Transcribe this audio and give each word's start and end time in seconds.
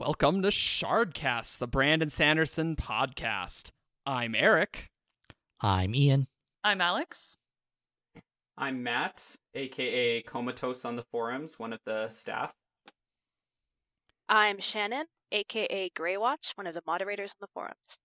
Welcome 0.00 0.40
to 0.44 0.48
Shardcast, 0.48 1.58
the 1.58 1.66
Brandon 1.66 2.08
Sanderson 2.08 2.74
podcast. 2.74 3.70
I'm 4.06 4.34
Eric. 4.34 4.88
I'm 5.60 5.94
Ian. 5.94 6.26
I'm 6.64 6.80
Alex. 6.80 7.36
I'm 8.56 8.82
Matt, 8.82 9.36
aka 9.52 10.22
Comatose 10.22 10.86
on 10.86 10.96
the 10.96 11.04
forums, 11.12 11.58
one 11.58 11.74
of 11.74 11.80
the 11.84 12.08
staff. 12.08 12.54
I'm 14.26 14.58
Shannon, 14.58 15.04
aka 15.32 15.90
Greywatch, 15.90 16.52
one 16.54 16.66
of 16.66 16.72
the 16.72 16.82
moderators 16.86 17.32
on 17.32 17.42
the 17.42 17.48
forums. 17.52 17.98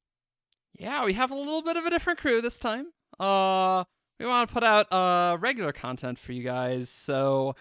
Yeah, 0.77 1.05
we 1.05 1.14
have 1.14 1.32
a 1.32 1.36
little 1.36 1.62
bit 1.62 1.77
of 1.77 1.86
a 1.86 1.89
different 1.89 2.20
crew 2.20 2.41
this 2.41 2.59
time. 2.59 2.88
Uh, 3.21 3.86
we 4.20 4.25
want 4.25 4.50
to 4.50 4.54
put 4.54 4.66
out 4.66 4.91
uh 4.91 5.38
regular 5.39 5.71
content 5.71 6.20
for 6.20 6.34
you 6.34 6.43
guys, 6.43 6.89
so 6.89 7.55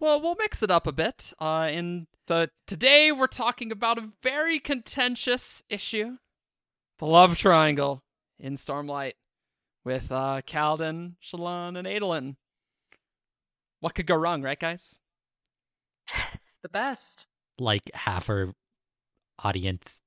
well, 0.00 0.20
we'll 0.20 0.36
mix 0.38 0.62
it 0.62 0.70
up 0.70 0.86
a 0.86 0.92
bit. 0.92 1.32
Uh, 1.38 1.68
in 1.70 2.06
the 2.26 2.50
today 2.66 3.10
we're 3.10 3.26
talking 3.26 3.72
about 3.72 3.98
a 3.98 4.10
very 4.22 4.58
contentious 4.58 5.62
issue, 5.68 6.18
the 6.98 7.06
love 7.06 7.36
triangle 7.36 8.02
in 8.38 8.54
Stormlight, 8.54 9.14
with 9.84 10.12
uh 10.12 10.42
Kaladin, 10.46 11.14
Shallan, 11.22 11.76
and 11.78 11.86
Adolin. 11.86 12.36
What 13.80 13.94
could 13.94 14.06
go 14.06 14.16
wrong, 14.16 14.42
right, 14.42 14.58
guys? 14.58 15.00
It's 16.34 16.58
the 16.62 16.68
best. 16.68 17.26
Like 17.58 17.90
half 17.94 18.28
our 18.30 18.54
audience 19.44 20.02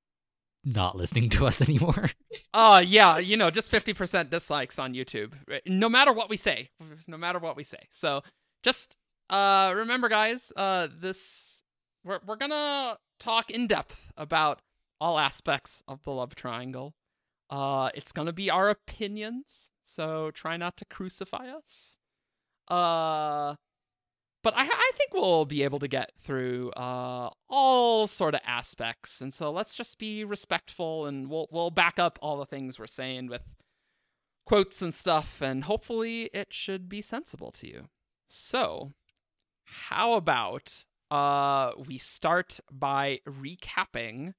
not 0.64 0.96
listening 0.96 1.28
to 1.30 1.46
us 1.46 1.60
anymore. 1.68 2.10
Uh 2.54 2.82
yeah, 2.86 3.18
you 3.18 3.36
know, 3.36 3.50
just 3.50 3.70
50% 3.70 4.30
dislikes 4.30 4.78
on 4.78 4.94
YouTube. 4.94 5.32
No 5.66 5.88
matter 5.88 6.12
what 6.12 6.30
we 6.30 6.36
say. 6.36 6.70
No 7.06 7.16
matter 7.16 7.38
what 7.38 7.56
we 7.56 7.64
say. 7.64 7.88
So, 7.90 8.22
just 8.62 8.96
uh 9.32 9.72
remember 9.74 10.08
guys, 10.08 10.52
uh 10.56 10.88
this 11.00 11.62
we're 12.04 12.20
we're 12.26 12.36
to 12.50 12.98
talk 13.18 13.50
in 13.50 13.66
depth 13.66 14.12
about 14.16 14.60
all 15.00 15.18
aspects 15.18 15.82
of 15.88 16.02
the 16.04 16.12
love 16.12 16.34
triangle. 16.34 16.94
Uh 17.50 17.90
it's 17.94 18.12
to 18.26 18.32
be 18.32 18.50
our 18.50 18.70
opinions, 18.70 19.70
so 19.84 20.30
try 20.30 20.56
not 20.56 20.76
to 20.76 20.84
crucify 20.84 21.48
us. 21.48 21.96
Uh 22.68 23.56
but 24.42 24.54
I, 24.56 24.64
I 24.64 24.90
think 24.96 25.14
we'll 25.14 25.44
be 25.44 25.62
able 25.62 25.78
to 25.78 25.88
get 25.88 26.12
through 26.20 26.72
uh, 26.72 27.30
all 27.48 28.06
sort 28.08 28.34
of 28.34 28.40
aspects, 28.44 29.20
and 29.20 29.32
so 29.32 29.52
let's 29.52 29.74
just 29.74 29.98
be 29.98 30.24
respectful, 30.24 31.06
and 31.06 31.30
we'll 31.30 31.46
we'll 31.50 31.70
back 31.70 31.98
up 31.98 32.18
all 32.20 32.38
the 32.38 32.46
things 32.46 32.78
we're 32.78 32.86
saying 32.88 33.28
with 33.28 33.42
quotes 34.44 34.82
and 34.82 34.92
stuff, 34.92 35.40
and 35.40 35.64
hopefully 35.64 36.24
it 36.34 36.48
should 36.52 36.88
be 36.88 37.00
sensible 37.00 37.52
to 37.52 37.68
you. 37.68 37.88
So, 38.26 38.92
how 39.72 40.14
about 40.14 40.84
uh, 41.10 41.72
we 41.86 41.98
start 41.98 42.60
by 42.70 43.20
recapping 43.26 44.34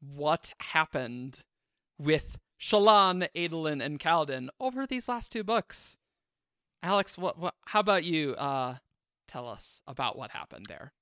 what 0.00 0.52
happened 0.58 1.42
with 1.98 2.36
Shallan, 2.60 3.28
Adolin, 3.36 3.84
and 3.84 3.98
Kaladin 3.98 4.48
over 4.60 4.86
these 4.86 5.08
last 5.08 5.32
two 5.32 5.42
books. 5.44 5.96
Alex, 6.82 7.16
what 7.18 7.38
what? 7.38 7.54
How 7.66 7.80
about 7.80 8.04
you? 8.04 8.34
Uh, 8.34 8.76
tell 9.28 9.48
us 9.48 9.82
about 9.86 10.16
what 10.16 10.30
happened 10.30 10.66
there. 10.68 10.92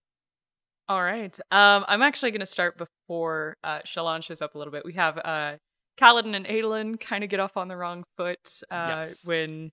All 0.89 1.03
right. 1.03 1.39
Um, 1.51 1.85
I'm 1.87 2.03
actually 2.03 2.33
going 2.33 2.41
to 2.41 2.47
start 2.47 2.77
before 2.77 3.57
uh, 3.63 3.81
Shallan 3.87 4.23
shows 4.23 4.43
up 4.43 4.55
a 4.55 4.59
little 4.59 4.73
bit. 4.73 4.85
We 4.85 4.95
have 4.95 5.19
uh, 5.19 5.57
Kaladin 6.01 6.35
and 6.35 6.47
Adolin 6.47 6.99
kind 6.99 7.23
of 7.23 7.31
get 7.31 7.41
off 7.41 7.57
on 7.57 7.69
the 7.69 7.77
wrong 7.77 8.05
foot 8.17 8.63
uh, 8.71 9.03
Yes. 9.03 9.25
when, 9.25 9.71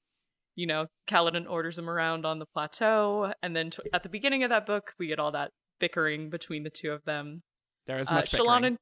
you 0.57 0.67
know, 0.67 0.87
Kaladin 1.09 1.49
orders 1.49 1.77
them 1.77 1.89
around 1.89 2.25
on 2.25 2.39
the 2.39 2.45
plateau. 2.45 3.31
And 3.41 3.55
then 3.55 3.69
t- 3.69 3.81
at 3.93 4.03
the 4.03 4.09
beginning 4.09 4.43
of 4.43 4.49
that 4.49 4.65
book, 4.65 4.93
we 4.99 5.07
get 5.07 5.19
all 5.19 5.31
that 5.31 5.51
bickering 5.79 6.29
between 6.29 6.63
the 6.63 6.69
two 6.69 6.91
of 6.91 7.05
them. 7.05 7.39
There 7.85 7.97
is 7.99 8.11
Uh, 8.11 8.15
much 8.15 8.31
Shallan 8.31 8.61
bickering. 8.61 8.65
and 8.65 8.77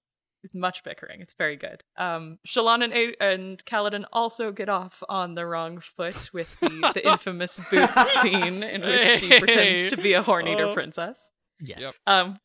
much 0.53 0.83
bickering. 0.83 1.21
It's 1.21 1.35
very 1.37 1.55
good. 1.57 1.83
Um, 1.97 2.39
Shallan 2.47 2.83
and, 2.83 2.93
A- 2.93 3.21
and 3.23 3.63
Kaladin 3.65 4.05
also 4.13 4.51
get 4.51 4.69
off 4.69 5.03
on 5.09 5.35
the 5.35 5.45
wrong 5.45 5.79
foot 5.79 6.29
with 6.33 6.55
the, 6.61 6.91
the 6.95 7.07
infamous 7.11 7.59
boots 7.69 8.11
scene 8.21 8.63
in 8.63 8.81
which 8.81 9.19
she 9.19 9.37
pretends 9.39 9.87
to 9.93 9.97
be 9.97 10.13
a 10.13 10.23
horn 10.23 10.47
eater 10.47 10.65
Oh. 10.67 10.73
princess. 10.73 11.31
yes. 11.59 11.79
Yep. 11.79 11.93
Um, 12.07 12.39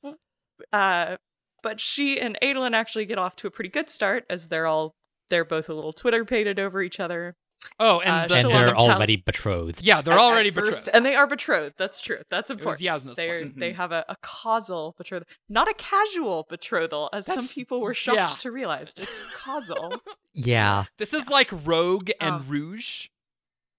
uh, 0.73 1.17
but 1.63 1.79
she 1.81 2.19
and 2.19 2.39
Adolin 2.43 2.75
actually 2.75 3.05
get 3.07 3.19
off 3.19 3.37
to 3.37 3.47
a 3.47 3.51
pretty 3.51 3.71
good 3.71 3.91
start 3.91 4.25
as 4.31 4.49
they're 4.49 4.67
all 4.67 4.95
they're 5.29 5.45
both 5.45 5.69
a 5.69 5.75
little 5.75 5.93
Twitter 5.93 6.25
pated 6.25 6.59
over 6.59 6.83
each 6.83 6.99
other. 6.99 7.37
Oh, 7.79 8.01
and, 8.01 8.25
uh, 8.25 8.27
the, 8.27 8.35
And 8.37 8.51
they're 8.51 8.67
and 8.69 8.77
Kal- 8.77 8.91
already 8.91 9.17
betrothed. 9.17 9.83
yeah, 9.83 10.01
they're 10.01 10.15
At- 10.15 10.21
already 10.21 10.49
at 10.49 10.55
first, 10.55 10.87
betrothed. 10.87 10.97
and 10.97 11.05
they 11.07 11.15
are 11.15 11.27
betrothed. 11.27 11.75
That's 11.79 12.01
true. 12.01 12.19
That's 12.31 12.51
important. 12.51 12.83
Yasna's 12.83 13.17
They're, 13.17 13.43
point. 13.43 13.59
They 13.61 13.73
have 13.75 13.93
a, 13.93 14.05
a 14.09 14.17
causal 14.23 14.95
betrothal, 14.97 15.27
not 15.49 15.69
a 15.69 15.75
casual 15.75 16.47
betrothal, 16.49 17.11
as 17.13 17.27
some 17.27 17.47
people 17.47 17.81
were 17.83 17.93
shocked 17.95 18.17
yeah. 18.17 18.29
to 18.29 18.51
realize. 18.51 18.93
It's 18.97 19.23
causal. 19.35 19.95
Yeah. 20.33 20.85
This 20.99 21.13
is 21.13 21.29
like 21.29 21.49
Rogue 21.67 22.11
and 22.21 22.37
Um, 22.37 22.47
Rouge, 22.49 23.09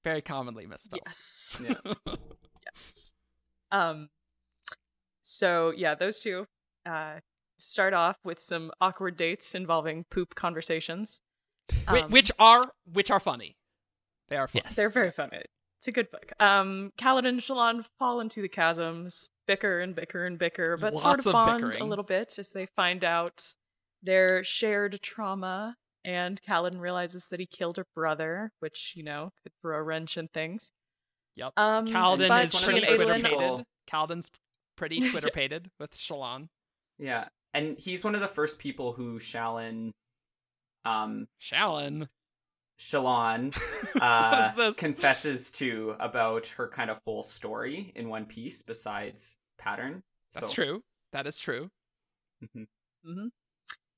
very 0.03 0.21
commonly 0.21 0.65
misspelled. 0.67 1.01
yes. 1.05 1.57
Yeah. 1.63 1.75
Yes. 2.75 3.13
Um. 3.71 4.09
So 5.23 5.71
yeah, 5.75 5.95
those 5.95 6.19
two 6.19 6.45
uh 6.85 7.19
start 7.57 7.93
off 7.93 8.17
with 8.23 8.41
some 8.41 8.71
awkward 8.81 9.15
dates 9.17 9.55
involving 9.55 10.05
poop 10.11 10.35
conversations. 10.35 11.21
Um, 11.87 12.09
which 12.11 12.31
are 12.37 12.73
which 12.91 13.09
are 13.09 13.19
funny. 13.19 13.55
They 14.31 14.37
are 14.37 14.47
funny. 14.47 14.63
Yes. 14.65 14.75
They're 14.77 14.89
very 14.89 15.11
funny. 15.11 15.41
It's 15.77 15.89
a 15.89 15.91
good 15.91 16.09
book. 16.09 16.31
Um, 16.39 16.93
Kaladin 16.97 17.27
and 17.27 17.41
Shallan 17.41 17.83
fall 17.99 18.21
into 18.21 18.41
the 18.41 18.47
chasms, 18.47 19.29
bicker 19.45 19.81
and 19.81 19.93
bicker 19.93 20.25
and 20.25 20.39
bicker, 20.39 20.77
but 20.77 20.97
sort 20.97 21.19
of 21.19 21.27
of 21.27 21.33
bond 21.33 21.61
bickering. 21.61 21.83
a 21.83 21.85
little 21.85 22.05
bit 22.05 22.35
as 22.39 22.51
they 22.51 22.65
find 22.65 23.03
out 23.03 23.55
their 24.01 24.41
shared 24.43 25.01
trauma. 25.01 25.75
And 26.05 26.41
Kaladin 26.41 26.79
realizes 26.79 27.27
that 27.29 27.41
he 27.41 27.45
killed 27.45 27.75
her 27.75 27.85
brother, 27.93 28.53
which 28.61 28.93
you 28.95 29.03
know 29.03 29.33
could 29.43 29.51
throw 29.61 29.77
a 29.77 29.83
wrench 29.83 30.15
in 30.17 30.29
things. 30.29 30.71
Yep. 31.35 31.51
Um, 31.57 31.85
Kaladin 31.87 32.41
is 32.41 32.53
one 32.53 32.63
of 32.63 32.69
pretty 32.69 32.79
the 32.79 32.91
she 32.91 32.95
Twitter-pated. 32.95 33.65
Kaladin's 33.91 34.31
pretty 34.77 35.09
Twitter 35.11 35.29
pated 35.33 35.71
with 35.77 35.91
Shallan. 35.91 36.47
Yeah, 36.97 37.25
and 37.53 37.77
he's 37.77 38.05
one 38.05 38.15
of 38.15 38.21
the 38.21 38.27
first 38.29 38.59
people 38.59 38.93
who 38.93 39.19
Shallan, 39.19 39.91
um, 40.85 41.27
Shallan. 41.41 42.07
Shallan, 42.81 43.55
what 43.93 44.01
uh, 44.03 44.73
confesses 44.77 45.51
to 45.51 45.95
about 45.99 46.47
her 46.47 46.67
kind 46.67 46.89
of 46.89 46.97
whole 47.05 47.23
story 47.23 47.91
in 47.95 48.09
one 48.09 48.25
piece. 48.25 48.61
Besides 48.61 49.37
pattern, 49.57 50.03
That's 50.33 50.49
So- 50.51 50.55
true. 50.63 50.83
That 51.13 51.27
is 51.27 51.37
true. 51.37 51.69
Mhm. 52.43 52.67
hmm 53.03 53.27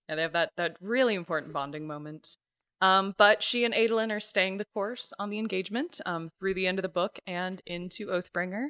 And 0.10 0.18
they 0.20 0.24
have 0.24 0.34
that 0.34 0.52
that 0.58 0.78
really 0.82 1.14
important 1.16 1.54
bonding 1.54 1.86
moment. 1.88 2.38
Um, 2.82 3.14
but 3.18 3.42
she 3.42 3.64
and 3.64 3.74
Adolin 3.74 4.12
are 4.12 4.20
staying 4.20 4.58
the 4.58 4.66
course 4.66 5.14
on 5.18 5.30
the 5.30 5.38
engagement 5.40 6.02
um, 6.06 6.32
through 6.40 6.56
the 6.56 6.68
end 6.68 6.80
of 6.80 6.84
the 6.84 6.90
book 6.90 7.20
and 7.26 7.62
into 7.66 8.08
Oathbringer. 8.08 8.70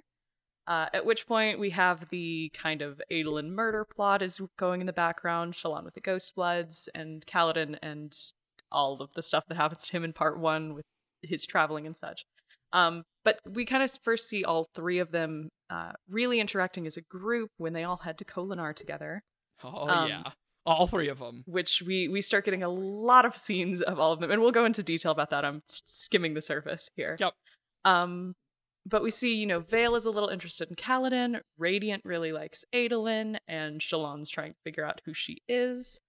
Uh, 0.67 0.87
at 0.93 1.05
which 1.05 1.25
point 1.25 1.57
we 1.59 1.71
have 1.71 2.09
the 2.09 2.51
kind 2.53 2.81
of 2.81 3.01
Adolin 3.11 3.49
murder 3.51 3.83
plot 3.85 4.21
is 4.21 4.39
going 4.57 4.81
in 4.81 4.87
the 4.87 4.93
background, 4.93 5.53
Shallan 5.55 5.83
with 5.85 5.95
the 5.95 6.01
Ghost 6.01 6.35
Bloods, 6.35 6.87
and 6.93 7.25
Kaladin 7.25 7.77
and 7.81 8.15
all 8.73 9.01
of 9.01 9.13
the 9.15 9.23
stuff 9.23 9.43
that 9.47 9.55
happens 9.55 9.83
to 9.83 9.91
him 9.91 10.03
in 10.03 10.11
part 10.13 10.37
one 10.39 10.73
with 10.73 10.83
his 11.21 11.45
traveling 11.45 11.85
and 11.85 11.95
such. 11.95 12.25
Um, 12.73 13.03
but 13.23 13.39
we 13.49 13.65
kind 13.65 13.83
of 13.83 13.91
first 14.03 14.27
see 14.27 14.43
all 14.43 14.67
three 14.75 14.99
of 14.99 15.11
them 15.11 15.49
uh, 15.69 15.91
really 16.09 16.39
interacting 16.39 16.85
as 16.87 16.97
a 16.97 17.01
group 17.01 17.49
when 17.57 17.73
they 17.73 17.83
all 17.83 17.97
head 17.97 18.17
to 18.17 18.25
Kholinar 18.25 18.75
together 18.75 19.21
Oh 19.63 19.87
Um, 19.87 20.09
yeah. 20.09 20.23
All 20.65 20.87
three 20.87 21.07
of 21.09 21.19
them. 21.19 21.43
which 21.45 21.81
we 21.85 22.07
we 22.07 22.21
start 22.21 22.45
getting 22.45 22.63
a 22.63 22.69
lot 22.69 23.25
of 23.25 23.35
scenes 23.37 23.81
of 23.81 23.99
all 23.99 24.11
of 24.13 24.19
them 24.19 24.31
and 24.31 24.41
we'll 24.41 24.51
go 24.51 24.65
into 24.65 24.81
detail 24.81 25.11
about 25.11 25.29
that 25.29 25.43
i'm 25.45 25.61
skimming 25.87 26.33
the 26.35 26.41
surface 26.41 26.89
here 26.95 27.15
Yep. 27.19 27.33
um 27.85 28.33
but 28.85 29.03
we 29.03 29.11
see 29.11 29.33
you 29.35 29.45
know 29.45 29.59
vale 29.59 29.95
is 29.95 30.05
a 30.05 30.11
little 30.11 30.29
interested 30.29 30.69
in 30.69 30.75
Kaladin. 30.75 31.41
radiant 31.57 32.03
really 32.05 32.31
likes 32.31 32.63
adolin 32.73 33.37
and 33.47 33.81
shallan's 33.81 34.29
trying 34.29 34.53
to 34.53 34.57
figure 34.63 34.85
out 34.85 35.01
who 35.05 35.13
she 35.13 35.41
is 35.49 35.99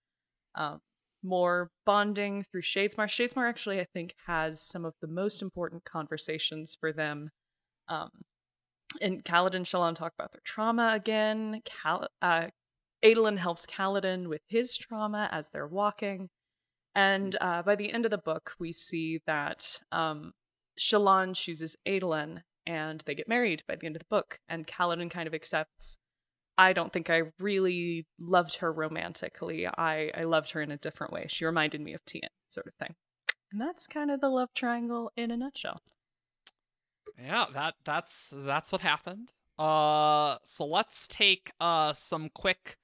um 0.54 0.80
more 1.24 1.70
bonding 1.86 2.42
through 2.42 2.62
shadesmar 2.62 3.06
shadesmar 3.06 3.48
actually 3.48 3.80
i 3.80 3.86
think 3.92 4.14
has 4.26 4.60
some 4.60 4.84
of 4.84 4.94
the 5.00 5.08
most 5.08 5.42
important 5.42 5.84
conversations 5.84 6.76
for 6.78 6.92
them 6.92 7.30
um 7.88 8.10
and 9.00 9.24
Kaladin 9.24 9.56
and 9.56 9.66
Shallan 9.66 9.94
talk 9.94 10.12
about 10.16 10.32
their 10.32 10.42
trauma 10.44 10.92
again. 10.94 11.62
Cal- 11.64 12.08
uh, 12.22 12.48
Adolin 13.04 13.38
helps 13.38 13.66
Kaladin 13.66 14.28
with 14.28 14.42
his 14.48 14.76
trauma 14.76 15.28
as 15.32 15.50
they're 15.50 15.66
walking. 15.66 16.30
And 16.94 17.36
uh, 17.40 17.62
by 17.62 17.74
the 17.74 17.92
end 17.92 18.04
of 18.04 18.10
the 18.10 18.18
book, 18.18 18.52
we 18.58 18.72
see 18.72 19.20
that 19.26 19.80
um, 19.90 20.32
Shallan 20.78 21.34
chooses 21.34 21.76
Adolin 21.86 22.42
and 22.66 23.02
they 23.04 23.14
get 23.14 23.28
married 23.28 23.62
by 23.68 23.76
the 23.76 23.86
end 23.86 23.96
of 23.96 24.00
the 24.00 24.06
book. 24.08 24.38
And 24.48 24.66
Kaladin 24.66 25.10
kind 25.10 25.26
of 25.26 25.34
accepts, 25.34 25.98
I 26.56 26.72
don't 26.72 26.92
think 26.92 27.10
I 27.10 27.22
really 27.38 28.06
loved 28.18 28.56
her 28.56 28.72
romantically. 28.72 29.66
I, 29.66 30.10
I 30.16 30.24
loved 30.24 30.52
her 30.52 30.62
in 30.62 30.70
a 30.70 30.76
different 30.76 31.12
way. 31.12 31.26
She 31.28 31.44
reminded 31.44 31.80
me 31.80 31.94
of 31.94 32.04
Tien, 32.04 32.28
sort 32.48 32.66
of 32.66 32.74
thing. 32.74 32.94
And 33.50 33.60
that's 33.60 33.86
kind 33.86 34.10
of 34.10 34.20
the 34.20 34.28
love 34.28 34.50
triangle 34.54 35.12
in 35.16 35.30
a 35.30 35.36
nutshell. 35.36 35.80
Yeah, 37.18 37.46
that 37.54 37.74
that's 37.84 38.32
that's 38.32 38.72
what 38.72 38.80
happened. 38.80 39.32
Uh 39.56 40.38
so 40.44 40.66
let's 40.66 41.06
take 41.06 41.52
uh 41.60 41.92
some 41.92 42.28
quick 42.34 42.76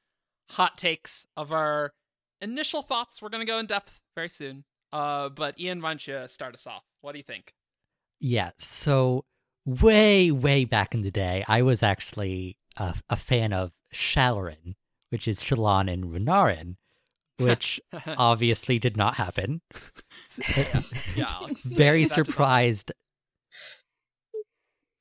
hot 0.51 0.79
takes 0.79 1.27
of 1.37 1.53
our 1.53 1.93
initial 2.41 2.83
thoughts. 2.83 3.21
We're 3.21 3.29
gonna 3.31 3.45
go 3.45 3.59
in 3.59 3.67
depth 3.67 3.99
very 4.15 4.29
soon. 4.29 4.65
Uh, 4.93 5.29
but 5.29 5.59
Ian, 5.59 5.81
why 5.81 5.91
don't 5.91 6.07
you 6.07 6.27
start 6.27 6.55
us 6.55 6.67
off? 6.67 6.83
What 7.01 7.13
do 7.13 7.19
you 7.19 7.25
think? 7.25 7.53
Yeah, 8.21 8.51
so 8.59 9.25
way, 9.65 10.31
way 10.31 10.65
back 10.65 10.95
in 10.95 11.03
the 11.03 11.11
day, 11.11 11.45
I 11.49 11.63
was 11.63 11.83
actually 11.83 12.57
a, 12.77 12.95
a 13.09 13.17
fan 13.17 13.53
of 13.53 13.73
Shalarin, 13.93 14.75
which 15.11 15.27
is 15.29 15.43
Shallan 15.43 15.93
and 15.93 16.05
Renarin, 16.13 16.77
which 17.39 17.81
obviously 18.17 18.79
did 18.79 18.97
not 18.97 19.15
happen. 19.15 19.61
yeah, 21.17 21.41
very 21.65 22.05
That 22.05 22.15
did 22.15 22.19
not- 22.19 22.27
surprised. 22.27 22.93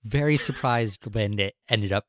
Very 0.03 0.37
surprised 0.37 1.13
when 1.13 1.39
it 1.39 1.55
ended 1.67 1.91
up 1.91 2.05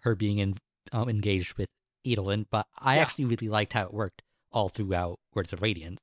her 0.00 0.14
being 0.14 0.38
in, 0.38 0.56
um, 0.92 1.08
engaged 1.08 1.54
with 1.58 1.68
Adolin, 2.06 2.46
but 2.50 2.66
I 2.78 2.96
Yeah. 2.96 3.02
actually 3.02 3.24
really 3.24 3.48
liked 3.48 3.72
how 3.72 3.82
it 3.84 3.92
worked 3.92 4.22
all 4.52 4.68
throughout 4.68 5.18
Words 5.34 5.52
of 5.52 5.60
Radiance. 5.60 6.02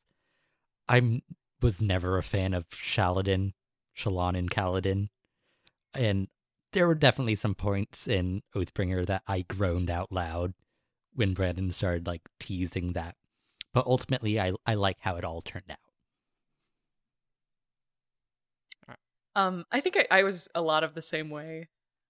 I 0.89 1.21
was 1.61 1.81
never 1.81 2.17
a 2.17 2.23
fan 2.23 2.53
of 2.53 2.69
Shaladin, 2.71 3.53
Shallan, 3.95 4.37
and 4.37 4.51
Kaladin, 4.51 5.07
and 5.95 6.27
there 6.71 6.87
were 6.87 6.95
definitely 6.95 7.35
some 7.35 7.55
points 7.55 8.07
in 8.07 8.41
Oathbringer 8.55 9.05
that 9.05 9.21
I 9.27 9.41
groaned 9.41 9.89
out 9.89 10.11
loud 10.11 10.53
when 11.13 11.33
Brandon 11.33 11.71
started 11.71 12.07
like 12.07 12.21
teasing 12.39 12.93
that. 12.93 13.15
But 13.73 13.85
ultimately, 13.87 14.39
I 14.39 14.53
I 14.65 14.73
like 14.75 14.97
how 15.01 15.15
it 15.15 15.25
all 15.25 15.41
turned 15.41 15.69
out. 15.69 15.77
Um, 19.35 19.65
I 19.71 19.81
think 19.81 19.97
I, 19.97 20.19
I 20.19 20.23
was 20.23 20.47
a 20.53 20.61
lot 20.61 20.83
of 20.83 20.93
the 20.93 21.01
same 21.01 21.29
way. 21.29 21.69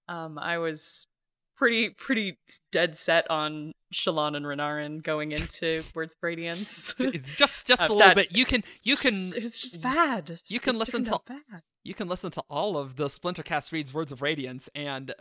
Um, 0.09 0.37
I 0.37 0.57
was 0.57 1.07
pretty 1.55 1.89
pretty 1.89 2.37
dead 2.71 2.97
set 2.97 3.29
on 3.31 3.71
Shallan 3.93 4.35
and 4.35 4.45
Renarin 4.45 5.01
going 5.01 5.31
into 5.31 5.83
Words 5.95 6.15
of 6.15 6.17
Radiance. 6.21 6.93
It's 6.99 7.31
just 7.31 7.65
just 7.65 7.81
Uh, 7.83 7.85
a 7.85 7.93
little 7.93 7.99
that- 8.09 8.15
bit. 8.15 8.35
You 8.35 8.43
can 8.45 8.63
you 8.83 8.97
can 8.97 9.33
it 9.33 9.41
was 9.41 9.59
just 9.59 9.81
bad. 9.81 10.39
you 10.47 10.59
can 10.59 10.75
It 10.75 10.79
listen 10.79 11.03
to- 11.05 11.19
bad. 11.25 11.61
You 11.83 11.93
can 11.93 12.07
listen 12.07 12.31
to 12.31 12.43
all 12.49 12.77
of 12.77 12.95
the 12.95 13.07
Splintercast 13.07 13.71
reads 13.71 13.93
Words 13.93 14.11
of 14.11 14.21
Radiance 14.21 14.69
and 14.73 15.13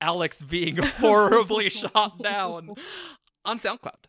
Alex 0.00 0.42
being 0.48 0.76
horribly 0.76 1.70
shot 1.70 2.22
down 2.22 2.70
on 3.44 3.58
SoundCloud. 3.58 4.04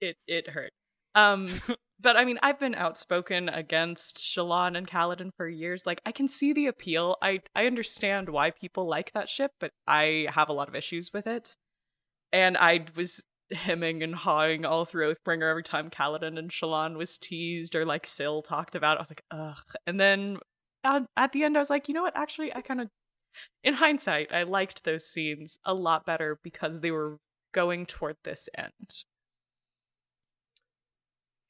it 0.00 0.16
it 0.26 0.50
hurt. 0.50 0.72
Um, 1.14 1.60
but 2.00 2.16
I 2.16 2.24
mean, 2.24 2.38
I've 2.42 2.60
been 2.60 2.74
outspoken 2.74 3.48
against 3.48 4.18
Shallan 4.18 4.76
and 4.76 4.88
Kaladin 4.88 5.30
for 5.36 5.48
years. 5.48 5.86
Like, 5.86 6.00
I 6.06 6.12
can 6.12 6.28
see 6.28 6.52
the 6.52 6.66
appeal. 6.66 7.16
I 7.20 7.40
I 7.54 7.66
understand 7.66 8.28
why 8.28 8.50
people 8.50 8.88
like 8.88 9.12
that 9.12 9.28
ship, 9.28 9.52
but 9.60 9.72
I 9.86 10.26
have 10.30 10.48
a 10.48 10.52
lot 10.52 10.68
of 10.68 10.74
issues 10.74 11.10
with 11.12 11.26
it. 11.26 11.56
And 12.32 12.56
I 12.56 12.86
was 12.94 13.24
hemming 13.52 14.02
and 14.02 14.14
hawing 14.14 14.64
all 14.64 14.84
through 14.84 15.14
Oathbringer 15.14 15.50
every 15.50 15.62
time 15.62 15.90
Kaladin 15.90 16.38
and 16.38 16.50
Shallan 16.50 16.96
was 16.96 17.18
teased 17.18 17.74
or 17.74 17.84
like 17.84 18.06
Syl 18.06 18.42
talked 18.42 18.74
about. 18.74 18.98
I 18.98 19.00
was 19.00 19.10
like, 19.10 19.24
ugh. 19.30 19.76
And 19.86 19.98
then 19.98 20.38
at, 20.84 21.02
at 21.16 21.32
the 21.32 21.44
end, 21.44 21.56
I 21.56 21.60
was 21.60 21.70
like, 21.70 21.88
you 21.88 21.94
know 21.94 22.02
what? 22.02 22.16
Actually, 22.16 22.54
I 22.54 22.60
kind 22.60 22.80
of, 22.80 22.88
in 23.62 23.74
hindsight, 23.74 24.32
I 24.32 24.44
liked 24.44 24.84
those 24.84 25.06
scenes 25.06 25.58
a 25.64 25.74
lot 25.74 26.06
better 26.06 26.38
because 26.42 26.80
they 26.80 26.90
were 26.90 27.18
going 27.52 27.86
toward 27.86 28.16
this 28.24 28.48
end. 28.56 29.04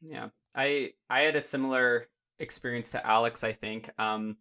Yeah. 0.00 0.28
I 0.54 0.90
I 1.08 1.20
had 1.20 1.36
a 1.36 1.40
similar 1.40 2.08
experience 2.38 2.90
to 2.92 3.06
Alex, 3.06 3.44
I 3.44 3.52
think. 3.52 3.90
Um 3.98 4.36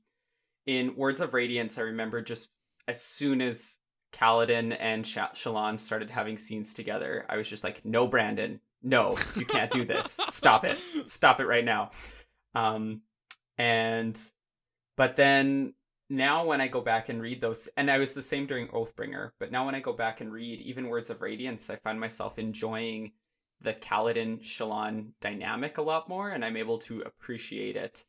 in 0.65 0.95
Words 0.95 1.19
of 1.21 1.33
Radiance, 1.33 1.77
I 1.77 1.81
remember 1.81 2.21
just 2.21 2.49
as 2.87 3.01
soon 3.01 3.41
as 3.41 3.77
Kaladin 4.11 4.75
and 4.79 5.05
Sh- 5.05 5.17
Shallan 5.33 5.79
started 5.79 6.09
having 6.09 6.37
scenes 6.37 6.73
together, 6.73 7.25
I 7.29 7.37
was 7.37 7.47
just 7.47 7.63
like, 7.63 7.83
"No, 7.85 8.07
Brandon. 8.07 8.59
No, 8.81 9.17
you 9.35 9.45
can't 9.45 9.71
do 9.71 9.83
this. 9.85 10.19
Stop 10.29 10.63
it. 10.65 10.79
Stop 11.05 11.39
it 11.39 11.45
right 11.47 11.65
now." 11.65 11.91
Um 12.55 13.01
and 13.57 14.19
but 14.97 15.15
then 15.15 15.73
now 16.09 16.45
when 16.45 16.61
I 16.61 16.67
go 16.67 16.81
back 16.81 17.09
and 17.09 17.21
read 17.21 17.41
those 17.41 17.67
and 17.77 17.91
I 17.91 17.99
was 17.99 18.13
the 18.13 18.21
same 18.21 18.47
during 18.47 18.67
Oathbringer, 18.69 19.31
but 19.39 19.51
now 19.51 19.65
when 19.65 19.75
I 19.75 19.79
go 19.79 19.93
back 19.93 20.21
and 20.21 20.31
read 20.31 20.59
even 20.61 20.89
Words 20.89 21.09
of 21.09 21.21
Radiance, 21.21 21.69
I 21.69 21.75
find 21.75 21.99
myself 21.99 22.39
enjoying 22.39 23.11
the 23.61 23.73
Kaladin 23.73 24.41
Shallan 24.41 25.11
dynamic 25.19 25.77
a 25.77 25.81
lot 25.81 26.07
more, 26.07 26.29
and 26.29 26.43
I'm 26.45 26.57
able 26.57 26.77
to 26.79 27.01
appreciate 27.01 27.75
it. 27.75 28.05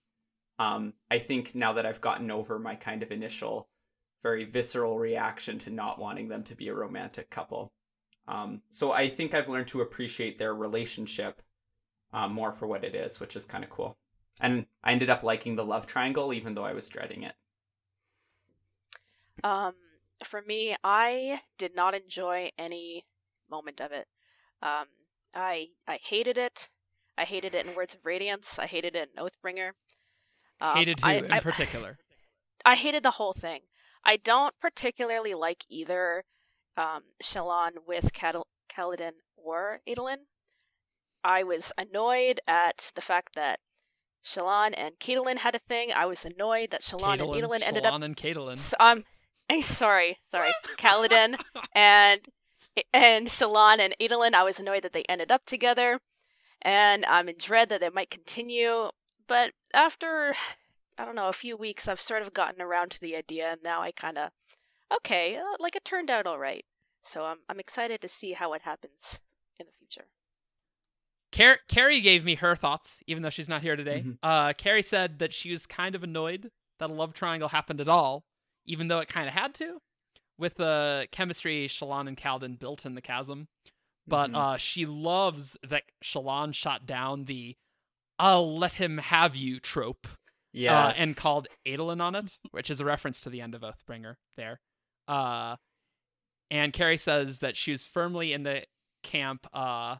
Um, 0.58 0.94
I 1.10 1.18
think 1.18 1.54
now 1.54 1.72
that 1.72 1.86
I've 1.86 2.00
gotten 2.00 2.30
over 2.30 2.58
my 2.58 2.76
kind 2.76 3.02
of 3.02 3.10
initial, 3.10 3.68
very 4.22 4.44
visceral 4.44 4.98
reaction 4.98 5.58
to 5.60 5.70
not 5.70 5.98
wanting 5.98 6.28
them 6.28 6.42
to 6.44 6.54
be 6.54 6.68
a 6.68 6.74
romantic 6.74 7.30
couple. 7.30 7.72
Um, 8.28 8.62
so 8.70 8.92
I 8.92 9.08
think 9.08 9.34
I've 9.34 9.48
learned 9.48 9.68
to 9.68 9.80
appreciate 9.80 10.38
their 10.38 10.54
relationship 10.54 11.42
um, 12.12 12.32
more 12.32 12.52
for 12.52 12.66
what 12.66 12.84
it 12.84 12.94
is, 12.94 13.18
which 13.20 13.36
is 13.36 13.44
kind 13.44 13.64
of 13.64 13.70
cool. 13.70 13.96
And 14.40 14.66
I 14.84 14.92
ended 14.92 15.10
up 15.10 15.22
liking 15.22 15.56
the 15.56 15.64
love 15.64 15.86
triangle, 15.86 16.32
even 16.32 16.54
though 16.54 16.64
I 16.64 16.72
was 16.72 16.88
dreading 16.88 17.22
it. 17.24 17.34
Um, 19.42 19.74
for 20.24 20.42
me, 20.42 20.76
I 20.84 21.40
did 21.58 21.74
not 21.74 21.94
enjoy 21.94 22.50
any 22.58 23.04
moment 23.50 23.80
of 23.80 23.92
it. 23.92 24.06
Um, 24.62 24.86
I 25.34 25.68
I 25.86 25.98
hated 26.02 26.36
it. 26.38 26.68
I 27.16 27.24
hated 27.24 27.54
it 27.54 27.66
in 27.66 27.74
Words 27.74 27.94
of 27.94 28.04
Radiance. 28.04 28.58
I 28.58 28.66
hated 28.66 28.96
it 28.96 29.10
in 29.14 29.22
Oathbringer. 29.22 29.70
Um, 30.60 30.76
Hated 30.76 31.00
who 31.00 31.06
I, 31.08 31.12
in 31.14 31.32
I- 31.32 31.40
particular? 31.40 31.98
I 32.64 32.74
hated 32.74 33.02
the 33.02 33.12
whole 33.12 33.32
thing. 33.32 33.60
I 34.04 34.16
don't 34.16 34.54
particularly 34.60 35.34
like 35.34 35.64
either 35.68 36.24
um, 36.76 37.02
Shallan 37.22 37.86
with 37.86 38.12
Cal- 38.12 38.46
Kaladin 38.74 39.12
or 39.36 39.80
Adolin. 39.88 40.26
I 41.22 41.42
was 41.42 41.72
annoyed 41.76 42.40
at 42.46 42.92
the 42.94 43.02
fact 43.02 43.34
that 43.34 43.60
Shallan 44.24 44.74
and 44.76 44.94
Caitlin 44.98 45.38
had 45.38 45.54
a 45.54 45.58
thing. 45.58 45.90
I 45.94 46.06
was 46.06 46.24
annoyed 46.24 46.70
that 46.70 46.82
Shallan 46.82 47.20
and 47.20 47.22
Adolin 47.22 47.62
ended 47.62 47.86
up 47.86 47.94
Shallan 47.94 48.04
and 48.04 48.16
Caitlin. 48.16 48.52
S- 48.52 48.74
um, 48.80 49.04
eh, 49.50 49.60
sorry, 49.62 50.18
sorry, 50.30 50.52
Kaladin 50.76 51.38
and 51.74 52.20
and 52.92 53.26
Shallan 53.28 53.78
and 53.80 53.94
Adolin. 54.00 54.34
I 54.34 54.44
was 54.44 54.58
annoyed 54.60 54.82
that 54.82 54.92
they 54.92 55.04
ended 55.08 55.30
up 55.30 55.44
together, 55.44 56.00
and 56.62 57.04
I'm 57.06 57.28
in 57.28 57.36
dread 57.38 57.68
that 57.70 57.80
they 57.80 57.90
might 57.90 58.10
continue. 58.10 58.90
But 59.26 59.52
after, 59.74 60.34
I 61.00 61.04
don't 61.06 61.14
know, 61.14 61.28
a 61.28 61.32
few 61.32 61.56
weeks, 61.56 61.88
I've 61.88 62.00
sort 62.00 62.20
of 62.22 62.34
gotten 62.34 62.60
around 62.60 62.90
to 62.92 63.00
the 63.00 63.16
idea, 63.16 63.52
and 63.52 63.62
now 63.62 63.80
I 63.80 63.90
kind 63.90 64.18
of, 64.18 64.30
okay, 64.94 65.36
uh, 65.36 65.56
like 65.58 65.74
it 65.74 65.84
turned 65.84 66.10
out 66.10 66.26
all 66.26 66.38
right. 66.38 66.64
So 67.02 67.24
I'm 67.24 67.38
I'm 67.48 67.58
excited 67.58 68.02
to 68.02 68.08
see 68.08 68.32
how 68.32 68.52
it 68.52 68.62
happens 68.62 69.20
in 69.58 69.66
the 69.66 69.72
future. 69.78 70.08
Car- 71.32 71.60
Carrie 71.70 72.00
gave 72.00 72.24
me 72.24 72.34
her 72.34 72.54
thoughts, 72.54 72.98
even 73.06 73.22
though 73.22 73.30
she's 73.30 73.48
not 73.48 73.62
here 73.62 73.76
today. 73.76 74.02
Mhm. 74.04 74.18
Uh, 74.22 74.52
Carrie 74.52 74.82
said 74.82 75.18
that 75.20 75.32
she 75.32 75.50
was 75.50 75.64
kind 75.64 75.94
of 75.94 76.02
annoyed 76.02 76.50
that 76.78 76.90
a 76.90 76.92
love 76.92 77.14
triangle 77.14 77.48
happened 77.48 77.80
at 77.80 77.88
all, 77.88 78.24
even 78.66 78.88
though 78.88 78.98
it 78.98 79.08
kind 79.08 79.26
of 79.28 79.32
had 79.34 79.54
to, 79.54 79.78
with 80.36 80.56
the 80.56 81.08
chemistry 81.12 81.66
Shallan 81.68 82.08
and 82.08 82.16
Kaladin 82.18 82.58
built 82.58 82.84
in 82.84 82.94
the 82.94 83.00
chasm. 83.02 83.48
But 84.06 84.32
Mhm. 84.32 84.36
uh, 84.36 84.56
she 84.58 84.84
loves 84.84 85.56
that 85.62 85.84
Shallan 86.04 86.52
shot 86.52 86.84
down 86.84 87.24
the 87.24 87.56
"I'll 88.18 88.58
let 88.58 88.74
him 88.74 88.98
have 88.98 89.34
you" 89.36 89.60
trope 89.60 90.06
yes. 90.52 90.98
uh, 90.98 91.02
and 91.02 91.16
called 91.16 91.48
Adolin 91.66 92.00
on 92.00 92.14
it, 92.14 92.38
which 92.50 92.70
is 92.70 92.80
a 92.80 92.84
reference 92.84 93.20
to 93.22 93.30
the 93.30 93.40
end 93.40 93.54
of 93.54 93.62
Oathbringer 93.62 94.16
there. 94.36 94.60
Uh, 95.08 95.56
and 96.50 96.72
Carrie 96.72 96.96
says 96.96 97.38
that 97.38 97.56
she 97.56 97.70
was 97.70 97.84
firmly 97.84 98.32
in 98.32 98.42
the 98.42 98.64
camp 99.02 99.46
uh, 99.52 99.96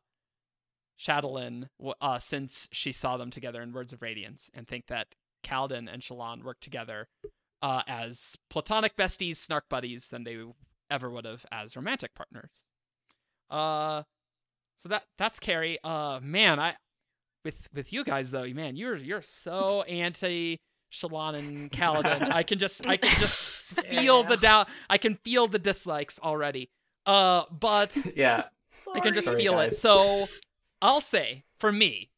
Shadolin 0.99 1.69
uh, 2.01 2.19
since 2.19 2.69
she 2.73 2.93
saw 2.93 3.17
them 3.17 3.31
together 3.31 3.63
in 3.63 3.73
Words 3.73 3.93
of 3.93 4.03
Radiance 4.03 4.51
and 4.53 4.67
think 4.67 4.87
that 4.89 5.09
Kaladin 5.45 5.93
and 5.93 6.03
Shallan 6.03 6.45
work 6.45 6.59
together 6.61 7.09
uh, 7.63 7.83
as 7.87 8.37
platonic 8.49 8.97
besties, 8.97 9.37
snark 9.37 9.69
buddies, 9.69 10.09
than 10.09 10.25
they 10.25 10.39
ever 10.91 11.11
would 11.11 11.25
have 11.25 11.47
as 11.53 11.77
romantic 11.77 12.15
partners. 12.15 12.65
Uh, 13.49 14.03
so 14.77 14.89
that 14.89 15.05
that's 15.19 15.39
Carrie. 15.39 15.79
Uh, 15.85 16.21
man, 16.23 16.59
I 16.59 16.77
with 17.45 17.69
with 17.75 17.93
you 17.93 18.05
guys 18.05 18.31
though, 18.31 18.47
man, 18.49 18.77
you're 18.77 18.97
you're 18.97 19.23
so 19.23 19.83
anti 19.83 20.59
Shallan 20.93 21.39
and 21.39 21.71
Kaladin. 21.71 22.33
I 22.33 22.43
can 22.43 22.59
just 22.59 22.87
I 22.89 22.97
can 22.97 23.19
just 23.19 23.81
feel 23.89 24.25
the 24.25 24.37
doubt. 24.37 24.69
I 24.89 24.99
can 24.99 25.17
feel 25.17 25.47
the 25.49 25.59
dislikes 25.59 26.19
already. 26.23 26.71
Uh, 27.07 27.45
but 27.51 27.97
yeah. 28.17 28.45
I 28.95 29.01
can 29.01 29.15
just 29.15 29.27
Sorry, 29.27 29.43
feel 29.43 29.59
it. 29.61 29.77
So 29.77 30.29
I'll 30.81 31.01
say 31.01 31.45
for 31.59 31.73
me, 31.73 32.11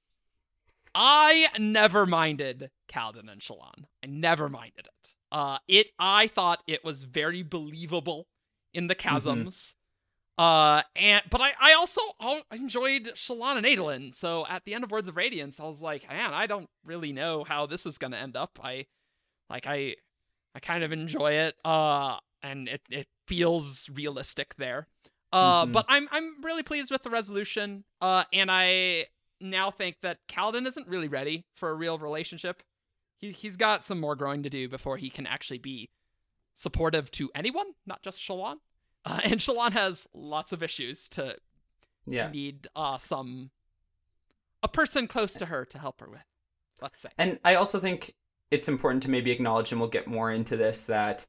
I 0.94 1.48
never 1.58 2.06
minded 2.06 2.70
Kaladin 2.90 3.30
and 3.30 3.40
Shallan. 3.40 3.84
I 4.02 4.06
never 4.06 4.48
minded 4.48 4.86
it. 4.86 5.14
Uh, 5.30 5.58
it 5.66 5.88
I 5.98 6.26
thought 6.26 6.60
it 6.66 6.84
was 6.84 7.04
very 7.04 7.42
believable 7.42 8.26
in 8.74 8.86
the 8.86 8.94
chasms. 8.94 9.74
Uh, 10.38 10.82
and 10.96 11.22
but 11.30 11.40
I 11.40 11.52
I 11.60 11.72
also 11.74 12.00
al- 12.20 12.42
enjoyed 12.52 13.12
Shallan 13.14 13.56
and 13.58 13.66
Adolin. 13.66 14.14
So 14.14 14.46
at 14.46 14.64
the 14.64 14.74
end 14.74 14.82
of 14.84 14.90
Words 14.90 15.08
of 15.08 15.16
Radiance, 15.16 15.60
I 15.60 15.64
was 15.64 15.82
like, 15.82 16.08
man, 16.08 16.32
I 16.32 16.46
don't 16.46 16.70
really 16.86 17.12
know 17.12 17.44
how 17.44 17.66
this 17.66 17.84
is 17.86 17.98
gonna 17.98 18.16
end 18.16 18.36
up. 18.36 18.58
I 18.62 18.86
like 19.50 19.66
I 19.66 19.96
I 20.54 20.60
kind 20.60 20.84
of 20.84 20.92
enjoy 20.92 21.32
it. 21.32 21.56
Uh, 21.64 22.18
and 22.42 22.68
it 22.68 22.80
it 22.90 23.06
feels 23.28 23.88
realistic 23.92 24.54
there. 24.56 24.88
Uh, 25.32 25.66
Mhm. 25.66 25.72
but 25.72 25.86
I'm 25.88 26.08
I'm 26.10 26.42
really 26.42 26.62
pleased 26.62 26.90
with 26.90 27.02
the 27.02 27.10
resolution. 27.10 27.84
Uh, 28.00 28.24
and 28.32 28.50
I 28.50 29.06
now 29.40 29.70
think 29.70 29.96
that 30.02 30.18
Kaladin 30.28 30.66
isn't 30.66 30.88
really 30.88 31.08
ready 31.08 31.44
for 31.56 31.70
a 31.70 31.74
real 31.74 31.98
relationship. 31.98 32.62
He 33.18 33.32
he's 33.32 33.56
got 33.56 33.84
some 33.84 34.00
more 34.00 34.16
growing 34.16 34.42
to 34.42 34.50
do 34.50 34.68
before 34.68 34.96
he 34.96 35.10
can 35.10 35.26
actually 35.26 35.58
be 35.58 35.90
supportive 36.54 37.10
to 37.12 37.30
anyone, 37.34 37.66
not 37.86 38.02
just 38.02 38.18
Shallan. 38.20 38.56
Uh, 39.04 39.20
and 39.24 39.40
Shallan 39.40 39.72
has 39.72 40.06
lots 40.14 40.52
of 40.52 40.62
issues 40.62 41.08
to 41.10 41.36
Yeah. 42.06 42.30
need 42.30 42.68
uh 42.76 42.98
some 42.98 43.50
a 44.62 44.68
person 44.68 45.06
close 45.08 45.34
to 45.34 45.46
her 45.46 45.64
to 45.66 45.78
help 45.78 46.00
her 46.00 46.08
with. 46.08 46.20
Let's 46.80 47.00
say. 47.00 47.08
And 47.18 47.38
I 47.44 47.56
also 47.56 47.78
think 47.80 48.14
it's 48.50 48.68
important 48.68 49.02
to 49.04 49.10
maybe 49.10 49.30
acknowledge, 49.32 49.72
and 49.72 49.80
we'll 49.80 49.90
get 49.90 50.06
more 50.06 50.30
into 50.30 50.56
this, 50.56 50.84
that, 50.84 51.26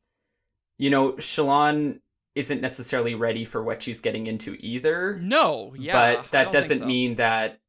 you 0.78 0.90
know, 0.90 1.14
Shallan 1.14 2.00
isn't 2.36 2.62
necessarily 2.62 3.16
ready 3.16 3.46
for 3.46 3.64
what 3.64 3.82
she's 3.82 4.02
getting 4.02 4.28
into 4.28 4.56
either. 4.60 5.18
No, 5.22 5.74
yeah, 5.78 6.16
but 6.18 6.32
that 6.32 6.52
doesn't 6.52 6.80
so. 6.80 6.86
mean 6.86 7.16
that 7.16 7.60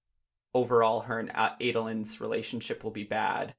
overall 0.54 1.00
her 1.02 1.18
and 1.18 1.30
A- 1.30 1.56
Adolin's 1.60 2.20
relationship 2.20 2.82
will 2.84 2.90
be 2.90 3.04
bad. 3.04 3.54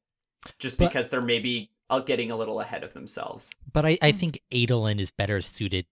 Just 0.60 0.78
But- 0.78 0.90
because 0.90 1.10
they're 1.10 1.22
maybe 1.22 1.72
uh, 1.90 2.00
getting 2.00 2.30
a 2.32 2.36
little 2.36 2.60
ahead 2.60 2.84
of 2.84 2.94
themselves. 2.94 3.54
But 3.72 3.86
I, 3.86 3.98
I 4.02 4.12
Hmm. 4.12 4.18
think 4.18 4.42
Adolin 4.52 5.00
is 5.00 5.12
better 5.12 5.42
suited 5.42 5.86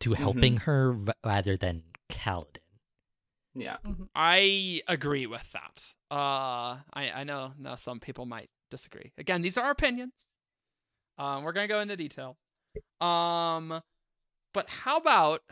to 0.00 0.10
Mm-hmm. 0.10 0.22
helping 0.22 0.56
her 0.58 0.94
r- 1.06 1.14
rather 1.24 1.56
than 1.56 1.82
Kaladin. 2.08 2.58
Yeah. 3.54 3.78
I 4.14 4.82
agree 4.86 5.26
with 5.26 5.50
that. 5.52 5.84
Uh, 6.10 6.78
I 6.92 7.10
I 7.14 7.24
know 7.24 7.52
now 7.58 7.74
some 7.74 7.98
people 8.00 8.24
might 8.26 8.50
disagree. 8.70 9.12
Again, 9.18 9.42
these 9.42 9.58
are 9.58 9.64
our 9.64 9.70
opinions. 9.72 10.12
Um, 11.18 11.42
we're 11.42 11.52
gonna 11.52 11.66
go 11.68 11.80
into 11.80 11.96
detail. 11.96 12.36
Um, 13.00 13.80
but 14.54 14.68
how 14.68 14.96
about 14.98 15.42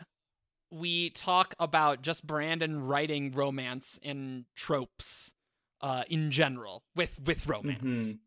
we 0.71 1.09
talk 1.09 1.53
about 1.59 2.01
just 2.01 2.25
Brandon 2.25 2.81
writing 2.81 3.31
romance 3.31 3.99
and 4.03 4.45
tropes, 4.55 5.33
uh, 5.81 6.03
in 6.09 6.31
general 6.31 6.83
with 6.95 7.19
with 7.25 7.45
romance. 7.47 8.13
Mhm. 8.13 8.19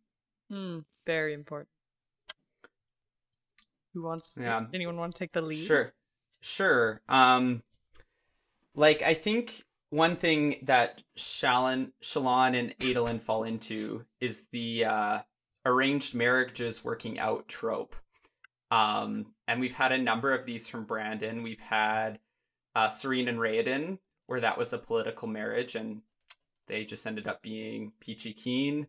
Hmm, 0.50 0.78
very 1.06 1.32
important. 1.32 1.70
Who 3.94 4.02
wants? 4.02 4.36
Yeah. 4.40 4.66
Anyone 4.74 4.96
want 4.96 5.14
to 5.14 5.18
take 5.18 5.32
the 5.32 5.42
lead? 5.42 5.56
Sure. 5.66 5.92
Sure. 6.40 7.00
Um 7.08 7.62
like 8.74 9.02
I 9.02 9.14
think 9.14 9.64
one 9.90 10.16
thing 10.16 10.56
that 10.62 11.02
Shallan 11.16 11.92
Shallan 12.02 12.58
and 12.58 12.74
Adolin 12.78 13.20
fall 13.20 13.44
into 13.44 14.04
is 14.20 14.46
the 14.52 14.84
uh 14.84 15.18
arranged 15.66 16.14
marriages 16.14 16.84
working 16.84 17.18
out 17.18 17.48
trope. 17.48 17.94
Um 18.70 19.26
and 19.46 19.60
we've 19.60 19.74
had 19.74 19.92
a 19.92 19.98
number 19.98 20.32
of 20.32 20.46
these 20.46 20.68
from 20.68 20.84
Brandon. 20.84 21.42
We've 21.42 21.60
had 21.60 22.20
uh 22.74 22.88
Sarene 22.88 23.28
and 23.28 23.38
Raoden 23.38 23.98
where 24.26 24.40
that 24.40 24.56
was 24.58 24.72
a 24.72 24.78
political 24.78 25.28
marriage 25.28 25.74
and 25.74 26.02
they 26.68 26.84
just 26.84 27.06
ended 27.06 27.26
up 27.26 27.42
being 27.42 27.92
peachy 28.00 28.32
keen. 28.32 28.86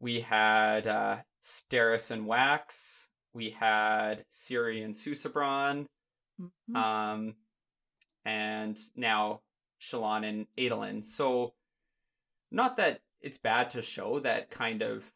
We 0.00 0.20
had 0.20 0.86
uh 0.86 1.18
Steris 1.42 2.10
and 2.10 2.26
Wax. 2.26 3.08
We 3.34 3.50
had 3.50 4.24
Siri 4.30 4.82
and 4.82 4.94
Susebron 4.94 5.86
Mhm. 6.40 6.76
um, 6.76 7.36
and 8.24 8.78
now 8.96 9.42
Shallan 9.80 10.24
and 10.28 10.46
Adolin. 10.58 11.02
So, 11.04 11.54
not 12.50 12.76
that 12.76 13.02
it's 13.20 13.38
bad 13.38 13.70
to 13.70 13.82
show 13.82 14.20
that 14.20 14.50
kind 14.50 14.82
of 14.82 15.12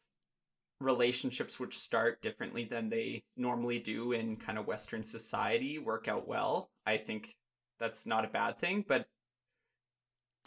relationships 0.81 1.61
which 1.61 1.79
start 1.79 2.23
differently 2.23 2.65
than 2.65 2.89
they 2.89 3.25
normally 3.37 3.79
do 3.79 4.12
in 4.12 4.37
kind 4.37 4.59
of 4.59 4.67
Western 4.67 5.05
society 5.05 5.79
work 5.79 6.09
out 6.09 6.27
well. 6.27 6.71
I 6.87 6.97
think 6.97 7.37
that's 7.79 8.07
not 8.07 8.25
a 8.25 8.29
bad 8.29 8.59
thing, 8.59 8.85
but 8.89 9.09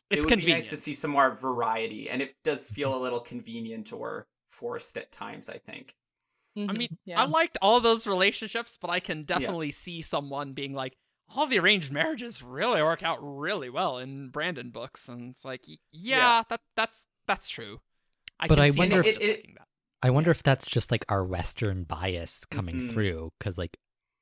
It's 0.10 0.26
it 0.26 0.30
would 0.30 0.30
convenient. 0.30 0.46
be 0.46 0.54
nice 0.54 0.70
to 0.70 0.78
see 0.78 0.94
some 0.94 1.12
more 1.12 1.36
variety, 1.36 2.10
and 2.10 2.22
it 2.22 2.36
does 2.44 2.70
feel 2.70 2.96
a 2.96 3.02
little 3.02 3.20
convenient 3.20 3.92
or 3.94 4.28
forced 4.50 4.98
at 4.98 5.12
times. 5.12 5.50
I 5.50 5.58
think. 5.58 5.96
I 6.56 6.60
Mhm, 6.60 6.78
mean, 6.78 6.98
yeah. 7.06 7.22
I 7.22 7.26
liked 7.26 7.58
all 7.62 7.80
those 7.80 8.06
relationships, 8.06 8.78
but 8.80 8.90
I 8.90 9.00
can 9.00 9.24
definitely 9.24 9.72
see 9.72 10.02
someone 10.02 10.54
being 10.54 10.74
like, 10.74 10.96
all 11.30 11.48
the 11.48 11.58
arranged 11.58 11.92
marriages 11.92 12.44
really 12.44 12.82
work 12.82 13.02
out 13.02 13.18
really 13.22 13.70
well 13.70 13.98
in 13.98 14.30
Brandon 14.30 14.70
books, 14.70 15.08
and 15.10 15.32
it's 15.32 15.44
like, 15.44 15.68
yeah, 15.68 15.78
Yeah. 15.92 16.44
that 16.50 16.62
that's 16.76 17.08
that's 17.26 17.50
true. 17.50 17.80
I 18.40 18.48
But 18.48 18.56
can 18.56 18.64
I 18.66 18.70
see 18.72 18.80
wonder 18.80 19.00
if- 19.00 19.06
it- 19.08 19.22
it- 19.22 19.56
that. 19.58 19.68
I 20.04 20.10
wonder 20.10 20.30
if 20.32 20.44
that's 20.44 20.68
just 20.70 20.92
like 20.92 21.06
our 21.10 21.24
Western 21.24 21.86
bias 21.86 22.44
coming 22.46 22.82
Mhm. 22.82 22.92
through, 22.92 23.32
because 23.40 23.58
like 23.58 23.78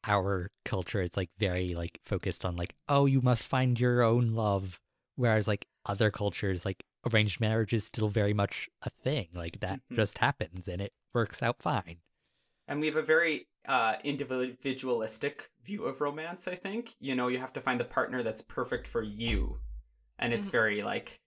our 0.05 0.51
culture 0.63 1.01
is 1.01 1.17
like 1.17 1.31
very 1.37 1.69
like 1.69 1.99
focused 2.05 2.45
on 2.45 2.55
like, 2.55 2.75
oh, 2.87 3.07
you 3.07 3.21
must 3.21 3.43
find 3.43 3.79
your 3.79 4.03
own 4.03 4.33
love, 4.33 4.79
whereas 5.15 5.47
like 5.47 5.65
other 5.85 6.11
cultures, 6.11 6.63
like 6.65 6.83
arranged 7.11 7.39
marriage 7.41 7.73
is 7.73 7.83
still 7.85 8.07
very 8.07 8.33
much 8.33 8.69
a 8.83 8.89
thing. 8.91 9.29
Like 9.33 9.59
that 9.59 9.81
Mhm. 9.91 9.95
just 9.95 10.19
happens 10.19 10.67
and 10.67 10.81
it 10.81 10.93
works 11.13 11.41
out 11.41 11.61
fine. 11.61 11.97
And 12.71 12.81
we 12.81 12.87
have 12.87 12.95
a 12.97 13.03
very 13.03 13.47
uh 13.67 13.95
individualistic 14.03 15.51
view 15.63 15.85
of 15.85 16.01
romance 16.01 16.47
i 16.47 16.55
think 16.55 16.95
you 16.99 17.15
know 17.15 17.27
you 17.27 17.37
have 17.39 17.53
to 17.53 17.61
find 17.61 17.79
the 17.79 17.85
partner 17.85 18.23
that's 18.23 18.41
perfect 18.41 18.87
for 18.87 19.03
you 19.03 19.57
and 20.19 20.33
it's 20.33 20.47
Mhm. 20.47 20.51
very 20.51 20.83
like 20.83 21.19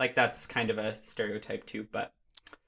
like 0.00 0.14
that's 0.14 0.46
kind 0.46 0.70
of 0.70 0.78
a 0.78 0.94
stereotype 0.94 1.66
too 1.66 1.86
but 1.92 2.12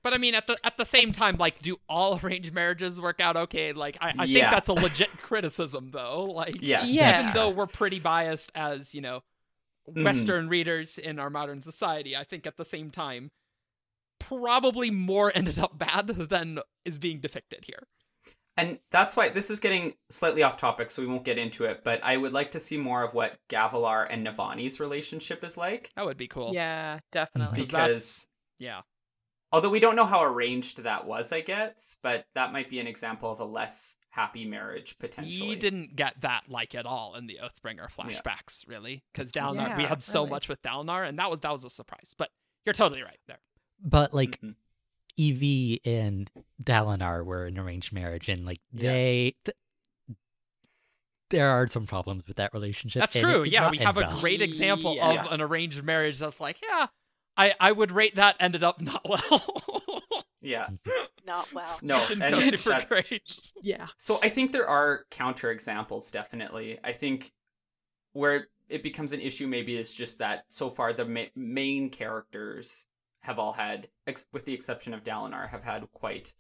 But 0.03 0.13
I 0.13 0.19
mean, 0.19 0.35
at 0.35 0.47
the 0.47 0.59
at 0.65 0.77
the 0.77 0.85
same 0.85 1.13
time, 1.13 1.37
like, 1.39 1.63
do 1.63 1.77
all 1.89 2.21
arranged 2.23 2.53
marriages 2.53 3.01
work 3.01 3.21
out 3.21 3.37
okay? 3.37 3.73
Like, 3.73 3.97
I, 4.01 4.15
I 4.19 4.27
think 4.27 4.51
that's 4.51 4.69
a 4.69 4.75
legit 4.75 5.17
criticism, 5.21 5.91
though. 5.93 6.25
Like, 6.25 6.61
yes 6.61 6.99
Yeah. 6.99 7.01
even 7.01 7.33
though 7.33 7.51
we're 7.51 7.67
pretty 7.67 7.99
biased 8.01 8.51
as 8.55 8.95
you 8.95 9.01
know 9.01 9.23
Mhm. 9.95 10.35
Western 10.35 10.49
readers 10.49 10.99
in 10.99 11.19
our 11.21 11.31
modern 11.31 11.63
society, 11.63 12.17
I 12.17 12.25
think 12.25 12.47
at 12.47 12.57
the 12.59 12.65
same 12.67 12.91
time, 12.91 13.31
probably 14.21 14.91
more 14.91 15.33
ended 15.37 15.59
up 15.59 15.79
bad 15.79 16.09
than 16.09 16.61
is 16.85 16.99
being 16.99 17.21
depicted 17.21 17.65
here. 17.67 17.89
And 18.57 18.79
that's 18.91 19.17
why 19.17 19.29
this 19.29 19.51
is 19.51 19.59
getting 19.61 19.95
slightly 20.11 20.43
off 20.43 20.57
topic 20.57 20.91
so 20.91 21.03
we 21.03 21.09
won't 21.09 21.25
get 21.25 21.39
into 21.39 21.65
it 21.65 21.83
but 21.85 22.03
i 22.05 22.17
would 22.17 22.33
like 22.33 22.51
to 22.53 22.61
see 22.61 22.77
more 22.77 23.03
of 23.03 23.13
what 23.15 23.39
gavilar 23.49 24.07
and 24.09 24.27
navani's 24.27 24.79
relationship 24.81 25.43
is 25.45 25.57
like 25.57 25.91
That 25.97 26.05
would 26.07 26.17
be 26.17 26.29
cool. 26.29 26.53
Yeah, 26.55 27.01
definitely. 27.13 27.63
Because 27.63 28.27
Yeah. 28.59 28.83
although 29.53 29.71
we 29.71 29.81
don't 29.81 29.97
know 29.97 30.05
how 30.05 30.23
arranged 30.23 30.83
that 30.83 31.07
was 31.07 31.33
i 31.33 31.41
guess 31.41 31.97
but 32.03 32.27
that 32.35 32.53
might 32.53 32.69
be 32.71 32.79
an 32.81 32.87
example 32.87 33.31
of 33.33 33.41
a 33.41 33.45
less 33.45 33.97
happy 34.11 34.45
marriage 34.45 34.97
potentially 35.01 35.49
You 35.51 35.57
didn't 35.57 35.97
get 35.97 36.21
that 36.21 36.43
like 36.49 36.75
at 36.77 36.87
all 36.87 37.17
in 37.17 37.27
the 37.27 37.41
Oathbringer 37.43 37.89
flashbacks, 37.91 38.67
really, 38.69 39.03
because 39.13 39.33
Dalinar. 39.33 39.77
we 39.77 39.83
Yeah, 39.83 39.89
had 39.89 40.03
so 40.05 40.21
really. 40.21 40.31
much 40.31 40.49
with 40.49 40.63
Dalinar, 40.63 41.09
and 41.09 41.19
that 41.19 41.29
was 41.31 41.41
that 41.41 41.51
was 41.51 41.65
a 41.65 41.71
surprise. 41.71 42.15
But 42.17 42.31
you're 42.65 42.75
totally 42.75 43.03
right 43.03 43.19
there. 43.27 43.41
But 43.83 44.15
like 44.15 44.41
Mhm. 44.41 44.55
Evie 45.17 45.81
and 45.85 46.31
Dalinar 46.63 47.25
were 47.25 47.47
an 47.47 47.59
arranged 47.59 47.93
marriage, 47.93 48.29
and 48.29 48.45
like 48.45 48.59
Yes. 48.73 48.83
they, 48.83 49.35
th- 49.45 49.57
there 51.31 51.49
are 51.51 51.67
some 51.69 51.87
problems 51.87 52.27
with 52.29 52.37
that 52.37 52.53
relationship. 52.53 53.01
That's 53.01 53.15
true. 53.19 53.45
Yeah, 53.45 53.71
we 53.71 53.79
have 53.79 53.97
a 53.97 54.01
well. 54.01 54.21
great 54.21 54.41
example 54.43 54.95
Yeah. 54.97 55.25
of 55.25 55.33
an 55.33 55.41
arranged 55.41 55.83
marriage 55.83 56.19
that's 56.19 56.41
like, 56.41 56.59
yeah, 56.63 56.87
I 57.37 57.55
I 57.59 57.73
would 57.73 57.91
rate 57.93 58.17
that 58.17 58.37
ended 58.41 58.63
up 58.63 58.81
not 58.81 59.03
well. 59.09 59.83
yeah 60.41 60.69
Not 61.27 61.53
well. 61.53 61.79
no 61.83 62.07
Didn't 62.07 62.23
and 62.23 62.35
it's- 62.37 62.63
super 62.63 62.81
that's- 62.81 63.09
great. 63.09 63.53
Yeah. 63.63 63.87
So 63.97 64.19
I 64.23 64.29
think 64.29 64.53
there 64.53 64.69
are 64.69 65.07
counter 65.11 65.51
examples, 65.51 66.11
definitely. 66.11 66.79
I 66.85 66.93
think 66.93 67.33
where 68.13 68.49
it 68.69 68.83
becomes 68.83 69.13
an 69.13 69.21
issue 69.21 69.47
maybe 69.47 69.77
is 69.77 69.93
just 69.93 70.19
that 70.19 70.45
so 70.49 70.71
far 70.71 70.93
the 70.93 71.05
ma- 71.05 71.25
main 71.35 71.91
characters 71.91 72.87
have 73.25 73.39
all 73.39 73.53
had, 73.53 73.89
ex- 74.07 74.27
with 74.33 74.45
the 74.45 74.53
exception 74.55 74.95
of 74.95 75.03
Dalinar, 75.05 75.49
have 75.49 75.63
had 75.65 75.91
quite 75.93 76.33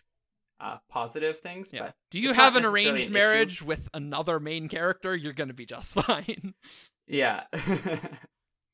uh, 0.60 0.76
positive 0.88 1.40
things. 1.40 1.72
Yeah. 1.72 1.86
But 1.86 1.94
Do 2.10 2.20
you 2.20 2.32
have 2.32 2.56
an 2.56 2.64
arranged 2.64 2.88
an 2.90 2.96
issue. 2.96 3.12
marriage 3.12 3.62
with 3.62 3.88
another 3.92 4.38
main 4.40 4.68
character? 4.68 5.14
You're 5.16 5.32
gonna 5.32 5.52
be 5.54 5.66
just 5.66 5.92
fine. 6.06 6.54
yeah, 7.06 7.44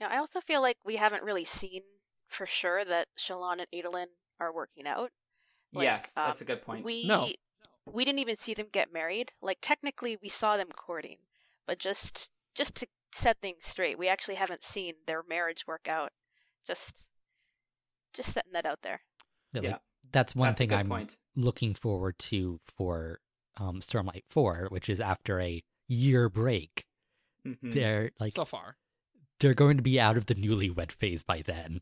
Yeah, 0.00 0.08
I 0.08 0.16
also 0.18 0.40
feel 0.40 0.62
like 0.62 0.78
we 0.84 0.96
haven't 0.96 1.22
really 1.24 1.44
seen 1.44 1.82
for 2.28 2.46
sure 2.46 2.84
that 2.84 3.08
Shallan 3.18 3.58
and 3.58 3.66
Adolin 3.74 4.06
are 4.38 4.52
working 4.52 4.86
out. 4.86 5.10
Like, 5.72 5.84
yes, 5.84 6.16
um, 6.16 6.24
that's 6.26 6.40
a 6.40 6.44
good 6.44 6.62
point. 6.62 6.84
We 6.84 7.06
No. 7.06 7.28
we 7.86 8.04
didn't 8.04 8.18
even 8.20 8.38
see 8.38 8.54
them 8.54 8.68
get 8.72 8.92
married. 8.92 9.32
Like 9.42 9.58
technically 9.60 10.16
we 10.22 10.28
saw 10.28 10.56
them 10.56 10.68
courting, 10.74 11.18
but 11.66 11.78
just 11.78 12.28
just 12.54 12.74
to 12.76 12.86
set 13.12 13.40
things 13.40 13.64
straight, 13.66 13.98
we 13.98 14.08
actually 14.08 14.34
haven't 14.36 14.64
seen 14.64 14.94
their 15.06 15.22
marriage 15.28 15.66
work 15.66 15.86
out. 15.88 16.10
Just 16.66 17.04
just 18.12 18.32
setting 18.32 18.52
that 18.52 18.66
out 18.66 18.82
there. 18.82 19.00
Yeah, 19.52 19.60
Yeah. 19.62 19.70
like, 19.72 19.80
that's 20.12 20.34
one 20.34 20.48
That's 20.48 20.58
thing 20.58 20.72
I'm 20.72 20.88
point. 20.88 21.18
looking 21.36 21.74
forward 21.74 22.18
to 22.18 22.60
for 22.64 23.20
um, 23.56 23.80
Stormlight 23.80 24.22
Four, 24.28 24.66
which 24.70 24.88
is 24.88 25.00
after 25.00 25.40
a 25.40 25.62
year 25.88 26.28
break. 26.28 26.86
Mhm. 27.46 27.72
They're 27.74 28.10
like 28.20 28.32
so 28.34 28.44
far. 28.44 28.76
they're 29.40 29.54
going 29.54 29.76
to 29.76 29.82
be 29.82 29.98
out 30.00 30.16
of 30.16 30.26
the 30.26 30.34
newlywed 30.34 30.92
phase 30.92 31.22
by 31.22 31.42
then. 31.42 31.80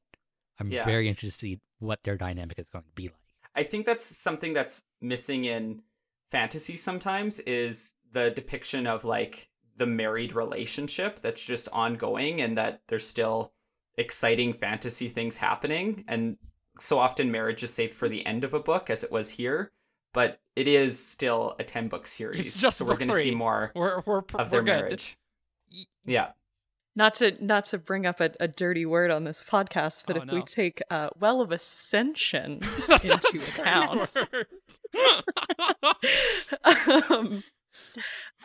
I'm 0.61 0.71
Yeah. 0.71 0.85
very 0.85 1.09
interested 1.09 1.31
to 1.33 1.39
see 1.39 1.61
what 1.79 2.03
their 2.05 2.17
dynamic 2.17 2.59
is 2.59 2.69
going 2.71 2.85
to 2.85 2.93
be 2.93 3.09
like. 3.09 3.17
I 3.55 3.63
think 3.65 3.85
that's 3.87 4.05
something 4.05 4.53
that's 4.53 4.83
missing 5.01 5.45
in 5.45 5.83
fantasy 6.31 6.77
sometimes 6.77 7.39
is 7.41 7.95
the 8.13 8.31
depiction 8.31 8.87
of 8.87 9.05
like 9.05 9.51
the 9.77 9.87
married 9.87 10.33
relationship 10.35 11.21
that's 11.21 11.43
just 11.43 11.69
ongoing 11.71 12.41
and 12.41 12.57
that 12.59 12.83
there's 12.89 13.07
still 13.07 13.53
exciting 13.99 14.53
fantasy 14.53 15.09
things 15.09 15.37
happening 15.37 16.05
and 16.09 16.37
so 16.81 16.99
often 16.99 17.31
marriage 17.31 17.63
is 17.63 17.75
saved 17.75 17.93
for 17.95 18.09
the 18.09 18.25
end 18.25 18.45
of 18.45 18.55
a 18.55 18.61
book 18.61 18.89
as 18.89 19.03
it 19.05 19.11
was 19.13 19.31
here 19.31 19.73
but 20.15 20.41
it 20.57 20.67
is 20.67 20.99
still 21.05 21.55
a 21.59 21.65
10 21.65 21.89
book 21.89 22.07
series 22.07 22.47
It's 22.47 22.61
just 22.61 22.79
so 22.79 22.85
we're 22.85 22.97
going 22.97 23.11
to 23.11 23.21
see 23.21 23.35
more 23.35 23.73
We're 23.75 24.01
we're 24.07 24.23
pr- 24.23 24.39
of 24.39 24.51
their 24.51 24.61
we're 24.61 24.65
marriage. 24.67 25.19
Y- 25.73 25.85
yeah. 26.07 26.29
Not 26.97 27.15
to 27.17 27.33
not 27.45 27.65
to 27.67 27.79
bring 27.79 28.07
up 28.07 28.21
a, 28.21 28.31
a 28.41 28.49
dirty 28.49 28.85
word 28.87 29.11
on 29.13 29.23
this 29.25 29.41
podcast, 29.47 30.03
but 30.07 30.17
Oh, 30.17 30.23
if 30.23 30.33
we 30.33 30.43
take 30.43 30.81
uh, 30.91 31.11
Well 31.21 31.41
of 31.41 31.53
Ascension 31.53 32.61
into 33.05 33.41
account, 33.41 34.17
um, 36.65 37.45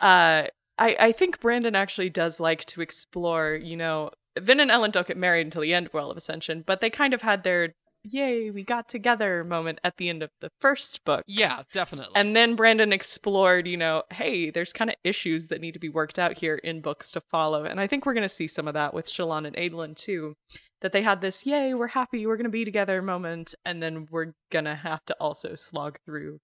uh, 0.00 0.46
I 0.78 0.96
I 1.00 1.12
think 1.12 1.40
Brandon 1.40 1.74
actually 1.74 2.10
does 2.10 2.38
like 2.38 2.64
to 2.66 2.80
explore. 2.80 3.54
You 3.54 3.76
know, 3.76 4.10
Vin 4.38 4.60
and 4.60 4.70
Elend 4.70 4.92
don't 4.92 5.06
get 5.06 5.16
married 5.16 5.46
until 5.46 5.62
the 5.62 5.74
end 5.74 5.86
of 5.86 5.94
Well 5.94 6.10
of 6.10 6.16
Ascension, 6.16 6.64
but 6.66 6.80
they 6.80 6.90
kind 6.90 7.14
of 7.14 7.22
had 7.22 7.44
their 7.44 7.74
"yay, 8.02 8.50
we 8.50 8.62
got 8.64 8.88
together" 8.88 9.44
moment 9.44 9.78
at 9.84 9.96
the 9.96 10.08
end 10.08 10.22
of 10.22 10.30
the 10.40 10.50
first 10.60 11.04
book. 11.04 11.22
yeah, 11.26 11.62
definitely. 11.72 12.12
And 12.16 12.34
then 12.36 12.54
Brandon 12.56 12.92
explored, 12.92 13.66
you 13.66 13.76
know, 13.76 14.02
hey, 14.12 14.50
there's 14.50 14.72
kind 14.72 14.90
of 14.90 14.96
issues 15.04 15.46
that 15.48 15.60
need 15.60 15.72
to 15.74 15.80
be 15.80 15.88
worked 15.88 16.18
out 16.18 16.38
here 16.38 16.56
in 16.56 16.80
books 16.80 17.10
to 17.12 17.22
follow. 17.30 17.64
And 17.64 17.80
I 17.80 17.86
think 17.86 18.04
we're 18.04 18.14
going 18.14 18.22
to 18.22 18.28
see 18.28 18.46
some 18.46 18.68
of 18.68 18.74
that 18.74 18.92
with 18.92 19.06
Shallan 19.06 19.46
and 19.46 19.56
Adolin 19.56 19.94
too. 19.96 20.34
That 20.82 20.92
they 20.92 21.02
had 21.02 21.22
this, 21.22 21.46
yay, 21.46 21.72
we're 21.72 21.86
happy, 21.88 22.26
we're 22.26 22.36
going 22.36 22.44
to 22.44 22.50
be 22.50 22.64
together 22.66 23.00
moment. 23.00 23.54
And 23.64 23.82
then 23.82 24.06
we're 24.10 24.32
going 24.52 24.66
to 24.66 24.74
have 24.74 25.02
to 25.06 25.16
also 25.18 25.54
slog 25.54 25.96
through 26.04 26.40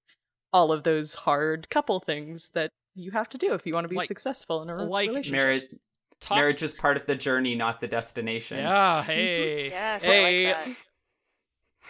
all 0.51 0.73
of 0.73 0.83
those 0.83 1.13
hard 1.15 1.69
couple 1.69 2.01
things 2.01 2.51
that 2.55 2.71
you 2.95 3.11
have 3.11 3.29
to 3.29 3.37
do 3.39 3.53
if 3.53 3.67
you 3.67 3.73
want 3.75 3.85
to 3.85 3.89
be 3.89 3.97
Like- 3.97 4.09
successful 4.09 4.63
in 4.63 4.71
a 4.71 4.75
re- 4.77 4.83
like 4.85 5.09
relationship. 5.11 5.33
marriage 5.39 5.65
Talk- 6.21 6.37
marriage 6.37 6.63
is 6.63 6.75
part 6.75 6.97
of 6.97 7.07
the 7.07 7.15
journey 7.15 7.55
not 7.55 7.81
the 7.81 7.89
destination 7.89 8.59
Yeah, 8.59 9.03
hey. 9.03 9.69
Yes, 9.71 10.05
Hey. 10.05 10.47
I 10.47 10.53
like 10.53 10.67
that. 10.67 10.77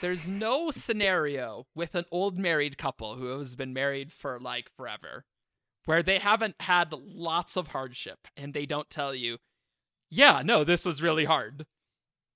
There's 0.01 0.29
no 0.29 0.71
scenario 0.71 1.67
with 1.75 1.95
an 1.95 2.05
old 2.11 2.39
married 2.39 2.79
couple 2.79 3.17
who 3.17 3.37
has 3.39 3.57
been 3.57 3.73
married 3.73 4.13
for 4.13 4.39
like 4.39 4.71
forever 4.77 5.25
where 5.85 6.03
they 6.03 6.19
haven't 6.19 6.55
had 6.61 6.93
lots 6.93 7.57
of 7.57 7.69
hardship 7.69 8.19
and 8.37 8.55
they 8.55 8.67
don't 8.67 8.89
tell 8.89 9.15
you, 9.15 9.39
yeah, 10.11 10.43
no, 10.45 10.63
this 10.63 10.85
was 10.85 11.03
really 11.03 11.25
hard 11.25 11.67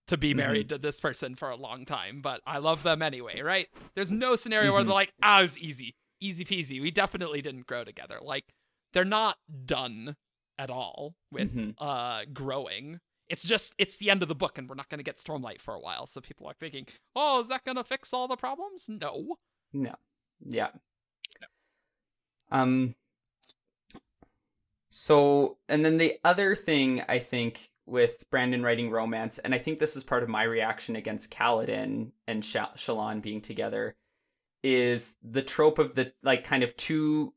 to 0.09 0.17
be 0.17 0.33
Mhm. 0.33 0.37
married 0.37 0.69
to 0.71 0.79
this 0.79 1.01
person 1.01 1.35
for 1.35 1.49
a 1.51 1.57
long 1.57 1.85
time, 1.87 2.21
but 2.21 2.41
I 2.47 2.59
love 2.59 2.83
them 2.83 3.01
anyway, 3.03 3.41
right? 3.41 3.69
There's 3.95 4.13
no 4.13 4.35
scenario 4.37 4.73
where 4.73 4.83
Mhm. 4.83 4.87
they're 4.87 4.95
like, 4.95 5.13
ah, 5.23 5.39
it 5.41 5.43
was 5.43 5.59
easy, 5.59 5.95
easy 6.21 6.45
peasy. 6.45 6.81
We 6.83 6.91
definitely 6.91 7.41
didn't 7.41 7.67
grow 7.67 7.85
together. 7.85 8.19
Like, 8.21 8.53
they're 8.93 9.05
not 9.05 9.39
done 9.65 10.17
at 10.59 10.71
all 10.71 11.15
with 11.31 11.55
Mhm. 11.55 11.75
uh 11.79 12.25
growing. 12.33 13.01
It's 13.29 13.43
just 13.45 13.73
it's 13.79 13.97
the 13.97 14.11
end 14.11 14.23
of 14.23 14.29
the 14.29 14.35
book 14.35 14.59
and 14.59 14.69
we're 14.69 14.75
not 14.75 14.89
going 14.89 14.99
to 14.99 15.05
get 15.05 15.17
Stormlight 15.17 15.61
for 15.61 15.75
a 15.75 15.81
while. 15.81 16.07
So 16.07 16.21
people 16.21 16.47
are 16.47 16.55
thinking, 16.55 16.87
"Oh, 17.17 17.41
is 17.41 17.49
that 17.49 17.65
going 17.65 17.77
to 17.77 17.85
fix 17.85 18.13
all 18.13 18.29
the 18.29 18.37
problems?" 18.37 18.89
No. 18.89 19.39
No. 19.73 19.95
Yeah. 20.45 20.69
Um 22.51 22.95
so 24.91 25.59
and 25.69 25.85
then 25.85 25.97
the 25.97 26.19
other 26.25 26.55
thing 26.55 27.03
I 27.09 27.19
think 27.19 27.71
with 27.87 28.25
Brandon 28.31 28.63
writing 28.63 28.91
romance, 28.91 29.39
and 29.39 29.55
I 29.55 29.59
think 29.59 29.79
this 29.79 29.97
is 29.97 30.05
part 30.05 30.23
of 30.23 30.29
my 30.29 30.45
reaction 30.45 30.97
against 30.97 31.31
Kaladin 31.31 32.13
and 32.27 32.43
Sha- 32.45 32.73
Shallan 32.73 33.21
being 33.21 33.43
together, 33.43 33.95
is 34.63 35.19
the 35.23 35.43
trope 35.43 35.79
of 35.79 35.95
the 35.95 36.13
like 36.23 36.45
kind 36.45 36.63
of 36.63 36.75
two 36.77 37.35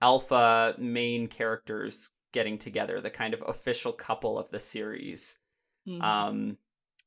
alpha 0.00 0.74
main 0.78 1.28
characters 1.28 2.10
getting 2.34 2.58
together, 2.58 3.00
the 3.00 3.08
kind 3.10 3.32
of 3.32 3.42
official 3.46 3.92
couple 3.94 4.38
of 4.38 4.50
the 4.50 4.60
series 4.60 5.38
Mhm. 5.88 6.02
um, 6.02 6.58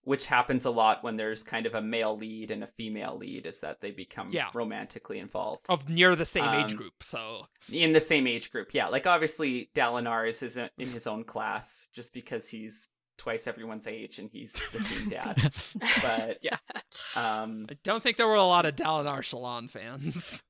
which 0.03 0.25
happens 0.27 0.63
a 0.65 0.69
lot 0.71 1.03
when 1.03 1.17
there's 1.17 1.43
kind 1.43 1.65
of 1.65 1.75
a 1.75 1.81
male 1.81 2.15
lead 2.15 2.49
and 2.49 2.63
a 2.63 2.67
female 2.67 3.17
lead, 3.17 3.45
is 3.45 3.59
that 3.59 3.81
they 3.81 3.91
become 3.91 4.29
Yeah. 4.29 4.49
romantically 4.53 5.19
involved 5.19 5.65
Of 5.67 5.89
near 5.89 6.15
the 6.15 6.25
same 6.25 6.45
age 6.45 6.71
Um, 6.71 6.77
group. 6.77 7.03
So, 7.03 7.47
in 7.69 7.91
the 7.91 7.99
same 7.99 8.25
age 8.25 8.49
group. 8.49 8.73
Yeah, 8.73 8.87
like 8.87 9.05
obviously 9.05 9.69
Dalinar 9.75 10.29
is 10.29 10.39
his, 10.39 10.55
in 10.55 10.69
his 10.77 11.07
own 11.07 11.25
class 11.25 11.89
just 11.91 12.13
because 12.13 12.47
he's 12.49 12.87
twice 13.17 13.47
everyone's 13.47 13.87
age 13.87 14.17
and 14.19 14.29
he's 14.31 14.53
the 14.71 14.79
teen 14.79 15.09
dad. 15.09 15.51
But 16.01 16.37
Yeah. 16.41 16.57
um, 17.17 17.65
I 17.69 17.73
don't 17.83 18.01
think 18.01 18.15
there 18.15 18.27
were 18.27 18.35
a 18.35 18.43
lot 18.43 18.65
of 18.65 18.75
Dalinar 18.77 19.19
Shallan 19.19 19.69
fans. 19.69 20.41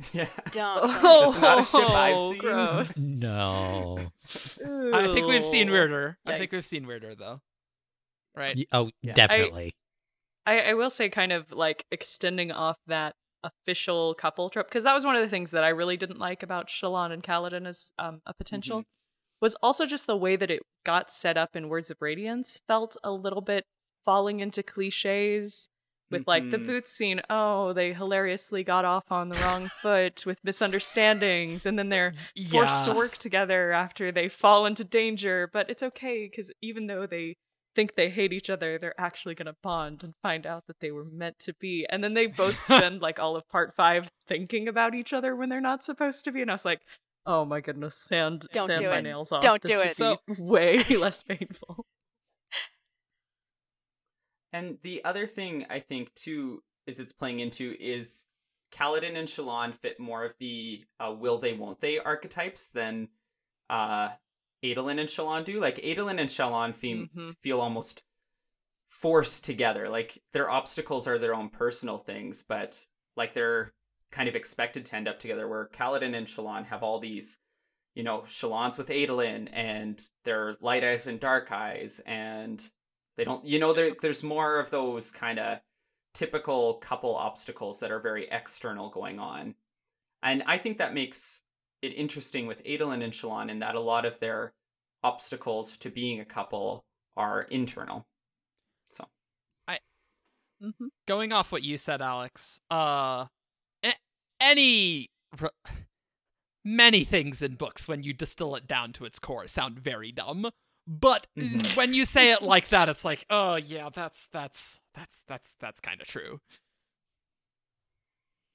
yeah, 0.12 0.26
Don't. 0.50 0.78
Oh, 1.04 1.32
That's 1.32 1.40
not 1.40 1.58
a 1.58 1.62
ship 1.64 1.90
I've 1.90 2.20
seen. 2.20 2.38
gross. 2.40 2.96
no. 2.98 3.98
I 4.94 5.12
think 5.14 5.26
we've 5.26 5.44
seen 5.44 5.66
Ew. 5.68 5.72
weirder. 5.72 6.18
I 6.26 6.38
think 6.38 6.52
we've 6.52 6.66
seen 6.66 6.86
weirder 6.86 7.14
though. 7.14 7.40
Right? 8.36 8.56
Y- 8.56 8.66
Oh, 8.72 8.90
Yeah. 9.02 9.12
Definitely. 9.14 9.74
I, 10.44 10.60
I 10.60 10.74
will 10.74 10.90
say, 10.90 11.08
kind 11.08 11.30
of 11.32 11.52
like 11.52 11.86
extending 11.92 12.50
off 12.50 12.78
that 12.88 13.14
official 13.44 14.14
couple 14.14 14.50
trip 14.50 14.68
because 14.68 14.84
that 14.84 14.94
was 14.94 15.04
one 15.04 15.14
of 15.16 15.22
the 15.22 15.28
things 15.28 15.50
that 15.52 15.62
I 15.64 15.68
really 15.68 15.96
didn't 15.96 16.18
like 16.18 16.42
about 16.42 16.68
Shallan 16.68 17.12
and 17.12 17.22
Kaladin 17.22 17.66
as 17.66 17.92
um, 17.98 18.20
a 18.26 18.34
potential, 18.34 18.78
Mm-hmm. 18.80 18.86
was 19.40 19.54
also 19.62 19.86
just 19.86 20.06
the 20.06 20.16
way 20.16 20.34
that 20.36 20.50
it 20.50 20.62
got 20.84 21.12
set 21.12 21.36
up 21.36 21.54
in 21.54 21.68
Words 21.68 21.90
of 21.90 21.98
Radiance 22.00 22.60
felt 22.66 22.96
a 23.04 23.12
little 23.12 23.40
bit 23.40 23.64
falling 24.04 24.40
into 24.40 24.62
cliches. 24.64 25.68
With 26.12 26.26
like 26.28 26.50
the 26.50 26.58
Mhm. 26.58 26.66
boots 26.66 26.92
scene, 26.92 27.20
oh, 27.28 27.72
they 27.72 27.92
hilariously 27.92 28.62
got 28.62 28.84
off 28.84 29.10
on 29.10 29.28
the 29.30 29.36
wrong 29.36 29.68
foot 29.82 30.24
with 30.26 30.38
misunderstandings, 30.44 31.66
and 31.66 31.78
then 31.78 31.88
they're 31.88 32.12
forced 32.50 32.84
to 32.84 32.92
work 32.92 33.16
together 33.18 33.72
after 33.72 34.12
they 34.12 34.28
fall 34.28 34.66
into 34.66 34.84
danger. 34.84 35.48
But 35.52 35.68
it's 35.70 35.82
okay 35.82 36.28
because 36.30 36.52
even 36.62 36.86
though 36.86 37.06
they 37.06 37.36
think 37.74 37.94
they 37.94 38.10
hate 38.10 38.32
each 38.34 38.50
other, 38.50 38.78
they're 38.78 39.00
actually 39.00 39.34
going 39.34 39.46
to 39.46 39.56
bond 39.62 40.04
and 40.04 40.12
find 40.22 40.46
out 40.46 40.66
that 40.66 40.80
they 40.80 40.90
were 40.90 41.06
meant 41.06 41.38
to 41.38 41.54
be. 41.54 41.86
And 41.88 42.04
then 42.04 42.12
they 42.14 42.26
both 42.26 42.60
spend 42.62 43.00
like 43.00 43.18
all 43.18 43.34
of 43.34 43.48
part 43.48 43.74
five 43.74 44.10
thinking 44.26 44.68
about 44.68 44.94
each 44.94 45.12
other 45.14 45.34
when 45.34 45.48
they're 45.48 45.60
not 45.60 45.82
supposed 45.82 46.24
to 46.26 46.32
be. 46.32 46.42
And 46.42 46.50
I 46.50 46.54
was 46.54 46.64
like, 46.66 46.80
oh 47.24 47.44
my 47.46 47.60
goodness, 47.60 47.96
sand, 47.96 48.46
Don't 48.52 48.66
sand 48.66 48.80
do 48.80 48.88
my 48.90 48.98
it. 48.98 49.02
nails 49.02 49.32
off. 49.32 49.40
Don't 49.40 49.62
This 49.62 49.70
do 49.70 49.78
would 49.78 49.86
it. 49.86 49.96
So- 49.96 50.18
way 50.44 50.78
less 50.96 51.22
painful. 51.22 51.86
And 54.52 54.78
the 54.82 55.04
other 55.04 55.26
thing 55.26 55.66
I 55.70 55.80
think 55.80 56.14
too 56.14 56.62
is 56.86 57.00
it's 57.00 57.12
playing 57.12 57.40
into 57.40 57.74
is 57.80 58.24
Kaladin 58.72 59.16
and 59.16 59.28
Shallan 59.28 59.74
fit 59.74 59.98
more 60.00 60.24
of 60.24 60.34
the 60.38 60.84
uh, 61.00 61.14
will 61.18 61.38
they 61.38 61.52
won't 61.52 61.80
they 61.80 61.98
archetypes 61.98 62.70
than 62.70 63.08
uh 63.70 64.10
Adolin 64.64 64.98
and 65.00 65.08
Shallan 65.08 65.44
do. 65.44 65.60
Like 65.60 65.76
Adolin 65.78 66.20
and 66.20 66.28
Shallan 66.30 66.74
feel, 66.74 67.06
Mhm. 67.06 67.36
feel 67.42 67.60
almost 67.60 68.02
forced 68.88 69.44
together. 69.44 69.88
Like 69.88 70.22
their 70.32 70.50
obstacles 70.50 71.08
are 71.08 71.18
their 71.18 71.34
own 71.34 71.48
personal 71.50 71.98
things, 71.98 72.42
but 72.42 72.86
like 73.16 73.32
they're 73.34 73.72
kind 74.10 74.28
of 74.28 74.36
expected 74.36 74.84
to 74.86 74.96
end 74.96 75.08
up 75.08 75.18
together. 75.18 75.48
Where 75.48 75.68
Kaladin 75.68 76.14
and 76.14 76.26
Shallan 76.26 76.64
have 76.66 76.82
all 76.82 76.98
these, 77.00 77.38
you 77.94 78.02
know, 78.02 78.20
Shallan's 78.20 78.78
with 78.78 78.88
Adolin 78.90 79.48
and 79.52 80.00
they're 80.24 80.56
light 80.60 80.84
eyes 80.84 81.06
and 81.06 81.18
dark 81.18 81.50
eyes 81.50 82.00
and 82.06 82.62
they 83.16 83.24
don't 83.24 83.44
you 83.44 83.58
know 83.58 83.72
there 83.72 83.92
there's 84.00 84.22
more 84.22 84.58
of 84.58 84.70
those 84.70 85.10
kind 85.10 85.38
of 85.38 85.60
typical 86.14 86.74
couple 86.74 87.14
obstacles 87.14 87.80
that 87.80 87.90
are 87.90 88.00
very 88.00 88.28
external 88.30 88.90
going 88.90 89.18
on. 89.18 89.54
And 90.22 90.42
i 90.46 90.58
think 90.58 90.78
that 90.78 90.94
makes 90.94 91.42
it 91.82 91.94
interesting 91.94 92.46
with 92.46 92.64
Adolin 92.64 93.02
and 93.02 93.12
Shallan 93.12 93.50
in 93.50 93.58
that 93.60 93.74
a 93.74 93.80
lot 93.80 94.04
of 94.04 94.20
their 94.20 94.52
obstacles 95.02 95.76
to 95.78 95.90
being 95.90 96.20
a 96.20 96.24
couple 96.24 96.84
are 97.16 97.42
internal. 97.42 98.06
So. 98.88 99.06
Hmm 100.60 100.86
going 101.06 101.32
off 101.32 101.50
what 101.50 101.62
you 101.62 101.76
said, 101.76 102.00
Alex, 102.00 102.60
uh, 102.70 103.26
any 104.40 105.10
many 106.64 107.04
things 107.04 107.42
in 107.42 107.54
books 107.54 107.88
when 107.88 108.02
you 108.02 108.12
distill 108.12 108.54
it 108.54 108.68
down 108.68 108.92
to 108.92 109.04
its 109.04 109.18
core 109.18 109.46
sound 109.46 109.78
very 109.78 110.12
dumb. 110.12 110.50
But 110.86 111.26
Mhm. 111.38 111.76
when 111.76 111.94
you 111.94 112.04
say 112.04 112.32
it 112.32 112.42
like 112.42 112.68
that, 112.70 112.88
it's 112.88 113.04
like, 113.04 113.24
oh 113.30 113.54
yeah, 113.56 113.88
that's 113.94 114.26
that's 114.32 114.80
that's 114.94 115.22
that's 115.26 115.54
that's 115.60 115.80
kind 115.80 116.00
of 116.00 116.06
true. 116.08 116.40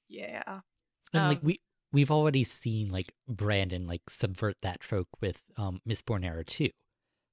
Yeah. 0.08 0.60
And 1.12 1.28
like 1.28 1.38
Um, 1.38 1.44
we 1.44 1.60
we've 1.92 2.10
already 2.10 2.44
seen 2.44 2.90
like 2.90 3.12
Brandon 3.26 3.86
like 3.86 4.02
subvert 4.10 4.56
that 4.62 4.80
trope 4.80 5.08
with 5.20 5.42
um 5.56 5.80
Mistborn 5.88 6.24
Era 6.24 6.44
2. 6.44 6.70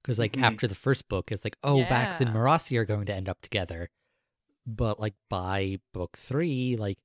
Because 0.01 0.19
like 0.19 0.33
Mhm. 0.33 0.43
after 0.43 0.67
the 0.67 0.75
first 0.75 1.07
book, 1.09 1.31
it's 1.31 1.43
like, 1.43 1.57
oh, 1.63 1.77
Wax 1.89 2.21
and 2.21 2.29
Yeah. 2.29 2.35
Marasi 2.35 2.77
are 2.77 2.85
going 2.85 3.05
to 3.07 3.13
end 3.13 3.27
up 3.27 3.41
together. 3.41 3.89
But 4.65 4.99
like 4.99 5.15
by 5.29 5.79
book 5.93 6.15
three, 6.17 6.75
like 6.77 6.99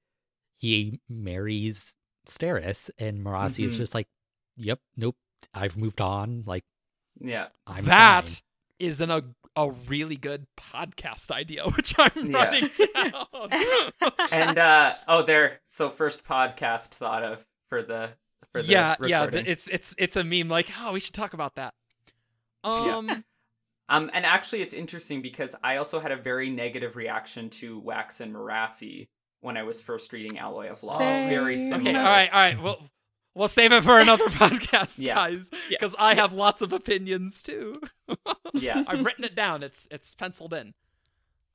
he 0.58 1.00
marries 1.08 1.94
Steris 2.26 2.90
and 2.98 3.20
Marasi 3.24 3.64
is 3.64 3.74
Mhm. 3.74 3.78
just 3.78 3.94
like, 3.94 4.08
Yep, 4.56 4.80
nope, 4.96 5.16
I've 5.54 5.76
moved 5.78 6.00
on. 6.00 6.42
Like 6.46 6.64
yeah 7.18 7.46
I'm 7.66 7.84
That 7.86 8.28
fine. 8.28 8.36
is 8.78 9.00
an, 9.00 9.10
a 9.10 9.22
a 9.56 9.70
really 9.70 10.16
good 10.16 10.46
podcast 10.58 11.30
idea, 11.30 11.64
which 11.76 11.94
I'm 11.98 12.10
Yeah. 12.30 12.36
writing 12.44 12.70
down. 12.94 14.12
and 14.32 14.58
uh 14.58 14.94
oh 15.08 15.22
there 15.22 15.60
so 15.66 15.90
first 15.90 16.24
podcast 16.24 16.90
thought 16.90 17.22
of 17.24 17.44
for 17.68 17.82
the 17.82 18.10
for 18.52 18.62
the 18.62 18.68
yeah, 18.68 18.96
yeah. 19.02 19.18
recording. 19.22 19.44
th- 19.44 19.52
It's 19.58 19.68
it's 19.68 19.94
it's 19.98 20.16
a 20.16 20.24
meme. 20.24 20.48
Like, 20.48 20.68
oh, 20.80 20.92
we 20.92 21.00
should 21.00 21.14
talk 21.14 21.34
about 21.34 21.54
that. 21.56 21.74
Um, 22.64 23.24
Um, 23.88 24.08
and 24.12 24.24
actually, 24.24 24.62
it's 24.62 24.72
interesting 24.74 25.20
because 25.20 25.56
I 25.64 25.76
also 25.78 25.98
had 25.98 26.12
a 26.12 26.16
very 26.16 26.48
negative 26.48 26.94
reaction 26.94 27.50
to 27.50 27.80
Wax 27.80 28.20
and 28.20 28.32
Marasi 28.32 29.08
when 29.40 29.56
I 29.56 29.64
was 29.64 29.80
first 29.80 30.12
reading 30.12 30.38
Alloy 30.38 30.68
of 30.70 30.80
Law. 30.84 30.98
Very 30.98 31.56
Same. 31.56 31.68
similar. 31.82 31.90
okay, 31.90 31.98
all 31.98 32.04
right, 32.04 32.30
all 32.32 32.40
right. 32.40 32.62
We'll 32.62 32.88
we'll 33.40 33.48
save 33.48 33.72
it 33.72 33.82
for 33.82 33.98
another 34.00 34.26
podcast, 34.26 34.98
Yeah. 34.98 35.14
guys, 35.14 35.48
because 35.68 35.92
Yes, 35.92 35.96
I 35.98 36.14
have 36.14 36.32
lots 36.32 36.62
of 36.62 36.72
opinions 36.72 37.42
too. 37.42 37.74
Yeah. 38.54 38.84
I've 38.88 39.04
written 39.04 39.24
it 39.24 39.34
down. 39.34 39.62
It's 39.62 39.88
it's 39.90 40.14
penciled 40.14 40.52
in. 40.54 40.74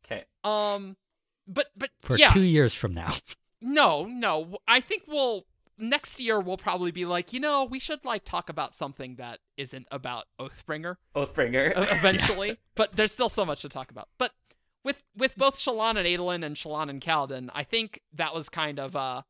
Okay. 0.06 0.26
Um, 0.44 0.98
but 1.48 1.68
but 1.78 1.92
For 2.02 2.18
yeah, 2.18 2.32
two 2.32 2.42
years 2.42 2.74
from 2.74 2.94
now. 2.94 3.14
no, 3.62 4.04
no. 4.06 4.58
I 4.68 4.82
think 4.82 5.04
we'll 5.08 5.46
next 5.78 6.20
year 6.20 6.40
we'll 6.40 6.58
probably 6.58 6.92
be 6.92 7.06
like, 7.06 7.34
you 7.34 7.40
know, 7.40 7.66
we 7.66 7.80
should 7.80 8.04
like 8.06 8.24
talk 8.26 8.50
about 8.50 8.74
something 8.74 9.16
that 9.18 9.40
isn't 9.58 9.88
about 9.92 10.26
Oathbringer. 10.40 10.96
Oathbringer. 11.16 11.74
eventually. 11.92 12.58
But 12.76 12.96
there's 12.96 13.12
still 13.12 13.30
so 13.30 13.46
much 13.46 13.62
to 13.62 13.70
talk 13.70 13.92
about. 13.92 14.10
But 14.18 14.32
with 14.84 15.04
with 15.16 15.36
both 15.36 15.56
Shallan 15.58 15.98
and 15.98 16.08
Adolin 16.08 16.44
and 16.46 16.56
Shallan 16.56 16.90
and 16.90 17.02
Kaladin, 17.02 17.50
I 17.54 17.64
think 17.64 18.02
that 18.14 18.34
was 18.34 18.50
kind 18.50 18.80
of 18.80 18.96
uh 18.96 19.22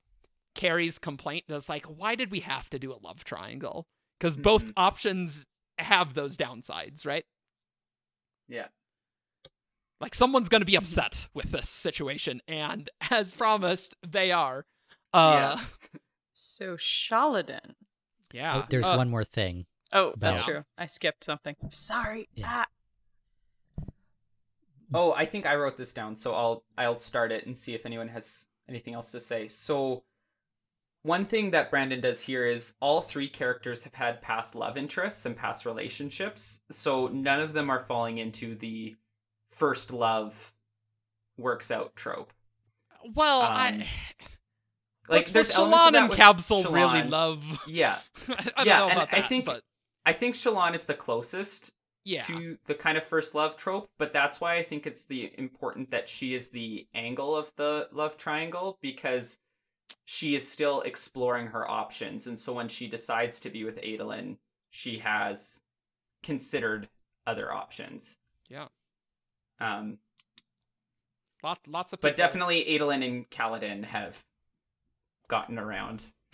Carrie's 0.55 0.97
complaint. 0.97 1.45
That's 1.47 1.69
like, 1.69 1.85
why 1.85 2.15
did 2.15 2.31
we 2.31 2.39
have 2.39 2.69
to 2.71 2.79
do 2.79 2.91
a 2.91 2.97
love 3.03 3.23
triangle? 3.23 3.87
Because 4.19 4.35
both 4.35 4.63
Mhm. 4.65 4.73
options 4.77 5.45
have 5.77 6.13
those 6.15 6.35
downsides, 6.37 7.05
right? 7.05 7.25
yeah. 8.47 8.67
Like 10.01 10.13
someone's 10.13 10.49
gonna 10.49 10.65
be 10.65 10.75
upset 10.75 11.27
with 11.33 11.51
this 11.51 11.69
situation, 11.69 12.41
and 12.47 12.89
as 13.11 13.33
promised, 13.33 13.95
they 14.05 14.31
are. 14.31 14.65
Uh, 15.13 15.63
So 16.33 16.75
Shaladin. 16.75 17.75
yeah. 18.33 18.57
Oh, 18.63 18.65
there's 18.69 18.85
Uh, 18.85 18.95
one 18.95 19.09
more 19.09 19.23
thing. 19.23 19.65
Oh, 19.93 20.13
that's 20.17 20.43
true. 20.43 20.65
I 20.77 20.87
skipped 20.87 21.23
something. 21.23 21.55
I'm 21.63 21.71
sorry. 21.71 22.27
Yeah. 22.33 22.65
Ah. 23.79 23.85
Oh, 24.93 25.13
I 25.13 25.25
think 25.25 25.45
I 25.45 25.55
wrote 25.55 25.77
this 25.77 25.93
down, 25.93 26.15
so 26.17 26.33
I'll 26.33 26.63
I'll 26.77 26.95
start 26.95 27.31
it 27.31 27.45
and 27.45 27.57
see 27.57 27.73
if 27.73 27.85
anyone 27.85 28.09
has 28.09 28.47
anything 28.67 28.93
else 28.93 29.11
to 29.11 29.19
say. 29.19 29.47
So 29.47 30.03
one 31.05 31.25
thing 31.25 31.51
that 31.51 31.69
Brandon 31.69 32.01
does 32.01 32.19
here 32.19 32.47
is 32.47 32.73
all 32.79 32.99
three 32.99 33.29
characters 33.29 33.83
have 33.83 33.93
had 33.93 34.23
past 34.23 34.55
love 34.55 34.75
interests 34.75 35.25
and 35.27 35.37
past 35.37 35.65
relationships, 35.65 36.61
so 36.71 37.07
none 37.07 37.39
of 37.39 37.53
them 37.53 37.69
are 37.69 37.79
falling 37.79 38.17
into 38.17 38.55
the 38.55 38.95
first 39.51 39.93
love 39.93 40.51
works 41.37 41.69
out 41.69 41.95
trope. 41.95 42.33
Well, 43.13 43.41
um, 43.41 43.51
I 43.51 43.87
Like 45.07 45.25
was, 45.25 45.29
there's 45.31 45.55
was 45.55 45.71
Shallan 45.71 45.95
and 45.95 46.11
Kabsal 46.11 46.73
really 46.73 47.03
love? 47.03 47.43
Yeah. 47.67 47.99
I 48.27 48.43
don't 48.55 48.65
Yeah, 48.65 48.83
and 48.85 48.91
about 48.93 49.09
I 49.13 49.21
think- 49.21 49.45
but 49.45 49.61
I 50.07 50.13
think 50.13 50.33
Shallan 50.33 50.73
is 50.73 50.85
the 50.85 50.95
closest 50.95 51.71
yeah. 52.03 52.21
to 52.21 52.57
the 52.65 52.73
kind 52.73 52.97
of 52.97 53.03
first 53.03 53.35
love 53.35 53.57
trope, 53.57 53.91
but 53.99 54.11
that's 54.11 54.41
why 54.41 54.55
I 54.55 54.63
think 54.63 54.87
it's 54.87 55.05
the 55.05 55.31
important 55.37 55.91
that 55.91 56.09
she 56.09 56.33
is 56.33 56.49
the 56.49 56.87
angle 56.95 57.35
of 57.35 57.51
the 57.57 57.89
love 57.91 58.17
triangle 58.17 58.79
because 58.81 59.37
she 60.05 60.35
is 60.35 60.47
still 60.47 60.81
exploring 60.81 61.47
her 61.47 61.69
options, 61.69 62.27
and 62.27 62.37
so 62.37 62.53
when 62.53 62.67
she 62.67 62.87
decides 62.87 63.39
to 63.41 63.49
be 63.49 63.63
with 63.63 63.79
Adolin, 63.81 64.37
she 64.71 64.97
has 64.99 65.61
considered 66.23 66.87
other 67.27 67.51
options. 67.51 68.17
Yeah. 68.49 68.67
Um, 69.59 69.97
Lot, 71.43 71.59
lots 71.67 71.93
of 71.93 72.01
but 72.01 72.09
people. 72.15 72.25
definitely 72.25 72.65
Adolin 72.65 73.03
and 73.05 73.29
Kaladin 73.29 73.83
have 73.83 74.23
gotten 75.27 75.59
around. 75.59 76.11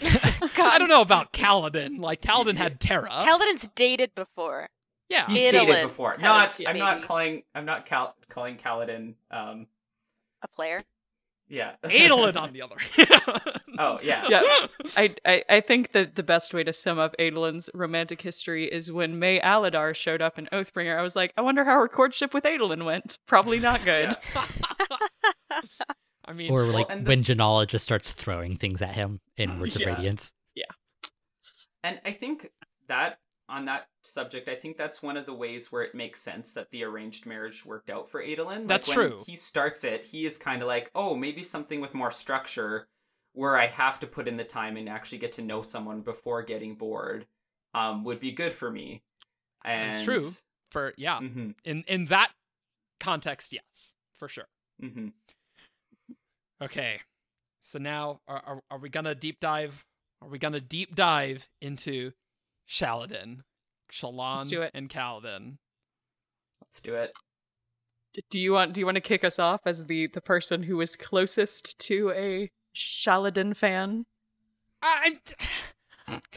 I 0.00 0.78
don't 0.78 0.88
know 0.88 1.00
about 1.00 1.32
Kaladin. 1.32 1.98
Like 1.98 2.20
Kaladin 2.20 2.56
had 2.56 2.80
Tarah. 2.80 3.10
Kaladin's 3.22 3.68
dated 3.74 4.14
before. 4.14 4.68
yeah. 5.08 5.26
He's 5.26 5.52
Adolin 5.52 5.66
dated 5.66 5.82
before. 5.82 6.12
has 6.12 6.20
Not, 6.22 6.60
a 6.60 6.68
I'm 6.68 6.78
not 6.78 7.02
calling. 7.02 7.42
I'm 7.54 7.64
not 7.64 7.84
cal- 7.86 8.14
calling 8.28 8.56
Kaladin. 8.56 9.14
Um, 9.30 9.66
A 10.42 10.48
player. 10.48 10.82
Yeah. 11.52 11.74
Adolin 11.84 12.36
on 12.36 12.52
the 12.52 12.62
other. 12.62 12.76
hand. 12.96 13.60
Oh 13.78 13.98
yeah. 14.02 14.26
Yeah. 14.28 14.42
I, 14.96 15.14
I 15.24 15.44
I 15.48 15.60
think 15.60 15.92
that 15.92 16.14
the 16.16 16.22
best 16.22 16.52
way 16.54 16.64
to 16.64 16.72
sum 16.72 16.98
up 16.98 17.14
Adolin's 17.20 17.68
romantic 17.74 18.22
history 18.22 18.64
is 18.72 18.90
when 18.90 19.18
May 19.18 19.38
Aladar 19.40 19.94
showed 19.94 20.22
up 20.22 20.38
in 20.38 20.46
Oathbringer. 20.52 20.98
I 20.98 21.02
was 21.02 21.14
like, 21.14 21.32
I 21.36 21.42
wonder 21.42 21.64
how 21.64 21.74
her 21.74 21.88
courtship 21.88 22.32
with 22.34 22.44
Adolin 22.44 22.84
went. 22.84 23.18
Probably 23.26 23.60
not 23.60 23.84
good. 23.84 24.16
I 26.24 26.32
mean, 26.32 26.50
Or 26.50 26.64
well, 26.64 26.72
like 26.72 26.86
and 26.88 27.04
the- 27.04 27.08
when 27.08 27.22
Janala 27.22 27.66
just 27.66 27.84
starts 27.84 28.12
throwing 28.12 28.56
things 28.56 28.80
at 28.80 28.94
him 28.94 29.20
in 29.36 29.58
Words 29.60 29.78
Yeah. 29.78 29.88
of 29.90 29.96
Radiance. 29.96 30.32
Yeah. 30.54 30.64
And 31.84 32.00
I 32.04 32.12
think 32.12 32.48
that 32.88 33.18
on 33.52 33.66
that 33.66 33.88
subject, 34.02 34.48
I 34.48 34.54
think 34.54 34.76
that's 34.78 35.02
one 35.02 35.16
of 35.16 35.26
the 35.26 35.34
ways 35.34 35.70
where 35.70 35.82
it 35.82 35.94
makes 35.94 36.20
sense 36.20 36.54
that 36.54 36.70
the 36.70 36.84
arranged 36.84 37.26
marriage 37.26 37.66
worked 37.66 37.90
out 37.90 38.08
for 38.08 38.22
Adolin. 38.22 38.60
Like, 38.60 38.68
That's 38.68 38.88
when 38.88 38.96
true. 38.96 39.18
He 39.26 39.36
starts 39.36 39.84
it, 39.84 40.06
he 40.06 40.24
is 40.24 40.38
kind 40.38 40.62
of 40.62 40.68
like, 40.68 40.90
oh, 40.94 41.14
maybe 41.14 41.42
something 41.42 41.80
with 41.80 41.94
more 41.94 42.10
structure 42.10 42.88
where 43.34 43.56
I 43.56 43.66
have 43.66 44.00
to 44.00 44.06
put 44.06 44.26
in 44.26 44.36
the 44.38 44.44
time 44.44 44.76
and 44.76 44.88
actually 44.88 45.18
get 45.18 45.32
to 45.32 45.42
know 45.42 45.60
someone 45.62 46.00
before 46.00 46.42
getting 46.42 46.74
bored 46.74 47.26
um, 47.74 48.04
would 48.04 48.20
be 48.20 48.32
good 48.32 48.54
for 48.54 48.70
me. 48.70 49.02
And 49.64 49.90
That's 49.90 50.02
true. 50.02 50.30
for 50.70 50.94
yeah, 50.96 51.18
hmm 51.18 51.50
in 51.64 51.84
in 51.86 52.06
that 52.06 52.32
context, 53.00 53.52
yes, 53.52 53.94
for 54.18 54.28
sure. 54.28 54.48
hmm 54.80 55.08
Okay, 56.62 57.00
so 57.60 57.78
now 57.78 58.20
are 58.26 58.42
are, 58.46 58.62
are 58.70 58.78
we 58.78 58.88
gonna 58.88 59.14
deep 59.14 59.40
dive? 59.40 59.84
Are 60.20 60.28
we 60.28 60.38
gonna 60.38 60.60
deep 60.60 60.94
dive 60.94 61.48
into 61.60 62.12
Shaladin, 62.68 63.40
Shallan, 63.92 64.48
do 64.48 64.62
it. 64.62 64.70
and 64.74 64.88
Kaladin? 64.88 65.56
Let's 66.60 66.80
do 66.80 66.94
it. 66.94 67.12
Do 68.30 68.38
you 68.38 68.52
want 68.52 68.74
do 68.74 68.80
you 68.80 68.86
want 68.86 68.96
to 68.96 69.00
kick 69.00 69.24
us 69.24 69.38
off 69.38 69.60
as 69.66 69.86
the 69.86 70.06
the 70.06 70.20
person 70.20 70.64
who 70.64 70.80
is 70.80 70.96
closest 70.96 71.78
to 71.80 72.10
a 72.10 72.50
Shaladin 72.74 73.56
fan? 73.56 74.04
I, 74.82 75.18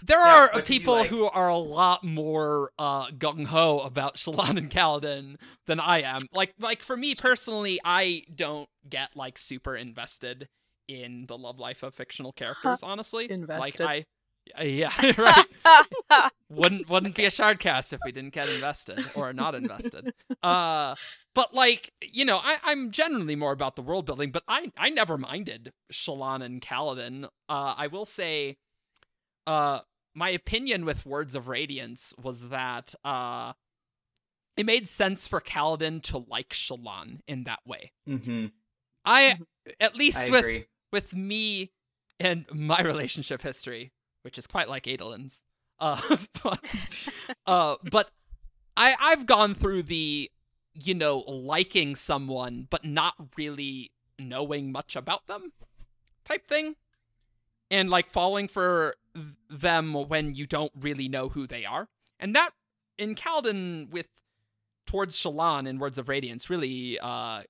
there 0.03 0.19
are 0.19 0.49
what 0.53 0.65
did 0.65 0.69
you 0.69 0.79
people 0.79 0.93
like? 0.95 1.09
who 1.09 1.25
are 1.25 1.49
a 1.49 1.57
lot 1.57 2.03
more 2.03 2.71
uh, 2.77 3.07
gung 3.07 3.47
ho 3.47 3.79
about 3.79 4.15
Shallan 4.17 4.57
and 4.57 4.69
Kaladin 4.69 5.37
than 5.65 5.79
I 5.79 6.01
am. 6.01 6.21
Like, 6.31 6.53
like 6.59 6.81
for 6.81 6.95
me 6.95 7.15
personally, 7.15 7.79
I 7.83 8.23
don't 8.33 8.69
get 8.87 9.15
like 9.15 9.37
super 9.37 9.75
invested 9.75 10.47
in 10.87 11.25
the 11.27 11.37
love 11.37 11.59
life 11.59 11.81
of 11.83 11.95
fictional 11.95 12.31
characters. 12.31 12.81
Honestly, 12.83 13.29
Invested. 13.29 13.79
Like 13.79 13.81
I, 13.81 14.05
yeah, 14.61 14.93
right. 15.17 15.45
wouldn't 16.49 16.89
wouldn't 16.89 17.15
be 17.15 17.25
a 17.25 17.29
shardcast 17.29 17.93
if 17.93 18.03
we 18.03 18.11
didn't 18.11 18.33
get 18.33 18.49
invested 18.49 19.09
or 19.15 19.33
not 19.33 19.55
invested. 19.55 20.07
Uh, 20.43 20.95
but 21.33 21.53
like 21.53 21.91
you 22.01 22.25
know, 22.25 22.37
I, 22.37 22.57
I'm 22.63 22.91
generally 22.91 23.35
more 23.35 23.51
about 23.51 23.75
the 23.75 23.81
world 23.81 24.05
building. 24.05 24.31
But 24.31 24.43
I 24.47 24.71
I 24.77 24.89
never 24.89 25.17
minded 25.17 25.73
Shallan 25.91 26.43
and 26.43 26.61
Kaladin. 26.61 27.25
Uh, 27.49 27.73
I 27.77 27.87
will 27.87 28.05
say, 28.05 28.57
uh, 29.47 29.79
my 30.13 30.29
opinion 30.29 30.85
with 30.85 31.05
Words 31.05 31.35
of 31.35 31.47
Radiance 31.47 32.13
was 32.21 32.49
that 32.49 32.93
uh, 33.03 33.53
it 34.57 34.65
made 34.65 34.87
sense 34.87 35.27
for 35.27 35.41
Kaladin 35.41 36.01
to 36.03 36.17
like 36.17 36.49
Shallan 36.49 37.19
in 37.27 37.43
that 37.45 37.59
way. 37.65 37.91
hmm 38.07 38.47
I 39.03 39.39
at 39.79 39.95
least 39.95 40.17
I 40.19 40.29
with 40.29 40.39
agree. 40.39 40.65
with 40.91 41.13
me 41.15 41.71
and 42.19 42.45
my 42.53 42.81
relationship 42.83 43.41
history, 43.41 43.91
which 44.25 44.39
is 44.39 44.47
quite 44.47 44.67
like 44.67 44.87
Adolin's. 44.87 45.39
Uh, 45.79 46.17
but, 46.43 46.59
uh, 47.45 47.75
but 47.91 48.09
I 48.75 48.95
I've 48.99 49.27
gone 49.27 49.53
through 49.53 49.83
the 49.83 50.31
you 50.73 50.93
know 50.95 51.19
liking 51.19 51.95
someone 51.95 52.67
but 52.69 52.83
not 52.83 53.13
really 53.37 53.91
knowing 54.17 54.71
much 54.71 54.95
about 54.95 55.27
them 55.27 55.53
type 56.25 56.47
thing, 56.47 56.75
and 57.69 57.89
like 57.91 58.09
falling 58.09 58.47
for 58.47 58.95
them 59.47 59.93
when 59.93 60.33
you 60.33 60.47
don't 60.47 60.71
really 60.77 61.07
know 61.07 61.29
who 61.29 61.45
they 61.45 61.63
are, 61.63 61.87
and 62.19 62.35
that 62.35 62.49
in 62.97 63.13
Kaladin 63.13 63.91
with 63.91 64.07
towards 64.87 65.15
Shallan 65.15 65.67
in 65.67 65.77
Words 65.77 65.99
of 65.99 66.09
Radiance 66.09 66.49
really 66.49 66.97
uh 66.99 67.43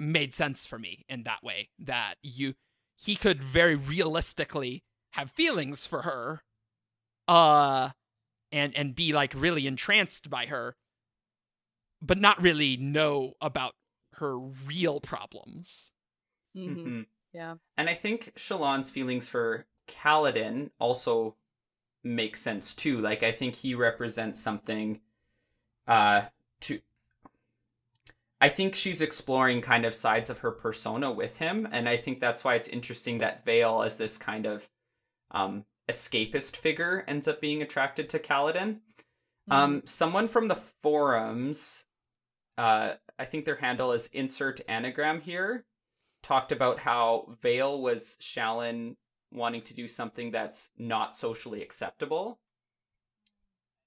made 0.00 0.34
sense 0.34 0.66
for 0.66 0.78
me 0.78 1.04
in 1.08 1.22
that 1.24 1.44
way 1.44 1.68
that 1.78 2.14
you 2.22 2.54
he 2.96 3.14
could 3.14 3.44
very 3.44 3.76
realistically 3.76 4.82
have 5.12 5.30
feelings 5.30 5.86
for 5.86 6.02
her 6.02 6.42
uh 7.28 7.90
and 8.52 8.76
and 8.76 8.94
be 8.94 9.12
like 9.12 9.32
really 9.34 9.66
entranced 9.66 10.30
by 10.30 10.46
her 10.46 10.76
but 12.02 12.18
not 12.18 12.40
really 12.40 12.76
know 12.76 13.34
about 13.40 13.74
her 14.14 14.38
real 14.38 15.00
problems 15.00 15.92
Mm-hmm. 16.56 16.88
Mhm. 16.88 17.06
Yeah. 17.32 17.56
And 17.76 17.88
I 17.88 17.94
think 17.94 18.32
Shallan's 18.36 18.90
feelings 18.90 19.28
for 19.28 19.66
Kaladin 19.86 20.70
also 20.80 21.36
make 22.02 22.36
sense 22.36 22.74
too. 22.74 22.98
Like 23.00 23.22
I 23.22 23.32
think 23.32 23.54
he 23.54 23.74
represents 23.74 24.40
something 24.40 25.00
uh 25.86 26.22
to 26.60 26.80
I 28.40 28.48
think 28.48 28.74
she's 28.74 29.02
exploring 29.02 29.60
kind 29.60 29.84
of 29.84 29.94
sides 29.94 30.30
of 30.30 30.38
her 30.40 30.50
persona 30.50 31.10
with 31.12 31.36
him 31.38 31.68
and 31.70 31.88
I 31.88 31.96
think 31.96 32.20
that's 32.20 32.42
why 32.44 32.54
it's 32.54 32.68
interesting 32.68 33.18
that 33.18 33.44
Vale 33.44 33.82
as 33.82 33.96
this 33.98 34.16
kind 34.18 34.46
of 34.46 34.68
um, 35.30 35.64
escapist 35.88 36.56
figure 36.56 37.04
ends 37.08 37.28
up 37.28 37.40
being 37.40 37.62
attracted 37.62 38.08
to 38.10 38.18
Kaladin. 38.18 38.78
Mm-hmm. 39.48 39.52
Um, 39.52 39.82
someone 39.84 40.28
from 40.28 40.46
the 40.46 40.54
forums, 40.54 41.86
uh, 42.58 42.94
I 43.18 43.24
think 43.24 43.44
their 43.44 43.56
handle 43.56 43.92
is 43.92 44.08
insert 44.12 44.60
anagram 44.68 45.20
here, 45.20 45.64
talked 46.22 46.52
about 46.52 46.78
how 46.78 47.36
Vale 47.42 47.80
was 47.80 48.16
Shallan 48.20 48.96
wanting 49.32 49.62
to 49.62 49.74
do 49.74 49.86
something 49.86 50.30
that's 50.30 50.70
not 50.76 51.16
socially 51.16 51.62
acceptable 51.62 52.38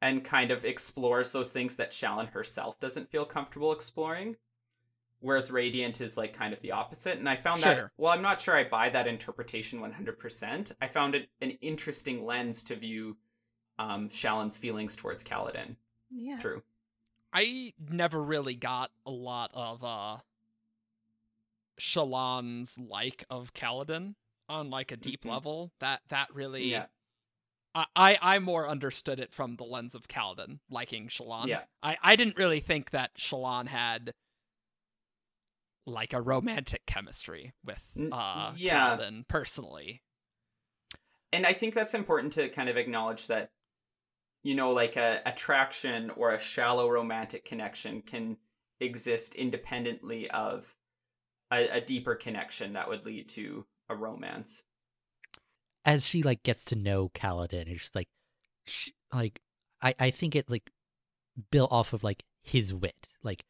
and 0.01 0.23
kind 0.23 0.51
of 0.51 0.65
explores 0.65 1.31
those 1.31 1.51
things 1.51 1.77
that 1.77 1.91
Shallan 1.91 2.29
herself 2.29 2.79
doesn't 2.79 3.09
feel 3.09 3.25
comfortable 3.25 3.71
exploring. 3.71 4.35
Whereas 5.23 5.49
Radiant 5.51 6.01
is 6.01 6.17
like 6.17 6.33
kind 6.33 6.53
of 6.53 6.59
the 6.59 6.71
opposite. 6.73 7.17
And 7.17 7.29
I 7.29 7.37
found 7.37 7.63
that, 7.63 7.89
well, 7.97 8.11
I'm 8.11 8.21
not 8.21 8.41
sure 8.41 8.57
I 8.57 8.65
buy 8.65 8.89
that 8.89 9.07
interpretation 9.07 9.79
100%. 9.79 10.73
I 10.81 10.87
found 10.87 11.15
it 11.15 11.29
an 11.39 11.51
interesting 11.61 12.25
lens 12.25 12.61
to 12.63 12.75
view 12.75 13.15
um, 13.79 14.09
Shallan's 14.09 14.57
feelings 14.57 14.97
towards 14.97 15.23
Kaladin. 15.23 15.77
Yeah. 16.09 16.37
True. 16.37 16.61
I 17.31 17.73
never 17.89 18.21
really 18.21 18.53
got 18.55 18.91
a 19.05 19.11
lot 19.11 19.51
of 19.53 19.83
uh 19.83 20.17
Shallan's 21.79 22.77
like 22.77 23.25
of 23.29 23.53
Kaladin 23.53 24.15
on 24.49 24.69
like 24.69 24.91
a 24.91 24.97
deep 24.97 25.23
Mhm. 25.23 25.29
level. 25.31 25.71
That 25.79 26.01
that 26.09 26.33
really 26.35 26.65
Yeah. 26.65 26.87
I, 27.73 27.85
I 27.95 28.19
I 28.21 28.39
more 28.39 28.67
understood 28.67 29.19
it 29.19 29.33
from 29.33 29.55
the 29.55 29.63
lens 29.63 29.95
of 29.95 30.07
Kaladin 30.07 30.59
liking 30.69 31.07
Shallan. 31.07 31.47
Yeah. 31.47 31.63
I, 31.81 31.97
I 32.03 32.15
didn't 32.15 32.37
really 32.37 32.59
think 32.59 32.91
that 32.91 33.15
Shalon 33.15 33.67
had 33.67 34.13
like 35.85 36.13
a 36.13 36.21
romantic 36.21 36.85
chemistry 36.85 37.53
with 37.65 37.85
N- 37.97 38.13
uh 38.13 38.53
yeah. 38.55 38.97
Kaladin 38.97 39.27
personally. 39.27 40.01
and 41.31 41.45
I 41.45 41.53
think 41.53 41.73
that's 41.73 41.93
important 41.93 42.33
to 42.33 42.49
kind 42.49 42.69
of 42.69 42.77
acknowledge 42.77 43.27
that, 43.27 43.51
you 44.43 44.55
know, 44.55 44.71
like 44.71 44.95
a 44.95 45.21
attraction 45.25 46.09
or 46.11 46.33
a 46.33 46.39
shallow 46.39 46.89
romantic 46.89 47.43
connection 47.45 48.01
can 48.01 48.37
exist 48.79 49.35
independently 49.35 50.29
of 50.31 50.75
a, 51.51 51.67
a 51.77 51.81
deeper 51.81 52.15
connection 52.15 52.71
that 52.73 52.87
would 52.87 53.05
lead 53.05 53.29
to 53.29 53.65
a 53.89 53.95
romance. 53.95 54.63
as 55.85 56.05
she 56.05 56.23
like 56.23 56.43
gets 56.43 56.65
to 56.65 56.75
know 56.75 57.09
Kaladin, 57.09 57.67
it's 57.67 57.81
just 57.81 57.95
like, 57.95 58.09
she, 58.65 58.93
like 59.13 59.41
I 59.81 59.93
I 59.99 60.11
think 60.11 60.35
it 60.35 60.49
like 60.49 60.69
built 61.51 61.71
off 61.71 61.93
of 61.93 62.03
like 62.03 62.23
his 62.41 62.73
wit, 62.73 63.07
like 63.21 63.43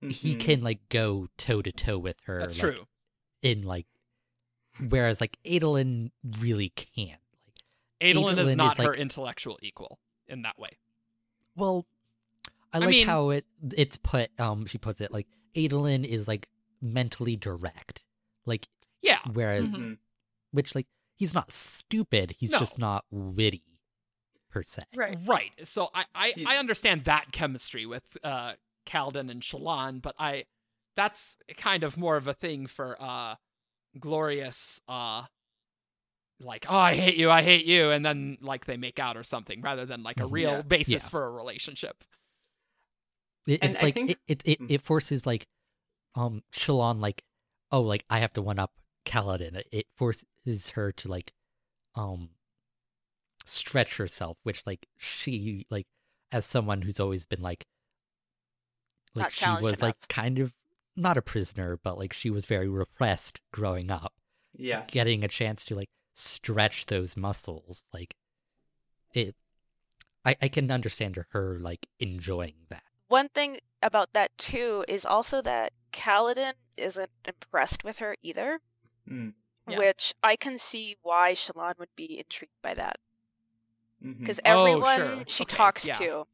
he 0.00 0.34
Mhm. 0.36 0.40
can 0.40 0.60
like 0.62 0.88
go 0.88 1.28
toe 1.36 1.62
to 1.62 1.72
toe 1.72 1.98
with 1.98 2.16
her. 2.24 2.38
That's 2.40 2.62
like, 2.62 2.74
true. 2.76 2.86
In 3.42 3.62
like, 3.62 3.86
whereas 4.88 5.20
like 5.20 5.36
Adolin 5.44 6.10
really 6.40 6.70
can't. 6.70 7.20
Like, 8.00 8.14
Adolin 8.14 8.38
is 8.38 8.56
not 8.56 8.78
is, 8.78 8.84
her 8.84 8.94
intellectual 8.94 9.58
equal 9.62 9.98
in 10.26 10.42
that 10.42 10.58
way. 10.58 10.78
well, 11.56 11.86
I 12.72 12.76
I 12.76 12.80
like 12.80 12.88
mean- 12.90 13.06
how 13.06 13.30
it 13.30 13.44
it's 13.76 13.96
put. 13.98 14.30
Um, 14.40 14.64
she 14.66 14.78
puts 14.78 15.00
it 15.00 15.10
like 15.12 15.26
Adolin 15.54 16.04
is 16.04 16.28
like 16.28 16.48
mentally 16.80 17.36
direct, 17.36 18.04
like 18.46 18.68
Yeah. 19.02 19.20
whereas 19.32 19.66
Mhm. 19.66 19.74
Mhm. 19.74 19.98
which 20.52 20.74
like 20.74 20.86
he's 21.16 21.34
not 21.34 21.50
stupid. 21.50 22.30
He's 22.38 22.52
No. 22.52 22.58
just 22.60 22.78
not 22.78 23.04
witty, 23.10 23.64
per 24.48 24.62
se. 24.62 24.84
Right. 24.94 25.18
Right. 25.26 25.52
So 25.68 25.90
I 25.92 26.04
I, 26.14 26.34
I 26.46 26.56
understand 26.58 27.04
that 27.04 27.32
chemistry 27.32 27.84
with 27.86 28.04
uh 28.24 28.54
Kaladin 28.86 29.30
and 29.30 29.42
Shallan, 29.42 30.00
but 30.02 30.14
I 30.18 30.44
that's 30.96 31.36
kind 31.56 31.82
of 31.84 31.96
more 31.96 32.16
of 32.16 32.26
a 32.26 32.34
thing 32.34 32.66
for 32.66 33.00
uh 33.00 33.36
glorious 33.98 34.80
uh 34.88 35.24
like 36.40 36.66
oh 36.68 36.76
I 36.76 36.94
hate 36.94 37.16
you, 37.16 37.30
I 37.30 37.42
hate 37.42 37.66
you 37.66 37.90
and 37.90 38.04
then 38.04 38.38
like 38.40 38.64
they 38.66 38.76
make 38.76 38.98
out 38.98 39.16
or 39.16 39.22
something 39.24 39.60
rather 39.60 39.84
than 39.86 40.02
like 40.02 40.18
a 40.20 40.24
Mhm. 40.24 40.32
real 40.32 40.50
Yeah. 40.52 40.62
basis 40.62 40.92
Yeah. 41.04 41.08
for 41.08 41.26
a 41.26 41.30
relationship. 41.30 42.02
It, 43.46 43.62
it's 43.64 43.78
I 43.78 43.82
like 43.82 43.94
think- 43.94 44.10
it, 44.10 44.18
it, 44.26 44.42
it, 44.44 44.60
Mm. 44.60 44.70
it 44.70 44.82
forces 44.82 45.26
like 45.26 45.46
um 46.14 46.42
Shallan 46.52 47.00
like 47.00 47.24
oh 47.70 47.80
like 47.82 48.04
I 48.10 48.20
have 48.20 48.32
to 48.34 48.42
one 48.42 48.58
up 48.58 48.72
Kaladin. 49.06 49.54
It- 49.56 49.68
It 49.72 49.86
forces 49.96 50.70
her 50.74 50.92
to 50.92 51.08
like 51.08 51.32
um 51.94 52.30
stretch 53.44 53.96
herself, 53.96 54.38
which 54.42 54.66
like 54.66 54.86
she 54.96 55.66
like 55.70 55.86
as 56.32 56.46
someone 56.46 56.82
who's 56.82 57.00
always 57.00 57.26
been 57.26 57.42
like 57.42 57.66
like 59.14 59.24
Not 59.24 59.32
she 59.32 59.40
challenged 59.44 59.64
was 59.64 59.82
like 59.82 60.08
kind 60.08 60.38
of 60.38 60.52
not 60.96 61.16
a 61.16 61.22
prisoner, 61.22 61.78
but 61.82 61.98
like 61.98 62.12
she 62.12 62.30
was 62.30 62.46
very 62.46 62.68
repressed 62.68 63.40
growing 63.52 63.90
up. 63.90 64.12
Yes. 64.56 64.90
Getting 64.90 65.24
a 65.24 65.28
chance 65.28 65.64
to 65.66 65.74
like 65.74 65.90
stretch 66.14 66.86
those 66.86 67.16
muscles, 67.16 67.84
like 67.92 68.14
it 69.14 69.36
I, 70.24 70.36
I 70.42 70.48
can 70.48 70.70
understand 70.70 71.18
her 71.30 71.58
like 71.60 71.86
enjoying 71.98 72.66
that. 72.68 72.82
One 73.08 73.28
thing 73.28 73.58
about 73.82 74.12
that 74.12 74.36
too 74.38 74.84
is 74.86 75.04
also 75.06 75.40
that 75.42 75.72
Kaladin 75.92 76.52
isn't 76.76 77.10
impressed 77.24 77.84
with 77.84 77.98
her 77.98 78.16
either, 78.22 78.60
Mm. 79.08 79.32
Yeah. 79.68 79.78
which 79.78 80.14
I 80.22 80.36
can 80.36 80.58
see 80.58 80.96
why 81.02 81.32
Shallan 81.32 81.78
would 81.78 81.94
be 81.96 82.18
intrigued 82.18 82.52
by 82.62 82.74
that. 82.74 82.98
Mhm. 84.04 84.18
Because 84.20 84.38
Oh, 84.44 84.50
everyone 84.66 84.96
sure. 84.96 85.24
she 85.26 85.44
Okay, 85.44 85.56
talks 85.56 85.86
yeah. 85.88 85.94
to, 85.94 86.26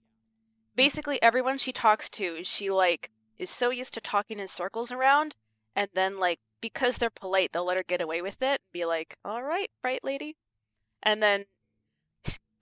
basically 0.76 1.20
everyone 1.22 1.58
she 1.58 1.72
talks 1.72 2.08
to, 2.10 2.44
she 2.44 2.70
like 2.70 3.10
is 3.38 3.50
so 3.50 3.70
used 3.70 3.94
to 3.94 4.00
talking 4.00 4.38
in 4.38 4.48
circles 4.48 4.92
around, 4.92 5.34
and 5.74 5.88
then 5.94 6.18
like 6.18 6.38
because 6.60 6.98
they're 6.98 7.10
polite, 7.10 7.52
they'll 7.52 7.64
let 7.64 7.76
her 7.76 7.82
get 7.82 8.00
away 8.00 8.22
with 8.22 8.42
it 8.42 8.60
be 8.72 8.84
like, 8.84 9.16
"All 9.24 9.42
right, 9.42 9.70
right, 9.82 10.02
lady," 10.04 10.36
and 11.02 11.22
then 11.22 11.46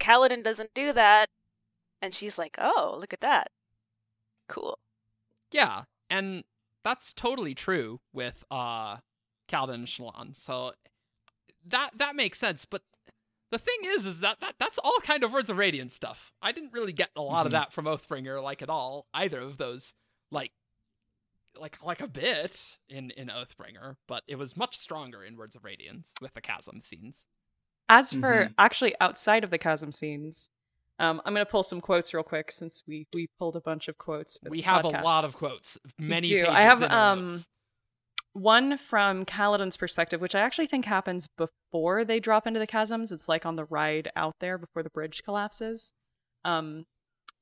Kaladin 0.00 0.42
doesn't 0.42 0.74
do 0.74 0.92
that, 0.92 1.28
and 2.00 2.14
she's 2.14 2.38
like, 2.38 2.56
"Oh, 2.58 2.96
look 2.98 3.12
at 3.12 3.20
that, 3.20 3.48
cool." 4.48 4.78
Yeah, 5.50 5.84
and 6.10 6.44
that's 6.84 7.12
totally 7.12 7.54
true 7.54 8.00
with 8.12 8.44
uh 8.50 8.98
Kaladin 9.48 9.74
and 9.74 9.86
Shallan. 9.86 10.36
So 10.36 10.72
that 11.66 11.90
that 11.96 12.16
makes 12.16 12.38
sense, 12.38 12.64
but 12.64 12.82
the 13.54 13.58
thing 13.58 13.78
is 13.84 14.04
is 14.04 14.20
that, 14.20 14.40
that 14.40 14.54
that's 14.58 14.78
all 14.78 14.98
kind 15.02 15.22
of 15.22 15.32
words 15.32 15.48
of 15.48 15.56
radiance 15.56 15.94
stuff. 15.94 16.32
I 16.42 16.50
didn't 16.52 16.72
really 16.72 16.92
get 16.92 17.10
a 17.16 17.22
lot 17.22 17.46
of 17.46 17.50
Mhm. 17.50 17.56
that 17.56 17.72
from 17.72 17.84
Oathbringer 17.84 18.42
like 18.42 18.60
at 18.62 18.68
all. 18.68 19.06
Either 19.14 19.38
of 19.40 19.56
those 19.58 19.94
like 20.30 20.50
like 21.56 21.82
like 21.84 22.00
a 22.00 22.08
bit 22.08 22.78
in 22.88 23.10
in 23.12 23.28
Oathbringer, 23.28 23.96
but 24.08 24.24
it 24.26 24.36
was 24.36 24.56
much 24.56 24.76
stronger 24.76 25.22
in 25.22 25.36
Words 25.36 25.54
of 25.54 25.64
Radiance 25.64 26.12
with 26.20 26.34
the 26.34 26.40
chasm 26.40 26.82
scenes. 26.84 27.26
As 27.88 28.12
for 28.12 28.46
Mhm. 28.46 28.54
actually 28.58 28.94
outside 29.00 29.44
of 29.44 29.50
the 29.50 29.58
chasm 29.58 29.92
scenes, 29.92 30.50
um, 30.98 31.22
I'm 31.24 31.34
gonna 31.34 31.46
pull 31.46 31.62
some 31.62 31.80
quotes 31.80 32.12
real 32.12 32.24
quick 32.24 32.50
since 32.50 32.82
we 32.88 33.06
we 33.12 33.28
pulled 33.38 33.54
a 33.56 33.60
bunch 33.60 33.86
of 33.88 33.98
quotes. 33.98 34.36
for 34.38 34.50
We 34.50 34.58
this 34.58 34.64
have 34.66 34.84
podcast. 34.84 35.00
a 35.00 35.04
lot 35.04 35.24
of 35.24 35.36
quotes, 35.36 35.78
many 35.98 36.28
do. 36.28 36.40
pages 36.40 36.48
I 36.54 36.62
have, 36.62 36.82
in 36.82 36.90
our 36.90 37.12
um, 37.12 37.30
notes. 37.30 37.48
One 38.34 38.76
from 38.76 39.24
Kaladin's 39.24 39.76
perspective, 39.76 40.20
which 40.20 40.34
I 40.34 40.40
actually 40.40 40.66
think 40.66 40.86
happens 40.86 41.28
before 41.28 42.04
they 42.04 42.18
drop 42.18 42.48
into 42.48 42.58
the 42.58 42.66
chasms. 42.66 43.12
It's 43.12 43.28
like 43.28 43.46
on 43.46 43.54
the 43.54 43.64
ride 43.64 44.10
out 44.16 44.34
there 44.40 44.58
before 44.58 44.82
the 44.82 44.90
bridge 44.90 45.22
collapses. 45.24 45.92
Um, 46.44 46.86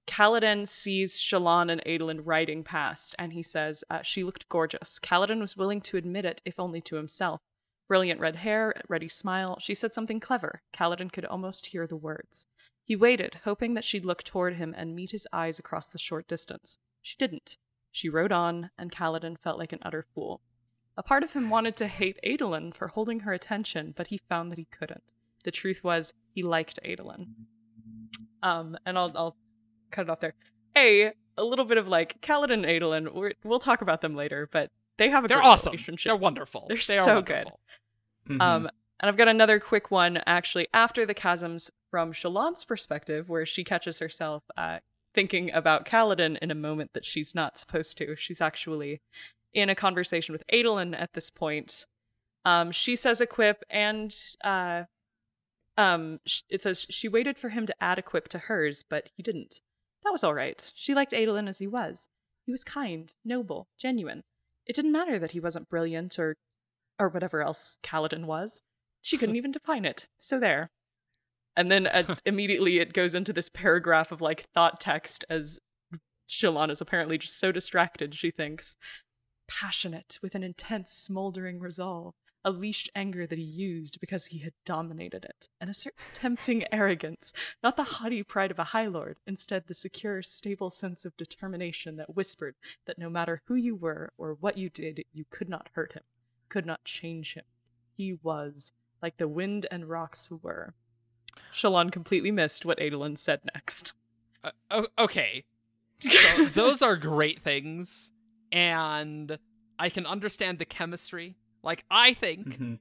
Kaladin 0.06 0.68
sees 0.68 1.16
Shallan 1.16 1.72
and 1.72 1.82
Adolin 1.86 2.20
riding 2.22 2.62
past, 2.62 3.14
and 3.18 3.32
he 3.32 3.42
says, 3.42 3.84
uh, 3.88 4.02
She 4.02 4.22
looked 4.22 4.50
gorgeous. 4.50 4.98
Kaladin 4.98 5.40
was 5.40 5.56
willing 5.56 5.80
to 5.80 5.96
admit 5.96 6.26
it, 6.26 6.42
if 6.44 6.60
only 6.60 6.82
to 6.82 6.96
himself. 6.96 7.40
Brilliant 7.88 8.20
red 8.20 8.36
hair, 8.36 8.74
ready 8.86 9.08
smile. 9.08 9.58
She 9.60 9.74
said 9.74 9.94
something 9.94 10.20
clever. 10.20 10.60
Kaladin 10.74 11.10
could 11.10 11.24
almost 11.24 11.66
hear 11.66 11.86
the 11.86 11.96
words. 11.96 12.46
He 12.84 12.96
waited, 12.96 13.40
hoping 13.44 13.72
that 13.72 13.84
she'd 13.84 14.04
look 14.04 14.22
toward 14.24 14.56
him 14.56 14.74
and 14.76 14.94
meet 14.94 15.12
his 15.12 15.26
eyes 15.32 15.58
across 15.58 15.86
the 15.86 15.98
short 15.98 16.28
distance. 16.28 16.76
She 17.00 17.16
didn't. 17.16 17.56
She 17.90 18.10
rode 18.10 18.32
on, 18.32 18.68
and 18.76 18.92
Kaladin 18.92 19.38
felt 19.38 19.58
like 19.58 19.72
an 19.72 19.78
utter 19.82 20.04
fool. 20.14 20.42
A 20.96 21.02
part 21.02 21.22
of 21.22 21.32
him 21.32 21.48
wanted 21.50 21.76
to 21.76 21.86
hate 21.86 22.18
Adolin 22.24 22.74
for 22.74 22.88
holding 22.88 23.20
her 23.20 23.32
attention, 23.32 23.94
but 23.96 24.08
he 24.08 24.18
found 24.28 24.50
that 24.52 24.58
he 24.58 24.66
couldn't. 24.70 25.02
The 25.44 25.50
truth 25.50 25.82
was, 25.82 26.12
he 26.34 26.42
liked 26.42 26.78
Adolin. 26.84 27.28
Um, 28.42 28.76
and 28.84 28.98
I'll 28.98 29.10
I'll 29.14 29.36
cut 29.90 30.02
it 30.02 30.10
off 30.10 30.20
there. 30.20 30.34
A 30.76 31.12
a 31.38 31.44
little 31.44 31.64
bit 31.64 31.78
of 31.78 31.88
like 31.88 32.20
Kaladin 32.20 32.52
and 32.52 32.64
Adolin. 32.66 33.14
We're, 33.14 33.32
we'll 33.44 33.58
talk 33.58 33.80
about 33.82 34.00
them 34.02 34.14
later, 34.14 34.48
but 34.52 34.70
they 34.98 35.08
have 35.08 35.24
a 35.24 35.28
They're 35.28 35.38
great 35.38 35.46
awesome. 35.48 35.70
relationship. 35.72 36.10
They're 36.10 36.16
wonderful. 36.16 36.66
They're 36.68 36.76
They 36.86 36.98
are 36.98 37.04
so 37.04 37.22
good. 37.22 37.34
wonderful. 37.46 37.60
Mhm. 38.28 38.40
Um, 38.42 38.70
and 39.00 39.08
I've 39.08 39.16
got 39.16 39.28
another 39.28 39.58
quick 39.58 39.90
one 39.90 40.20
actually 40.26 40.68
after 40.74 41.04
the 41.06 41.14
chasms 41.14 41.70
from 41.90 42.12
Shallan's 42.12 42.64
perspective, 42.64 43.28
where 43.28 43.46
she 43.46 43.64
catches 43.64 43.98
herself 43.98 44.44
uh, 44.56 44.78
thinking 45.14 45.50
about 45.52 45.84
Kaladin 45.86 46.38
in 46.40 46.50
a 46.50 46.54
moment 46.54 46.92
that 46.92 47.04
she's 47.04 47.34
not 47.34 47.58
supposed 47.58 47.96
to. 47.98 48.14
She's 48.16 48.40
actually 48.40 49.00
in 49.54 49.68
a 49.68 49.74
conversation 49.74 50.32
with 50.32 50.44
Adolin 50.52 50.94
at 50.98 51.12
this 51.12 51.30
point. 51.30 51.86
Um, 52.44 52.72
she 52.72 52.96
says 52.96 53.20
a 53.20 53.26
quip, 53.26 53.62
and 53.70 54.14
uh, 54.42 54.84
um, 55.76 56.20
sh- 56.26 56.42
it 56.48 56.62
says 56.62 56.86
she 56.90 57.08
waited 57.08 57.38
for 57.38 57.50
him 57.50 57.66
to 57.66 57.82
add 57.82 57.98
a 57.98 58.02
quip 58.02 58.28
to 58.28 58.38
hers, 58.38 58.84
but 58.88 59.10
he 59.16 59.22
didn't. 59.22 59.60
That 60.04 60.12
was 60.12 60.24
all 60.24 60.34
right. 60.34 60.70
She 60.74 60.94
liked 60.94 61.12
Adolin 61.12 61.48
as 61.48 61.58
he 61.58 61.66
was. 61.66 62.08
He 62.44 62.50
was 62.50 62.64
kind, 62.64 63.12
noble, 63.24 63.68
genuine. 63.78 64.22
It 64.66 64.74
didn't 64.74 64.92
matter 64.92 65.18
that 65.18 65.30
he 65.32 65.40
wasn't 65.40 65.68
brilliant 65.68 66.18
or 66.18 66.36
or 66.98 67.08
whatever 67.08 67.42
else 67.42 67.78
Kaladin 67.82 68.24
was. 68.24 68.62
She 69.00 69.16
couldn't 69.16 69.36
even 69.42 69.52
define 69.52 69.84
it. 69.84 70.08
So 70.18 70.38
there. 70.38 70.70
And 71.56 71.70
then 71.70 71.86
uh, 71.86 72.16
immediately 72.24 72.78
it 72.78 72.92
goes 72.92 73.14
into 73.14 73.32
this 73.32 73.48
paragraph 73.48 74.12
of 74.12 74.20
like 74.20 74.48
thought 74.54 74.80
text 74.80 75.24
as 75.30 75.58
Shallan 76.28 76.70
is 76.70 76.80
apparently 76.80 77.18
just 77.18 77.38
so 77.38 77.52
distracted, 77.52 78.14
she 78.14 78.30
thinks. 78.30 78.76
Passionate, 79.60 80.18
with 80.22 80.34
an 80.34 80.42
intense, 80.42 80.92
smoldering 80.92 81.60
resolve, 81.60 82.14
a 82.44 82.50
leashed 82.50 82.90
anger 82.94 83.26
that 83.26 83.38
he 83.38 83.44
used 83.44 84.00
because 84.00 84.26
he 84.26 84.38
had 84.38 84.52
dominated 84.64 85.24
it, 85.24 85.48
and 85.60 85.70
a 85.70 85.74
certain 85.74 85.98
tempting 86.14 86.64
arrogance, 86.72 87.32
not 87.62 87.76
the 87.76 87.84
haughty 87.84 88.22
pride 88.22 88.50
of 88.50 88.58
a 88.58 88.64
high 88.64 88.86
lord, 88.86 89.18
instead 89.26 89.64
the 89.66 89.74
secure, 89.74 90.22
stable 90.22 90.70
sense 90.70 91.04
of 91.04 91.16
determination 91.16 91.96
that 91.96 92.16
whispered 92.16 92.54
that 92.86 92.98
no 92.98 93.08
matter 93.08 93.42
who 93.46 93.54
you 93.54 93.76
were 93.76 94.12
or 94.18 94.34
what 94.34 94.58
you 94.58 94.68
did, 94.68 95.04
you 95.12 95.24
could 95.30 95.48
not 95.48 95.68
hurt 95.74 95.92
him, 95.92 96.02
could 96.48 96.66
not 96.66 96.84
change 96.84 97.34
him. 97.34 97.44
He 97.96 98.14
was, 98.22 98.72
like 99.00 99.18
the 99.18 99.28
wind 99.28 99.66
and 99.70 99.88
rocks 99.88 100.30
were. 100.30 100.74
Shallan 101.54 101.92
completely 101.92 102.30
missed 102.30 102.64
what 102.64 102.78
Adolin 102.78 103.18
said 103.18 103.40
next. 103.54 103.92
Uh, 104.70 104.84
okay. 104.98 105.44
So 106.10 106.46
those 106.46 106.82
are 106.82 106.96
great 106.96 107.42
things, 107.42 108.10
and 108.52 109.38
I 109.78 109.88
can 109.88 110.06
understand 110.06 110.58
the 110.60 110.64
chemistry. 110.64 111.36
Like 111.62 111.84
I 111.90 112.14
think, 112.14 112.58
Mhm. 112.58 112.78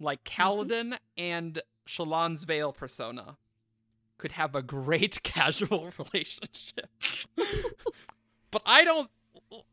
like 0.00 0.24
Kaladin 0.24 0.98
and 1.16 1.60
Shallan's 1.86 2.44
Veil 2.44 2.72
persona 2.72 3.36
could 4.18 4.32
have 4.32 4.54
a 4.54 4.62
great 4.62 5.22
casual 5.24 5.92
relationship. 5.98 6.88
but 8.50 8.62
I 8.66 8.84
don't. 8.84 9.10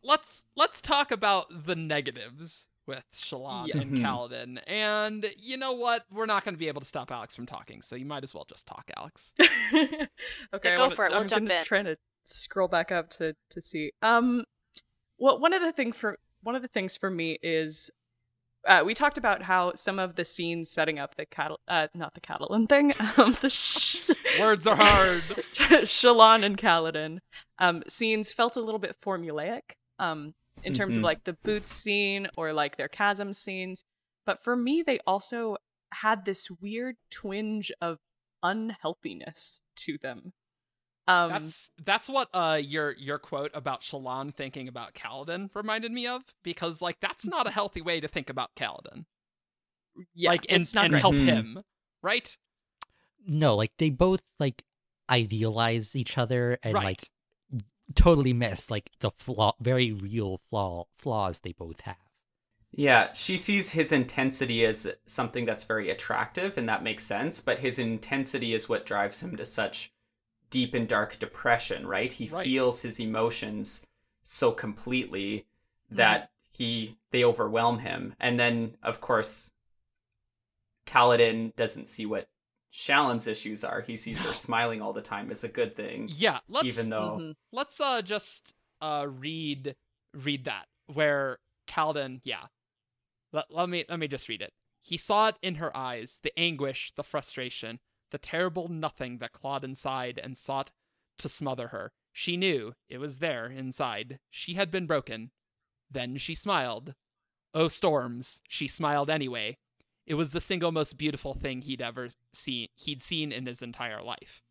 Let's 0.04 0.46
let's 0.56 0.82
talk 0.82 1.12
about 1.12 1.66
the 1.66 1.76
negatives 1.76 2.68
with 2.86 3.04
Shallan 3.16 3.68
Yeah. 3.68 3.78
and 3.82 3.92
Mhm. 3.98 4.02
Kaladin. 4.02 4.64
And 4.68 5.32
you 5.38 5.58
know 5.58 5.74
what? 5.74 6.06
We're 6.12 6.26
not 6.26 6.44
going 6.44 6.56
to 6.56 6.60
be 6.60 6.68
able 6.68 6.82
to 6.82 6.88
stop 6.88 7.12
Alex 7.12 7.36
from 7.36 7.46
talking, 7.46 7.82
so 7.84 7.96
you 7.96 8.06
might 8.06 8.24
as 8.24 8.34
well 8.34 8.46
just 8.50 8.66
talk, 8.66 8.90
Alex. 8.98 9.34
okay, 9.40 9.70
Yeah, 9.74 10.08
I 10.54 10.76
go 10.76 10.82
wanna- 10.84 10.96
for 10.96 11.06
it, 11.06 11.12
we'll 11.12 11.22
I'm 11.22 11.28
jump 11.28 11.48
gonna 11.48 11.60
in. 11.60 11.66
Trying 11.66 11.86
to 11.86 11.98
scroll 12.24 12.68
back 12.68 12.92
up 12.92 13.10
to 13.12 13.36
to 13.52 13.62
see. 13.62 13.92
Um, 14.02 14.44
well, 15.20 15.40
one 15.40 15.54
of 15.54 15.62
the 15.62 15.72
thing 15.72 15.92
for 15.92 16.18
one 16.42 16.56
of 16.56 16.62
the 16.62 16.68
things 16.68 16.96
for 16.98 17.10
me 17.10 17.38
is. 17.44 17.92
Uh, 18.68 18.84
we 18.86 18.94
talked 18.94 19.18
about 19.18 19.44
how 19.44 19.72
some 19.76 20.00
of 20.00 20.16
the 20.18 20.26
scenes 20.26 20.70
setting 20.70 21.00
up 21.00 21.16
the 21.16 21.26
cattle, 21.26 21.62
uh, 21.70 21.88
not 21.96 22.14
the 22.14 22.20
Catalan 22.20 22.68
thing, 22.68 22.92
um, 23.18 23.38
the 23.40 23.50
sh- 23.50 24.02
Words 24.38 24.68
are 24.68 24.76
hard. 24.76 25.22
Shallan 25.88 26.44
and 26.44 26.58
Kaladin 26.58 27.20
um, 27.58 27.82
scenes 27.88 28.34
felt 28.34 28.58
a 28.58 28.62
little 28.62 28.78
bit 28.78 28.98
formulaic 29.02 29.62
um, 29.98 30.34
in 30.62 30.74
terms 30.74 30.98
of 30.98 31.02
Mhm. 31.02 31.06
like 31.06 31.24
the 31.24 31.38
boots 31.42 31.72
scene 31.72 32.28
or 32.36 32.52
like 32.52 32.76
their 32.76 32.90
chasm 32.90 33.32
scenes. 33.32 33.86
But 34.26 34.44
for 34.44 34.58
me, 34.58 34.84
they 34.86 35.00
also 35.08 35.56
had 35.94 36.26
this 36.26 36.52
weird 36.52 36.98
twinge 37.10 37.72
of 37.82 38.00
unhealthiness 38.44 39.62
to 39.78 39.98
them. 39.98 40.34
Um, 41.10 41.30
That's 41.32 41.72
that's 41.84 42.08
what 42.08 42.30
uh 42.36 42.60
your 42.62 42.92
your 42.92 43.18
quote 43.18 43.50
about 43.56 43.82
Shallan 43.82 44.32
thinking 44.36 44.68
about 44.68 44.94
Kaladin 44.94 45.50
reminded 45.56 45.92
me 45.92 46.06
of 46.06 46.22
because 46.44 46.84
like 46.84 47.00
that's 47.00 47.26
not 47.26 47.48
a 47.48 47.52
healthy 47.52 47.82
way 47.82 48.00
to 48.00 48.08
think 48.08 48.30
about 48.30 48.52
Kaladin. 48.56 49.06
yeah, 50.14 50.30
like 50.30 50.46
and, 50.50 50.62
it's 50.62 50.76
not 50.76 50.86
and 50.86 50.92
great. 50.94 51.02
help 51.02 51.16
Mhm. 51.16 51.26
him, 51.26 51.64
right? 52.04 52.38
No, 53.26 53.56
like 53.56 53.72
they 53.80 53.90
both 53.90 54.22
like 54.40 54.64
idealize 55.10 55.96
each 55.96 56.18
other 56.18 56.60
and 56.62 56.76
right. 56.76 56.84
like 56.84 57.10
totally 57.96 58.34
miss 58.34 58.70
like 58.70 58.92
the 59.00 59.10
flaw, 59.10 59.54
very 59.60 59.92
real 59.92 60.42
flaw 60.50 60.86
flaws 60.96 61.40
they 61.40 61.54
both 61.54 61.82
have. 61.82 61.98
Yeah, 62.72 63.14
she 63.14 63.36
sees 63.36 63.72
his 63.72 63.92
intensity 63.92 64.64
as 64.64 64.86
something 65.08 65.46
that's 65.46 65.64
very 65.64 65.90
attractive, 65.90 66.56
and 66.56 66.70
that 66.70 66.84
makes 66.84 67.04
sense. 67.04 67.42
But 67.42 67.60
his 67.60 67.80
intensity 67.80 68.54
is 68.54 68.70
what 68.70 68.86
drives 68.86 69.22
him 69.24 69.36
to 69.38 69.46
such 69.46 69.92
deep 70.50 70.74
and 70.74 70.88
dark 70.88 71.20
depression, 71.20 71.86
right? 71.88 72.12
He 72.12 72.28
Right. 72.28 72.44
feels 72.44 72.82
his 72.82 73.00
emotions 73.00 73.86
so 74.24 74.52
completely 74.52 75.46
that 75.92 76.32
he 76.52 76.98
they 77.12 77.24
overwhelm 77.24 77.80
him. 77.80 78.16
And 78.20 78.38
then, 78.40 78.78
of 78.84 79.02
course, 79.02 79.52
Kaladin 80.86 81.56
doesn't 81.56 81.88
see 81.88 82.06
what 82.06 82.30
Shallan's 82.72 83.28
issues 83.28 83.64
are. 83.64 83.82
He 83.82 83.96
sees 83.96 84.20
her 84.20 84.34
smiling 84.34 84.82
all 84.82 84.94
the 84.94 85.02
time 85.02 85.32
as 85.32 85.44
a 85.44 85.48
good 85.48 85.76
thing, 85.76 86.08
yeah, 86.10 86.40
let's 86.48 86.66
even 86.68 86.90
though 86.90 87.18
Mhm. 87.18 87.36
let's 87.52 87.80
uh 87.80 88.02
just 88.02 88.54
uh 88.82 89.06
read 89.08 89.76
read 90.14 90.46
that 90.46 90.68
where 90.88 91.40
Kaladin, 91.68 92.22
yeah. 92.24 92.48
Let, 93.32 93.52
let 93.52 93.70
me 93.70 93.86
let 93.90 94.00
me 94.00 94.08
just 94.08 94.28
read 94.30 94.42
it. 94.42 94.54
He 94.82 94.98
saw 94.98 95.28
it 95.30 95.36
in 95.42 95.56
her 95.56 95.76
eyes, 95.76 96.20
the 96.24 96.38
anguish, 96.40 96.92
the 96.96 97.04
frustration, 97.04 97.80
the 98.12 98.18
terrible 98.18 98.68
nothing 98.68 99.18
that 99.20 99.32
clawed 99.32 99.64
inside 99.64 100.20
and 100.22 100.38
sought 100.38 100.72
to 101.20 101.30
smother 101.30 101.70
her. 101.70 101.92
She 102.12 102.38
knew 102.38 102.74
it 102.88 102.98
was 102.98 103.20
there 103.20 103.48
inside. 103.48 104.20
She 104.30 104.56
had 104.56 104.72
been 104.72 104.88
broken. 104.88 105.32
Then 105.92 106.18
she 106.18 106.36
smiled. 106.36 106.96
Oh 107.54 107.68
storms, 107.68 108.42
she 108.48 108.68
smiled 108.68 109.10
anyway. 109.10 109.58
It 110.06 110.16
was 110.16 110.32
the 110.32 110.42
single 110.42 110.72
most 110.72 110.98
beautiful 110.98 111.34
thing 111.34 111.62
he'd 111.62 111.82
ever 111.82 112.10
seen 112.34 112.68
he'd 112.76 113.02
seen 113.02 113.32
in 113.32 113.46
his 113.46 113.62
entire 113.62 114.02
life. 114.02 114.42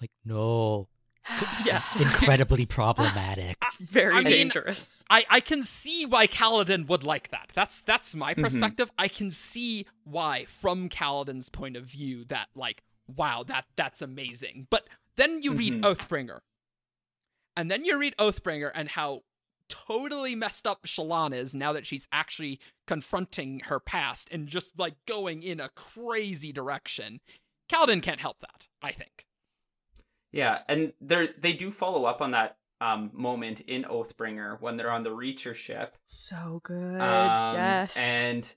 Like 0.00 0.10
no, 0.24 0.88
Yeah, 1.64 1.82
incredibly 2.00 2.66
problematic. 2.66 3.56
very 3.80 4.14
I 4.14 4.20
mean- 4.22 4.32
dangerous. 4.32 5.04
I, 5.08 5.24
I 5.30 5.40
can 5.40 5.62
see 5.64 6.04
why 6.06 6.26
Kaladin 6.26 6.88
would 6.88 7.04
like 7.04 7.30
that. 7.30 7.50
That's 7.54 7.80
that's 7.80 8.14
my 8.14 8.34
Mhm. 8.34 8.42
perspective. 8.42 8.90
I 8.98 9.08
can 9.08 9.30
see 9.30 9.86
why, 10.04 10.44
from 10.46 10.88
Kaladin's 10.88 11.48
point 11.48 11.76
of 11.76 11.84
view, 11.84 12.24
that 12.26 12.48
like, 12.54 12.82
wow, 13.06 13.42
that 13.44 13.66
that's 13.76 14.02
amazing. 14.02 14.66
But 14.70 14.88
then 15.16 15.42
you 15.42 15.52
read 15.54 15.74
Mhm. 15.74 15.82
Oathbringer, 15.82 16.40
and 17.56 17.70
then 17.70 17.84
you 17.84 17.96
read 17.98 18.16
Oathbringer 18.18 18.70
and 18.74 18.88
how 18.90 19.22
totally 19.68 20.34
messed 20.34 20.66
up 20.66 20.84
Shallan 20.86 21.32
is 21.34 21.54
now 21.54 21.72
that 21.72 21.86
she's 21.86 22.06
actually 22.12 22.58
confronting 22.86 23.60
her 23.66 23.78
past 23.80 24.28
and 24.30 24.46
just 24.48 24.78
like 24.78 24.94
going 25.06 25.42
in 25.42 25.60
a 25.60 25.68
crazy 25.70 26.52
direction. 26.52 27.20
Kaladin 27.70 28.02
can't 28.02 28.20
help 28.20 28.40
that. 28.40 28.68
I 28.82 28.92
think. 28.92 29.26
Yeah, 30.32 30.60
and 30.68 30.92
they 31.00 31.28
they 31.38 31.52
do 31.52 31.70
follow 31.70 32.04
up 32.04 32.22
on 32.22 32.30
that 32.30 32.56
um, 32.80 33.10
moment 33.12 33.60
in 33.60 33.84
Oathbringer 33.84 34.60
when 34.60 34.76
they're 34.76 34.90
on 34.90 35.02
the 35.02 35.10
Reacher 35.10 35.54
ship. 35.54 35.96
So 36.06 36.60
good. 36.64 37.00
Um, 37.00 37.54
yes. 37.54 37.96
And 37.96 38.54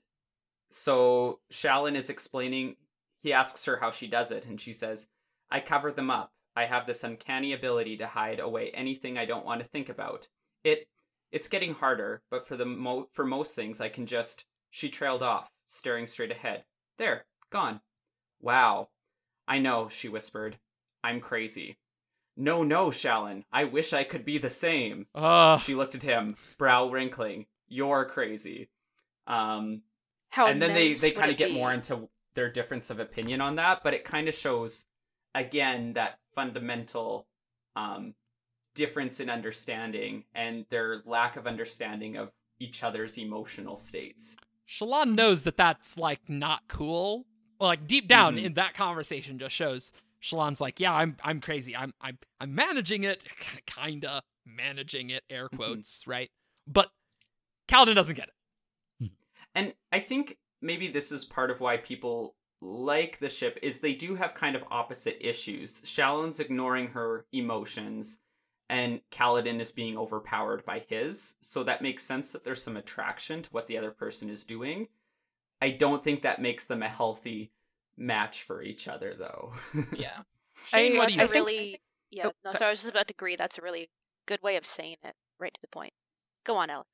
so 0.70 1.40
Shallan 1.52 1.94
is 1.96 2.10
explaining. 2.10 2.76
He 3.22 3.32
asks 3.32 3.64
her 3.66 3.76
how 3.76 3.90
she 3.90 4.06
does 4.06 4.30
it, 4.30 4.46
and 4.46 4.60
she 4.60 4.72
says, 4.72 5.08
"I 5.50 5.60
cover 5.60 5.92
them 5.92 6.10
up. 6.10 6.32
I 6.56 6.64
have 6.64 6.86
this 6.86 7.04
uncanny 7.04 7.52
ability 7.52 7.98
to 7.98 8.06
hide 8.06 8.40
away 8.40 8.70
anything 8.70 9.18
I 9.18 9.26
don't 9.26 9.44
want 9.44 9.60
to 9.60 9.68
think 9.68 9.88
about. 9.88 10.28
It 10.64 10.88
it's 11.30 11.48
getting 11.48 11.74
harder, 11.74 12.22
but 12.30 12.46
for 12.46 12.56
the 12.56 12.64
mo- 12.64 13.08
for 13.12 13.24
most 13.24 13.54
things, 13.54 13.80
I 13.80 13.88
can 13.88 14.06
just." 14.06 14.44
She 14.70 14.90
trailed 14.90 15.22
off, 15.22 15.50
staring 15.66 16.06
straight 16.06 16.30
ahead. 16.30 16.64
There, 16.98 17.24
gone. 17.50 17.80
Wow. 18.40 18.88
I 19.48 19.58
know, 19.58 19.88
she 19.88 20.08
whispered. 20.08 20.58
I'm 21.06 21.20
crazy. 21.20 21.76
No, 22.36 22.62
no, 22.62 22.88
Shallan. 22.88 23.44
I 23.52 23.64
wish 23.64 23.92
I 23.92 24.04
could 24.04 24.24
be 24.24 24.38
the 24.38 24.50
same. 24.50 25.06
Ugh. 25.14 25.60
She 25.60 25.74
looked 25.74 25.94
at 25.94 26.02
him, 26.02 26.36
brow 26.58 26.88
wrinkling. 26.90 27.46
You're 27.68 28.04
crazy. 28.04 28.68
Um, 29.26 29.82
How 30.30 30.46
and 30.48 30.60
then 30.60 30.74
they, 30.74 30.88
nice 30.88 31.00
they 31.00 31.08
would 31.08 31.16
kind 31.16 31.30
of 31.30 31.36
get 31.36 31.48
be? 31.48 31.54
more 31.54 31.72
into 31.72 32.08
their 32.34 32.50
difference 32.50 32.90
of 32.90 33.00
opinion 33.00 33.40
on 33.40 33.54
that, 33.56 33.82
but 33.82 33.94
it 33.94 34.04
kind 34.04 34.28
of 34.28 34.34
shows, 34.34 34.84
again, 35.34 35.94
that 35.94 36.18
fundamental 36.34 37.26
um, 37.74 38.14
difference 38.74 39.20
in 39.20 39.30
understanding 39.30 40.24
and 40.34 40.66
their 40.70 41.02
lack 41.06 41.36
of 41.36 41.46
understanding 41.46 42.16
of 42.16 42.30
each 42.58 42.82
other's 42.82 43.16
emotional 43.16 43.76
states. 43.76 44.36
Shallan 44.68 45.14
knows 45.14 45.42
that 45.44 45.56
that's 45.56 45.96
like 45.96 46.28
not 46.28 46.62
cool. 46.68 47.24
Well, 47.58 47.68
like 47.70 47.86
deep 47.86 48.06
down 48.08 48.36
Mhm. 48.36 48.44
in 48.44 48.54
that 48.54 48.74
conversation 48.74 49.38
just 49.38 49.54
shows 49.54 49.92
Shallan's 50.26 50.60
like, 50.60 50.80
yeah, 50.80 50.92
I'm 50.92 51.16
I'm 51.22 51.40
crazy. 51.40 51.76
I'm 51.76 51.94
I'm 52.00 52.18
I'm 52.40 52.54
managing 52.54 53.04
it, 53.04 53.22
kinda 53.66 54.22
managing 54.44 55.10
it, 55.10 55.22
air 55.30 55.46
mm-hmm. 55.46 55.56
quotes, 55.56 56.06
right? 56.06 56.30
But 56.66 56.90
Kaladin 57.68 57.94
doesn't 57.94 58.16
get 58.16 58.28
it. 58.28 58.34
Hmm. 59.00 59.14
And 59.54 59.74
I 59.92 59.98
think 59.98 60.38
maybe 60.60 60.88
this 60.88 61.12
is 61.12 61.24
part 61.24 61.50
of 61.50 61.60
why 61.60 61.76
people 61.76 62.34
like 62.60 63.18
the 63.18 63.28
ship 63.28 63.58
is 63.62 63.80
they 63.80 63.94
do 63.94 64.14
have 64.14 64.34
kind 64.34 64.56
of 64.56 64.64
opposite 64.70 65.18
issues. 65.20 65.80
Shallan's 65.82 66.40
ignoring 66.40 66.88
her 66.88 67.26
emotions 67.32 68.18
and 68.68 69.00
Kaladin 69.12 69.60
is 69.60 69.70
being 69.70 69.96
overpowered 69.96 70.64
by 70.64 70.84
his. 70.88 71.36
So 71.40 71.62
that 71.64 71.82
makes 71.82 72.02
sense 72.02 72.32
that 72.32 72.42
there's 72.42 72.62
some 72.62 72.76
attraction 72.76 73.42
to 73.42 73.50
what 73.50 73.66
the 73.66 73.78
other 73.78 73.92
person 73.92 74.28
is 74.28 74.42
doing. 74.42 74.88
I 75.60 75.70
don't 75.70 76.02
think 76.02 76.22
that 76.22 76.40
makes 76.40 76.66
them 76.66 76.82
a 76.82 76.88
healthy 76.88 77.52
match 77.96 78.42
for 78.44 78.62
each 78.62 78.88
other 78.88 79.14
though. 79.14 79.52
yeah. 79.96 80.22
Shane, 80.68 80.94
I- 80.96 80.98
what 80.98 81.08
do 81.08 81.14
you 81.14 81.20
a 81.20 81.22
think- 81.22 81.34
really 81.34 81.80
yeah. 82.10 82.26
Oh, 82.28 82.32
no, 82.44 82.50
sorry. 82.50 82.58
so 82.58 82.66
I 82.66 82.70
was 82.70 82.80
just 82.82 82.90
about 82.90 83.08
to 83.08 83.14
agree. 83.14 83.36
That's 83.36 83.58
a 83.58 83.62
really 83.62 83.90
good 84.26 84.42
way 84.42 84.56
of 84.56 84.64
saying 84.64 84.96
it, 85.02 85.14
right 85.40 85.52
to 85.52 85.60
the 85.60 85.68
point. 85.68 85.92
Go 86.44 86.56
on, 86.56 86.70
Alex. 86.70 86.88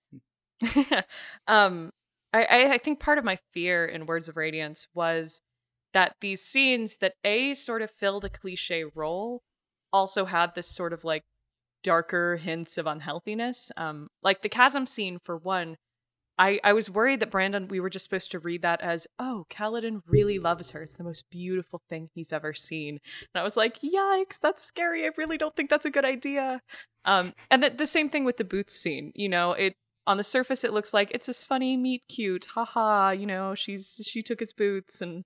um 1.47 1.91
I, 2.33 2.45
I 2.45 2.73
I 2.75 2.79
think 2.79 3.01
part 3.01 3.19
of 3.19 3.25
my 3.25 3.39
fear 3.53 3.85
in 3.85 4.07
Words 4.07 4.29
of 4.29 4.37
Radiance 4.37 4.89
was 4.95 5.43
that 5.93 6.15
these 6.21 6.43
scenes 6.43 6.97
that 6.99 7.15
a 7.25 7.53
sort 7.55 7.83
of 7.83 7.91
filled 7.91 8.25
a 8.25 8.31
cliche 8.31 8.85
role 8.95 9.43
also 9.93 10.25
had 10.25 10.55
this 10.55 10.69
sort 10.69 10.93
of 10.95 11.05
like 11.05 11.25
darker 11.83 12.37
hints 12.37 12.79
of 12.79 12.87
unhealthiness. 12.87 13.71
Um, 13.77 14.09
like 14.23 14.41
the 14.43 14.49
chasm 14.49 14.87
scene 14.87 15.19
for 15.23 15.37
one, 15.37 15.77
I 16.43 16.59
I 16.65 16.73
was 16.73 16.91
worried 16.91 17.21
that 17.21 17.31
Brandon 17.31 17.69
we 17.69 17.79
were 17.79 17.89
just 17.89 18.03
supposed 18.03 18.33
to 18.33 18.41
read 18.41 18.63
that 18.63 18.81
as 18.81 19.07
oh 19.19 19.47
Kaladin 19.49 20.01
really 20.07 20.41
loves 20.41 20.73
her. 20.73 20.83
It's 20.83 20.97
the 20.97 21.05
most 21.05 21.31
beautiful 21.31 21.81
thing 21.89 22.09
he's 22.15 22.33
ever 22.33 22.53
seen. 22.53 22.99
And 23.33 23.41
I 23.41 23.45
was 23.45 23.57
like, 23.57 23.79
yikes, 23.81 24.41
that's 24.43 24.65
scary. 24.65 25.05
I 25.05 25.11
really 25.17 25.39
don't 25.39 25.55
think 25.55 25.71
that's 25.71 25.87
a 25.87 25.91
good 25.91 26.05
idea. 26.05 26.61
Um, 27.05 27.33
and 27.49 27.63
the, 27.63 27.71
the 27.71 27.87
same 27.87 28.09
thing 28.09 28.25
with 28.25 28.39
the 28.39 28.45
boots 28.45 28.75
scene. 28.75 29.13
You 29.15 29.29
know, 29.29 29.53
it 29.53 29.75
on 30.05 30.17
the 30.17 30.25
surface 30.25 30.65
it 30.65 30.73
looks 30.73 30.93
like 30.93 31.13
it's 31.13 31.27
this 31.27 31.45
funny 31.45 31.77
meet 31.77 32.03
cute, 32.09 32.49
haha. 32.55 33.11
You 33.11 33.27
know, 33.27 33.55
she's 33.55 34.01
she 34.05 34.21
took 34.21 34.41
his 34.41 34.53
boots 34.53 35.01
and. 35.01 35.25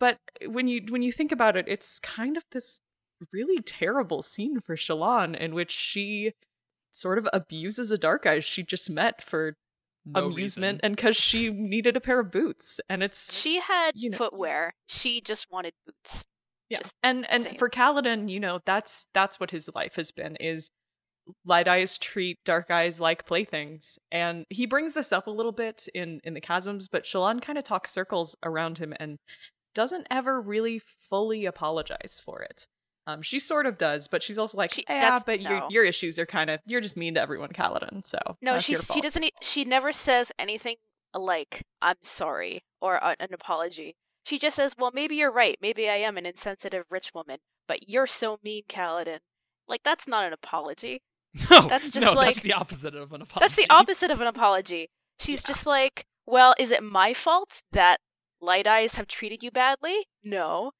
But 0.00 0.18
when 0.46 0.68
you 0.68 0.82
when 0.90 1.02
you 1.02 1.10
think 1.10 1.32
about 1.32 1.56
it, 1.56 1.66
it's 1.66 1.98
kind 1.98 2.36
of 2.36 2.44
this 2.52 2.80
really 3.32 3.60
terrible 3.60 4.22
scene 4.22 4.60
for 4.60 4.76
Shallan 4.76 5.36
in 5.36 5.54
which 5.54 5.72
she 5.72 6.34
sort 6.92 7.18
of 7.18 7.28
abuses 7.32 7.90
a 7.90 7.98
dark 7.98 8.24
eyes 8.26 8.44
she 8.44 8.62
just 8.62 8.88
met 8.88 9.22
for 9.22 9.56
No 10.14 10.26
amusement 10.26 10.74
reason. 10.76 10.80
and 10.82 10.96
because 10.96 11.16
she 11.16 11.50
needed 11.50 11.96
a 11.96 12.00
pair 12.00 12.20
of 12.20 12.30
boots 12.30 12.80
and 12.88 13.02
it's 13.02 13.34
She 13.38 13.60
had 13.60 13.92
you 13.94 14.10
know- 14.10 14.16
footwear. 14.18 14.74
She 14.86 15.20
just 15.20 15.50
wanted 15.50 15.72
boots. 15.86 16.24
yeah 16.68 16.78
just 16.78 16.94
and 17.02 17.28
and 17.30 17.42
same. 17.44 17.54
for 17.56 17.68
Kaladin 17.70 18.28
you 18.30 18.40
know 18.40 18.60
that's 18.64 19.06
that's 19.14 19.38
what 19.40 19.50
his 19.50 19.68
life 19.74 19.96
has 19.96 20.10
been 20.10 20.36
is 20.36 20.70
light 21.44 21.68
eyes 21.68 21.98
treat 21.98 22.38
dark 22.44 22.70
eyes 22.70 23.00
like 23.00 23.26
playthings 23.26 23.98
and 24.10 24.44
he 24.48 24.64
brings 24.64 24.94
this 24.94 25.12
up 25.12 25.26
a 25.26 25.30
little 25.30 25.52
bit 25.52 25.86
in 25.94 26.20
in 26.24 26.32
the 26.34 26.40
chasms 26.40 26.88
but 26.88 27.04
Shallan 27.04 27.42
kind 27.42 27.58
of 27.58 27.64
talks 27.64 27.90
circles 27.90 28.34
around 28.42 28.78
him 28.78 28.94
and 28.98 29.18
doesn't 29.74 30.06
ever 30.10 30.40
really 30.40 30.80
fully 31.10 31.44
apologize 31.44 32.20
for 32.24 32.40
it 32.42 32.66
um 33.08 33.22
she 33.22 33.38
sort 33.40 33.66
of 33.66 33.76
does 33.78 34.06
but 34.06 34.22
she's 34.22 34.38
also 34.38 34.56
like 34.56 34.72
She- 34.72 34.84
yeah 34.88 35.18
but 35.26 35.40
your 35.40 35.58
no. 35.60 35.66
your 35.70 35.84
issues 35.84 36.18
are 36.18 36.26
kind 36.26 36.48
of 36.50 36.60
you're 36.66 36.80
just 36.80 36.96
mean 36.96 37.14
to 37.14 37.20
everyone 37.20 37.48
Kaladin 37.50 38.06
so 38.06 38.18
No, 38.40 38.52
your 38.52 38.60
she's 38.60 38.84
she 38.92 39.00
doesn't. 39.00 39.24
She 39.42 39.64
never 39.64 39.90
says 39.92 40.30
anything 40.38 40.76
like 41.14 41.62
"I'm 41.82 41.96
sorry" 42.02 42.62
or 42.80 42.96
a- 42.96 43.16
an 43.18 43.32
apology. 43.32 43.96
She 44.26 44.38
just 44.38 44.56
says, 44.56 44.74
"Well, 44.78 44.90
maybe 44.92 45.16
you're 45.16 45.32
right. 45.32 45.56
Maybe 45.62 45.88
I 45.88 45.96
am 45.96 46.18
an 46.18 46.26
insensitive 46.26 46.84
rich 46.90 47.12
woman, 47.14 47.38
but 47.66 47.88
you're 47.88 48.06
so 48.06 48.38
mean, 48.44 48.62
Kaladin." 48.68 49.18
Like 49.66 49.82
that's 49.84 50.06
not 50.06 50.24
an 50.24 50.32
apology. 50.34 51.00
No, 51.50 51.66
That's 51.68 51.88
just 51.90 52.04
no, 52.04 52.12
like- 52.14 52.34
that's 52.34 52.40
the 52.46 52.52
opposite 52.52 52.94
of 52.94 53.12
an 53.12 53.22
apology. 53.22 53.40
That's 53.40 53.56
the 53.56 53.70
opposite 53.70 54.10
of 54.10 54.20
an 54.20 54.26
apology. 54.26 54.90
She's 55.18 55.42
just 55.42 55.66
like, 55.66 56.04
"Well, 56.26 56.54
is 56.58 56.70
it 56.70 56.82
my 56.82 57.14
fault 57.14 57.62
that 57.72 57.98
Light 58.40 58.66
Eyes 58.66 58.96
have 58.96 59.06
treated 59.06 59.42
you 59.42 59.50
badly?" 59.50 60.06
No. 60.22 60.72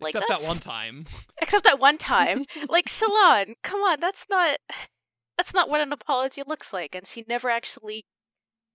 Like 0.00 0.14
Except 0.14 0.28
that 0.28 0.46
one 0.46 0.58
time. 0.58 1.06
Except 1.42 1.64
that 1.64 1.78
one 1.78 1.96
time. 1.98 2.44
like 2.68 2.86
Shallan, 2.86 3.54
come 3.62 3.80
on, 3.80 3.98
that's 4.00 4.26
not 4.28 4.58
that's 5.38 5.54
not 5.54 5.68
what 5.70 5.80
an 5.80 5.92
apology 5.92 6.42
looks 6.46 6.72
like, 6.72 6.94
and 6.94 7.06
she 7.06 7.24
never 7.28 7.48
actually 7.50 8.04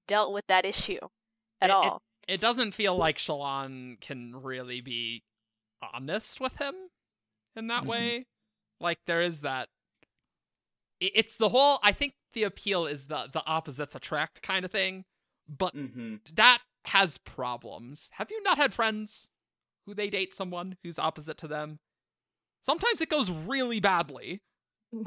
dealt 0.08 0.34
with 0.34 0.46
that 0.48 0.66
issue 0.66 1.00
at 1.62 1.70
It- 1.70 1.74
it- 1.74 1.76
all. 1.76 2.02
It 2.28 2.40
doesn't 2.40 2.74
feel 2.74 2.96
like 2.96 3.18
Shallan 3.18 4.00
can 4.00 4.36
really 4.42 4.80
be 4.80 5.24
honest 5.94 6.40
with 6.40 6.58
him 6.58 6.76
in 7.56 7.68
that 7.68 7.84
Mhm. 7.84 7.88
way. 7.88 8.26
Like 8.80 9.00
there 9.06 9.22
is 9.22 9.42
that. 9.42 9.70
i- 11.02 11.12
It's 11.16 11.36
the 11.38 11.50
whole. 11.50 11.80
I 11.84 11.92
think 11.94 12.14
the 12.34 12.44
appeal 12.44 12.86
is 12.86 13.08
the 13.08 13.28
the 13.28 13.44
opposites 13.46 13.96
attract 13.96 14.42
kind 14.44 14.64
of 14.66 14.72
thing, 14.72 15.06
but 15.48 15.74
hmm 15.74 16.18
that 16.34 16.62
has 16.86 17.18
problems. 17.18 18.10
Have 18.14 18.30
you 18.32 18.42
not 18.44 18.58
had 18.58 18.74
friends 18.74 19.30
who 19.86 19.94
they 19.94 20.10
date 20.10 20.34
someone 20.34 20.78
who's 20.84 21.00
opposite 21.00 21.38
to 21.40 21.48
them? 21.48 21.80
Sometimes 22.64 23.02
it 23.02 23.10
goes 23.10 23.32
really 23.32 23.80
badly. 23.80 24.42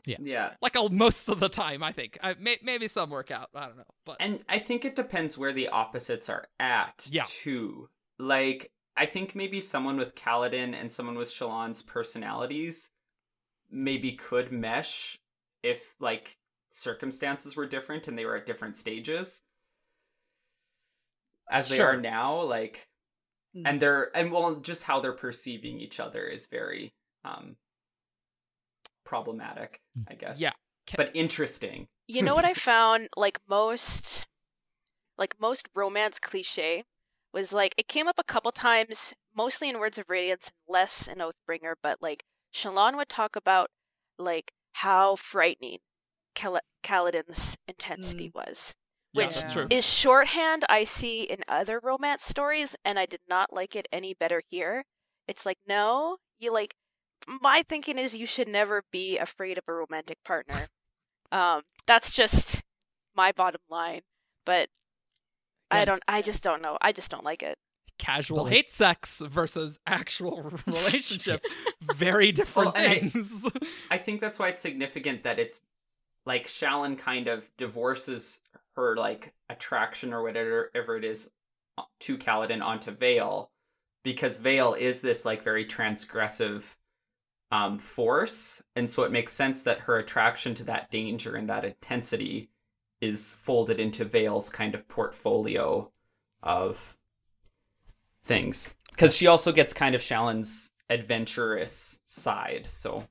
Yeah. 0.06 0.16
Yeah. 0.20 0.50
Like 0.62 0.76
uh, 0.76 0.88
most 0.90 1.28
of 1.28 1.40
the 1.40 1.48
time, 1.48 1.82
I 1.82 1.92
think. 1.92 2.18
I, 2.22 2.34
may, 2.40 2.56
maybe 2.62 2.88
some 2.88 3.10
work 3.10 3.30
out. 3.30 3.50
I 3.54 3.66
don't 3.66 3.76
know, 3.76 3.84
but 4.06 4.16
And 4.18 4.42
I 4.48 4.58
think 4.58 4.84
it 4.84 4.96
depends 4.96 5.36
where 5.36 5.52
the 5.52 5.68
opposites 5.68 6.28
are 6.28 6.46
at, 6.58 7.06
Yeah. 7.10 7.24
too. 7.26 7.88
Like, 8.18 8.72
I 8.96 9.06
think 9.06 9.34
maybe 9.34 9.60
someone 9.60 9.96
with 9.96 10.14
Kaladin 10.14 10.74
and 10.74 10.90
someone 10.90 11.16
with 11.16 11.28
Shallan's 11.28 11.82
personalities 11.82 12.90
maybe 13.70 14.12
could 14.12 14.52
mesh 14.52 15.18
if, 15.62 15.94
like, 16.00 16.38
circumstances 16.70 17.54
were 17.56 17.66
different 17.66 18.08
and 18.08 18.18
they 18.18 18.24
were 18.24 18.36
at 18.36 18.46
different 18.46 18.76
stages. 18.76 19.42
As 21.50 21.68
they 21.68 21.80
are 21.80 21.96
now, 22.00 22.40
like, 22.42 22.88
Mm. 23.56 23.62
and 23.66 23.80
they're, 23.80 24.16
and 24.16 24.32
well, 24.32 24.56
just 24.56 24.82
how 24.84 25.00
they're 25.00 25.12
perceiving 25.12 25.78
each 25.80 26.00
other 26.00 26.24
is 26.26 26.46
very, 26.48 26.92
um, 27.24 27.56
problematic, 29.04 29.80
I 30.08 30.14
guess. 30.14 30.40
yeah. 30.40 30.52
Ca- 30.88 30.96
But 30.96 31.10
interesting. 31.14 31.88
You 32.08 32.22
know 32.22 32.34
what 32.34 32.44
I 32.44 32.52
found 32.52 33.08
like 33.16 33.38
most 33.48 34.26
like 35.16 35.36
most 35.40 35.68
romance 35.74 36.18
cliche 36.18 36.84
was 37.32 37.52
like 37.52 37.74
it 37.78 37.88
came 37.88 38.08
up 38.08 38.18
a 38.18 38.24
couple 38.24 38.50
times, 38.52 39.14
mostly 39.34 39.70
in 39.70 39.78
Words 39.78 39.98
of 39.98 40.06
Radiance 40.08 40.48
and 40.48 40.72
less 40.74 41.08
in 41.08 41.18
Oathbringer, 41.18 41.74
but 41.82 42.02
like 42.02 42.24
Shallan 42.54 42.96
would 42.96 43.08
talk 43.08 43.36
about 43.36 43.70
like 44.18 44.52
how 44.72 45.16
frightening 45.16 45.78
Kal- 46.34 46.60
Kaladin's 46.82 47.56
intensity 47.68 48.30
was. 48.34 48.74
Yeah, 49.14 49.26
which 49.26 49.36
that's 49.36 49.54
Yeah. 49.54 49.66
is 49.70 49.86
shorthand 49.86 50.64
I 50.68 50.84
see 50.84 51.22
in 51.22 51.38
other 51.48 51.80
romance 51.82 52.24
stories, 52.24 52.76
and 52.84 52.98
I 52.98 53.06
did 53.06 53.20
not 53.28 53.52
like 53.52 53.74
it 53.76 53.86
any 53.92 54.12
better 54.14 54.42
here. 54.50 54.84
It's 55.28 55.46
like, 55.46 55.58
no, 55.66 56.18
you 56.38 56.52
like. 56.52 56.74
My 57.40 57.62
thinking 57.66 57.96
is 57.96 58.14
you 58.14 58.26
should 58.26 58.48
never 58.48 58.82
be 58.92 59.16
afraid 59.16 59.56
of 59.56 59.64
a 59.66 59.72
romantic 59.72 60.18
partner. 60.24 60.66
um, 61.32 61.62
that's 61.86 62.12
just 62.12 62.60
my 63.16 63.32
bottom 63.32 63.62
line. 63.70 64.02
But 64.44 64.68
I 65.70 65.84
don't. 65.86 66.02
I 66.06 66.20
just 66.20 66.42
don't 66.42 66.60
know. 66.60 66.76
I 66.82 66.92
just 66.92 67.10
don't 67.10 67.24
like 67.24 67.42
it. 67.42 67.56
casual 67.98 68.44
like- 68.44 68.52
hate 68.52 68.72
sex 68.72 69.22
versus 69.24 69.78
actual 69.86 70.52
relationship 70.66 71.44
very 71.94 72.30
different 72.32 72.74
Well, 72.74 72.84
and 72.84 72.92
I- 72.92 73.08
things 73.08 73.48
I 73.90 73.96
think 73.98 74.20
that's 74.20 74.38
why 74.38 74.48
it's 74.48 74.60
significant 74.60 75.22
that 75.22 75.38
it's 75.38 75.60
like 76.26 76.46
Shallan 76.46 76.98
kind 76.98 77.28
of 77.28 77.48
divorces 77.56 78.40
her 78.76 78.96
like 78.96 79.34
attraction 79.48 80.12
or 80.12 80.22
whatever 80.22 80.96
it 80.96 81.04
is 81.04 81.30
uh, 81.78 81.82
to 82.00 82.18
Kaladin 82.18 82.62
onto 82.62 82.90
Veil 82.90 83.50
because 84.02 84.38
Veil 84.38 84.74
is 84.74 85.00
this 85.00 85.24
like 85.24 85.42
very 85.42 85.64
transgressive 85.64 86.76
um 87.50 87.78
force 87.78 88.62
and 88.74 88.88
so 88.88 89.04
it 89.04 89.12
makes 89.12 89.32
sense 89.32 89.62
that 89.62 89.80
her 89.80 89.98
attraction 89.98 90.54
to 90.54 90.64
that 90.64 90.90
danger 90.90 91.36
and 91.36 91.48
that 91.48 91.64
intensity 91.64 92.50
is 93.00 93.34
folded 93.34 93.78
into 93.78 94.04
Veil's 94.04 94.48
kind 94.48 94.74
of 94.74 94.88
portfolio 94.88 95.90
of 96.42 96.96
things. 98.24 98.74
Because 98.90 99.14
she 99.16 99.26
also 99.26 99.52
gets 99.52 99.72
kind 99.72 99.94
of 99.94 100.00
Shallan's 100.00 100.70
adventurous 100.90 101.98
side 102.04 102.66
so 102.66 103.02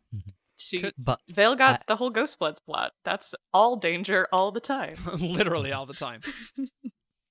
She 0.63 0.79
Could- 0.79 0.93
But 0.97 1.19
Veil 1.29 1.55
got 1.55 1.81
I- 1.81 1.83
the 1.87 1.95
whole 1.95 2.11
Ghostbloods 2.11 2.63
plot. 2.65 2.93
That's 3.03 3.35
all 3.53 3.75
danger 3.75 4.27
all 4.31 4.51
the 4.51 4.59
time. 4.59 4.95
literally 5.19 5.71
all 5.71 5.85
the 5.85 5.93
time 5.93 6.21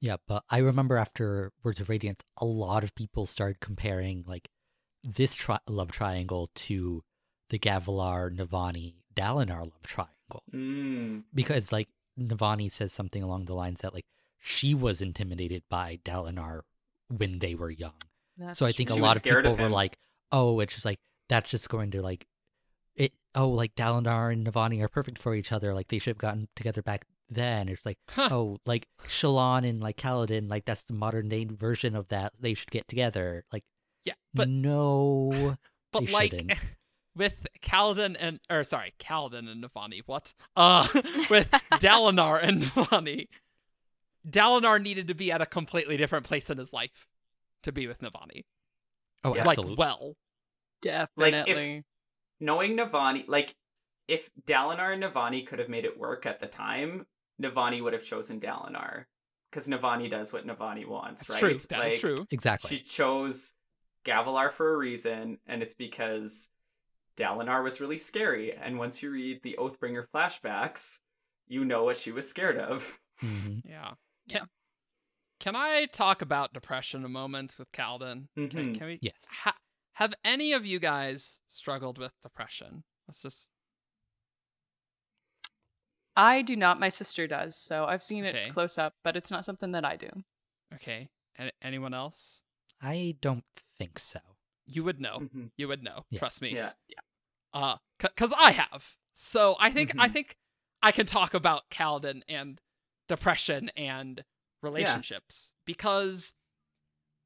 Yeah, 0.01 0.17
but 0.27 0.43
I 0.51 0.59
remember 0.59 0.97
after 0.97 1.53
Words 1.63 1.81
of 1.81 1.89
Radiance, 1.89 2.25
a 2.39 2.45
lot 2.45 2.83
of 2.83 2.93
people 2.97 3.25
started 3.25 3.61
comparing 3.61 4.25
like 4.27 4.49
this 5.05 5.37
tri- 5.37 5.61
love 5.69 5.93
triangle 5.93 6.51
to 6.57 7.05
the 7.51 7.59
Gavilar, 7.59 8.37
Navani, 8.37 8.95
Dalinar 9.15 9.61
love 9.61 9.83
triangle 9.85 10.43
mm. 10.53 11.23
because 11.33 11.71
like 11.71 11.89
Navani 12.19 12.71
says 12.71 12.93
something 12.93 13.23
along 13.23 13.45
the 13.45 13.55
lines 13.55 13.81
that 13.83 13.95
like 13.95 14.07
she 14.41 14.75
was 14.75 15.01
intimidated 15.01 15.63
by 15.71 16.01
Dalinar 16.05 16.63
when 17.09 17.39
they 17.39 17.55
were 17.55 17.71
young. 17.71 17.95
That's 18.37 18.59
so 18.59 18.67
I 18.67 18.73
think 18.73 18.89
She 18.89 18.99
a 18.99 19.01
was 19.01 19.09
lot 19.09 19.17
of 19.17 19.23
scared 19.23 19.47
of 19.47 19.53
people 19.53 19.67
were 19.67 19.71
like, 19.71 19.99
"Oh, 20.33 20.59
it's 20.61 20.73
just 20.73 20.85
like 20.85 20.99
that's 21.29 21.51
just 21.51 21.69
going 21.69 21.93
to 21.93 22.03
like 22.03 22.23
it. 22.23 22.27
Oh, 23.35 23.49
like 23.49 23.75
Dalinar 23.75 24.33
and 24.33 24.47
Navani 24.47 24.83
are 24.83 24.89
perfect 24.89 25.19
for 25.21 25.35
each 25.35 25.53
other. 25.53 25.73
Like 25.75 25.89
they 25.89 25.99
should 25.99 26.11
have 26.13 26.19
gotten 26.19 26.49
together 26.57 26.83
back 26.83 27.07
then. 27.31 27.69
It's 27.69 27.85
like 27.87 27.99
Huh. 28.11 28.29
oh, 28.31 28.59
like 28.67 28.89
Shallan 29.07 29.69
and 29.69 29.81
like 29.81 29.97
Kaladin, 29.97 30.51
like 30.51 30.65
that's 30.67 30.83
the 30.85 30.93
modern 30.93 31.29
day 31.29 31.45
version 31.47 31.97
of 31.97 32.09
that. 32.09 32.33
They 32.39 32.55
should 32.55 32.71
get 32.71 32.89
together. 32.89 33.45
Like 33.53 33.65
yeah 34.05 34.15
but 34.35 34.49
no, 34.49 35.57
but 35.93 36.07
they 36.07 36.13
like 36.13 36.31
shouldn't. 36.33 36.59
with 37.17 37.47
Kaladin 37.63 38.17
and 38.19 38.41
or 38.51 38.65
sorry 38.65 38.95
Kaladin 38.99 39.51
and 39.51 39.63
Navani 39.65 40.01
what 40.07 40.33
uh 40.57 40.87
with 41.31 41.51
Dalinar 41.73 42.43
and 42.43 42.63
Navani 42.65 43.29
Dalinar 44.29 44.81
needed 44.83 45.09
to 45.09 45.15
be 45.15 45.31
at 45.33 45.43
a 45.43 45.47
completely 45.47 45.97
different 45.97 46.25
place 46.27 46.49
in 46.49 46.59
his 46.59 46.73
life 46.73 47.07
to 47.63 47.73
be 47.73 47.87
with 47.87 48.01
Navani 48.01 48.45
oh, 49.25 49.35
Yes. 49.35 49.47
like 49.47 49.59
absolutely. 49.59 49.77
well 49.79 50.17
definitely. 50.81 51.85
Knowing 52.43 52.77
Navani, 52.77 53.25
like 53.29 53.55
if 54.09 54.29
Dalinar 54.47 54.93
and 54.93 55.03
Navani 55.03 55.47
could 55.47 55.61
have 55.61 55.69
made 55.69 55.85
it 55.85 55.97
work 55.97 56.27
at 56.27 56.41
the 56.41 56.47
time, 56.47 57.07
Navani 57.41 57.81
would 57.83 57.93
have 57.93 58.03
chosen 58.03 58.41
Dalinar 58.41 59.05
because 59.51 59.69
Navani 59.69 60.11
does 60.11 60.33
what 60.33 60.45
Navani 60.47 60.85
wants, 60.87 61.27
that's 61.27 61.41
right? 61.43 61.59
true 61.59 61.67
that 61.71 61.87
is 61.87 61.93
like, 61.93 62.01
true 62.01 62.27
exactly. 62.33 62.77
She 62.77 62.83
chose 62.83 63.55
Gavilar 64.05 64.51
for 64.51 64.75
a 64.75 64.77
reason, 64.77 65.39
and 65.47 65.63
it's 65.63 65.75
because 65.75 66.51
Dalinar 67.17 67.63
was 67.63 67.81
really 67.81 67.97
scary. 67.99 68.53
And 68.53 68.77
once 68.77 69.03
you 69.03 69.13
read 69.13 69.41
the 69.43 69.57
Oathbringer 69.61 70.05
flashbacks, 70.13 70.99
you 71.47 71.65
know 71.65 71.85
what 71.85 71.97
she 71.97 72.11
was 72.11 72.29
scared 72.29 72.59
of. 72.59 72.99
hmm 73.21 73.59
Yeah. 73.65 73.93
Can, 74.29 74.49
can 75.39 75.55
I 75.55 75.87
talk 75.93 76.23
about 76.23 76.53
depression 76.53 77.05
a 77.05 77.09
moment 77.09 77.55
with 77.59 77.71
Kaladin? 77.71 78.27
Can, 78.35 78.49
Mhm. 78.51 78.79
can 78.79 78.87
we? 78.89 78.99
Yes. 79.01 79.27
Ha- 79.31 79.57
have 79.95 80.15
any 80.25 80.53
of 80.53 80.65
you 80.67 80.79
guys 80.81 81.41
struggled 81.49 81.99
with 81.99 82.13
depression? 82.23 82.85
Let's 83.09 83.23
just. 83.23 83.49
I 86.17 86.43
do 86.43 86.57
not. 86.57 86.79
My 86.79 86.89
sister 86.91 87.27
does, 87.27 87.57
so 87.57 87.87
I've 87.87 88.03
seen 88.03 88.25
Okay. 88.27 88.47
it 88.49 88.53
close 88.53 88.77
up, 88.77 88.95
but 89.03 89.17
it's 89.17 89.31
not 89.31 89.45
something 89.45 89.73
that 89.73 89.85
I 89.85 89.97
do. 89.97 90.11
Okay. 90.75 91.09
An- 91.37 91.53
anyone 91.63 91.95
else? 91.95 92.43
I 92.81 93.17
don't 93.21 93.45
think 93.79 93.99
so. 93.99 94.21
You 94.67 94.85
would 94.85 95.01
know. 95.01 95.21
Mhm. 95.21 95.51
You 95.57 95.69
would 95.69 95.83
know. 95.83 96.05
Yeah. 96.11 96.19
Trust 96.19 96.43
me. 96.43 96.51
Yeah. 96.55 96.73
Uh, 97.53 97.79
because 97.99 98.33
I 98.37 98.53
have. 98.53 98.97
So 99.15 99.57
I 99.59 99.71
think 99.71 99.93
I 99.99 100.09
Mhm. 100.09 100.13
think 100.13 100.39
I 100.83 100.93
can 100.93 101.07
talk 101.07 101.33
about 101.35 101.69
Kaladin 101.71 102.23
and 102.29 102.61
depression 103.09 103.71
and 103.71 104.25
relationships 104.63 105.55
because 105.65 106.35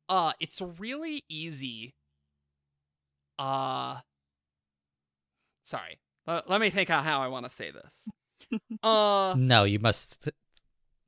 uh 0.09 0.33
it's 0.41 0.61
really 0.61 1.25
easy 1.29 1.95
uh 3.39 4.01
sorry 5.65 5.99
let, 6.27 6.49
let 6.49 6.61
me 6.61 6.71
think 6.71 6.91
on 6.91 7.05
how 7.05 7.21
i 7.21 7.29
want 7.29 7.45
to 7.45 7.51
say 7.51 7.71
this 7.71 8.09
uh 8.83 9.35
No, 9.37 9.65
you 9.65 9.79
must 9.79 10.27
s- 10.29 10.33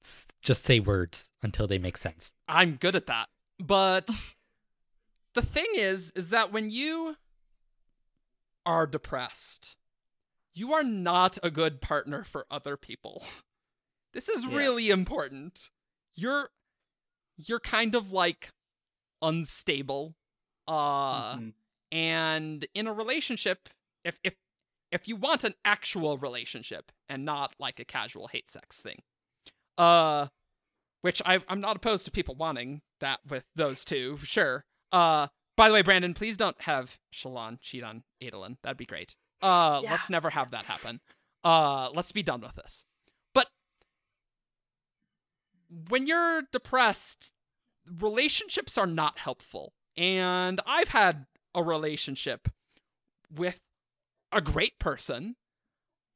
s- 0.02 0.26
just 0.42 0.64
say 0.64 0.80
words 0.80 1.30
until 1.42 1.66
they 1.66 1.78
make 1.78 1.96
sense. 1.96 2.32
i'm 2.48 2.76
good 2.76 2.94
at 2.94 3.06
that 3.06 3.28
but 3.58 4.08
the 5.34 5.42
thing 5.42 5.66
is 5.74 6.10
is 6.12 6.30
that 6.30 6.52
when 6.52 6.70
you 6.70 7.16
are 8.66 8.86
depressed 8.86 9.76
you 10.54 10.72
are 10.72 10.82
not 10.82 11.38
a 11.42 11.50
good 11.50 11.80
partner 11.80 12.24
for 12.24 12.44
other 12.50 12.76
people 12.76 13.22
this 14.12 14.28
is 14.28 14.44
Yeah. 14.44 14.56
really 14.56 14.90
important 14.90 15.70
you're 16.16 16.50
you're 17.36 17.60
kind 17.60 17.94
of 17.94 18.10
like 18.12 18.50
unstable 19.22 20.16
uh 20.66 21.36
Mhm. 21.36 21.52
And 21.91 22.66
in 22.74 22.86
a 22.86 22.93
relationship 22.93 23.68
if 24.05 24.18
if 24.22 24.34
if 24.91 25.07
you 25.09 25.16
want 25.16 25.45
an 25.45 25.55
actual 25.64 26.16
relationship 26.18 26.93
and 27.09 27.24
not 27.24 27.55
like 27.59 27.78
a 27.80 27.84
casual 27.84 28.28
hate 28.28 28.49
sex 28.51 28.80
thing 28.80 29.03
uh 29.76 30.26
which 31.03 31.20
I, 31.26 31.41
i'm 31.49 31.61
not 31.61 31.76
opposed 31.76 32.05
to 32.07 32.11
people 32.11 32.34
wanting 32.34 32.80
that 33.01 33.20
with 33.28 33.45
those 33.55 33.84
two 33.84 34.18
sure. 34.22 34.64
Uh 34.93 35.28
by 35.57 35.68
the 35.68 35.74
way 35.74 35.82
brandon 35.82 36.14
please 36.14 36.36
don't 36.36 36.61
have 36.62 36.99
shallan 37.12 37.59
cheat 37.61 37.82
on 37.84 38.03
adolin 38.22 38.57
that'd 38.62 38.76
be 38.78 38.86
great. 38.86 39.14
Uh 39.43 39.80
Yeah. 39.82 39.93
let's 39.93 40.09
never 40.11 40.30
have 40.30 40.51
that 40.53 40.64
happen. 40.64 41.01
Uh 41.45 41.91
let's 41.95 42.12
be 42.12 42.22
done 42.22 42.41
with 42.41 42.55
this. 42.55 42.84
But 43.34 43.49
when 45.89 46.07
you're 46.07 46.43
depressed 46.53 47.32
relationships 48.01 48.76
are 48.78 48.86
not 48.86 49.18
helpful. 49.18 49.72
And 49.97 50.61
i've 50.66 50.89
had 50.89 51.26
a 51.59 51.62
relationship 51.62 52.48
with 53.34 53.59
a 54.32 54.40
great 54.40 54.78
person 54.78 55.34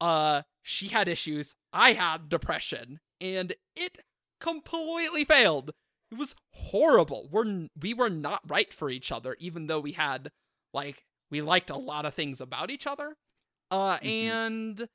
uh 0.01 0.41
she 0.61 0.87
had 0.87 1.07
issues 1.07 1.55
i 1.73 1.93
had 1.93 2.29
depression 2.29 2.99
and 3.21 3.53
it 3.75 3.97
completely 4.39 5.25
failed 5.25 5.71
it 6.11 6.17
was 6.17 6.35
horrible 6.53 7.27
we're 7.31 7.67
we 7.79 7.93
were 7.93 8.09
not 8.09 8.41
right 8.47 8.73
for 8.73 8.89
each 8.89 9.11
other 9.11 9.35
even 9.39 9.67
though 9.67 9.79
we 9.79 9.91
had 9.93 10.31
like 10.73 11.03
we 11.29 11.41
liked 11.41 11.69
a 11.69 11.77
lot 11.77 12.05
of 12.05 12.13
things 12.13 12.39
about 12.41 12.69
each 12.71 12.85
other 12.87 13.15
uh 13.71 13.97
Mhm. 13.97 14.05
and 14.05 14.87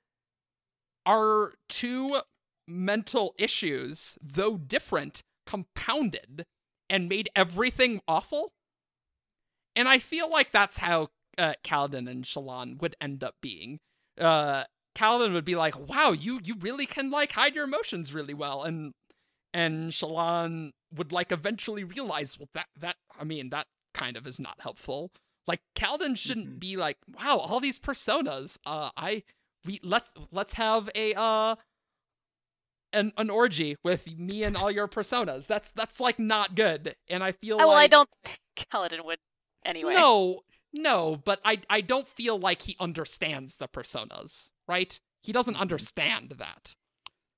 our 1.07 1.55
two 1.69 2.21
mental 2.67 3.35
issues 3.39 4.19
though 4.23 4.57
different 4.59 5.23
compounded 5.47 6.45
and 6.91 7.09
made 7.09 7.29
everything 7.35 8.01
awful 8.07 8.53
and 9.79 9.89
i 9.89 9.99
feel 9.99 10.29
like 10.31 10.53
that's 10.53 10.79
how 10.79 11.09
uh, 11.39 11.55
Kaladin 11.65 12.11
and 12.11 12.25
Shallan 12.25 12.81
would 12.83 12.97
end 13.01 13.23
up 13.23 13.37
being. 13.41 13.79
Uh, 14.21 14.65
Kaladin 14.97 15.33
would 15.35 15.45
be 15.45 15.55
like, 15.55 15.79
"Wow, 15.79 16.11
you 16.11 16.41
you 16.45 16.57
really 16.59 16.85
can 16.85 17.11
like 17.13 17.31
hide 17.33 17.55
your 17.55 17.63
emotions 17.65 18.13
really 18.13 18.35
well," 18.35 18.65
and 18.65 18.93
and 19.55 19.93
Shallan 19.93 20.73
would 20.93 21.13
like 21.13 21.31
eventually 21.31 21.85
realize, 21.85 22.39
well, 22.39 22.49
that 22.55 22.67
that 22.81 22.97
I 23.19 23.23
mean 23.23 23.51
that 23.51 23.69
kind 23.95 24.17
of 24.17 24.27
is 24.27 24.41
not 24.41 24.57
helpful. 24.61 25.13
Like 25.47 25.61
Kaladin 25.77 26.17
shouldn't 26.17 26.57
Mhm. 26.57 26.61
be 26.61 26.77
like, 26.77 26.97
"Wow, 27.07 27.39
all 27.39 27.61
these 27.61 27.79
personas. 27.79 28.59
Uh, 28.67 28.91
I 28.97 29.23
we 29.65 29.79
let's 29.85 30.11
let's 30.33 30.55
have 30.55 30.91
a 30.97 31.15
uh." 31.15 31.55
An, 32.95 33.13
an 33.19 33.29
orgy 33.29 33.77
with 33.85 34.07
me 34.07 34.43
and 34.45 34.57
all 34.57 34.71
your 34.71 34.89
personas. 34.89 35.47
That's 35.47 35.71
that's 35.73 36.01
like 36.01 36.19
not 36.19 36.55
good. 36.55 36.97
And 37.07 37.23
I 37.23 37.33
feel 37.33 37.59
Oh, 37.61 37.69
well, 37.69 37.77
I 37.77 37.87
don't 37.87 38.09
think 38.25 38.41
Kaladin 38.57 39.05
would 39.05 39.19
anyway. 39.65 39.95
no, 39.95 40.41
no, 40.73 41.17
but 41.25 41.41
I 41.45 41.61
I 41.71 41.81
don't 41.81 42.09
feel 42.09 42.39
like 42.39 42.63
he 42.63 42.77
understands 42.81 43.57
the 43.57 43.69
personas, 43.69 44.51
right? 44.67 44.99
He 45.23 45.33
doesn't 45.33 45.55
Mhm. 45.55 45.61
understand 45.61 46.35
that. 46.39 46.75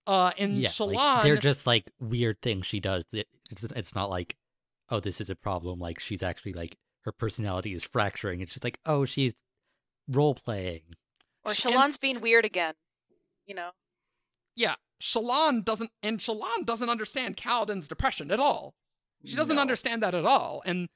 Uh, 0.06 0.32
and 0.38 0.54
yeah, 0.58 0.70
Shallan, 0.70 0.94
like, 0.94 1.22
they're 1.22 1.36
just 1.36 1.66
like 1.66 1.90
weird 2.00 2.40
things 2.42 2.66
she 2.66 2.80
does. 2.80 3.04
It- 3.12 3.28
It's 3.50 3.64
it's 3.64 3.94
not 3.94 4.10
like, 4.10 4.36
oh, 4.88 5.00
this 5.00 5.20
is 5.20 5.28
a 5.30 5.36
problem. 5.36 5.78
Like 5.78 5.98
she's 6.00 6.22
actually 6.22 6.52
like 6.52 6.76
her 7.04 7.12
personality 7.12 7.72
is 7.74 7.84
fracturing. 7.84 8.40
It's 8.40 8.52
just 8.52 8.64
like, 8.64 8.78
oh, 8.86 9.04
she's 9.04 9.34
role 10.08 10.34
playing. 10.34 10.82
Or 11.44 11.54
Sh- 11.54 11.64
and- 11.66 11.74
Shallan's 11.74 11.98
being 11.98 12.20
weird 12.20 12.44
again. 12.44 12.74
You 13.46 13.54
know. 13.54 13.70
yeah, 14.54 14.76
Shallan 15.00 15.64
doesn't, 15.64 15.90
and 16.02 16.18
Shallan 16.20 16.64
doesn't 16.66 16.88
understand 16.90 17.36
Kaladin's 17.36 17.88
depression 17.88 18.30
at 18.30 18.38
all. 18.38 18.74
She 19.24 19.34
doesn't 19.36 19.56
No. 19.56 19.62
understand 19.62 20.02
that 20.02 20.14
at 20.14 20.24
all, 20.26 20.62
and 20.64 20.88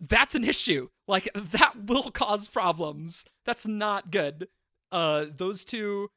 that's 0.00 0.34
an 0.34 0.44
issue. 0.44 0.88
Like 1.06 1.28
that 1.34 1.86
will 1.86 2.10
cause 2.10 2.48
problems. 2.48 3.24
That's 3.44 3.66
not 3.66 4.10
good. 4.10 4.48
Uh, 4.92 5.26
those 5.36 5.64
two, 5.64 6.10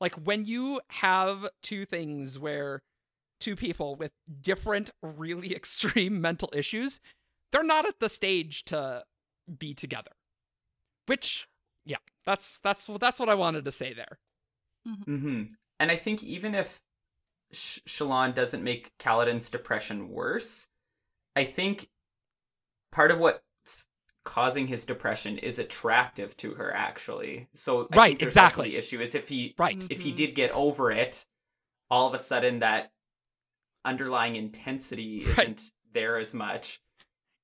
like 0.00 0.14
when 0.14 0.44
you 0.44 0.80
have 0.90 1.46
two 1.62 1.84
things 1.84 2.38
where 2.38 2.82
two 3.40 3.56
people 3.56 3.94
with 3.96 4.12
different, 4.40 4.90
really 5.02 5.54
extreme 5.56 6.20
mental 6.20 6.50
issues, 6.54 7.00
they're 7.52 7.64
not 7.64 7.86
at 7.86 8.00
the 8.00 8.08
stage 8.08 8.64
to 8.66 9.04
be 9.58 9.74
together. 9.74 10.12
Which, 11.06 11.48
yeah, 11.84 11.96
that's 12.24 12.60
that's 12.60 12.86
that's 13.00 13.18
what 13.18 13.28
I 13.28 13.34
wanted 13.34 13.64
to 13.64 13.72
say 13.72 13.92
there. 13.92 14.18
hmm 14.86 15.44
And 15.78 15.90
I 15.90 15.96
think 15.96 16.22
even 16.22 16.54
if 16.54 16.80
Sh- 17.52 17.80
Shallan 17.86 18.34
doesn't 18.34 18.62
make 18.62 18.92
Kaladin's 18.98 19.50
depression 19.50 20.08
worse, 20.08 20.68
I 21.34 21.44
think 21.44 21.88
part 22.92 23.10
of 23.10 23.18
what's 23.18 23.86
causing 24.24 24.66
his 24.66 24.84
depression 24.84 25.38
is 25.38 25.58
attractive 25.58 26.36
to 26.38 26.52
her, 26.54 26.72
actually. 26.74 27.48
So 27.54 27.88
I 27.90 27.96
Right, 27.96 28.10
think 28.10 28.22
exactly. 28.22 28.70
The 28.70 28.76
issue 28.76 29.00
is 29.00 29.14
if 29.14 29.28
he 29.28 29.54
Right. 29.58 29.86
if 29.90 30.02
he 30.02 30.12
Mhm. 30.12 30.16
did 30.16 30.34
get 30.34 30.50
over 30.52 30.90
it, 30.90 31.24
all 31.90 32.06
of 32.06 32.14
a 32.14 32.18
sudden 32.18 32.58
that 32.60 32.92
underlying 33.84 34.36
intensity 34.36 35.24
isn't 35.24 35.70
there 35.92 36.18
as 36.18 36.34
much, 36.34 36.80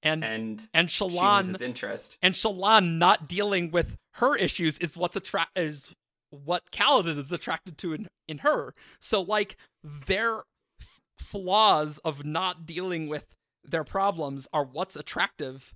And 0.02 0.22
and 0.22 0.68
and 0.74 0.90
she 0.90 1.02
Shallan 1.04 1.60
interest. 1.62 2.18
and 2.22 2.34
Shallan 2.34 2.98
not 2.98 3.26
dealing 3.28 3.70
with 3.70 3.96
her 4.14 4.36
issues 4.36 4.78
is 4.78 4.96
what's 4.96 5.16
attract 5.16 5.56
is 5.58 5.94
what 6.30 6.70
Kaladin 6.70 7.18
is 7.18 7.32
attracted 7.32 7.78
to 7.78 7.94
in, 7.94 8.08
in 8.28 8.38
her. 8.38 8.74
So 9.00 9.22
like 9.22 9.56
their 9.82 10.42
f- 10.80 11.00
flaws 11.16 11.98
of 11.98 12.24
not 12.24 12.66
dealing 12.66 13.08
with 13.08 13.24
their 13.70 13.84
problems 13.84 14.46
are 14.52 14.64
what's 14.64 14.96
attractive 14.96 15.74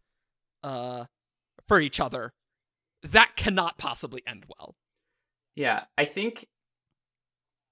uh 0.63 1.05
for 1.69 1.81
each 1.81 2.01
other. 2.01 2.33
That 3.03 3.37
cannot 3.37 3.79
possibly 3.79 4.23
end 4.27 4.45
well. 4.49 4.77
Yeah, 5.57 5.85
I 5.97 6.05
think 6.05 6.47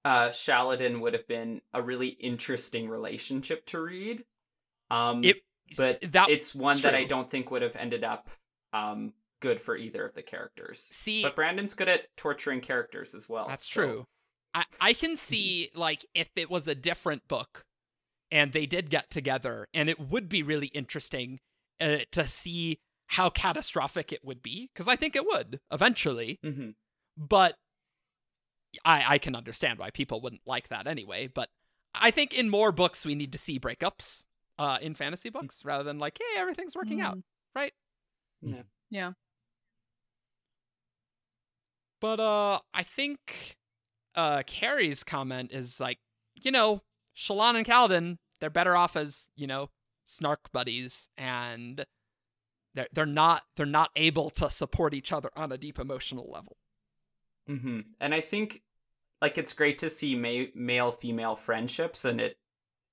uh 0.05 0.29
Shaladin 0.29 1.01
would 1.01 1.13
have 1.13 1.27
been 1.27 1.61
a 1.73 1.81
really 1.81 2.07
interesting 2.07 2.89
relationship 2.89 3.65
to 3.67 3.79
read. 3.79 4.23
Um 4.89 5.23
It 5.23 5.37
but 5.77 5.99
that 6.13 6.29
it's 6.29 6.55
one 6.55 6.79
that 6.81 6.95
I 6.95 7.03
don't 7.03 7.29
think 7.29 7.51
would 7.51 7.61
have 7.61 7.75
ended 7.75 8.03
up 8.03 8.29
um 8.73 9.13
good 9.41 9.61
for 9.61 9.77
either 9.77 10.05
of 10.05 10.15
the 10.15 10.21
characters. 10.23 10.79
see 10.91 11.23
But 11.23 11.35
Brandon's 11.35 11.73
good 11.73 11.87
at 11.87 12.15
torturing 12.17 12.61
characters 12.61 13.13
as 13.13 13.29
well. 13.29 13.47
That's 13.47 13.69
so- 13.69 13.81
true. 13.81 14.07
I, 14.53 14.65
I 14.81 14.93
can 14.93 15.15
see 15.15 15.69
like 15.75 16.05
if 16.15 16.29
it 16.35 16.49
was 16.49 16.67
a 16.67 16.73
different 16.73 17.27
book 17.27 17.65
and 18.31 18.51
they 18.53 18.65
did 18.65 18.89
get 18.89 19.09
together 19.09 19.67
and 19.73 19.89
it 19.89 19.99
would 19.99 20.29
be 20.29 20.43
really 20.43 20.67
interesting 20.67 21.39
uh, 21.81 21.97
to 22.11 22.27
see 22.27 22.79
how 23.07 23.29
catastrophic 23.29 24.11
it 24.13 24.23
would 24.23 24.41
be 24.43 24.69
because 24.73 24.87
I 24.87 24.95
think 24.95 25.15
it 25.15 25.25
would 25.25 25.59
eventually 25.71 26.39
Mhm. 26.43 26.75
but 27.17 27.55
I 28.85 29.15
I 29.15 29.17
can 29.17 29.35
understand 29.35 29.79
why 29.79 29.89
people 29.89 30.21
wouldn't 30.21 30.43
like 30.45 30.67
that 30.69 30.85
anyway 30.87 31.27
but 31.27 31.49
I 31.95 32.11
think 32.11 32.33
in 32.33 32.49
more 32.49 32.71
books 32.71 33.03
we 33.05 33.15
need 33.15 33.31
to 33.31 33.37
see 33.39 33.59
breakups 33.59 34.25
uh 34.59 34.77
in 34.81 34.93
fantasy 34.93 35.29
books 35.29 35.65
rather 35.65 35.83
than 35.83 35.97
like 35.97 36.19
hey 36.19 36.39
everything's 36.39 36.75
working 36.75 37.01
out 37.01 37.17
Mhm. 37.17 37.23
right 37.55 37.73
Yeah. 38.41 38.63
Yeah. 38.91 39.13
But 42.01 42.19
uh 42.19 42.59
I 42.73 42.83
think 42.83 43.57
uh 44.15 44.43
Carrie's 44.45 45.03
comment 45.03 45.51
is 45.51 45.79
like, 45.79 45.99
you 46.41 46.51
know, 46.51 46.81
Shallan 47.19 47.55
and 47.55 47.65
Kaladin, 47.65 48.17
they're 48.39 48.49
better 48.49 48.75
off 48.77 48.95
as, 48.95 49.29
you 49.35 49.45
know, 49.45 49.69
snark 50.05 50.51
buddies 50.51 51.09
and 51.17 51.85
they're 52.73 52.87
they're 52.93 53.05
not 53.05 53.43
they're 53.55 53.65
not 53.65 53.89
able 53.95 54.29
to 54.31 54.49
support 54.49 54.93
each 54.93 55.11
other 55.11 55.29
on 55.35 55.51
a 55.51 55.57
deep 55.57 55.77
emotional 55.77 56.29
level. 56.31 56.57
hmm 57.47 57.81
And 57.99 58.13
I 58.13 58.21
think 58.21 58.61
like 59.21 59.37
it's 59.37 59.53
great 59.53 59.77
to 59.79 59.89
see 59.89 60.15
ma- 60.15 60.49
male 60.55 60.91
female 60.91 61.35
friendships, 61.35 62.05
and 62.05 62.21
it 62.21 62.37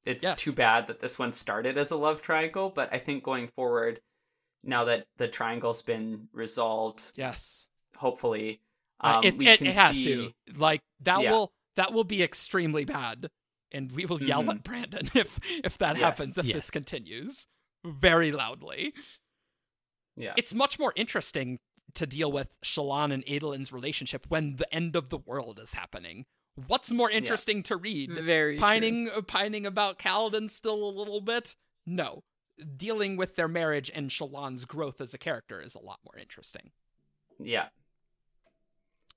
it's 0.04 0.24
Yes. 0.24 0.38
too 0.38 0.52
bad 0.52 0.86
that 0.88 1.00
this 1.00 1.18
one 1.18 1.32
started 1.32 1.78
as 1.78 1.90
a 1.90 1.96
love 1.96 2.20
triangle. 2.20 2.70
But 2.70 2.92
I 2.92 2.98
think 2.98 3.22
going 3.22 3.48
forward, 3.48 4.00
now 4.62 4.84
that 4.84 5.06
the 5.16 5.28
triangle's 5.28 5.82
been 5.82 6.28
resolved, 6.32 7.12
Yes. 7.16 7.68
hopefully, 7.96 8.60
Uh, 9.00 9.18
um, 9.18 9.24
it, 9.24 9.36
we 9.36 9.48
it, 9.48 9.58
can 9.58 9.68
it 9.68 9.76
has 9.76 9.96
see. 9.96 10.04
to. 10.04 10.32
Like 10.54 10.82
that 11.00 11.22
Yeah. 11.22 11.30
will 11.30 11.52
that 11.76 11.92
will 11.92 12.04
be 12.04 12.22
extremely 12.22 12.84
bad. 12.84 13.30
And 13.76 13.92
we 13.92 14.06
will 14.06 14.22
yell 14.22 14.42
Mhm. 14.42 14.50
at 14.56 14.62
Brandon 14.64 15.08
if 15.14 15.38
if 15.64 15.76
that 15.78 15.96
Yes. 15.96 16.02
happens, 16.04 16.38
if 16.38 16.46
Yes. 16.46 16.54
this 16.56 16.70
continues. 16.70 17.46
Very 17.84 18.32
loudly. 18.32 18.92
Yeah, 20.16 20.34
It's 20.36 20.54
much 20.54 20.78
more 20.78 20.92
interesting 20.96 21.58
to 21.94 22.06
deal 22.06 22.32
with 22.32 22.56
Shallan 22.62 23.12
and 23.12 23.22
Adolin's 23.26 23.70
relationship 23.72 24.26
when 24.28 24.56
the 24.56 24.72
end 24.74 24.96
of 24.96 25.10
the 25.10 25.18
world 25.18 25.58
is 25.60 25.74
happening. 25.74 26.24
What's 26.54 26.90
more 26.90 27.10
interesting 27.10 27.62
to 27.64 27.76
read? 27.76 28.10
Very 28.12 28.56
pining 28.58 29.10
uh, 29.10 29.20
pining 29.20 29.66
about 29.66 29.98
Kaladin 29.98 30.48
still 30.48 30.82
a 30.88 30.90
little 30.90 31.20
bit? 31.20 31.54
No. 31.84 32.24
Dealing 32.76 33.18
with 33.18 33.36
their 33.36 33.48
marriage 33.48 33.90
and 33.94 34.10
Shallan's 34.10 34.64
growth 34.64 35.00
as 35.02 35.12
a 35.12 35.18
character 35.18 35.60
is 35.60 35.74
a 35.74 35.78
lot 35.80 36.00
more 36.02 36.16
interesting. 36.18 36.72
yeah, 37.38 37.68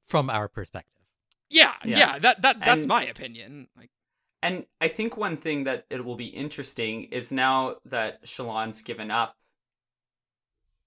From 0.06 0.30
our 0.30 0.50
perspective. 0.50 1.02
Yeah, 1.50 1.76
yeah, 1.86 1.98
Yeah. 1.98 2.20
that 2.20 2.42
that 2.42 2.60
that's 2.60 2.82
And- 2.82 2.88
my 2.90 3.06
opinion. 3.06 3.70
Like 3.78 3.92
and 4.42 4.66
I 4.80 4.88
think 4.88 5.18
one 5.18 5.38
thing 5.38 5.66
that 5.66 5.86
it 5.90 6.04
will 6.04 6.16
be 6.16 6.28
interesting 6.28 7.04
is 7.06 7.32
now 7.32 7.76
that 7.86 8.24
Shallan's 8.26 8.82
given 8.82 9.12
up 9.12 9.36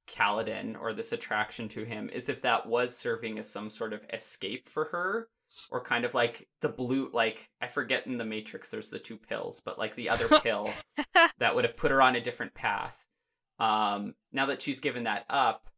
Kaladin 0.06 0.76
or 0.80 0.92
this 0.92 1.12
attraction 1.12 1.68
to 1.68 1.84
him 1.84 2.08
is 2.10 2.28
if 2.28 2.42
that 2.42 2.66
was 2.66 2.96
serving 2.96 3.38
as 3.38 3.48
some 3.48 3.70
sort 3.70 3.92
of 3.92 4.04
escape 4.12 4.68
for 4.68 4.86
her 4.86 5.28
or 5.70 5.82
kind 5.82 6.04
of 6.04 6.14
like 6.14 6.48
the 6.60 6.68
blue 6.68 7.10
like 7.12 7.50
I 7.60 7.66
forget 7.66 8.06
in 8.06 8.16
the 8.16 8.24
Matrix 8.24 8.70
there's 8.70 8.90
the 8.90 8.98
two 8.98 9.18
pills 9.18 9.60
but 9.60 9.78
like 9.78 9.94
the 9.94 10.08
other 10.08 10.28
pill 10.42 10.70
that 11.38 11.54
would 11.54 11.64
have 11.64 11.76
put 11.76 11.90
her 11.90 12.02
on 12.02 12.16
a 12.16 12.20
different 12.20 12.54
path. 12.54 13.06
Um 13.58 14.14
now 14.32 14.46
that 14.46 14.62
she's 14.62 14.80
given 14.80 15.04
that 15.04 15.24
up 15.28 15.68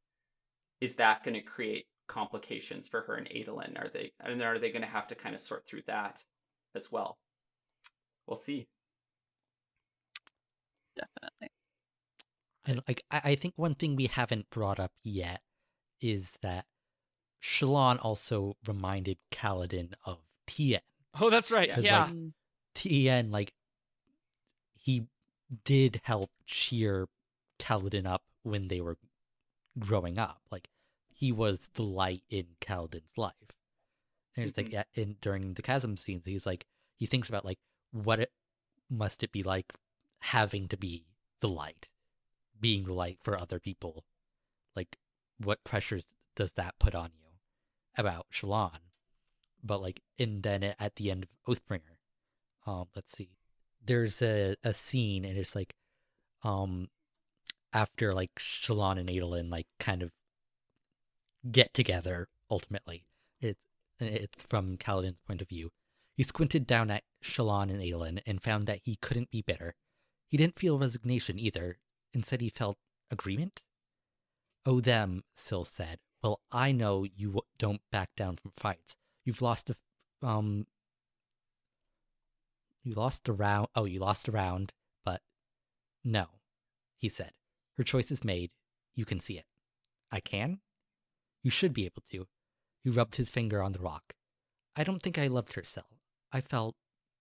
is 0.81 0.97
that 0.97 1.23
going 1.25 1.35
to 1.35 1.41
create 1.41 1.87
complications 2.07 2.89
for 2.89 3.01
her 3.03 3.15
and 3.15 3.29
Adolin? 3.29 3.79
Are 3.79 3.89
they 3.89 4.13
and 4.21 4.41
are 4.43 4.59
they 4.59 4.71
going 4.71 4.83
to 4.83 4.89
have 4.89 5.09
to 5.09 5.15
kind 5.15 5.35
of 5.35 5.41
sort 5.41 5.67
through 5.67 5.83
that 5.87 6.25
as 6.75 6.91
well 6.91 7.19
we'll 8.27 8.37
see 8.37 8.67
Definitely. 10.97 11.49
And 12.67 12.83
like 12.89 13.03
I, 13.11 13.21
I 13.25 13.35
think 13.35 13.55
one 13.57 13.75
thing 13.75 13.97
we 13.97 14.07
haven't 14.07 14.49
brought 14.51 14.79
up 14.79 14.93
yet 15.03 15.43
is 16.01 16.39
that 16.43 16.67
Shallan 17.43 17.99
also 18.01 18.57
reminded 18.67 19.19
Kaladin 19.33 19.95
of 20.07 20.19
Tien. 20.47 20.81
Oh, 21.21 21.31
that's 21.31 21.51
right. 21.51 21.71
Yeah. 21.79 22.09
Mm. 22.13 22.33
Tien, 22.75 23.31
like 23.31 23.53
he 24.77 25.09
did 25.65 26.01
help 26.05 26.31
cheer 26.47 27.09
Kaladin 27.59 28.07
up 28.07 28.23
when 28.43 28.69
they 28.69 28.81
were 28.81 28.97
growing 29.79 30.19
up. 30.19 30.41
Like 30.51 30.69
he 31.09 31.33
was 31.33 31.69
the 31.75 31.83
light 31.83 32.23
in 32.31 32.47
Kaladin's 32.61 33.17
life. 33.17 33.35
And 34.37 34.47
it's 34.47 34.57
like 34.57 34.69
Mhm. 34.69 34.73
yeah, 34.73 34.85
in 34.95 35.17
during 35.21 35.55
the 35.55 35.63
chasm 35.63 35.97
scenes, 35.97 36.23
he's 36.25 36.47
like 36.47 36.67
he 36.97 37.07
thinks 37.07 37.29
about 37.29 37.45
like 37.45 37.59
what 37.95 38.19
it 38.19 38.33
must 38.91 39.23
it 39.23 39.31
be 39.31 39.43
like 39.43 39.73
having 40.19 40.69
to 40.69 40.77
be 40.77 41.07
the 41.41 41.49
light, 41.49 41.89
being 42.61 42.85
the 42.85 42.93
light 42.93 43.19
for 43.23 43.39
other 43.39 43.61
people. 43.61 44.05
Like 44.75 44.99
what 45.39 45.65
pressures 45.65 46.05
does 46.35 46.53
that 46.53 46.79
put 46.79 46.95
on 46.95 47.11
you 47.17 47.29
about 47.97 48.27
Shallan? 48.33 48.81
But 49.63 49.81
like 49.81 50.01
and 50.19 50.43
then 50.43 50.75
at 50.79 50.97
the 50.97 51.11
end 51.11 51.25
of 51.25 51.55
Oathbringer, 51.55 51.99
um, 52.67 52.89
let's 52.97 53.13
see. 53.17 53.31
There's 53.85 54.21
a, 54.21 54.57
a 54.65 54.75
scene 54.75 55.25
and 55.25 55.39
it's 55.39 55.55
like 55.55 55.75
um 56.43 56.89
after 57.73 58.13
like 58.13 58.35
Shallan 58.37 58.99
and 58.99 59.09
Adolin 59.09 59.51
like 59.51 59.67
kind 59.79 60.03
of 60.03 60.13
get 61.51 61.73
together 61.73 62.29
ultimately. 62.51 63.07
It's 63.41 63.65
it's 64.01 64.43
from 64.43 64.79
Kaladin's 64.79 65.21
point 65.21 65.41
of 65.41 65.49
view. 65.49 65.71
He 66.17 66.23
squinted 66.23 66.67
down 66.67 66.91
at 66.91 67.03
Shallan 67.23 67.71
and 67.71 67.81
Adolin 67.81 68.21
and 68.27 68.43
found 68.43 68.67
that 68.67 68.81
he 68.85 68.97
couldn't 68.97 69.31
be 69.31 69.43
bitter. 69.43 69.75
He 70.29 70.37
didn't 70.37 70.59
feel 70.59 70.79
resignation 70.79 71.39
either. 71.39 71.79
Instead, 72.13 72.41
he 72.41 72.51
felt 72.51 72.79
agreement. 73.11 73.63
Oh, 74.65 74.81
them, 74.81 75.25
Syl 75.35 75.65
said. 75.65 75.99
Well, 76.23 76.41
I 76.51 76.73
know 76.73 77.05
you 77.05 77.43
don't 77.59 77.83
back 77.91 78.11
down 78.17 78.37
from 78.37 78.53
fights. 78.57 78.97
You've 79.25 79.43
lost 79.43 79.69
a, 79.71 79.73
f- 79.73 80.29
um, 80.29 80.67
you 82.83 82.95
lost 82.95 83.29
a 83.29 83.33
round. 83.33 83.69
Oh, 83.75 83.85
you 83.85 84.01
lost 84.01 84.29
a 84.29 84.33
round, 84.33 84.73
but 85.05 85.21
no, 86.05 86.27
he 86.99 87.09
said. 87.09 87.33
Her 87.77 87.85
choice 87.85 88.11
is 88.11 88.25
made. 88.25 88.51
You 88.95 89.05
can 89.05 89.21
see 89.21 89.37
it. 89.37 89.47
I 90.11 90.21
can? 90.21 90.61
You 91.43 91.51
should 91.51 91.75
be 91.75 91.85
able 91.85 92.03
to. 92.13 92.27
He 92.85 92.91
rubbed 92.91 93.17
his 93.17 93.31
finger 93.31 93.63
on 93.63 93.73
the 93.73 93.81
rock. 93.81 94.15
I 94.77 94.85
don't 94.85 95.03
think 95.03 95.19
I 95.19 95.27
loved 95.27 95.55
her, 95.55 95.65
Syl. 95.65 95.85
I 96.35 96.41
felt 96.43 96.75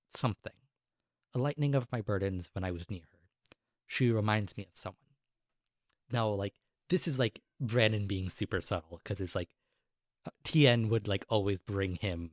something. 0.10 0.52
A 1.34 1.40
lightening 1.40 1.76
of 1.76 1.88
my 1.92 2.02
burdens 2.02 2.50
when 2.54 2.64
I 2.64 2.72
was 2.72 2.90
near 2.90 3.02
her. 3.12 3.20
She 3.88 4.12
reminds 4.12 4.58
me 4.58 4.64
of 4.64 4.72
someone. 4.74 4.98
Now, 6.12 6.30
like, 6.30 6.54
this 6.90 7.08
is 7.08 7.18
like 7.18 7.40
Brandon 7.62 8.08
being 8.08 8.28
super 8.30 8.60
subtle 8.62 9.00
because 9.04 9.22
it's 9.22 9.36
like 9.36 9.50
uh, 10.26 10.32
Tien 10.44 10.90
would 10.90 11.08
like 11.08 11.26
always 11.30 11.62
bring 11.62 11.96
him 11.96 12.32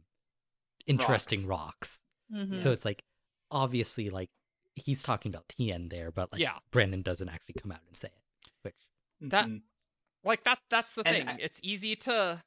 interesting 0.86 1.46
rocks. 1.46 1.98
Mhm. 2.32 2.62
So 2.62 2.72
it's 2.72 2.84
like 2.84 3.02
obviously 3.50 4.10
like 4.10 4.30
he's 4.74 5.02
talking 5.02 5.32
about 5.32 5.48
Tien 5.48 5.88
there, 5.88 6.10
but 6.10 6.32
like 6.32 6.40
Yeah. 6.40 6.58
Brandon 6.70 7.02
doesn't 7.02 7.28
actually 7.28 7.54
come 7.60 7.72
out 7.72 7.80
and 7.86 7.96
say 7.96 8.08
it. 8.08 8.50
Which 8.62 8.74
That- 9.20 9.46
Mhm. 9.46 9.62
Like 10.24 10.44
that 10.44 10.60
that's 10.68 10.94
the 10.94 11.06
And 11.06 11.16
thing. 11.16 11.28
I- 11.28 11.38
it's 11.40 11.60
easy 11.62 11.96
to 11.96 12.42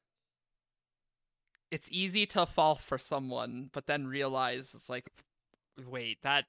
it's 1.73 1.89
easy 1.91 2.27
to 2.27 2.45
fall 2.45 2.75
for 2.75 2.99
someone 2.99 3.71
but 3.73 3.87
then 3.87 4.05
realize 4.05 4.73
it's 4.75 4.89
like 4.89 5.07
wait, 5.89 6.19
that 6.21 6.45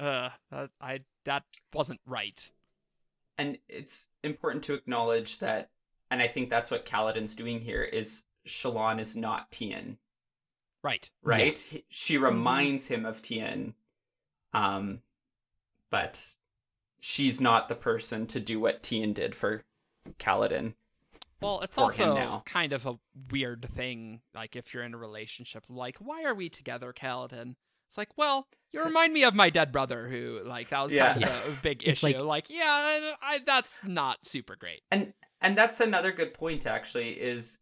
uh 0.00 0.30
that, 0.50 0.70
I 0.80 0.98
that 1.24 1.44
wasn't 1.72 2.00
right. 2.04 2.50
and 3.38 3.58
it's 3.68 4.08
important 4.24 4.64
to 4.64 4.74
acknowledge 4.74 5.38
that 5.38 5.70
and 6.10 6.20
i 6.20 6.26
think 6.26 6.50
that's 6.50 6.70
what 6.70 6.84
kaladin's 6.84 7.36
doing 7.36 7.60
here 7.60 7.82
is 7.82 8.24
shallan 8.46 8.98
is 8.98 9.14
not 9.14 9.52
tien. 9.52 9.98
Right. 10.82 11.08
right? 11.22 11.56
He- 11.58 11.84
she 11.88 12.18
reminds 12.18 12.88
him 12.88 13.06
of 13.06 13.22
tien 13.22 13.74
um 14.52 15.00
but 15.90 16.34
she's 16.98 17.40
not 17.40 17.68
the 17.68 17.76
person 17.76 18.26
to 18.26 18.40
do 18.40 18.58
what 18.58 18.82
tien 18.82 19.12
did 19.12 19.36
for 19.36 19.62
kaladin 20.18 20.74
Well, 21.40 21.60
it's 21.60 21.74
for 21.74 21.90
him 21.92 22.08
also 22.10 22.14
now. 22.14 22.42
kind 22.46 22.72
of 22.72 22.86
a 22.86 22.98
weird 23.30 23.68
thing, 23.74 24.20
like 24.34 24.56
if 24.56 24.72
you're 24.74 24.82
in 24.84 24.94
a 24.94 24.98
relationship, 24.98 25.64
like, 25.68 25.96
why 25.98 26.24
are 26.24 26.34
we 26.34 26.48
together, 26.48 26.92
Kaladin? 26.92 27.54
It's 27.88 27.98
like, 27.98 28.10
well, 28.16 28.46
you 28.72 28.84
remind 28.84 29.12
me 29.12 29.24
of 29.24 29.34
my 29.34 29.50
dead 29.50 29.72
brother, 29.72 30.06
who, 30.08 30.42
like, 30.44 30.68
that 30.68 30.80
was 30.84 30.92
Yeah. 30.94 31.14
kind 31.14 31.24
of 31.24 31.58
a 31.58 31.62
big 31.62 31.82
It's 31.86 32.04
issue. 32.04 32.18
like- 32.18 32.24
Like, 32.24 32.50
yeah, 32.50 32.64
I, 32.66 33.12
I, 33.22 33.38
that's 33.44 33.82
not 33.84 34.24
super 34.26 34.54
great. 34.56 34.82
and 34.92 35.12
and 35.42 35.56
that's 35.56 35.80
another 35.80 36.12
good 36.12 36.34
point 36.34 36.66
actually 36.66 37.10
is 37.12 37.58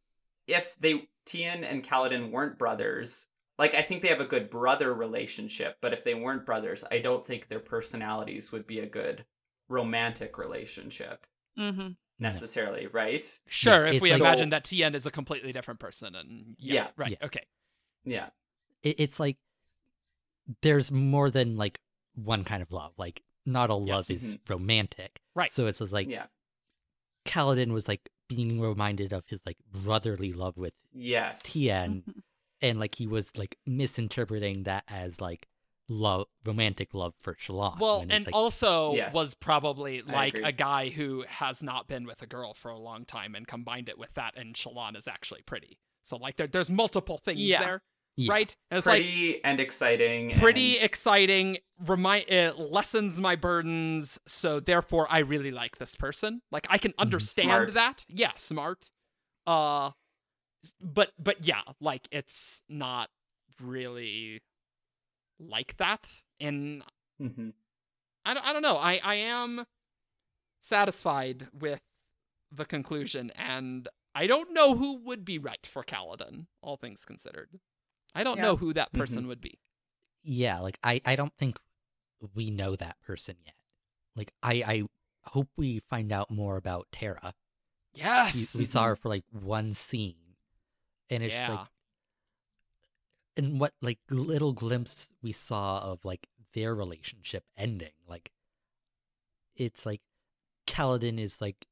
if 0.49 0.75
they 0.81 1.09
tien 1.25 1.63
and 1.63 1.85
kaladin 1.85 2.31
weren't 2.33 2.59
brothers 2.59 3.29
like 3.59 3.75
i 3.75 3.83
think 3.83 4.03
they 4.03 4.09
have 4.09 4.21
a 4.21 4.25
good 4.25 4.51
brother 4.51 4.93
relationship 4.95 5.77
but 5.81 5.93
if 5.93 6.03
they 6.03 6.15
weren't 6.15 6.45
brothers 6.47 6.83
i 6.91 6.99
don't 6.99 7.25
think 7.25 7.47
their 7.47 7.61
personalities 7.61 8.51
would 8.51 8.67
be 8.67 8.81
a 8.81 8.87
good 8.87 9.25
romantic 9.69 10.39
relationship 10.39 11.27
Mhm. 11.57 11.97
Necessarily 12.19 12.87
right 12.87 13.41
Sure, 13.47 13.87
Yeah, 13.87 13.93
if 13.93 14.03
we 14.03 14.11
like- 14.13 14.21
imagine 14.21 14.51
that 14.51 14.65
Tien 14.65 14.95
is 14.95 15.07
a 15.07 15.11
completely 15.11 15.53
different 15.53 15.81
person, 15.81 16.15
and 16.15 16.57
yeah, 16.59 16.75
Yeah. 16.75 16.89
right, 16.97 17.11
Yeah. 17.11 17.27
okay, 17.27 17.45
yeah 18.05 18.29
it, 18.83 18.97
it's 18.99 19.21
like 19.21 19.37
there's 20.63 20.91
more 20.91 21.31
than 21.31 21.57
like 21.57 21.79
one 22.15 22.43
kind 22.45 22.63
of 22.63 22.73
love. 22.73 22.93
Like 22.97 23.23
not 23.47 23.71
all 23.71 23.79
love 23.85 24.07
Yes. 24.09 24.23
is 24.23 24.35
mm-hmm. 24.37 24.53
romantic. 24.53 25.21
right. 25.35 25.51
So 25.51 25.67
it's 25.67 25.79
just 25.79 25.93
like 25.93 26.09
yeah 26.09 26.27
Kaladin 27.25 27.73
was 27.73 27.87
like 27.89 28.09
being 28.29 28.61
reminded 28.61 29.13
of 29.13 29.25
his 29.27 29.41
like 29.47 29.57
brotherly 29.71 30.33
love 30.33 30.57
with 30.57 30.75
yes 30.93 31.43
Tien 31.43 32.03
and 32.61 32.79
like 32.81 32.95
he 32.95 33.07
was 33.07 33.37
like 33.37 33.57
misinterpreting 33.67 34.65
that 34.65 34.85
as 34.89 35.21
like 35.21 35.47
love, 35.89 36.27
romantic 36.45 36.95
love 36.95 37.15
for 37.19 37.35
Shallan. 37.35 37.79
Well, 37.81 38.01
when 38.01 38.11
and 38.11 38.27
like, 38.27 38.35
also 38.35 38.95
Yes. 38.95 39.15
was 39.15 39.35
probably 39.35 40.03
like 40.03 40.39
a 40.39 40.53
guy 40.53 40.91
who 40.91 41.25
has 41.29 41.63
not 41.63 41.89
been 41.89 42.05
with 42.07 42.21
a 42.23 42.27
girl 42.27 42.55
for 42.55 42.71
a 42.71 42.79
long 42.79 43.05
time 43.05 43.35
and 43.35 43.47
combined 43.47 43.89
it 43.89 43.99
with 43.99 44.13
that, 44.15 44.37
and 44.37 44.55
Shallan 44.55 44.97
is 44.97 45.09
actually 45.09 45.43
pretty. 45.43 45.79
So 46.03 46.17
like 46.17 46.37
there, 46.37 46.47
there's 46.47 46.71
multiple 46.71 47.19
things 47.19 47.41
Yeah. 47.41 47.61
there, 47.61 47.83
Yeah. 48.17 48.33
right? 48.33 48.57
And 48.71 48.79
it's 48.79 48.87
like 48.87 49.03
Pretty 49.03 49.45
and 49.45 49.61
exciting. 49.61 50.31
pretty 50.39 50.77
and- 50.77 50.85
exciting. 50.85 51.59
Remind 51.87 52.25
it 52.29 52.59
lessens 52.59 53.21
my 53.21 53.37
burdens, 53.37 54.19
so 54.27 54.59
therefore 54.61 55.07
I 55.11 55.19
really 55.21 55.51
like 55.51 55.79
this 55.79 55.95
person. 55.95 56.43
Like 56.51 56.67
I 56.69 56.77
can 56.79 56.93
understand 56.99 57.47
Smart. 57.49 57.73
that. 57.75 58.05
Yeah, 58.09 58.33
smart. 58.37 58.91
Uh, 59.47 59.93
but 60.81 61.13
but 61.19 61.47
yeah, 61.47 61.63
like 61.81 62.09
it's 62.11 62.63
not 62.69 63.11
really 63.61 64.43
like 65.39 65.77
that, 65.79 66.23
and 66.41 66.83
Mhm. 67.21 67.53
I 68.25 68.35
don't, 68.35 68.45
I 68.47 68.53
don't 68.53 68.63
know. 68.63 68.77
I, 68.77 69.01
I 69.03 69.15
am 69.17 69.65
satisfied 70.61 71.49
with 71.53 71.81
the 72.51 72.65
conclusion, 72.65 73.31
and 73.33 73.89
I 74.15 74.27
don't 74.27 74.53
know 74.53 74.75
who 74.77 74.97
would 75.05 75.25
be 75.25 75.39
right 75.39 75.65
for 75.67 75.85
Kaladin, 75.85 76.47
all 76.63 76.77
things 76.77 77.05
considered. 77.05 77.61
I 78.15 78.25
don't 78.25 78.37
Yeah. 78.39 78.43
know 78.45 78.57
who 78.57 78.73
that 78.75 78.93
person 78.93 79.27
would 79.29 79.41
be. 79.41 79.59
yeah, 80.25 80.59
like 80.61 80.79
I, 80.83 81.01
I 81.07 81.17
don't 81.17 81.33
think 81.39 81.59
we 82.35 82.51
know 82.51 82.77
that 82.77 83.01
person 83.01 83.37
yet. 83.47 83.55
Like 84.17 84.33
I, 84.43 84.55
I 84.67 84.83
hope 85.31 85.49
we 85.57 85.79
find 85.89 86.13
out 86.13 86.31
more 86.31 86.57
about 86.57 86.89
Tarah. 86.93 87.35
We, 87.95 88.01
Yes. 88.03 88.55
we 88.55 88.67
saw 88.67 88.85
her 88.87 88.97
for 88.97 89.09
like 89.09 89.25
one 89.31 89.73
scene, 89.75 90.35
and 91.09 91.23
it's 91.23 91.33
yeah. 91.35 91.51
like, 91.51 91.67
and 93.39 93.59
what 93.61 93.73
like 93.81 93.99
little 94.11 94.53
glimpse 94.53 95.09
we 95.23 95.33
saw 95.33 95.81
of 95.81 96.05
like 96.05 96.27
their 96.55 96.75
relationship 96.75 97.45
ending. 97.57 97.93
Like, 98.09 98.31
it's 99.57 99.87
like 99.87 100.01
Kaladin 100.67 101.19
is 101.19 101.41
like 101.41 101.67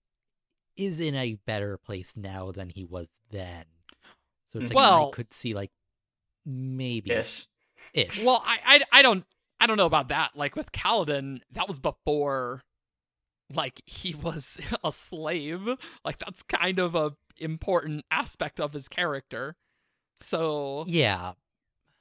is 0.77 1.01
in 1.01 1.15
a 1.15 1.35
better 1.47 1.77
place 1.77 2.17
now 2.17 2.53
than 2.53 2.69
he 2.71 2.85
was 2.85 3.09
then. 3.31 3.65
So 4.53 4.61
it's 4.61 4.71
like 4.71 4.77
Well- 4.77 5.09
I 5.09 5.11
could 5.17 5.35
see 5.35 5.53
like 5.55 5.73
maybe 6.45 7.11
Ish. 7.11 7.47
ish. 7.93 8.23
Well, 8.23 8.43
I, 8.47 8.59
I, 8.65 8.99
I 8.99 9.03
don't 9.03 9.25
I 9.59 9.67
don't 9.67 9.77
know 9.79 9.87
about 9.87 10.09
that. 10.09 10.37
Like 10.37 10.55
with 10.55 10.71
Kaladin, 10.73 11.41
that 11.53 11.67
was 11.69 11.79
before 11.79 12.63
like 13.53 13.83
he 13.87 14.15
was 14.23 14.59
a 14.85 14.93
slave. 14.93 15.69
Like 16.05 16.19
that's 16.19 16.43
kind 16.43 16.79
of 16.79 16.95
a 16.95 17.13
important 17.39 18.05
aspect 18.11 18.61
of 18.61 18.73
his 18.73 18.89
character. 18.89 19.57
So 20.21 20.85
yeah, 20.87 21.33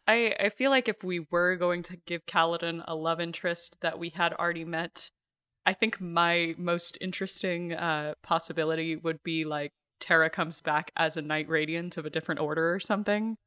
I, 0.08 0.36
I 0.40 0.50
feel 0.50 0.70
like 0.70 0.88
if 0.88 1.04
we 1.04 1.26
were 1.32 1.56
going 1.56 1.82
to 1.84 1.98
give 2.06 2.26
Kaladin 2.26 2.84
a 2.88 2.96
love 2.96 3.20
interest 3.20 3.78
that 3.82 3.98
we 3.98 4.10
had 4.10 4.34
already 4.34 4.64
met, 4.66 5.10
I 5.66 5.74
think 5.74 6.00
my 6.00 6.54
most 6.58 6.98
interesting 7.02 7.74
uh, 7.74 8.14
possibility 8.22 8.96
would 8.96 9.24
be 9.24 9.46
like 9.46 9.72
Tarah 10.00 10.30
comes 10.30 10.62
back 10.62 10.92
as 10.96 11.18
a 11.18 11.22
Knight 11.24 11.50
Radiant 11.50 11.98
of 11.98 12.06
a 12.06 12.10
different 12.12 12.40
order 12.42 12.74
or 12.74 12.80
something, 12.80 13.38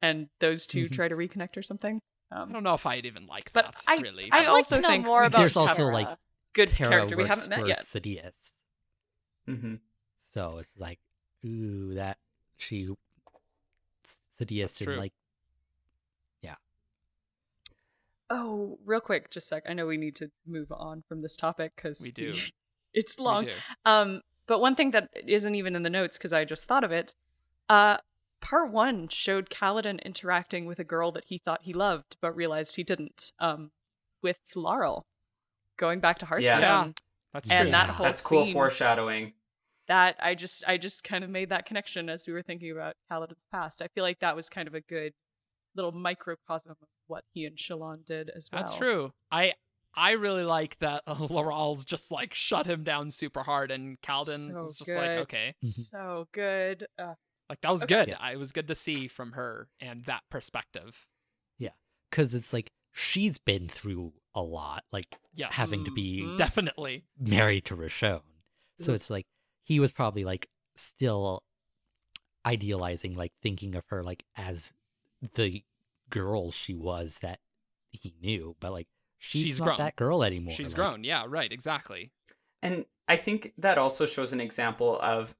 and 0.00 0.28
those 0.40 0.66
2 0.66 0.86
Mhm. 0.88 0.92
try 0.92 1.08
to 1.08 1.14
reconnect 1.14 1.56
or 1.58 1.62
something. 1.62 2.00
I 2.30 2.40
Um, 2.42 2.52
don't 2.52 2.62
know 2.62 2.72
if 2.74 2.86
I'd 2.86 3.04
even 3.04 3.26
like 3.26 3.52
But 3.52 3.66
that 3.72 3.82
I- 3.86 3.96
really. 4.00 4.30
I 4.32 4.38
I'd 4.38 4.46
but- 4.46 4.52
like 4.52 4.56
also 4.58 4.76
to 4.76 4.80
know 4.82 4.88
think 4.88 5.04
more 5.04 5.24
about 5.24 5.38
there's 5.40 5.56
also, 5.56 5.88
like, 5.88 6.08
good 6.54 6.68
Tarah 6.70 6.90
character 6.90 7.16
we 7.18 7.26
haven't 7.28 7.50
met 7.50 7.66
yet. 7.66 7.80
Sidious. 7.80 8.52
hmm 9.44 9.74
So 10.32 10.56
it's 10.58 10.78
like, 10.78 11.00
ooh, 11.44 11.92
that 11.94 12.16
she 12.56 12.88
Sidious 14.40 14.78
true. 14.82 14.94
and 14.94 15.00
like 15.02 15.12
Oh, 18.34 18.78
real 18.84 19.00
quick, 19.00 19.30
just 19.30 19.46
a 19.46 19.48
sec. 19.48 19.64
I 19.68 19.74
know 19.74 19.86
we 19.86 19.96
need 19.98 20.16
to 20.16 20.30
move 20.46 20.72
on 20.72 21.02
from 21.08 21.20
this 21.22 21.36
topic 21.36 21.72
because 21.76 22.00
We 22.02 22.10
do. 22.22 22.34
it's 22.94 23.18
we 23.18 23.24
long. 23.24 23.44
do. 23.44 23.52
Um, 23.84 24.22
but 24.46 24.58
one 24.60 24.74
thing 24.74 24.90
that 24.92 25.10
isn't 25.26 25.54
even 25.54 25.76
in 25.76 25.82
the 25.82 25.90
notes 25.90 26.16
because 26.16 26.32
I 26.32 26.44
just 26.44 26.64
thought 26.66 26.82
of 26.84 26.90
it. 26.92 27.14
Uh, 27.68 27.98
part 28.40 28.72
one 28.72 29.08
showed 29.08 29.50
Kaladin 29.50 30.02
interacting 30.02 30.64
with 30.66 30.78
a 30.78 30.84
girl 30.84 31.12
that 31.12 31.24
he 31.26 31.38
thought 31.38 31.60
he 31.64 31.72
loved 31.72 32.16
but 32.20 32.34
realized 32.34 32.76
he 32.76 32.82
didn't. 32.82 33.32
Um, 33.38 33.70
with 34.22 34.38
Laral, 34.56 35.02
going 35.76 36.00
back 36.00 36.18
to 36.20 36.26
Hearthstone. 36.26 36.60
Yes. 36.60 36.86
Yeah. 36.86 36.90
That's 37.34 37.50
And 37.50 37.62
true. 37.66 37.70
that 37.72 37.90
whole 37.90 38.04
That's 38.04 38.20
cool 38.20 38.44
scene, 38.44 38.52
foreshadowing. 38.52 39.32
that 39.88 40.16
I 40.20 40.34
just 40.34 40.62
I 40.66 40.76
just 40.76 41.02
kind 41.02 41.24
of 41.24 41.30
made 41.30 41.48
that 41.50 41.66
connection 41.66 42.08
as 42.08 42.26
we 42.26 42.32
were 42.32 42.42
thinking 42.42 42.70
about 42.70 42.94
Kaladin's 43.10 43.44
past. 43.50 43.82
I 43.82 43.88
feel 43.88 44.04
like 44.04 44.20
that 44.20 44.36
was 44.36 44.48
kind 44.48 44.68
of 44.68 44.74
a 44.74 44.80
good 44.80 45.12
little 45.74 45.92
microcosm 45.92 46.72
of 46.72 46.76
what 47.06 47.24
he 47.32 47.44
and 47.44 47.56
Shallan 47.56 48.04
did 48.06 48.30
as 48.30 48.48
well. 48.52 48.62
That's 48.62 48.76
true. 48.76 49.12
I 49.30 49.54
I 49.94 50.12
really 50.12 50.44
like 50.44 50.78
that 50.78 51.02
uh, 51.06 51.26
Laral's 51.28 51.84
just 51.84 52.10
like 52.10 52.34
shut 52.34 52.66
him 52.66 52.84
down 52.84 53.10
super 53.10 53.42
hard, 53.42 53.70
and 53.70 54.00
Kaladin 54.00 54.52
So 54.52 54.62
was 54.64 54.78
just 54.78 54.90
like, 54.90 55.10
okay, 55.10 55.54
So 55.62 56.28
good. 56.32 56.86
Uh, 56.98 57.14
like 57.48 57.60
that 57.60 57.70
was 57.72 57.82
Okay. 57.82 57.94
good. 57.94 58.08
Yeah. 58.08 58.16
I, 58.20 58.32
it 58.32 58.38
was 58.38 58.52
good 58.52 58.68
to 58.68 58.74
see 58.74 59.08
from 59.08 59.32
her 59.32 59.68
and 59.80 60.04
that 60.04 60.22
perspective. 60.30 61.06
Yeah, 61.58 61.72
because 62.10 62.34
it's 62.34 62.52
like 62.52 62.70
she's 62.92 63.36
been 63.38 63.68
through 63.68 64.12
a 64.34 64.42
lot, 64.42 64.84
like 64.92 65.16
Yes, 65.34 65.52
having 65.54 65.84
to 65.84 65.90
be 65.90 66.22
Mhm. 66.22 66.36
definitely. 66.36 67.04
married 67.18 67.66
to 67.66 67.76
Roshone. 67.76 68.22
So 68.78 68.92
Mhm. 68.92 68.94
it's 68.94 69.10
like 69.10 69.26
he 69.64 69.78
was 69.80 69.92
probably 69.92 70.24
like 70.24 70.48
still 70.76 71.42
idealizing, 72.44 73.14
like 73.14 73.32
thinking 73.42 73.74
of 73.74 73.84
her 73.88 74.02
like 74.02 74.24
as 74.36 74.72
the 75.34 75.62
girl 76.10 76.50
she 76.50 76.74
was 76.74 77.18
that 77.22 77.40
he 77.90 78.14
knew, 78.20 78.56
but 78.60 78.72
like 78.72 78.88
she's, 79.18 79.42
She's 79.44 79.58
not 79.60 79.64
grown. 79.66 79.78
that 79.78 79.96
girl 79.96 80.22
anymore. 80.24 80.54
She's 80.54 80.68
like, 80.72 80.76
grown. 80.76 81.04
Yeah, 81.04 81.24
right. 81.28 81.50
Exactly. 81.52 82.10
And 82.62 82.84
I 83.08 83.16
think 83.16 83.52
that 83.58 83.78
also 83.78 84.06
shows 84.06 84.32
an 84.32 84.40
example 84.40 84.98
of 85.00 85.34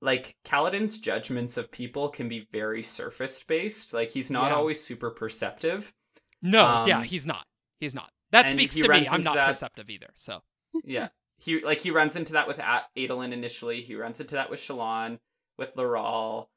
like 0.00 0.36
Kaladin's 0.44 0.98
judgments 0.98 1.56
of 1.56 1.70
people 1.72 2.08
can 2.08 2.28
be 2.28 2.46
very 2.52 2.82
surface 2.82 3.42
based. 3.42 3.92
Like 3.92 4.10
he's 4.10 4.30
not 4.30 4.50
Yeah. 4.50 4.56
always 4.56 4.82
super 4.82 5.10
perceptive. 5.10 5.92
No, 6.40 6.84
yeah, 6.86 6.98
Um, 6.98 7.04
he's 7.04 7.26
not. 7.26 7.46
He's 7.80 7.94
not. 7.94 8.12
That 8.30 8.50
speaks 8.50 8.74
to 8.76 8.88
me. 8.88 9.06
I'm 9.10 9.22
not 9.22 9.34
that- 9.34 9.46
perceptive 9.48 9.90
either. 9.90 10.10
So 10.14 10.42
Yeah. 10.84 11.08
He 11.40 11.60
like 11.60 11.80
he 11.80 11.90
runs 11.90 12.16
into 12.16 12.32
that 12.34 12.46
with 12.48 12.58
A- 12.58 12.86
Adolin 12.96 13.32
initially. 13.32 13.80
He 13.82 13.94
runs 13.94 14.20
into 14.20 14.34
that 14.34 14.50
with 14.50 14.60
Shallan, 14.60 15.18
with 15.56 15.74
Laral, 15.76 16.48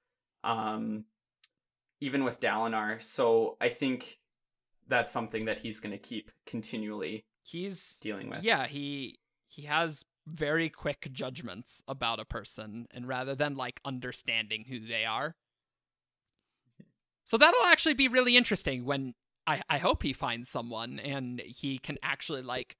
um, 0.43 1.05
even 2.01 2.23
with 2.25 2.39
Dalinar. 2.41 3.01
So 3.01 3.55
I 3.61 3.69
think 3.69 4.19
that's 4.87 5.11
something 5.11 5.45
that 5.45 5.59
he's 5.59 5.79
going 5.79 5.91
to 5.93 5.97
keep 5.97 6.31
continually 6.45 7.23
he's 7.43 7.97
dealing 8.01 8.29
with. 8.29 8.43
yeah 8.43 8.67
he 8.67 9.17
he 9.47 9.61
has 9.63 10.03
very 10.27 10.69
quick 10.69 11.07
judgments 11.13 11.81
about 11.87 12.19
a 12.19 12.25
person 12.25 12.87
and 12.91 13.07
rather 13.07 13.33
than 13.33 13.55
like 13.55 13.79
understanding 13.85 14.65
who 14.67 14.79
they 14.85 15.05
are 15.05 15.35
so 17.23 17.37
that'll 17.37 17.63
actually 17.65 17.93
be 17.93 18.07
really 18.09 18.35
interesting 18.35 18.83
when 18.85 19.13
i 19.47 19.61
i 19.69 19.77
hope 19.77 20.03
he 20.03 20.11
finds 20.13 20.49
someone 20.49 20.99
and 20.99 21.39
he 21.39 21.77
can 21.77 21.97
actually 22.03 22.41
like 22.41 22.75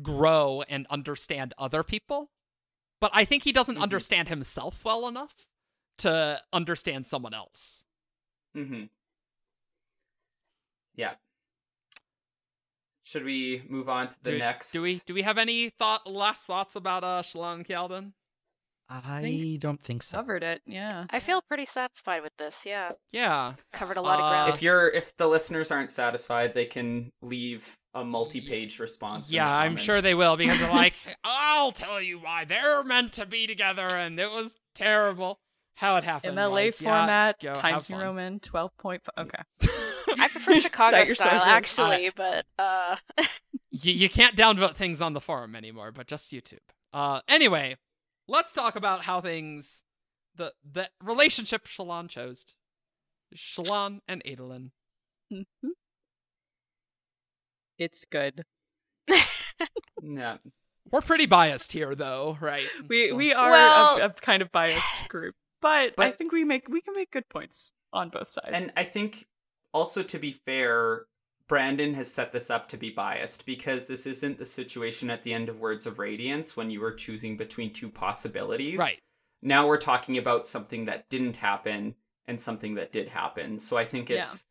grow 0.00 0.62
and 0.68 0.86
understand 0.90 1.52
other 1.58 1.82
people 1.82 2.30
but 3.00 3.10
i 3.12 3.24
think 3.24 3.42
he 3.42 3.52
doesn't 3.52 3.76
Mhm. 3.78 3.82
understand 3.82 4.28
himself 4.28 4.84
well 4.84 5.08
enough 5.08 5.47
to 5.98 6.40
understand 6.52 7.06
someone 7.06 7.34
else 7.34 7.84
Mm-hmm. 8.56 8.84
Yeah. 10.96 11.12
Should 13.04 13.24
we 13.24 13.62
move 13.68 13.88
on 13.88 14.08
to 14.08 14.16
the 14.22 14.32
do, 14.32 14.38
next? 14.38 14.72
do 14.72 14.82
we 14.82 15.00
do 15.06 15.14
we 15.14 15.22
have 15.22 15.38
any 15.38 15.70
thought 15.70 16.10
last 16.10 16.44
thoughts 16.46 16.76
about 16.76 17.04
uh 17.04 17.22
shallan 17.22 17.54
and 17.56 17.66
Kaladin? 17.66 18.12
I 18.90 19.58
don't 19.60 19.82
think 19.82 20.02
so. 20.02 20.16
covered 20.16 20.42
it. 20.42 20.62
Yeah. 20.66 21.04
I 21.10 21.18
feel 21.18 21.42
pretty 21.42 21.66
satisfied 21.66 22.22
with 22.22 22.34
this. 22.38 22.64
Yeah, 22.66 22.88
yeah 23.12 23.52
covered 23.72 23.98
a 23.98 24.02
lot 24.02 24.18
Uh, 24.18 24.22
of 24.24 24.30
ground. 24.30 24.54
If 24.54 24.62
you're 24.62 24.88
if 24.88 25.16
the 25.16 25.26
listeners 25.28 25.70
aren't 25.70 25.90
satisfied, 25.90 26.52
they 26.54 26.64
can 26.66 27.12
leave 27.22 27.78
a 27.94 28.02
multi-page 28.04 28.78
response. 28.78 29.30
Yeah, 29.32 29.48
I'm 29.48 29.76
sure 29.76 30.00
they 30.00 30.14
will 30.14 30.36
because 30.36 30.58
they're 30.58 30.70
like, 30.70 30.94
I'll 31.24 31.72
tell 31.72 32.00
you 32.00 32.18
why 32.18 32.44
they're 32.44 32.82
meant 32.82 33.12
to 33.14 33.26
be 33.26 33.46
together, 33.46 33.86
and 33.86 34.18
it 34.18 34.30
was 34.30 34.56
terrible 34.74 35.38
how 35.78 35.96
it 35.96 36.04
happened. 36.04 36.36
MLA 36.36 36.50
Like, 36.50 36.80
yeah, 36.80 36.88
format, 36.98 37.40
go, 37.40 37.54
Times 37.54 37.88
New 37.88 37.96
fun. 37.96 38.04
Roman, 38.04 38.40
12.5. 38.40 38.98
Okay. 39.16 39.42
I 40.18 40.28
prefer 40.28 40.58
Chicago 40.60 41.04
style, 41.04 41.14
sources. 41.30 41.46
actually, 41.46 42.10
but 42.16 42.46
uh, 42.58 42.96
you, 43.70 43.92
you 43.92 44.08
can't 44.08 44.36
downvote 44.36 44.74
things 44.74 45.00
on 45.00 45.12
the 45.12 45.20
forum 45.20 45.54
anymore, 45.54 45.92
but 45.92 46.06
just 46.06 46.32
YouTube. 46.32 46.58
Uh, 46.92 47.20
anyway, 47.28 47.76
let's 48.26 48.52
talk 48.52 48.74
about 48.74 49.04
how 49.04 49.20
things, 49.20 49.84
the 50.34 50.52
the 50.68 50.88
relationship 51.02 51.66
Shallan 51.66 52.08
chose, 52.08 52.44
Shallan 53.36 54.00
and 54.08 54.22
Adolin. 54.24 54.70
Mhm. 55.32 55.44
It's 57.78 58.04
good. 58.04 58.44
Yeah. 60.02 60.36
We're 60.90 61.00
pretty 61.00 61.26
biased 61.26 61.72
here, 61.72 61.94
though, 61.94 62.38
right? 62.40 62.64
We 62.88 63.12
we 63.12 63.34
are 63.34 63.50
Well- 63.50 63.98
a, 64.00 64.04
a 64.06 64.10
kind 64.10 64.40
of 64.42 64.50
biased 64.52 65.08
group, 65.08 65.34
but, 65.60 65.94
I 65.98 66.10
think 66.12 66.32
we 66.32 66.44
make 66.44 66.68
we 66.68 66.80
can 66.80 66.94
make 66.94 67.10
good 67.10 67.28
points 67.28 67.72
on 67.92 68.10
both 68.10 68.28
sides. 68.30 68.50
And 68.52 68.72
I 68.76 68.84
think 68.84 69.26
also 69.72 70.02
to 70.02 70.18
be 70.18 70.32
fair, 70.32 71.06
Brandon 71.48 71.94
has 71.94 72.12
set 72.12 72.30
this 72.32 72.50
up 72.50 72.68
to 72.68 72.76
be 72.76 72.90
biased 72.90 73.46
because 73.46 73.86
this 73.86 74.06
isn't 74.06 74.38
the 74.38 74.44
situation 74.44 75.10
at 75.10 75.22
the 75.22 75.32
end 75.32 75.48
of 75.48 75.60
Words 75.60 75.86
of 75.86 75.98
Radiance 75.98 76.56
when 76.56 76.70
you 76.70 76.80
were 76.80 76.92
choosing 76.92 77.36
between 77.36 77.72
two 77.72 77.88
possibilities. 77.88 78.78
Right. 78.78 79.00
Now 79.40 79.66
we're 79.66 79.78
talking 79.78 80.18
about 80.18 80.46
something 80.46 80.84
that 80.84 81.08
didn't 81.08 81.36
happen 81.36 81.94
and 82.26 82.38
something 82.38 82.74
that 82.74 82.92
did 82.92 83.08
happen. 83.08 83.58
So 83.58 83.78
I 83.78 83.84
think 83.84 84.10
Yeah. 84.10 84.20
it's 84.20 84.44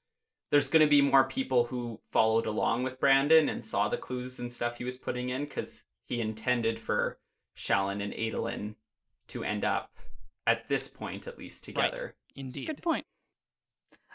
there's 0.49 0.69
going 0.69 0.85
to 0.85 0.89
be 0.89 1.01
more 1.01 1.25
people 1.25 1.65
who 1.65 1.99
followed 2.11 2.45
along 2.45 2.83
with 2.83 2.99
Brandon 3.01 3.49
and 3.49 3.63
saw 3.63 3.89
the 3.89 3.97
clues 3.97 4.39
and 4.39 4.49
stuff 4.51 4.77
he 4.77 4.85
was 4.85 4.95
putting 4.97 5.29
in 5.29 5.43
because 5.43 5.83
he 6.05 6.21
intended 6.21 6.79
for 6.79 7.19
Shallan 7.55 8.01
and 8.01 8.13
Adolin 8.13 8.75
to 9.27 9.43
end 9.43 9.65
up 9.65 9.91
at 10.47 10.67
this 10.67 10.87
point 10.87 11.27
at 11.27 11.37
least 11.37 11.63
together. 11.63 12.15
Indeed. 12.35 12.65
Good 12.67 12.81
point. 12.81 13.05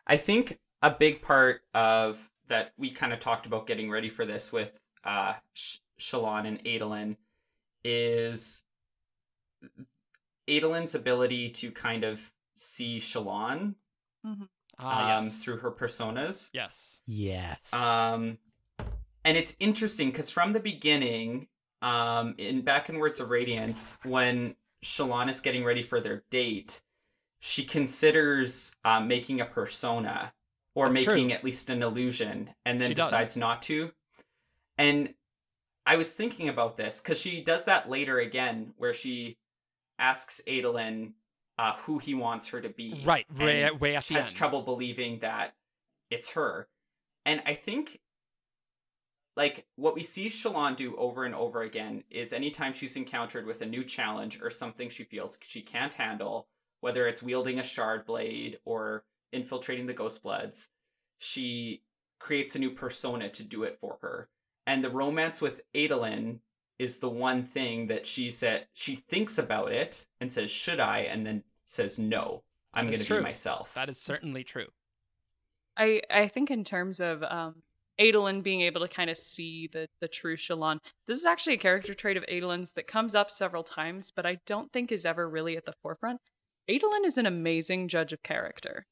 I 0.07 0.17
think 0.17 0.59
a 0.83 0.91
big 0.91 1.23
part 1.23 1.61
of 1.75 2.29
that 2.49 2.73
we 2.77 2.91
kind 2.91 3.13
of 3.13 3.21
talked 3.21 3.47
about 3.47 3.69
getting 3.69 3.89
ready 3.89 4.09
for 4.09 4.27
this 4.27 4.53
with 4.53 4.81
uh 5.05 5.35
Sh- 5.53 5.77
Shallan 6.01 6.47
and 6.49 6.59
Adolin 6.65 7.17
is 7.85 8.65
Adolin's 10.49 10.95
ability 10.97 11.49
to 11.51 11.71
kind 11.71 12.03
of 12.03 12.33
see 12.55 12.99
Shallan 12.99 13.75
Ah, 14.79 15.19
um, 15.19 15.25
yes. 15.25 15.45
through 15.45 15.59
her 15.59 15.71
personas. 15.71 16.51
Yes. 16.53 17.03
Yes. 17.07 17.73
Um, 17.73 18.39
and 19.25 19.37
it's 19.37 19.55
interesting 19.61 20.11
because 20.11 20.31
from 20.31 20.51
the 20.51 20.61
beginning, 20.61 21.47
um, 21.83 22.35
in 22.39 22.63
back 22.63 22.89
in 22.89 22.99
Words 22.99 23.21
of 23.21 23.31
Radiance, 23.31 23.99
when 24.05 24.57
Shallan 24.85 25.29
is 25.29 25.41
getting 25.41 25.65
ready 25.65 25.83
for 25.83 26.01
their 26.01 26.25
date, 26.31 26.81
she 27.41 27.65
considers 27.65 28.75
um, 28.85 29.09
making 29.09 29.41
a 29.41 29.45
persona 29.45 30.33
or 30.75 30.89
That's 30.89 31.07
making 31.07 31.29
true. 31.29 31.37
at 31.37 31.45
least 31.45 31.69
an 31.71 31.83
illusion, 31.83 32.51
and 32.65 32.81
then 32.81 32.91
She 32.91 32.95
does. 32.95 33.07
decides 33.11 33.37
not 33.37 33.63
to. 33.63 33.93
And 34.79 35.15
I 35.85 35.97
was 35.97 36.13
thinking 36.13 36.49
about 36.49 36.77
this 36.77 37.01
because 37.01 37.21
she 37.21 37.43
does 37.43 37.65
that 37.67 37.89
later 37.91 38.21
again, 38.21 38.73
where 38.77 38.95
she 38.95 39.37
asks 39.99 40.41
Adolin 40.49 41.13
uh, 41.59 41.75
who 41.77 41.99
he 41.99 42.15
wants 42.15 42.49
her 42.49 42.61
to 42.61 42.71
be. 42.71 43.03
Right, 43.05 43.27
way- 43.39 43.71
way 43.73 43.99
she 44.01 44.15
has 44.15 44.29
end. 44.29 44.37
trouble 44.37 44.63
believing 44.63 45.19
that 45.19 45.55
it's 46.11 46.31
her. 46.33 46.69
And 47.27 47.43
I 47.47 47.55
think 47.55 48.01
like 49.37 49.67
what 49.77 49.95
we 49.95 50.03
see 50.03 50.27
Shallan 50.27 50.77
do 50.77 50.95
over 50.97 51.25
and 51.25 51.35
over 51.35 51.63
again 51.63 52.05
is 52.11 52.33
anytime 52.33 52.73
she's 52.73 52.97
encountered 52.97 53.47
with 53.47 53.63
a 53.63 53.67
new 53.67 53.83
challenge 53.85 54.41
or 54.43 54.51
something 54.51 54.89
she 54.89 55.05
feels 55.05 55.39
she 55.43 55.63
can't 55.63 55.93
handle, 55.93 56.49
whether 56.81 57.07
it's 57.07 57.23
wielding 57.23 57.59
a 57.59 57.63
shard 57.63 58.05
blade 58.05 58.59
or 58.65 59.05
infiltrating 59.33 59.87
the 59.87 59.95
ghost 59.95 60.23
bloods, 60.23 60.69
she 61.19 61.83
creates 62.19 62.55
a 62.55 62.59
new 62.59 62.71
persona 62.71 63.29
to 63.31 63.43
do 63.43 63.63
it 63.63 63.79
for 63.81 63.99
her. 64.03 64.29
And 64.67 64.85
the 64.85 64.91
romance 64.91 65.41
with 65.41 65.63
Adolin 65.75 66.41
is 66.79 66.99
the 66.99 67.09
one 67.09 67.43
thing 67.43 67.87
that 67.87 68.05
she 68.05 68.29
said 68.29 68.67
she 68.75 68.97
thinks 68.97 69.39
about 69.39 69.73
it 69.73 70.07
and 70.21 70.31
says, 70.31 70.51
"Should 70.51 70.81
I?" 70.81 71.01
and 71.01 71.25
then 71.25 71.43
says, 71.65 71.99
"No, 71.99 72.43
I'm 72.75 72.87
going 72.87 72.99
to 72.99 73.05
be 73.05 73.07
true. 73.07 73.23
myself." 73.23 73.75
That 73.75 73.89
is 73.89 74.01
certainly 74.01 74.45
true. 74.45 74.69
I 75.77 76.03
I 76.11 76.29
think 76.29 76.51
in 76.51 76.65
terms 76.65 77.01
of 77.01 77.23
um 77.23 77.63
Adolin 78.03 78.43
being 78.43 78.61
able 78.63 78.81
to 78.81 78.89
kind 78.89 79.11
of 79.11 79.17
see 79.19 79.69
the 79.73 79.89
the 80.01 80.09
true 80.09 80.37
Shallan, 80.37 80.79
this 81.07 81.19
is 81.19 81.27
actually 81.27 81.55
a 81.55 81.59
character 81.59 81.95
trait 81.95 82.17
of 82.17 82.25
Adolin's 82.27 82.73
that 82.73 82.87
comes 82.87 83.15
up 83.15 83.31
several 83.31 83.63
times, 83.63 84.11
but 84.15 84.27
I 84.27 84.39
don't 84.47 84.73
think 84.73 84.91
is 84.91 85.07
ever 85.07 85.29
really 85.29 85.57
at 85.57 85.65
the 85.67 85.75
forefront. 85.83 86.21
Adolin 86.69 87.05
is 87.05 87.19
an 87.19 87.27
amazing 87.27 87.89
judge 87.89 88.13
of 88.13 88.23
character. 88.23 88.87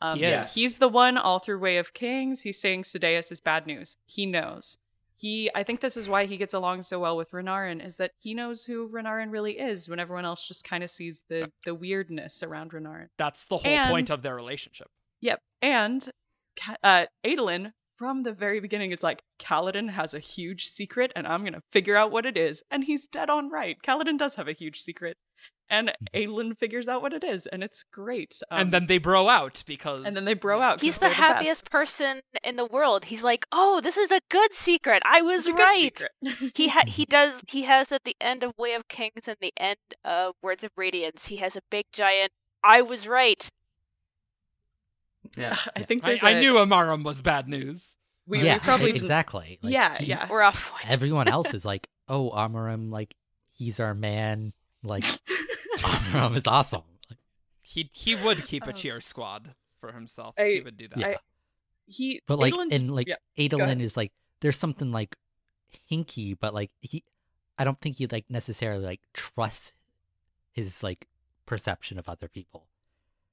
Um, 0.00 0.18
He 0.18 0.24
is. 0.24 0.54
He's 0.54 0.78
the 0.78 0.88
one 0.88 1.16
all 1.16 1.38
through 1.38 1.58
Way 1.60 1.76
of 1.78 1.94
Kings. 1.94 2.42
He's 2.42 2.60
saying 2.60 2.82
Sadeas 2.82 3.30
is 3.32 3.40
bad 3.40 3.66
news. 3.66 3.96
He 4.06 4.26
knows. 4.26 4.76
He, 5.16 5.48
I 5.54 5.62
think 5.62 5.80
this 5.80 5.96
is 5.96 6.08
why 6.08 6.26
he 6.26 6.36
gets 6.36 6.52
along 6.52 6.82
so 6.82 6.98
well 6.98 7.16
with 7.16 7.30
Renarin, 7.30 7.86
is 7.86 7.96
that 7.96 8.10
he 8.18 8.34
knows 8.34 8.64
who 8.64 8.88
Renarin 8.88 9.30
really 9.30 9.58
is 9.58 9.88
when 9.88 10.00
everyone 10.00 10.24
else 10.24 10.46
just 10.46 10.64
kind 10.64 10.82
of 10.84 10.90
sees 10.90 11.22
the 11.28 11.50
the 11.64 11.74
weirdness 11.74 12.42
around 12.42 12.72
Renarin. 12.72 13.06
That's 13.16 13.46
the 13.46 13.58
whole 13.58 13.72
And- 13.72 13.90
point 13.90 14.10
of 14.10 14.22
their 14.22 14.34
relationship. 14.34 14.88
Yep. 15.20 15.38
And 15.62 16.10
uh, 16.82 17.06
Adolin, 17.24 17.72
from 17.96 18.22
the 18.22 18.32
very 18.32 18.60
beginning, 18.60 18.90
is 18.90 19.02
like, 19.02 19.22
Kaladin 19.38 19.90
has 19.90 20.14
a 20.14 20.18
huge 20.18 20.66
secret, 20.66 21.12
and 21.14 21.26
I'm 21.26 21.40
going 21.40 21.54
to 21.54 21.62
figure 21.72 21.96
out 21.96 22.10
what 22.10 22.26
it 22.26 22.36
is. 22.36 22.62
And 22.70 22.84
he's 22.84 23.06
dead 23.06 23.30
on 23.30 23.50
right. 23.50 23.76
Kaladin 23.86 24.18
does 24.18 24.34
have 24.34 24.48
a 24.48 24.52
huge 24.52 24.80
secret. 24.80 25.16
And 25.70 25.92
Adolin 26.14 26.58
figures 26.58 26.88
out 26.88 27.00
what 27.00 27.14
it 27.14 27.24
is, 27.24 27.46
and 27.46 27.62
it's 27.64 27.84
great. 27.84 28.42
Um, 28.50 28.60
and 28.60 28.70
then 28.70 28.86
they 28.86 28.98
bro 28.98 29.28
out 29.28 29.64
because 29.66 30.04
and 30.04 30.14
then 30.14 30.26
they 30.26 30.34
bro 30.34 30.60
out. 30.60 30.82
He's 30.82 30.98
they're 30.98 31.08
the 31.08 31.14
happiest 31.14 31.70
person 31.70 32.20
in 32.42 32.56
the 32.56 32.66
world. 32.66 33.06
He's 33.06 33.24
like, 33.24 33.46
"Oh, 33.50 33.80
this 33.80 33.96
is 33.96 34.10
a 34.10 34.20
good 34.30 34.52
secret. 34.52 35.02
I 35.06 35.22
was 35.22 35.46
It's 35.46 35.48
a 35.48 35.52
good 35.52 35.58
right." 35.62 36.04
He 36.54 36.68
ha- 36.68 36.84
he 36.86 37.06
does 37.06 37.40
he 37.48 37.62
has 37.62 37.92
at 37.92 38.04
the 38.04 38.14
end 38.20 38.42
of 38.42 38.52
Way 38.58 38.74
of 38.74 38.88
Kings 38.88 39.26
and 39.26 39.38
the 39.40 39.54
end 39.56 39.78
of 40.04 40.34
Words 40.42 40.64
of 40.64 40.70
Radiance. 40.76 41.28
He 41.28 41.36
has 41.36 41.56
a 41.56 41.62
big 41.70 41.86
giant. 41.92 42.32
I 42.62 42.82
was 42.82 43.08
right. 43.08 43.48
Yeah. 45.38 45.56
I 45.76 45.82
think 45.84 46.04
I, 46.04 46.08
there's 46.08 46.24
I 46.24 46.30
a- 46.30 46.40
knew 46.40 46.54
Amaram 46.54 47.04
was 47.04 47.22
bad 47.22 47.48
news. 47.48 47.96
we, 48.26 48.40
yeah, 48.42 48.54
we 48.54 48.60
probably 48.60 48.90
exactly. 48.90 49.58
Like, 49.62 49.72
yeah, 49.72 49.96
he- 49.98 50.06
yeah. 50.06 50.26
We're 50.30 50.42
off 50.42 50.70
point. 50.72 50.90
Everyone 50.90 51.28
else 51.28 51.52
is 51.58 51.64
like, 51.64 51.88
oh, 52.08 52.30
Amaram, 52.30 52.90
like 52.90 53.14
he's 53.52 53.80
our 53.80 53.94
man. 53.94 54.52
Like 54.82 55.04
Amaram 55.78 56.36
is 56.36 56.42
awesome. 56.46 56.82
Like, 57.10 57.18
He 57.62 57.90
he 57.92 58.14
would 58.14 58.44
keep 58.44 58.64
a 58.64 58.68
Um, 58.68 58.74
cheer 58.74 59.00
squad 59.00 59.54
for 59.80 59.92
himself. 59.92 60.34
I- 60.38 60.44
he 60.48 60.60
would 60.60 60.76
do 60.76 60.88
that. 60.88 60.98
Yeah. 60.98 61.06
I- 61.08 61.16
he, 61.86 62.22
but 62.26 62.38
like, 62.38 62.54
Adolin- 62.54 62.72
and 62.72 62.90
like 62.94 63.08
yeah, 63.08 63.16
Adolin 63.38 63.80
is 63.82 63.94
like, 63.96 64.12
there's 64.40 64.56
something 64.56 64.90
like 64.90 65.16
hinky, 65.90 66.34
but 66.38 66.54
like 66.54 66.70
he, 66.80 67.04
I 67.58 67.64
don't 67.64 67.78
think 67.80 67.96
he 67.98 68.06
like 68.06 68.24
necessarily 68.30 68.84
like 68.84 69.00
trusts 69.12 69.72
his 70.52 70.82
like 70.82 71.06
perception 71.46 71.98
of 71.98 72.08
other 72.08 72.26
people. 72.28 72.66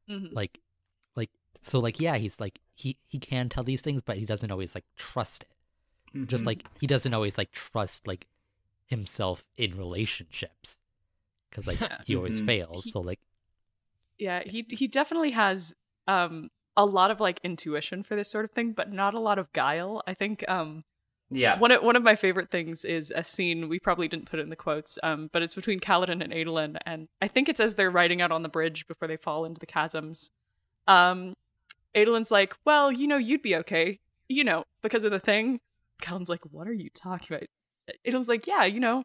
Mhm. 0.09 0.33
Like, 0.33 0.33
like 0.33 0.59
so 1.61 1.79
like 1.79 1.99
yeah, 1.99 2.17
he's 2.17 2.39
like 2.39 2.59
he 2.75 2.97
he 3.07 3.19
can 3.19 3.49
tell 3.49 3.63
these 3.63 3.81
things, 3.81 4.01
but 4.01 4.17
he 4.17 4.25
doesn't 4.25 4.51
always 4.51 4.75
like 4.75 4.85
trust 4.97 5.43
it. 5.43 6.27
Just 6.27 6.43
Mhm. 6.43 6.47
like 6.47 6.63
he 6.79 6.87
doesn't 6.87 7.13
always 7.13 7.37
like 7.37 7.51
trust 7.51 8.05
like 8.07 8.27
himself 8.87 9.43
in 9.55 9.77
relationships 9.77 10.77
because 11.49 11.65
like 11.67 11.79
he 12.05 12.15
always 12.15 12.41
Mhm. 12.41 12.45
fails. 12.45 12.85
He- 12.85 12.91
So 12.91 12.99
like 13.01 13.19
Yeah, 14.17 14.43
he 14.45 14.65
he 14.69 14.87
definitely 14.87 15.31
has 15.31 15.73
um 16.07 16.49
a 16.77 16.85
lot 16.85 17.11
of 17.11 17.19
like 17.19 17.39
intuition 17.43 18.03
for 18.03 18.15
this 18.15 18.29
sort 18.29 18.45
of 18.45 18.51
thing, 18.51 18.73
but 18.73 18.91
not 18.91 19.13
a 19.13 19.19
lot 19.19 19.39
of 19.39 19.51
guile. 19.53 20.01
I 20.07 20.13
think 20.13 20.47
um 20.49 20.83
yeah. 21.29 21.57
one 21.59 21.71
of 21.71 21.81
one 21.83 21.95
of 21.95 22.03
my 22.03 22.15
favorite 22.15 22.51
things 22.51 22.83
is 22.83 23.11
a 23.15 23.23
scene 23.23 23.69
we 23.69 23.79
probably 23.79 24.07
didn't 24.09 24.29
put 24.29 24.39
it 24.39 24.43
in 24.43 24.49
the 24.49 24.55
quotes, 24.55 24.99
um, 25.01 25.29
but 25.31 25.41
it's 25.41 25.55
between 25.55 25.79
Kaladin 25.79 26.21
and 26.23 26.33
Adolin, 26.33 26.77
and 26.85 27.07
I 27.21 27.27
think 27.29 27.47
it's 27.47 27.59
as 27.61 27.75
they're 27.75 27.89
riding 27.91 28.21
out 28.21 28.31
on 28.33 28.43
the 28.43 28.49
bridge 28.49 28.85
before 28.87 29.07
they 29.07 29.15
fall 29.17 29.45
into 29.45 29.59
the 29.59 29.65
chasms. 29.65 30.31
Um, 30.87 31.35
Adolin's 31.95 32.31
like, 32.31 32.55
"Well, 32.65 32.91
you 32.91 33.07
know, 33.07 33.17
you'd 33.17 33.41
be 33.41 33.55
okay, 33.57 33.99
you 34.27 34.43
know, 34.43 34.65
because 34.81 35.03
of 35.03 35.11
the 35.11 35.19
thing." 35.19 35.59
Kaladin's 36.01 36.29
like, 36.29 36.41
"What 36.51 36.67
are 36.67 36.73
you 36.73 36.89
talking 36.93 37.35
about?" 37.35 37.47
Adolin's 38.05 38.27
like, 38.27 38.47
"Yeah, 38.47 38.63
you 38.65 38.79
know, 38.79 39.03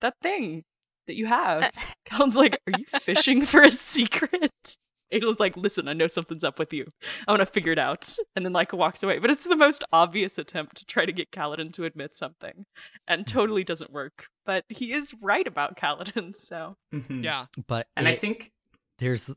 that 0.00 0.14
thing 0.22 0.64
that 1.06 1.14
you 1.16 1.26
have." 1.26 1.70
Kaladin's 2.08 2.36
like, 2.36 2.60
"Are 2.66 2.78
you 2.78 2.86
fishing 3.00 3.44
for 3.44 3.60
a 3.62 3.72
secret?" 3.72 4.78
Adolin's 5.10 5.40
like, 5.40 5.56
"Listen, 5.56 5.88
I 5.88 5.94
know 5.94 6.06
something's 6.06 6.44
up 6.44 6.58
with 6.58 6.72
you. 6.72 6.92
I 7.26 7.32
want 7.32 7.40
to 7.40 7.46
figure 7.46 7.72
it 7.72 7.78
out," 7.78 8.14
and 8.36 8.44
then 8.44 8.52
like 8.52 8.72
walks 8.72 9.02
away. 9.02 9.18
But 9.18 9.30
it's 9.30 9.44
the 9.44 9.56
most 9.56 9.82
obvious 9.92 10.36
attempt 10.38 10.76
to 10.76 10.84
try 10.84 11.06
to 11.06 11.12
get 11.12 11.30
Kaladin 11.30 11.72
to 11.74 11.84
admit 11.86 12.14
something, 12.14 12.66
and 13.06 13.26
totally 13.26 13.64
doesn't 13.64 13.90
work. 13.92 14.26
But 14.44 14.64
he 14.68 14.92
is 14.92 15.14
right 15.20 15.46
about 15.46 15.76
Kaladin, 15.78 16.36
so 16.36 16.76
Mhm. 16.94 17.24
yeah. 17.24 17.46
but 17.66 17.88
And 17.96 18.06
I 18.06 18.14
think 18.14 18.52
there's 18.98 19.30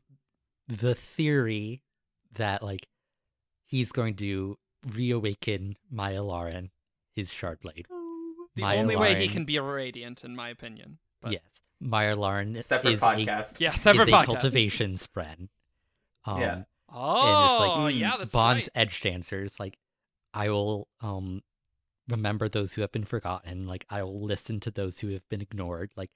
the 0.68 0.94
theory 0.94 1.82
that 2.34 2.62
like 2.62 2.86
he's 3.72 3.90
going 3.90 4.14
to 4.16 4.58
reawaken 4.94 5.76
Mayalaran, 5.92 6.70
his 7.14 7.30
Shardblade. 7.30 7.86
The 8.54 8.62
Maya 8.62 8.78
only 8.78 8.96
way 8.96 9.14
he 9.14 9.28
can 9.28 9.44
be 9.46 9.56
a 9.56 9.62
radiant, 9.62 10.24
in 10.24 10.36
my 10.36 10.50
opinion. 10.50 10.98
But 11.22 11.32
Yes, 11.32 11.62
Mayalaran 11.82 12.62
separate 12.62 12.94
is 12.94 13.02
a, 13.02 13.06
podcast. 13.06 13.60
Yeah, 13.60 13.72
is 13.74 13.80
separate 13.80 14.08
a 14.08 14.24
cultivation 14.24 14.96
spread. 14.98 15.48
Um, 16.24 16.40
Yeah. 16.40 16.62
Oh, 16.94 17.14
it's 17.50 17.60
like 17.60 17.70
mm, 17.94 17.98
yeah, 17.98 18.16
that's 18.18 18.32
Bond's 18.32 18.68
right. 18.76 18.82
edge 18.82 19.00
dancers. 19.00 19.58
Like, 19.58 19.78
I 20.34 20.50
will 20.50 20.88
um 21.00 21.40
remember 22.08 22.48
those 22.48 22.74
who 22.74 22.82
have 22.82 22.92
been 22.92 23.04
forgotten. 23.06 23.66
Like, 23.66 23.86
I 23.88 24.02
will 24.02 24.20
listen 24.22 24.60
to 24.60 24.70
those 24.70 24.98
who 24.98 25.08
have 25.14 25.26
been 25.30 25.40
ignored. 25.40 25.92
Like 25.96 26.10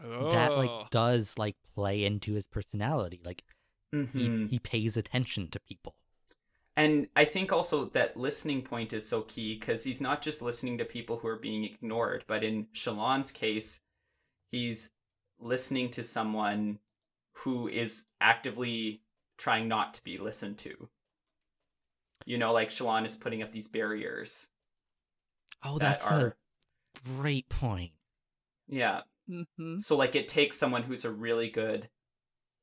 that, 0.00 0.50
Oh. 0.52 0.56
like 0.56 0.90
does 0.90 1.36
like 1.36 1.56
play 1.74 2.02
into 2.04 2.32
his 2.32 2.46
personality. 2.46 3.20
Like 3.22 3.44
he 3.90 3.98
Mhm. 3.98 4.48
he 4.48 4.58
pays 4.58 4.96
attention 4.96 5.48
to 5.50 5.60
people. 5.60 5.96
And 6.76 7.08
I 7.14 7.24
think 7.24 7.52
also 7.52 7.86
that 7.90 8.16
listening 8.16 8.62
point 8.62 8.92
is 8.92 9.06
so 9.06 9.22
key 9.22 9.58
because 9.58 9.84
he's 9.84 10.00
not 10.00 10.22
just 10.22 10.40
listening 10.40 10.78
to 10.78 10.84
people 10.84 11.18
who 11.18 11.28
are 11.28 11.38
being 11.38 11.64
ignored, 11.64 12.24
but 12.26 12.42
in 12.42 12.66
Shallan's 12.74 13.30
case, 13.30 13.80
he's 14.50 14.90
listening 15.38 15.90
to 15.90 16.02
someone 16.02 16.78
who 17.34 17.68
is 17.68 18.06
actively 18.20 19.02
trying 19.36 19.68
not 19.68 19.94
to 19.94 20.04
be 20.04 20.16
listened 20.16 20.58
to. 20.58 20.88
You 22.24 22.38
know, 22.38 22.52
like 22.52 22.68
Shallan 22.70 23.04
is 23.04 23.16
putting 23.16 23.42
up 23.42 23.50
these 23.50 23.68
barriers. 23.68 24.48
Oh, 25.62 25.78
that 25.78 26.00
that's 26.00 26.10
are- 26.10 26.26
a 26.28 26.34
great 27.16 27.48
point. 27.48 27.92
Yeah. 28.68 29.02
Mm-hmm. 29.28 29.78
So 29.78 29.96
like 29.96 30.14
it 30.14 30.28
takes 30.28 30.56
someone 30.56 30.82
who's 30.82 31.04
a 31.04 31.10
really 31.10 31.50
good 31.50 31.88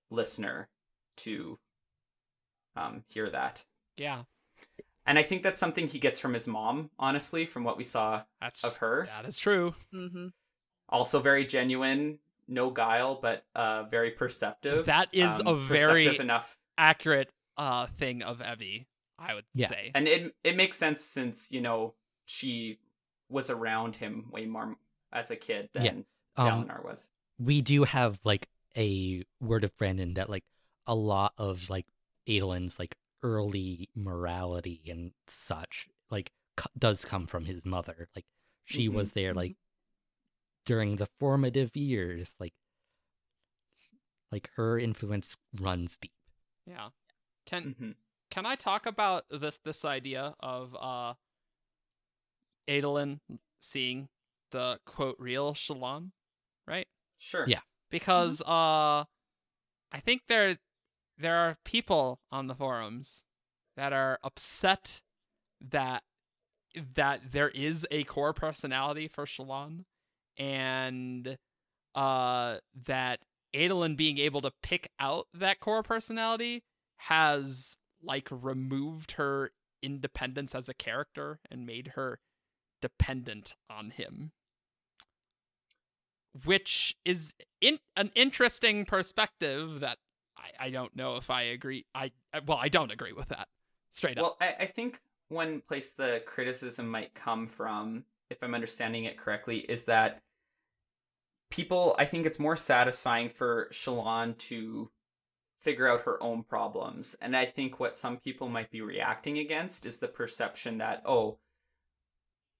listener 0.10 0.68
to 1.18 1.60
um 2.76 3.03
hear 3.10 3.30
that. 3.30 3.64
Yeah, 4.00 4.24
And 5.06 5.20
I 5.20 5.24
think 5.24 5.43
that's 5.43 5.60
something 5.60 5.88
he 5.88 6.00
gets 6.00 6.20
from 6.20 6.34
his 6.34 6.47
mom, 6.47 6.89
honestly, 7.00 7.45
from 7.45 7.64
what 7.64 7.78
we 7.78 7.84
saw 7.84 8.24
that's 8.41 8.64
of 8.64 8.78
her. 8.78 9.06
that 9.08 9.26
is 9.26 9.38
true. 9.38 9.76
Mm-hmm. 9.93 10.28
Also 10.89 11.20
very 11.20 11.45
genuine, 11.45 12.20
no 12.47 12.70
guile, 12.72 13.20
but 13.22 13.43
uh 13.56 13.84
very 13.84 14.12
perceptive. 14.12 14.86
That 14.86 15.10
is 15.12 15.32
Um, 15.39 15.47
a 15.47 15.56
very 15.56 16.18
enough 16.18 16.58
accurate 16.78 17.30
uh 17.58 17.88
thing 17.88 18.24
of 18.24 18.39
Evi, 18.39 18.86
I 19.20 19.34
would 19.36 19.45
Yeah. 19.54 19.68
say. 19.70 19.91
and 19.93 20.08
it 20.08 20.36
it 20.43 20.56
makes 20.56 20.78
sense 20.78 21.02
since, 21.02 21.52
you 21.52 21.62
know, 21.62 21.93
she 22.26 22.80
was 23.30 23.50
around 23.50 23.95
him 23.97 24.30
way 24.32 24.45
more 24.45 24.76
as 25.12 25.30
a 25.32 25.36
kid 25.36 25.70
than 25.74 25.84
Yeah. 25.86 25.91
Um, 26.38 26.66
Dalinar 26.66 26.84
was. 26.84 27.10
we 27.38 27.62
do 27.62 27.84
have 27.84 28.20
like 28.24 28.47
a 28.78 29.24
word 29.41 29.64
of 29.64 29.76
Brandon 29.78 30.14
that 30.16 30.30
like 30.30 30.45
a 30.88 30.95
lot 30.95 31.34
of 31.38 31.70
like 31.70 31.86
Adolin's 32.28 32.80
like 32.80 32.95
early 33.24 33.89
morality 33.95 34.82
and 34.89 35.11
such 35.28 35.88
like 36.09 36.32
co- 36.57 36.70
does 36.78 37.05
come 37.05 37.28
from 37.28 37.45
his 37.45 37.65
mother. 37.65 38.09
Like 38.15 38.26
she 38.65 38.88
Mhm, 38.88 38.93
was 38.93 39.13
there 39.13 39.34
mhm. 39.34 39.36
like 39.36 39.55
during 40.65 40.95
the 40.95 41.07
formative 41.20 41.76
years. 41.76 42.36
Like 42.39 42.53
like 44.32 44.49
her 44.55 44.78
influence 44.80 45.38
runs 45.59 45.97
deep. 45.97 46.13
Yeah. 46.65 46.89
Can 47.45 47.76
Mhm. 47.80 47.95
can 48.30 48.45
I 48.45 48.55
talk 48.55 48.86
about 48.86 49.26
this 49.30 49.59
this 49.63 49.86
idea 49.86 50.36
of 50.39 50.76
uh 50.76 51.13
Adolin 52.67 53.20
seeing 53.59 54.09
the 54.51 54.80
quote 54.86 55.15
real 55.20 55.53
Shallan, 55.53 56.11
right? 56.67 56.88
Sure. 57.17 57.47
Yeah. 57.47 57.61
Because 57.89 58.41
uh 58.41 59.05
I 59.91 59.99
think 60.03 60.24
there 60.28 60.57
there 61.20 61.36
are 61.36 61.57
people 61.65 62.20
on 62.32 62.47
the 62.47 62.55
forums 62.55 63.26
that 63.76 63.93
are 63.93 64.20
upset 64.24 65.01
that 65.61 66.03
that 66.95 67.32
there 67.32 67.49
is 67.49 67.86
a 67.91 68.03
core 68.03 68.34
personality 68.34 69.07
for 69.07 69.26
Shallan 69.26 69.86
and 70.38 71.38
uh 71.95 72.57
that 72.86 73.20
Adolin 73.53 73.97
being 73.97 74.17
able 74.20 74.41
to 74.41 74.51
pick 74.61 74.89
out 74.99 75.28
that 75.34 75.59
core 75.59 75.84
personality 75.84 76.63
has 76.97 77.78
like 78.03 78.28
removed 78.32 79.13
her 79.13 79.51
independence 79.82 80.53
as 80.53 80.70
a 80.70 80.74
character 80.74 81.39
and 81.49 81.65
made 81.65 81.93
her 81.95 82.20
dependent 82.82 83.55
on 83.70 83.91
him. 83.91 84.32
Which 86.45 86.95
is 87.03 87.34
in 87.59 87.80
an 87.95 88.11
interesting 88.15 88.86
perspective 88.86 89.80
that 89.80 89.97
I, 90.39 90.67
I 90.67 90.69
don't 90.69 90.95
know 90.95 91.17
if 91.17 91.29
I 91.29 91.43
agree 91.43 91.85
I 91.93 92.11
I- 92.33 92.41
well 92.45 92.57
I 92.57 92.69
don't 92.69 92.91
agree 92.91 93.13
with 93.13 93.29
that 93.29 93.47
straight 93.91 94.17
up 94.17 94.23
Well, 94.23 94.37
I, 94.41 94.63
I 94.63 94.65
think 94.65 95.01
one 95.29 95.61
place 95.61 95.91
the 95.91 96.23
criticism 96.25 96.89
might 96.89 97.13
come 97.13 97.47
from, 97.47 98.03
if 98.29 98.43
I'm 98.43 98.55
understanding 98.55 99.05
it 99.05 99.17
correctly, 99.17 99.59
is 99.59 99.85
that 99.85 100.21
people, 101.49 101.95
I 101.97 102.05
think 102.05 102.25
it's 102.25 102.39
more 102.39 102.55
satisfying 102.55 103.29
for 103.29 103.69
Shallan 103.71 104.37
to 104.49 104.89
figure 105.59 105.87
out 105.87 106.01
her 106.01 106.21
own 106.21 106.43
problems. 106.43 107.15
And 107.21 107.35
I 107.35 107.45
think 107.45 107.79
what 107.79 107.97
some 107.97 108.17
people 108.17 108.49
might 108.49 108.71
be 108.71 108.81
reacting 108.81 109.37
against 109.37 109.85
is 109.85 109.97
the 109.97 110.07
perception 110.07 110.79
that, 110.79 111.03
oh, 111.05 111.37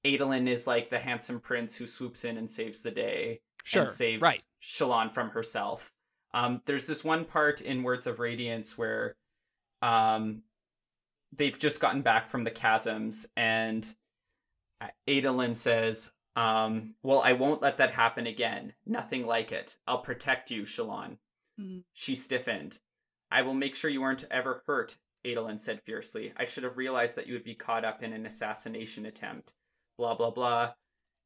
Adolin 0.06 0.48
is 0.48 0.68
like 0.68 0.90
the 0.90 1.00
handsome 1.00 1.40
prince 1.40 1.76
who 1.76 1.86
swoops 1.86 2.24
in 2.24 2.38
and 2.38 2.50
saves 2.50 2.82
the 2.82 2.92
day 2.92 3.42
sure 3.64 3.82
and 3.82 3.92
saves 3.92 4.22
right 4.22 4.46
Shallan 4.62 5.12
from 5.12 5.30
herself. 5.30 5.92
Um, 6.34 6.62
there's 6.66 6.86
this 6.88 7.04
one 7.04 7.26
part 7.26 7.62
in 7.62 7.84
Words 7.84 8.08
of 8.08 8.20
Radiance 8.20 8.78
where 8.78 9.16
um, 9.82 10.44
they've 11.36 11.58
just 11.58 11.80
gotten 11.82 12.02
back 12.02 12.30
from 12.30 12.44
the 12.44 12.52
chasms, 12.52 13.28
and 13.36 13.88
Adolin 15.08 15.56
says, 15.56 16.12
um, 16.36 16.94
Well, 17.04 17.22
I 17.22 17.34
won't 17.34 17.62
let 17.62 17.78
that 17.78 17.92
happen 17.94 18.28
again. 18.28 18.74
Nothing 18.86 19.26
like 19.26 19.52
it. 19.52 19.78
I'll 19.88 20.02
protect 20.02 20.52
you, 20.52 20.64
Shallan. 20.64 21.18
Mhm. 21.60 21.84
She 21.94 22.16
stiffened. 22.16 22.80
I 23.32 23.42
will 23.42 23.54
make 23.54 23.76
sure 23.76 23.92
you 23.92 24.04
aren't 24.04 24.26
ever 24.32 24.64
hurt, 24.66 24.98
Adolin 25.26 25.60
said 25.60 25.82
fiercely. 25.82 26.34
I 26.38 26.46
should 26.46 26.64
have 26.64 26.78
realized 26.78 27.16
that 27.16 27.28
you 27.28 27.34
would 27.34 27.44
be 27.44 27.56
caught 27.56 27.86
up 27.86 28.02
in 28.04 28.14
an 28.14 28.26
assassination 28.26 29.06
attempt. 29.06 29.54
Blah, 29.98 30.16
blah, 30.16 30.32
blah. 30.32 30.74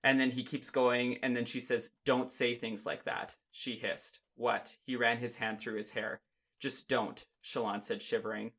And 0.03 0.19
then 0.19 0.31
he 0.31 0.43
keeps 0.43 0.69
going, 0.69 1.17
and 1.23 1.35
then 1.35 1.45
she 1.45 1.59
says, 1.59 1.91
Don't 2.05 2.31
say 2.31 2.55
things 2.55 2.85
like 2.85 3.03
that, 3.03 3.37
she 3.51 3.75
hissed. 3.75 4.19
What? 4.35 4.77
He 4.83 4.95
ran 4.95 5.17
his 5.17 5.35
hand 5.35 5.59
through 5.59 5.75
his 5.75 5.91
hair. 5.91 6.21
Just 6.59 6.87
don't, 6.87 7.25
Shallan 7.43 7.83
said, 7.83 8.01
shivering. 8.01 8.51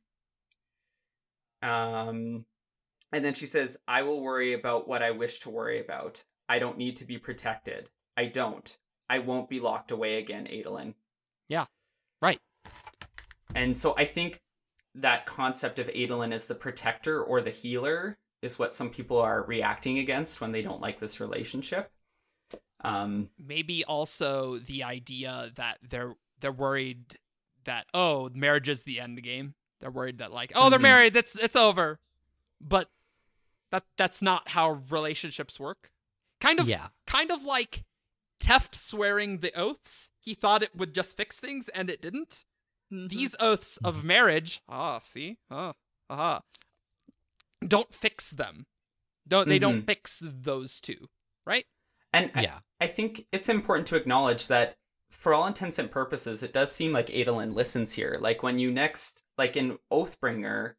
Um, 1.62 2.44
and 3.12 3.24
then 3.24 3.34
she 3.34 3.46
says, 3.46 3.78
I 3.88 4.02
will 4.02 4.20
worry 4.20 4.52
about 4.52 4.86
what 4.86 5.02
I 5.02 5.10
wish 5.10 5.38
to 5.40 5.50
worry 5.50 5.80
about. 5.80 6.22
I 6.48 6.58
don't 6.58 6.78
need 6.78 6.96
to 6.96 7.04
be 7.04 7.18
protected. 7.18 7.90
I 8.16 8.26
don't. 8.26 8.76
I 9.08 9.20
won't 9.20 9.48
be 9.48 9.60
locked 9.60 9.90
away 9.90 10.18
again, 10.18 10.46
Adolin. 10.46 10.94
Yeah, 11.48 11.66
right. 12.20 12.40
And 13.54 13.76
so 13.76 13.94
I 13.96 14.04
think 14.04 14.40
that 14.94 15.26
concept 15.26 15.78
of 15.78 15.88
Adolin 15.88 16.32
as 16.32 16.46
the 16.46 16.54
protector 16.54 17.22
or 17.22 17.40
the 17.40 17.50
healer 17.50 18.18
is 18.42 18.58
what 18.58 18.74
some 18.74 18.90
people 18.90 19.18
are 19.18 19.44
reacting 19.44 19.98
against 19.98 20.40
when 20.40 20.52
they 20.52 20.62
don't 20.62 20.80
like 20.80 20.98
this 20.98 21.20
relationship. 21.20 21.90
Um, 22.84 23.30
maybe 23.38 23.84
also 23.84 24.58
the 24.58 24.82
idea 24.82 25.50
that 25.54 25.78
they're 25.88 26.14
they're 26.40 26.52
worried 26.52 27.18
that 27.64 27.86
oh 27.94 28.28
marriage 28.34 28.68
is 28.68 28.82
the 28.82 29.00
end 29.00 29.22
game 29.22 29.54
they're 29.80 29.90
worried 29.90 30.18
that 30.18 30.32
like 30.32 30.52
oh 30.54 30.68
they're 30.68 30.78
Mhm. 30.78 30.82
married 30.82 31.14
that's 31.14 31.34
it's 31.36 31.56
over 31.56 31.98
but 32.60 32.90
that 33.70 33.84
that's 33.96 34.20
not 34.20 34.50
how 34.50 34.82
relationships 34.90 35.58
work 35.58 35.90
kind 36.40 36.60
of 36.60 36.68
yeah. 36.68 36.88
kind 37.06 37.30
of 37.30 37.44
like 37.44 37.84
Teft 38.40 38.74
swearing 38.74 39.38
the 39.38 39.56
oaths 39.58 40.10
he 40.20 40.34
thought 40.34 40.62
it 40.62 40.76
would 40.76 40.94
just 40.94 41.16
fix 41.16 41.38
things 41.38 41.68
and 41.70 41.88
it 41.88 42.02
didn't 42.02 42.44
Mhm. 42.92 43.08
these 43.08 43.34
oaths 43.40 43.78
of 43.78 44.04
marriage 44.04 44.60
ah 44.68 44.98
see 44.98 45.38
ah 45.50 45.72
aha 46.10 46.42
don't 47.66 47.94
fix 47.94 48.28
them 48.30 48.66
don't 49.26 49.48
they 49.48 49.58
don't 49.58 49.82
Mhm. 49.82 49.86
fix 49.86 50.20
those 50.22 50.80
two 50.82 51.08
right 51.46 51.66
and 52.14 52.30
I- 52.34 52.42
Yeah. 52.42 52.58
I 52.80 52.86
think 52.86 53.26
it's 53.32 53.48
important 53.48 53.86
to 53.88 53.96
acknowledge 53.96 54.48
that 54.48 54.76
for 55.10 55.32
all 55.32 55.46
intents 55.46 55.78
and 55.78 55.90
purposes, 55.90 56.42
it 56.42 56.52
does 56.52 56.72
seem 56.72 56.92
like 56.92 57.06
Adolin 57.06 57.54
listens 57.54 57.92
here. 57.92 58.18
Like 58.20 58.42
when 58.42 58.58
you 58.58 58.70
next, 58.72 59.22
like 59.38 59.56
in 59.56 59.78
Oathbringer, 59.92 60.74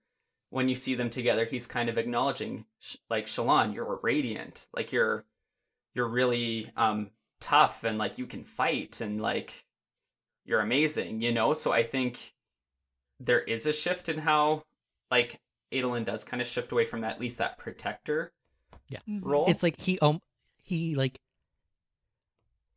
when 0.50 0.68
you 0.70 0.76
see 0.76 0.94
them 0.94 1.10
together, 1.10 1.46
he's 1.46 1.66
kind 1.68 1.90
of 1.90 1.98
acknowledging, 1.98 2.66
like 3.10 3.26
Shallan, 3.26 3.74
you're 3.74 4.00
radiant, 4.04 4.68
like 4.74 4.92
you're, 4.92 5.26
you're 5.94 6.08
really 6.08 6.72
um 6.76 7.12
tough 7.40 7.84
and 7.84 7.98
like 7.98 8.18
you 8.18 8.26
can 8.26 8.44
fight 8.44 9.02
and 9.02 9.22
like 9.22 9.66
you're 10.46 10.60
amazing, 10.62 11.22
you 11.22 11.32
know. 11.32 11.54
So 11.54 11.72
I 11.72 11.84
think 11.84 12.34
there 13.20 13.42
is 13.42 13.66
a 13.66 13.74
shift 13.74 14.10
in 14.10 14.20
how 14.20 14.64
like 15.10 15.40
Adolin 15.72 16.04
does 16.06 16.24
kind 16.24 16.42
of 16.42 16.48
shift 16.48 16.72
away 16.72 16.86
from 16.86 17.02
that, 17.02 17.14
at 17.14 17.20
least 17.22 17.38
that 17.40 17.58
protector 17.58 18.34
Mhm. 18.92 19.22
role. 19.24 19.46
It's 19.48 19.64
like 19.64 19.80
he 19.80 19.98
um 20.00 20.22
he 20.62 20.96
like 20.96 21.20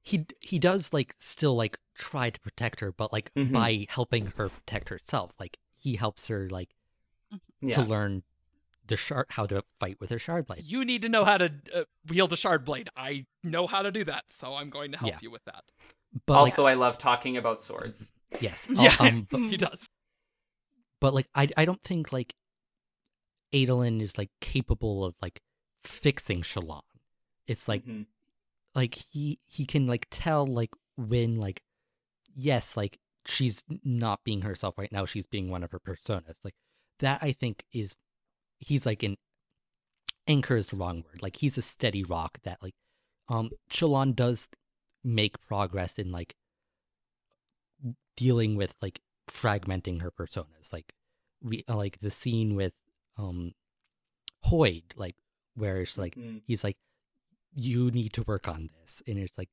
he 0.09 0.27
he 0.41 0.59
does 0.59 0.93
like 0.93 1.15
still 1.19 1.55
like 1.57 1.79
try 1.95 2.31
to 2.31 2.41
protect 2.41 2.81
her, 2.81 2.91
but 2.93 3.13
like 3.13 3.31
Mhm. 3.35 3.53
by 3.53 3.87
helping 3.89 4.27
her 4.37 4.49
protect 4.49 4.89
herself, 4.89 5.35
like 5.39 5.59
he 5.77 5.97
helps 5.97 6.27
her 6.29 6.49
like 6.49 6.71
yeah. 7.61 7.75
to 7.77 7.83
learn 7.83 8.23
the 8.87 8.97
shard 8.97 9.27
how 9.31 9.45
to 9.47 9.63
fight 9.79 10.01
with 10.01 10.09
her 10.11 10.19
shard 10.19 10.47
blade. 10.47 10.63
You 10.65 10.85
need 10.85 11.03
to 11.03 11.09
know 11.11 11.25
how 11.27 11.37
to 11.37 11.53
uh, 11.75 11.85
wield 12.07 12.33
a 12.33 12.37
shard 12.37 12.65
blade. 12.65 12.89
I 12.97 13.27
know 13.45 13.67
how 13.67 13.83
to 13.83 13.91
do 13.93 14.03
that, 14.05 14.25
so 14.31 14.55
I'm 14.55 14.71
going 14.71 14.93
to 14.93 14.99
help 14.99 15.13
Yeah. 15.13 15.19
you 15.21 15.31
with 15.31 15.45
that. 15.45 15.65
But 16.25 16.35
also, 16.39 16.67
I 16.67 16.73
love 16.75 16.97
talking 16.97 17.37
about 17.37 17.61
swords. 17.61 18.13
yes, 18.41 18.67
Yeah, 18.75 18.97
um, 19.01 19.27
but, 19.31 19.39
he 19.53 19.57
does. 19.59 19.89
but 21.01 21.13
like 21.13 21.29
I 21.35 21.49
I 21.57 21.65
don't 21.67 21.83
think 21.83 22.13
like 22.13 22.35
Adolin 23.53 24.01
is 24.01 24.17
like 24.19 24.31
capable 24.41 25.05
of 25.05 25.15
like 25.23 25.41
fixing 25.85 26.43
Shallan. 26.43 26.83
It's 27.47 27.69
like 27.69 27.85
Mhm. 27.85 28.07
Like 28.75 28.95
he 29.11 29.39
he 29.47 29.65
can 29.65 29.87
like 29.87 30.07
tell 30.11 30.47
like 30.47 30.71
when 30.97 31.37
like 31.37 31.63
yes 32.35 32.77
like 32.77 32.99
she's 33.27 33.63
not 33.85 34.21
being 34.25 34.43
herself 34.43 34.79
right 34.79 34.93
now 34.93 35.05
she's 35.05 35.27
being 35.27 35.51
one 35.51 35.63
of 35.63 35.71
her 35.71 35.81
personas 35.81 36.37
like 36.45 36.55
that 37.01 37.19
i 37.23 37.31
think 37.33 37.65
is 37.73 37.95
he's 38.59 38.87
like 38.87 39.03
an 39.03 39.17
anchor 40.27 40.57
is 40.57 40.69
the 40.69 40.77
wrong 40.77 41.03
word 41.07 41.21
like 41.23 41.37
he's 41.37 41.59
a 41.59 41.63
steady 41.63 42.03
rock 42.05 42.39
that 42.45 42.59
like 42.63 42.75
um 43.29 43.51
shallan 43.71 44.15
does 44.15 44.49
make 45.05 45.41
progress 45.41 45.99
in 45.99 46.11
like 46.11 46.35
dealing 48.17 48.57
with 48.57 48.75
like 48.83 49.01
fragmenting 49.31 50.01
her 50.03 50.11
personas 50.11 50.73
like 50.73 50.93
we 51.43 51.65
uh, 51.69 51.77
like 51.77 52.01
the 52.01 52.11
scene 52.11 52.55
with 52.55 52.73
um 53.17 53.53
Hoid, 54.47 54.85
like 54.97 55.17
where 55.55 55.83
it's 55.83 55.99
like 55.99 56.15
Mhm. 56.15 56.43
he's 56.47 56.65
like 56.65 56.77
you 57.55 57.91
need 57.91 58.13
to 58.13 58.23
work 58.23 58.47
on 58.49 58.71
this 58.83 59.03
and 59.07 59.19
it's 59.19 59.37
like 59.39 59.49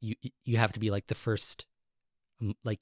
you 0.00 0.14
you 0.44 0.56
have 0.56 0.72
to 0.72 0.80
be 0.80 0.90
like 0.90 1.06
the 1.06 1.14
first 1.14 1.66
like 2.64 2.80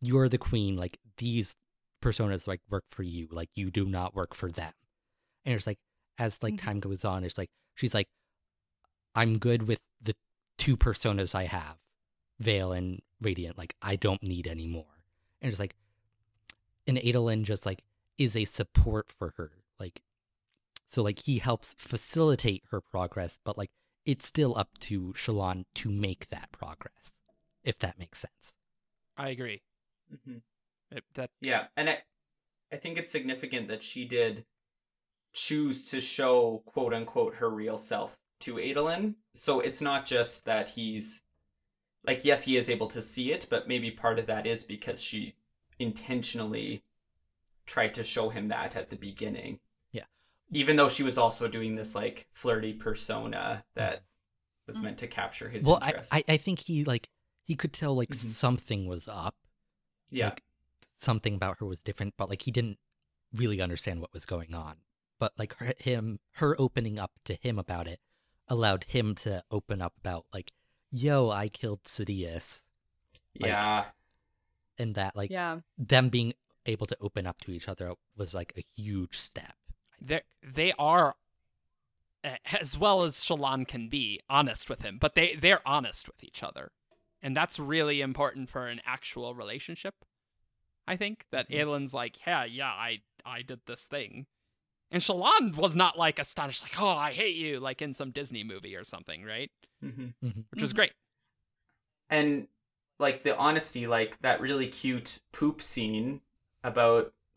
you're 0.00 0.28
the 0.28 0.38
queen 0.38 0.76
like 0.76 0.98
these 1.18 1.54
personas 2.02 2.46
like 2.46 2.60
work 2.70 2.84
for 2.88 3.02
you 3.02 3.28
like 3.30 3.50
you 3.54 3.70
do 3.70 3.84
not 3.84 4.14
work 4.14 4.34
for 4.34 4.50
them 4.50 4.72
and 5.44 5.54
it's 5.54 5.66
like 5.66 5.78
as 6.18 6.42
like 6.42 6.54
Mhm. 6.54 6.58
time 6.62 6.80
goes 6.80 7.04
on 7.04 7.24
it's 7.24 7.36
like 7.38 7.50
she's 7.74 7.94
like 7.94 8.08
i'm 9.14 9.38
good 9.38 9.66
with 9.68 9.80
the 10.00 10.14
two 10.56 10.76
personas 10.76 11.34
i 11.34 11.44
have 11.44 11.76
veil 12.38 12.72
and 12.72 13.00
radiant 13.20 13.58
like 13.58 13.74
i 13.82 13.96
don't 13.96 14.22
need 14.22 14.46
any 14.46 14.66
more 14.66 15.04
and 15.42 15.50
it's 15.50 15.60
like 15.60 15.74
and 16.86 16.96
adolin 16.98 17.42
just 17.42 17.66
like 17.66 17.82
is 18.18 18.34
a 18.36 18.44
support 18.44 19.10
for 19.12 19.34
her 19.36 19.50
like 19.78 20.00
so 20.90 21.02
like 21.02 21.20
he 21.20 21.38
helps 21.38 21.74
facilitate 21.78 22.64
her 22.70 22.80
progress, 22.80 23.38
but 23.44 23.56
like 23.56 23.70
it's 24.04 24.26
still 24.26 24.58
up 24.58 24.76
to 24.80 25.12
Shallan 25.16 25.64
to 25.76 25.88
make 25.88 26.28
that 26.30 26.50
progress, 26.50 27.12
if 27.62 27.78
that 27.78 27.98
makes 27.98 28.18
sense. 28.18 28.54
I 29.16 29.28
agree. 29.28 29.62
Mhm. 30.12 30.42
It- 30.90 31.04
that 31.14 31.30
Yeah, 31.40 31.68
and 31.76 31.88
I, 31.90 32.02
I 32.72 32.76
think 32.76 32.98
it's 32.98 33.12
significant 33.12 33.68
that 33.68 33.82
she 33.82 34.04
did 34.04 34.44
choose 35.32 35.88
to 35.90 36.00
show 36.00 36.62
quote 36.66 36.92
unquote 36.92 37.36
her 37.36 37.48
real 37.50 37.76
self 37.76 38.18
to 38.40 38.54
Adolin. 38.56 39.14
So 39.34 39.60
it's 39.60 39.80
not 39.80 40.06
just 40.06 40.44
that 40.46 40.70
he's 40.70 41.22
like, 42.02 42.24
yes, 42.24 42.44
he 42.44 42.56
is 42.56 42.68
able 42.68 42.88
to 42.88 43.00
see 43.02 43.30
it, 43.30 43.46
but 43.48 43.68
maybe 43.68 43.92
part 43.92 44.18
of 44.18 44.26
that 44.26 44.46
is 44.46 44.64
because 44.64 45.00
she 45.00 45.34
intentionally 45.78 46.82
tried 47.66 47.94
to 47.94 48.02
show 48.02 48.28
him 48.30 48.48
that 48.48 48.74
at 48.74 48.88
the 48.90 48.96
beginning. 48.96 49.60
Yeah. 50.50 50.60
Even 50.60 50.76
though 50.76 50.88
she 50.88 51.02
was 51.02 51.16
also 51.18 51.48
doing 51.48 51.74
this 51.76 51.94
like 51.94 52.26
flirty 52.32 52.72
persona 52.72 53.64
that 53.74 54.02
was 54.66 54.80
meant 54.80 54.98
to 54.98 55.06
capture 55.06 55.48
his 55.48 55.64
well, 55.64 55.78
I, 55.82 55.88
interest. 55.88 56.14
I 56.14 56.24
I 56.28 56.36
think 56.36 56.60
he 56.60 56.84
like 56.84 57.08
he 57.44 57.56
could 57.56 57.72
tell 57.72 57.96
like 57.96 58.10
Mhm. 58.10 58.14
something 58.16 58.86
was 58.86 59.08
up, 59.08 59.34
yeah. 60.10 60.26
like 60.30 60.42
something 60.98 61.34
about 61.34 61.58
her 61.58 61.66
was 61.66 61.80
different, 61.80 62.14
but 62.16 62.28
like 62.30 62.42
he 62.42 62.50
didn't 62.50 62.78
really 63.34 63.60
understand 63.60 64.00
what 64.00 64.12
was 64.12 64.24
going 64.26 64.54
on. 64.54 64.76
But 65.18 65.32
like 65.38 65.54
her, 65.56 65.74
him, 65.78 66.18
her 66.32 66.54
opening 66.60 66.98
up 66.98 67.12
to 67.24 67.34
him 67.34 67.58
about 67.58 67.86
it 67.88 68.00
allowed 68.48 68.84
him 68.84 69.14
to 69.16 69.42
open 69.50 69.80
up 69.82 69.94
about 69.98 70.26
like, 70.32 70.52
yo, 70.90 71.30
I 71.30 71.48
killed 71.48 71.84
Sadeas, 71.84 72.62
like, 73.38 73.50
yeah. 73.50 73.84
and 74.78 74.94
that 74.94 75.14
like 75.16 75.30
Yeah. 75.30 75.60
them 75.78 76.08
being 76.08 76.34
able 76.66 76.86
to 76.86 76.96
open 77.00 77.26
up 77.26 77.40
to 77.42 77.50
each 77.52 77.68
other 77.68 77.94
was 78.16 78.34
like 78.34 78.52
a 78.56 78.64
huge 78.80 79.18
step. 79.18 79.54
They 80.00 80.22
they 80.42 80.72
are 80.78 81.16
eh, 82.24 82.36
as 82.60 82.76
well 82.78 83.02
as 83.02 83.16
Shallan 83.16 83.66
can 83.66 83.88
be 83.88 84.20
honest 84.28 84.68
with 84.70 84.82
him, 84.82 84.98
but 84.98 85.14
they 85.14 85.34
they're 85.34 85.66
honest 85.66 86.06
with 86.06 86.22
each 86.22 86.42
other, 86.42 86.72
and 87.22 87.36
that's 87.36 87.58
really 87.58 88.00
important 88.00 88.48
for 88.50 88.66
an 88.66 88.80
actual 88.86 89.34
relationship. 89.34 89.94
I 90.86 90.96
think 90.96 91.26
that 91.30 91.48
Mhm. 91.48 91.56
Aelin's 91.60 91.94
like, 91.94 92.26
yeah, 92.26 92.44
yeah, 92.44 92.70
I 92.70 93.02
I 93.24 93.42
did 93.42 93.60
this 93.66 93.84
thing, 93.84 94.26
and 94.90 95.02
Shallan 95.02 95.54
was 95.56 95.76
not 95.76 95.98
like 95.98 96.18
astonished, 96.18 96.62
like, 96.62 96.80
oh, 96.80 96.88
I 96.88 97.12
hate 97.12 97.36
you, 97.36 97.60
like 97.60 97.82
in 97.82 97.94
some 97.94 98.10
Disney 98.10 98.42
movie 98.44 98.74
or 98.76 98.84
something, 98.84 99.24
right? 99.24 99.50
hmm 99.80 100.08
Which 100.50 100.60
was 100.62 100.72
Mhm. 100.72 100.76
great. 100.76 100.92
and 102.08 102.48
like 102.98 103.22
the 103.22 103.36
honesty 103.38 103.86
like 103.86 104.20
that 104.20 104.40
really 104.40 104.68
cute 104.68 105.20
poop 105.32 105.62
scene 105.62 106.20
about 106.64 107.12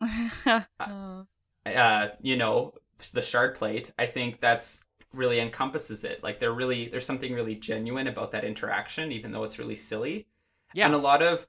Oh. 0.80 1.26
Uh 1.66 2.08
you 2.20 2.36
know 2.36 2.74
the 3.12 3.22
shard 3.22 3.54
plate 3.54 3.92
i 3.98 4.06
think 4.06 4.40
that's 4.40 4.84
really 5.12 5.40
encompasses 5.40 6.04
it 6.04 6.22
like 6.22 6.38
there 6.38 6.52
really 6.52 6.86
there's 6.88 7.04
something 7.06 7.32
really 7.32 7.54
genuine 7.54 8.06
about 8.06 8.30
that 8.30 8.44
interaction 8.44 9.10
even 9.12 9.32
though 9.32 9.44
it's 9.44 9.58
really 9.58 9.74
silly 9.74 10.26
Yeah. 10.74 10.86
and 10.86 10.94
a 10.94 10.98
lot 10.98 11.22
of 11.22 11.46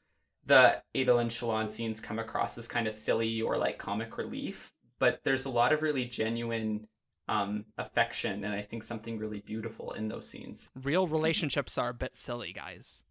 the 0.47 0.82
Adel 0.93 1.20
and 1.20 1.32
Shallan 1.32 1.70
scenes 1.70 1.99
come 1.99 2.20
across 2.20 2.57
as 2.57 2.68
kind 2.68 2.86
of 2.88 2.93
silly 2.93 3.41
or 3.41 3.57
like 3.57 3.78
comic 3.78 4.18
relief 4.18 4.72
but 4.99 5.20
there's 5.24 5.45
a 5.45 5.49
lot 5.49 5.72
of 5.74 5.82
really 5.82 6.05
genuine 6.05 6.88
um 7.28 7.66
affection 7.78 8.43
and 8.43 8.53
i 8.53 8.61
think 8.61 8.84
something 8.84 9.18
really 9.18 9.39
beautiful 9.41 9.91
in 9.93 10.07
those 10.07 10.28
scenes 10.28 10.70
Real 10.84 11.07
relationships 11.07 11.78
are 11.78 11.89
a 11.89 11.93
bit 11.93 12.16
silly, 12.16 12.53
guys, 12.53 13.03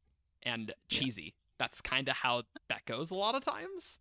and 0.43 0.73
cheesy. 0.89 1.35
That's 1.59 1.81
kind 1.81 2.09
of 2.09 2.17
how 2.17 2.43
that 2.69 2.85
goes 2.85 3.11
a 3.11 3.15
lot 3.17 3.35
of 3.35 3.45
times. 3.45 3.99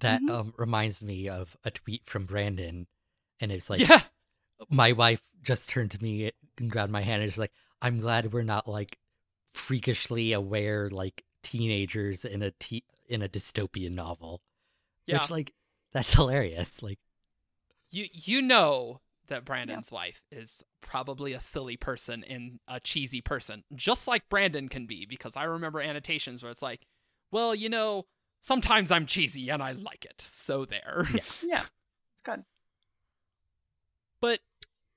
That 0.00 0.20
Mhm. 0.22 0.30
um, 0.30 0.54
reminds 0.58 1.00
me 1.02 1.28
of 1.28 1.56
a 1.64 1.70
tweet 1.70 2.04
from 2.06 2.26
Brandon, 2.26 2.86
and 3.40 3.52
it's 3.52 3.70
like 3.70 3.80
yeah. 3.88 4.02
my 4.68 4.92
wife 4.92 5.22
just 5.42 5.70
turned 5.70 5.90
to 5.92 6.02
me 6.02 6.30
and 6.58 6.70
grabbed 6.70 6.92
my 6.92 7.02
hand 7.02 7.22
and 7.22 7.28
is 7.30 7.38
like, 7.38 7.52
"I'm 7.80 8.00
glad 8.00 8.32
we're 8.32 8.42
not 8.42 8.68
like 8.68 8.98
freakishly 9.52 10.32
aware 10.32 10.88
like 10.90 11.24
teenagers 11.42 12.24
in 12.24 12.42
a 12.42 12.50
t- 12.52 12.84
in 13.08 13.22
a 13.22 13.28
dystopian 13.28 13.92
novel." 13.92 14.42
Yeah. 15.06 15.20
Which 15.20 15.30
like 15.30 15.54
that's 15.92 16.14
hilarious. 16.14 16.82
Like 16.82 16.98
you 17.90 18.06
you 18.12 18.42
know 18.42 19.00
that 19.28 19.44
Brandon's 19.44 19.92
wife 19.92 20.22
is 20.32 20.64
probably 20.80 21.32
a 21.32 21.40
silly 21.40 21.76
person 21.76 22.24
and 22.24 22.58
a 22.66 22.80
cheesy 22.80 23.20
person, 23.20 23.62
just 23.74 24.08
like 24.08 24.28
Brandon 24.28 24.68
can 24.68 24.86
be, 24.86 25.06
because 25.06 25.36
I 25.36 25.44
remember 25.44 25.80
annotations 25.80 26.42
where 26.42 26.50
it's 26.50 26.62
like, 26.62 26.84
well, 27.30 27.54
you 27.54 27.68
know, 27.68 28.06
sometimes 28.40 28.90
I'm 28.90 29.06
cheesy 29.06 29.48
and 29.50 29.62
I 29.62 29.72
like 29.72 30.04
it, 30.04 30.20
so 30.20 30.64
there. 30.64 31.06
Yeah. 31.14 31.20
yeah. 31.42 31.62
It's 32.14 32.22
good. 32.22 32.44
but 34.20 34.40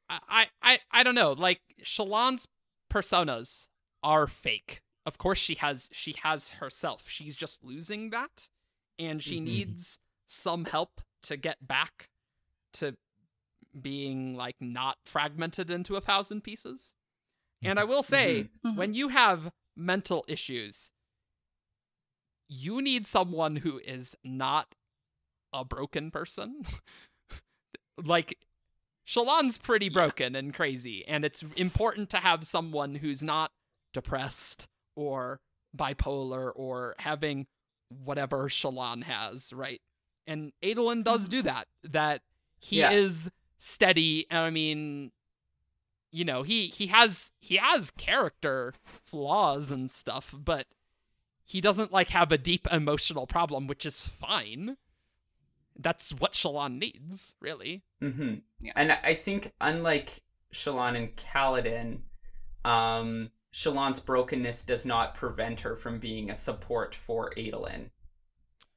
I, 0.09 0.47
I 0.61 0.79
I 0.91 1.03
don't 1.03 1.15
know, 1.15 1.31
like 1.31 1.61
Shallan's 1.83 2.47
personas 2.91 3.67
are 4.03 4.27
fake. 4.27 4.81
Of 5.05 5.17
course 5.17 5.39
she 5.39 5.55
has 5.55 5.89
she 5.91 6.15
has 6.23 6.51
herself. 6.51 7.09
She's 7.09 7.35
just 7.35 7.63
losing 7.63 8.09
that 8.11 8.49
and 8.99 9.23
she 9.23 9.39
Mhm. 9.39 9.43
needs 9.43 9.99
some 10.27 10.65
help 10.65 11.01
to 11.23 11.37
get 11.37 11.65
back 11.67 12.09
to 12.73 12.95
being 13.79 14.35
like 14.35 14.57
not 14.59 14.97
fragmented 15.05 15.69
into 15.71 15.95
a 15.95 16.01
thousand 16.01 16.41
pieces. 16.41 16.93
And 17.63 17.79
I 17.79 17.85
will 17.85 18.03
say, 18.03 18.49
Mhm. 18.65 18.75
when 18.75 18.93
you 18.93 19.07
have 19.07 19.51
mental 19.75 20.25
issues, 20.27 20.91
you 22.53 22.81
need 22.81 23.07
someone 23.07 23.57
who 23.57 23.79
is 23.79 24.15
not 24.23 24.75
a 25.51 25.65
broken 25.65 26.11
person. 26.11 26.65
like 28.03 28.37
Shallan's 29.07 29.57
pretty 29.57 29.89
broken 29.89 30.35
and 30.35 30.53
crazy, 30.53 31.03
and 31.07 31.25
it's 31.25 31.43
important 31.55 32.09
to 32.11 32.17
have 32.17 32.45
someone 32.45 32.95
who's 32.95 33.21
not 33.23 33.51
depressed 33.93 34.67
or 34.95 35.39
bipolar 35.75 36.51
or 36.55 36.95
having 36.99 37.47
whatever 37.89 38.47
Shallan 38.49 39.03
has, 39.03 39.51
right? 39.51 39.81
And 40.25 40.53
Adolin 40.63 41.03
does 41.03 41.23
mm-hmm. 41.23 41.31
do 41.31 41.41
that. 41.43 41.67
That 41.84 42.21
he 42.61 42.80
Yeah. 42.80 42.91
is 42.91 43.30
steady, 43.57 44.25
and 44.30 44.39
I 44.39 44.49
mean, 44.49 45.11
you 46.11 46.23
know, 46.23 46.43
he 46.43 46.67
he 46.67 46.88
has 46.88 47.31
he 47.41 47.57
has 47.57 47.91
character 47.91 48.73
flaws 49.03 49.71
and 49.71 49.91
stuff, 49.91 50.34
but 50.38 50.67
he 51.45 51.61
doesn't 51.61 51.91
like 51.91 52.10
have 52.10 52.32
a 52.32 52.38
deep 52.38 52.68
emotional 52.72 53.28
problem, 53.28 53.68
which 53.68 53.86
is 53.86 54.07
fine. 54.07 54.78
That's 55.78 56.11
what 56.11 56.34
Shallan 56.34 56.78
needs, 56.80 57.36
really. 57.40 57.84
Mm-hmm. 58.02 58.36
Yeah. 58.60 58.74
And 58.76 58.91
I 58.91 59.14
think 59.14 59.52
unlike 59.60 60.22
Shallan 60.53 60.95
and 60.95 61.15
Kaladin, 61.15 61.99
um, 62.64 63.32
Shallan's 63.53 63.99
brokenness 63.99 64.64
does 64.64 64.86
not 64.86 65.15
prevent 65.15 65.60
her 65.61 65.76
from 65.76 65.99
being 65.99 66.30
a 66.30 66.36
support 66.36 66.95
for 66.95 67.32
Adolin. 67.36 67.90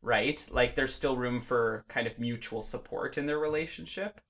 Right? 0.02 0.46
Like 0.50 0.74
there's 0.74 0.94
still 0.94 1.16
room 1.16 1.40
for 1.40 1.84
kind 1.88 2.06
of 2.06 2.18
mutual 2.18 2.62
support 2.62 3.18
in 3.18 3.26
their 3.26 3.38
relationship. 3.38 4.20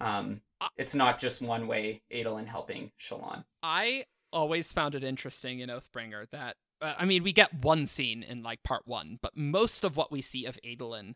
Um, 0.00 0.40
it's 0.76 0.94
not 0.94 1.18
just 1.18 1.42
one 1.42 1.66
way 1.66 2.02
Adolin 2.12 2.46
helping 2.46 2.92
Shallan. 2.98 3.44
I 3.62 4.04
always 4.32 4.72
found 4.72 4.94
it 4.94 5.04
interesting 5.04 5.60
in 5.60 5.68
Oathbringer 5.68 6.28
that 6.30 6.56
uh, 6.80 6.94
I 6.98 7.04
mean, 7.04 7.22
we 7.22 7.32
get 7.32 7.52
one 7.62 7.86
scene 7.86 8.22
in 8.22 8.42
like 8.42 8.62
part 8.62 8.82
one, 8.86 9.18
but 9.22 9.36
most 9.36 9.84
of 9.84 9.96
what 9.96 10.12
we 10.12 10.20
see 10.22 10.44
of 10.46 10.58
Adolin 10.64 11.14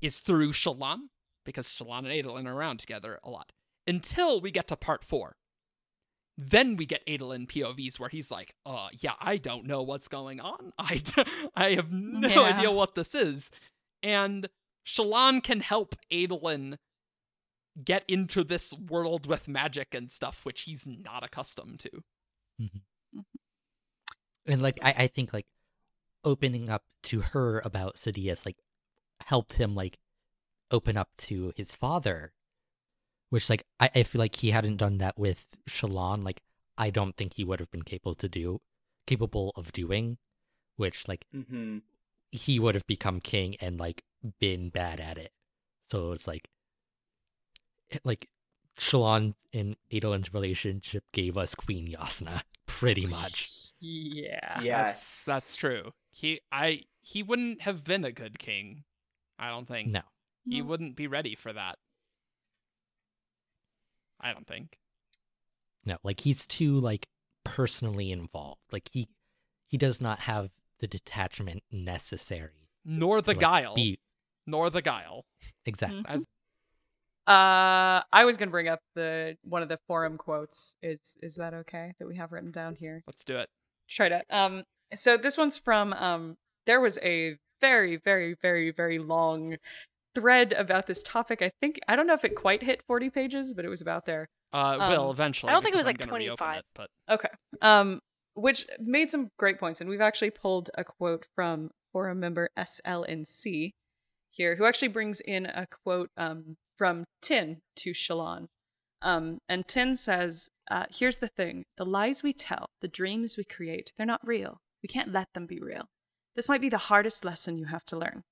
is 0.00 0.20
through 0.20 0.52
Shallan 0.52 1.08
because 1.44 1.68
Shallan 1.68 1.98
and 2.00 2.08
Adolin 2.08 2.46
are 2.46 2.54
around 2.54 2.78
together 2.80 3.18
a 3.22 3.30
lot 3.30 3.52
until 3.86 4.40
we 4.40 4.50
get 4.50 4.66
to 4.68 4.76
part 4.76 5.04
four. 5.04 5.36
Then 6.38 6.76
we 6.76 6.84
get 6.84 7.06
Adolin 7.06 7.46
POVs 7.46 7.98
where 7.98 8.10
he's 8.10 8.30
like, 8.30 8.54
"Uh, 8.66 8.88
yeah, 8.92 9.14
I 9.20 9.38
don't 9.38 9.64
know 9.64 9.82
what's 9.82 10.08
going 10.08 10.38
on. 10.40 10.72
I, 10.78 10.96
d- 10.96 11.24
I 11.54 11.70
have 11.70 11.90
no 11.92 12.28
Yeah. 12.28 12.42
idea 12.58 12.70
what 12.70 12.94
this 12.94 13.14
is," 13.14 13.50
and 14.02 14.48
Shallan 14.86 15.42
can 15.42 15.60
help 15.60 15.94
Adolin 16.12 16.76
get 17.82 18.04
into 18.08 18.44
this 18.44 18.72
world 18.72 19.26
with 19.26 19.48
magic 19.48 19.94
and 19.94 20.10
stuff, 20.10 20.44
which 20.44 20.62
he's 20.62 20.86
not 20.86 21.22
accustomed 21.24 21.80
to. 21.80 22.02
And 24.46 24.62
like 24.62 24.78
I, 24.82 24.94
I 24.98 25.06
think 25.08 25.32
like 25.32 25.46
opening 26.24 26.68
up 26.70 26.84
to 27.04 27.20
her 27.20 27.60
about 27.64 27.96
Sadeas 27.96 28.44
like 28.46 28.56
helped 29.26 29.54
him 29.54 29.74
like 29.74 29.98
open 30.70 30.96
up 30.96 31.10
to 31.18 31.52
his 31.56 31.72
father, 31.72 32.32
which 33.30 33.50
like 33.50 33.64
I, 33.80 33.90
I 33.94 34.02
feel 34.02 34.20
like 34.20 34.36
he 34.36 34.50
hadn't 34.50 34.76
done 34.78 34.98
that 34.98 35.18
with 35.18 35.46
Shallan. 35.68 36.24
Like 36.24 36.42
I 36.78 36.90
don't 36.90 37.16
think 37.16 37.34
he 37.34 37.44
would 37.44 37.60
have 37.60 37.70
been 37.70 37.82
capable 37.82 38.14
to 38.16 38.28
do, 38.28 38.60
capable 39.06 39.52
of 39.56 39.72
doing, 39.72 40.18
which 40.76 41.08
like 41.08 41.26
Mm-hmm. 41.34 41.78
he 42.30 42.58
would 42.60 42.74
have 42.74 42.86
become 42.86 43.20
king 43.20 43.56
and 43.60 43.78
like 43.80 44.04
been 44.40 44.68
bad 44.70 45.00
at 45.00 45.18
it. 45.18 45.32
So 45.86 46.12
it's 46.12 46.26
like, 46.26 46.48
like 48.04 48.28
Shallan 48.78 49.34
and 49.52 49.76
Adolin's 49.92 50.34
relationship 50.34 51.04
gave 51.12 51.36
us 51.38 51.54
Queen 51.54 51.88
Jasnah, 51.96 52.42
pretty 52.66 53.06
much. 53.06 53.65
Yeah. 53.80 54.60
Yes. 54.62 55.24
That's, 55.24 55.24
that's 55.24 55.56
true. 55.56 55.92
He 56.10 56.40
I 56.50 56.82
he 57.02 57.22
wouldn't 57.22 57.60
have 57.62 57.84
been 57.84 58.04
a 58.04 58.12
good 58.12 58.38
king. 58.38 58.84
I 59.38 59.50
don't 59.50 59.68
think. 59.68 59.88
No, 59.90 60.00
He 60.48 60.60
No. 60.60 60.66
wouldn't 60.66 60.96
be 60.96 61.06
ready 61.06 61.34
for 61.34 61.52
that. 61.52 61.76
I 64.20 64.32
don't 64.32 64.46
think. 64.46 64.78
no, 65.84 65.98
like 66.02 66.20
he's 66.20 66.46
too 66.46 66.80
like 66.80 67.06
personally 67.44 68.10
involved. 68.10 68.60
Like 68.72 68.88
he 68.92 69.08
he 69.68 69.76
does 69.76 70.00
not 70.00 70.20
have 70.20 70.50
the 70.80 70.86
detachment 70.86 71.62
necessary. 71.70 72.68
Nor 72.84 73.20
the 73.20 73.34
to, 73.34 73.38
like, 73.38 73.40
guile. 73.40 73.74
Be 73.74 73.98
Nor 74.46 74.70
the 74.70 74.82
guile. 74.82 75.26
exactly. 75.64 76.02
Mhm. 76.02 76.06
As 76.08 76.26
Uh, 77.26 78.02
I 78.12 78.24
was 78.24 78.36
gonna 78.36 78.50
bring 78.52 78.68
up 78.68 78.80
the 78.94 79.36
one 79.42 79.62
of 79.62 79.68
the 79.68 79.78
forum 79.86 80.16
quotes. 80.16 80.76
Is 80.82 81.16
is 81.22 81.34
that 81.36 81.52
okay 81.54 81.92
that 81.98 82.06
we 82.08 82.16
have 82.16 82.32
written 82.32 82.52
down 82.52 82.74
here? 82.76 83.02
let's 83.06 83.24
do 83.24 83.36
it. 83.36 83.50
Try 83.88 84.08
to. 84.08 84.22
Um, 84.30 84.64
so 84.94 85.16
this 85.16 85.36
one's 85.36 85.58
from. 85.58 85.92
Um, 85.92 86.36
there 86.66 86.80
was 86.80 86.98
a 87.02 87.36
very, 87.60 87.96
very, 87.96 88.34
very, 88.40 88.70
very 88.70 88.98
long 88.98 89.56
thread 90.14 90.52
about 90.52 90.86
this 90.86 91.02
topic. 91.02 91.42
I 91.42 91.50
think 91.60 91.78
I 91.88 91.96
don't 91.96 92.06
know 92.06 92.14
if 92.14 92.24
it 92.24 92.34
quite 92.34 92.62
hit 92.62 92.82
forty 92.86 93.10
pages, 93.10 93.52
but 93.54 93.64
it 93.64 93.68
was 93.68 93.80
about 93.80 94.06
there. 94.06 94.28
Uh, 94.52 94.78
Um, 94.78 94.90
will 94.90 95.10
eventually. 95.10 95.50
I 95.50 95.54
don't 95.54 95.62
think 95.62 95.74
it 95.74 95.78
was, 95.78 95.86
I'm 95.86 95.96
like, 95.98 96.08
25. 96.08 96.58
It, 96.58 96.64
but 96.74 96.88
Okay. 97.10 97.28
Um, 97.60 98.00
which 98.34 98.66
made 98.78 99.10
some 99.10 99.30
great 99.38 99.58
points, 99.58 99.80
and 99.80 99.88
we've 99.90 100.00
actually 100.00 100.30
pulled 100.30 100.70
a 100.76 100.84
quote 100.84 101.26
from 101.34 101.70
forum 101.92 102.20
member 102.20 102.50
SLNC 102.56 103.72
here, 104.30 104.56
who 104.56 104.64
actually 104.66 104.88
brings 104.88 105.20
in 105.20 105.46
a 105.46 105.66
quote 105.66 106.10
um, 106.16 106.56
from 106.76 107.04
Tyn 107.22 107.62
to 107.76 107.90
Shallan. 107.90 108.46
Um, 109.02 109.38
and 109.48 109.66
Tyn 109.68 109.96
says, 109.96 110.50
uh, 110.70 110.84
"Here's 110.90 111.18
the 111.18 111.28
thing: 111.28 111.64
the 111.76 111.84
lies 111.84 112.22
we 112.22 112.32
tell, 112.32 112.70
the 112.80 112.88
dreams 112.88 113.36
we 113.36 113.44
create, 113.44 113.92
they're 113.96 114.06
not 114.06 114.26
real. 114.26 114.60
We 114.82 114.88
can't 114.88 115.12
let 115.12 115.32
them 115.34 115.46
be 115.46 115.60
real. 115.60 115.88
This 116.34 116.48
might 116.48 116.60
be 116.60 116.68
the 116.68 116.78
hardest 116.78 117.24
lesson 117.24 117.58
you 117.58 117.66
have 117.66 117.84
to 117.86 117.98
learn." 117.98 118.24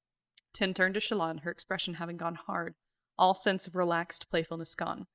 Tyn 0.52 0.74
turned 0.74 0.94
to 0.94 1.00
Shallan, 1.00 1.40
her 1.40 1.50
expression 1.50 1.94
having 1.94 2.16
gone 2.16 2.36
hard, 2.36 2.74
all 3.18 3.34
sense 3.34 3.66
of 3.66 3.74
relaxed 3.74 4.30
playfulness 4.30 4.74
gone. 4.74 5.06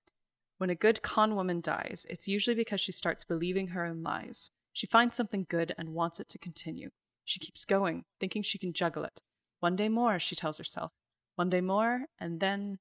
When 0.58 0.70
a 0.70 0.76
good 0.76 1.02
con 1.02 1.36
woman 1.36 1.62
dies, 1.62 2.06
it's 2.10 2.28
usually 2.28 2.56
because 2.56 2.82
she 2.82 2.92
starts 2.92 3.24
believing 3.24 3.70
her 3.70 3.86
own 3.86 4.04
lies. 4.04 4.52
She 4.74 4.88
finds 4.88 5.16
something 5.16 5.46
good 5.50 5.74
and 5.78 5.94
wants 5.94 6.20
it 6.20 6.30
to 6.30 6.38
continue. 6.38 6.90
She 7.24 7.40
keeps 7.40 7.64
going, 7.64 8.04
thinking 8.20 8.44
she 8.44 8.58
can 8.58 8.74
juggle 8.74 9.06
it. 9.06 9.22
One 9.62 9.76
day 9.76 9.88
more, 9.88 10.20
she 10.20 10.36
tells 10.36 10.58
herself. 10.58 10.92
One 11.36 11.50
day 11.50 11.62
more, 11.62 12.06
and 12.20 12.40
then. 12.40 12.80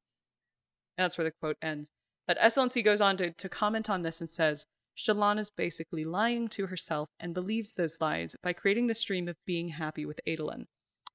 And 0.96 1.04
that's 1.04 1.16
where 1.16 1.24
the 1.24 1.30
quote 1.30 1.56
ends. 1.62 1.90
But 2.28 2.38
SLNC 2.38 2.84
goes 2.84 3.00
on 3.00 3.16
to, 3.16 3.32
to 3.32 3.48
comment 3.48 3.88
on 3.88 4.02
this 4.02 4.20
and 4.20 4.30
says 4.30 4.66
Shallan 4.96 5.38
is 5.38 5.48
basically 5.48 6.04
lying 6.04 6.48
to 6.48 6.66
herself 6.66 7.08
and 7.18 7.32
believes 7.32 7.72
those 7.72 8.00
lies 8.02 8.36
by 8.42 8.52
creating 8.52 8.86
the 8.86 8.94
stream 8.94 9.28
of 9.28 9.36
being 9.46 9.70
happy 9.70 10.04
with 10.04 10.20
Adolin, 10.26 10.66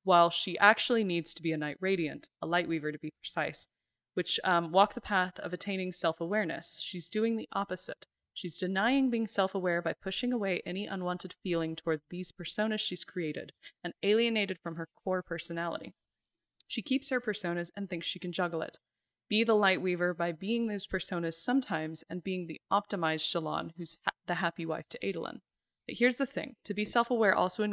while 0.03 0.31
she 0.31 0.57
actually 0.57 1.03
needs 1.03 1.33
to 1.35 1.43
be 1.43 1.51
a 1.51 1.57
Knight 1.57 1.77
Radiant, 1.79 2.29
a 2.41 2.47
Lightweaver 2.47 2.91
to 2.91 2.97
be 2.97 3.13
precise, 3.21 3.67
which 4.15 4.39
um, 4.43 4.71
walk 4.71 4.95
the 4.95 5.01
path 5.01 5.37
of 5.37 5.53
attaining 5.53 5.91
self 5.91 6.19
awareness. 6.19 6.79
She's 6.81 7.09
doing 7.09 7.37
the 7.37 7.49
opposite. 7.53 8.07
She's 8.33 8.57
denying 8.57 9.11
being 9.11 9.27
self 9.27 9.53
aware 9.53 9.83
by 9.83 9.93
pushing 9.93 10.33
away 10.33 10.63
any 10.65 10.87
unwanted 10.87 11.35
feeling 11.43 11.75
toward 11.75 12.01
these 12.09 12.31
personas 12.31 12.79
she's 12.79 13.03
created 13.03 13.51
and 13.83 13.93
alienated 14.01 14.57
from 14.63 14.77
her 14.77 14.87
core 15.03 15.21
personality. 15.21 15.93
She 16.67 16.81
keeps 16.81 17.11
her 17.11 17.21
personas 17.21 17.69
and 17.77 17.87
thinks 17.87 18.07
she 18.07 18.17
can 18.17 18.31
juggle 18.31 18.63
it. 18.63 18.79
Be 19.29 19.43
the 19.43 19.55
light 19.55 19.81
weaver 19.81 20.13
by 20.13 20.31
being 20.31 20.67
those 20.67 20.87
personas 20.87 21.35
sometimes 21.35 22.03
and 22.09 22.23
being 22.23 22.47
the 22.47 22.61
optimized 22.71 23.23
Shallan 23.23 23.71
who's 23.77 23.97
ha- 24.05 24.11
the 24.27 24.35
happy 24.35 24.65
wife 24.65 24.89
to 24.89 24.99
Adolin. 24.99 25.39
But 25.87 25.97
here's 25.97 26.17
the 26.17 26.25
thing: 26.25 26.55
to 26.65 26.73
be 26.73 26.85
self-aware 26.85 27.35
also 27.35 27.65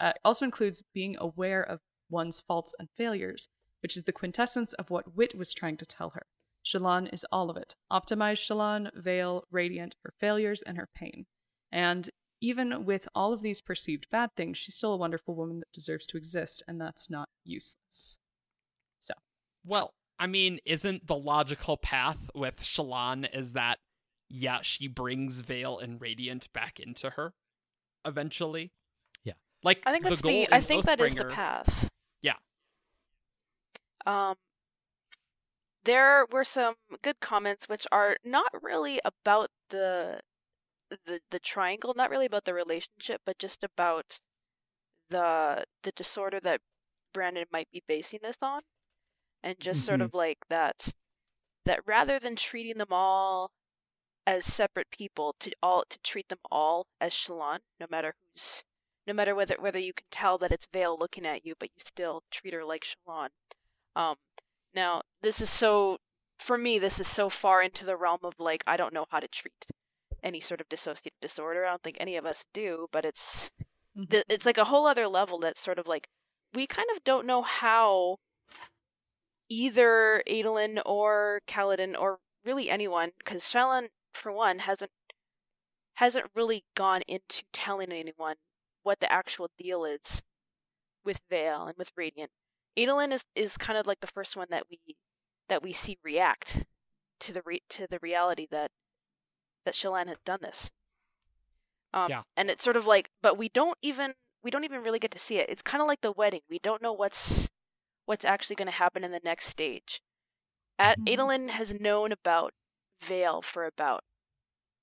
uh, 0.00 0.12
also 0.24 0.44
includes 0.44 0.82
being 0.94 1.16
aware 1.18 1.62
of 1.62 1.80
one's 2.10 2.40
faults 2.40 2.74
and 2.78 2.88
failures, 2.96 3.48
which 3.80 3.96
is 3.96 4.04
the 4.04 4.12
quintessence 4.12 4.72
of 4.74 4.90
what 4.90 5.16
Wit 5.16 5.36
was 5.36 5.52
trying 5.52 5.76
to 5.78 5.86
tell 5.86 6.10
her. 6.10 6.26
Shallan 6.64 7.12
is 7.12 7.26
all 7.32 7.50
of 7.50 7.56
it. 7.56 7.74
Optimized 7.90 8.46
Shallan, 8.46 8.90
Veil, 8.94 9.44
Radiant, 9.50 9.96
her 10.04 10.12
failures 10.20 10.62
and 10.62 10.76
her 10.76 10.88
pain. 10.94 11.26
And 11.70 12.10
even 12.40 12.84
with 12.84 13.08
all 13.14 13.32
of 13.32 13.42
these 13.42 13.60
perceived 13.60 14.08
bad 14.10 14.30
things, 14.36 14.58
she's 14.58 14.74
still 14.74 14.92
a 14.92 14.96
wonderful 14.96 15.34
woman 15.34 15.60
that 15.60 15.72
deserves 15.72 16.06
to 16.06 16.16
exist, 16.16 16.62
and 16.68 16.80
that's 16.80 17.08
not 17.08 17.28
useless. 17.44 18.18
So, 18.98 19.14
Well, 19.64 19.94
I 20.18 20.26
mean, 20.26 20.60
isn't 20.64 21.06
the 21.06 21.16
logical 21.16 21.76
path 21.76 22.30
with 22.34 22.62
Shallan 22.62 23.28
is 23.34 23.52
that 23.52 23.78
yeah, 24.28 24.60
she 24.62 24.88
brings 24.88 25.42
Veil 25.42 25.78
and 25.78 26.00
Radiant 26.00 26.52
back 26.52 26.80
into 26.80 27.10
her 27.10 27.34
eventually? 28.04 28.72
Yeah. 29.24 29.34
Like 29.62 29.82
I 29.84 29.92
think 29.92 30.04
the 30.04 30.10
that's 30.10 30.22
goal 30.22 30.32
the. 30.32 30.48
I 30.52 30.56
in 30.56 30.62
think 30.62 30.84
that 30.86 31.00
is 31.00 31.14
the 31.14 31.26
path. 31.26 31.88
Yeah. 32.22 32.34
Um. 34.06 34.36
There 35.84 36.26
were 36.30 36.44
some 36.44 36.74
good 37.02 37.18
comments, 37.20 37.68
which 37.68 37.86
are 37.90 38.16
not 38.24 38.52
really 38.62 39.00
about 39.04 39.50
the 39.70 40.20
the 41.06 41.20
the 41.30 41.40
triangle, 41.40 41.92
not 41.96 42.10
really 42.10 42.26
about 42.26 42.44
the 42.44 42.54
relationship, 42.54 43.20
but 43.26 43.38
just 43.38 43.64
about 43.64 44.18
the 45.10 45.64
the 45.82 45.92
disorder 45.92 46.40
that 46.40 46.60
Brandon 47.12 47.46
might 47.52 47.68
be 47.70 47.82
basing 47.86 48.20
this 48.22 48.38
on, 48.40 48.62
and 49.42 49.58
just 49.60 49.84
sort 49.84 50.00
Mhm. 50.00 50.04
of 50.04 50.14
like 50.14 50.46
that 50.48 50.94
that 51.64 51.86
rather 51.86 52.18
than 52.18 52.34
treating 52.36 52.78
them 52.78 52.92
all 52.92 53.52
as 54.26 54.44
separate 54.46 54.90
people, 54.90 55.34
to 55.40 55.52
all 55.62 55.84
to 55.88 55.98
treat 56.00 56.28
them 56.28 56.38
all 56.50 56.86
as 57.00 57.12
Shallan, 57.12 57.60
no 57.80 57.86
matter 57.90 58.14
who's 58.20 58.64
no 59.06 59.12
matter 59.12 59.34
whether 59.34 59.56
whether 59.60 59.78
you 59.80 59.92
can 59.92 60.06
tell 60.10 60.38
that 60.38 60.52
it's 60.52 60.66
Veil 60.72 60.96
looking 60.98 61.26
at 61.26 61.44
you, 61.44 61.54
but 61.58 61.70
you 61.70 61.80
still 61.84 62.22
treat 62.30 62.54
her 62.54 62.64
like 62.64 62.84
Shallan. 62.84 63.30
Um, 63.96 64.16
now 64.74 65.02
this 65.22 65.40
is 65.40 65.50
so 65.50 65.98
for 66.38 66.56
me. 66.58 66.78
This 66.78 67.00
is 67.00 67.08
so 67.08 67.28
far 67.28 67.62
into 67.62 67.84
the 67.84 67.96
realm 67.96 68.20
of 68.22 68.34
like 68.38 68.62
I 68.66 68.76
don't 68.76 68.94
know 68.94 69.06
how 69.10 69.20
to 69.20 69.28
treat 69.28 69.66
any 70.22 70.38
sort 70.40 70.60
of 70.60 70.68
dissociative 70.68 71.18
disorder. 71.20 71.64
I 71.66 71.70
don't 71.70 71.82
think 71.82 71.96
any 71.98 72.16
of 72.16 72.24
us 72.26 72.44
do, 72.52 72.88
but 72.92 73.04
it's 73.04 73.50
th- 74.10 74.24
it's 74.28 74.46
like 74.46 74.58
a 74.58 74.64
whole 74.66 74.86
other 74.86 75.08
level 75.08 75.38
that's 75.38 75.60
sort 75.60 75.78
of 75.80 75.86
like 75.88 76.08
we 76.54 76.66
kind 76.66 76.88
of 76.94 77.02
don't 77.04 77.26
know 77.26 77.42
how 77.42 78.18
either 79.52 80.22
Adolin 80.28 80.80
or 80.86 81.42
Kaladin 81.46 81.94
or 81.98 82.18
really 82.44 82.70
anyone, 82.70 83.12
because 83.18 83.42
Shallan 83.42 83.88
for 84.14 84.32
one 84.32 84.60
hasn't 84.60 84.90
hasn't 85.94 86.26
really 86.34 86.64
gone 86.74 87.02
into 87.06 87.42
telling 87.52 87.92
anyone 87.92 88.36
what 88.82 89.00
the 89.00 89.12
actual 89.12 89.50
deal 89.58 89.84
is 89.84 90.22
with 91.04 91.20
Veil 91.28 91.66
and 91.66 91.76
with 91.76 91.92
Radiant. 91.96 92.30
Adolin 92.78 93.12
is, 93.12 93.24
is 93.34 93.56
kind 93.58 93.78
of 93.78 93.86
like 93.86 94.00
the 94.00 94.06
first 94.06 94.36
one 94.36 94.46
that 94.50 94.64
we 94.70 94.78
that 95.48 95.62
we 95.62 95.72
see 95.72 95.98
react 96.02 96.64
to 97.20 97.32
the 97.32 97.42
re- 97.44 97.62
to 97.68 97.86
the 97.86 97.98
reality 98.00 98.46
that 98.50 98.70
that 99.64 99.74
Shallan 99.74 100.08
has 100.08 100.16
done 100.24 100.40
this. 100.40 100.70
Um, 101.92 102.08
Yeah. 102.10 102.22
and 102.36 102.50
it's 102.50 102.64
sort 102.64 102.76
of 102.76 102.86
like, 102.86 103.10
but 103.22 103.36
we 103.36 103.48
don't 103.50 103.76
even 103.82 104.14
we 104.42 104.50
don't 104.50 104.64
even 104.64 104.82
really 104.82 104.98
get 104.98 105.10
to 105.12 105.18
see 105.18 105.36
it. 105.38 105.48
It's 105.50 105.62
kind 105.62 105.82
of 105.82 105.86
like 105.88 106.00
the 106.00 106.10
wedding. 106.12 106.40
We 106.48 106.58
don't 106.58 106.82
know 106.82 106.92
what's 106.94 107.48
what's 108.06 108.24
actually 108.24 108.56
going 108.56 108.66
to 108.66 108.72
happen 108.72 109.04
in 109.04 109.12
the 109.12 109.20
next 109.24 109.46
stage. 109.46 110.00
At 110.78 110.98
Mhm. 110.98 111.06
Adolin 111.06 111.50
has 111.50 111.74
known 111.74 112.12
about 112.12 112.54
Veil 113.00 113.42
for 113.42 113.66
about 113.66 114.04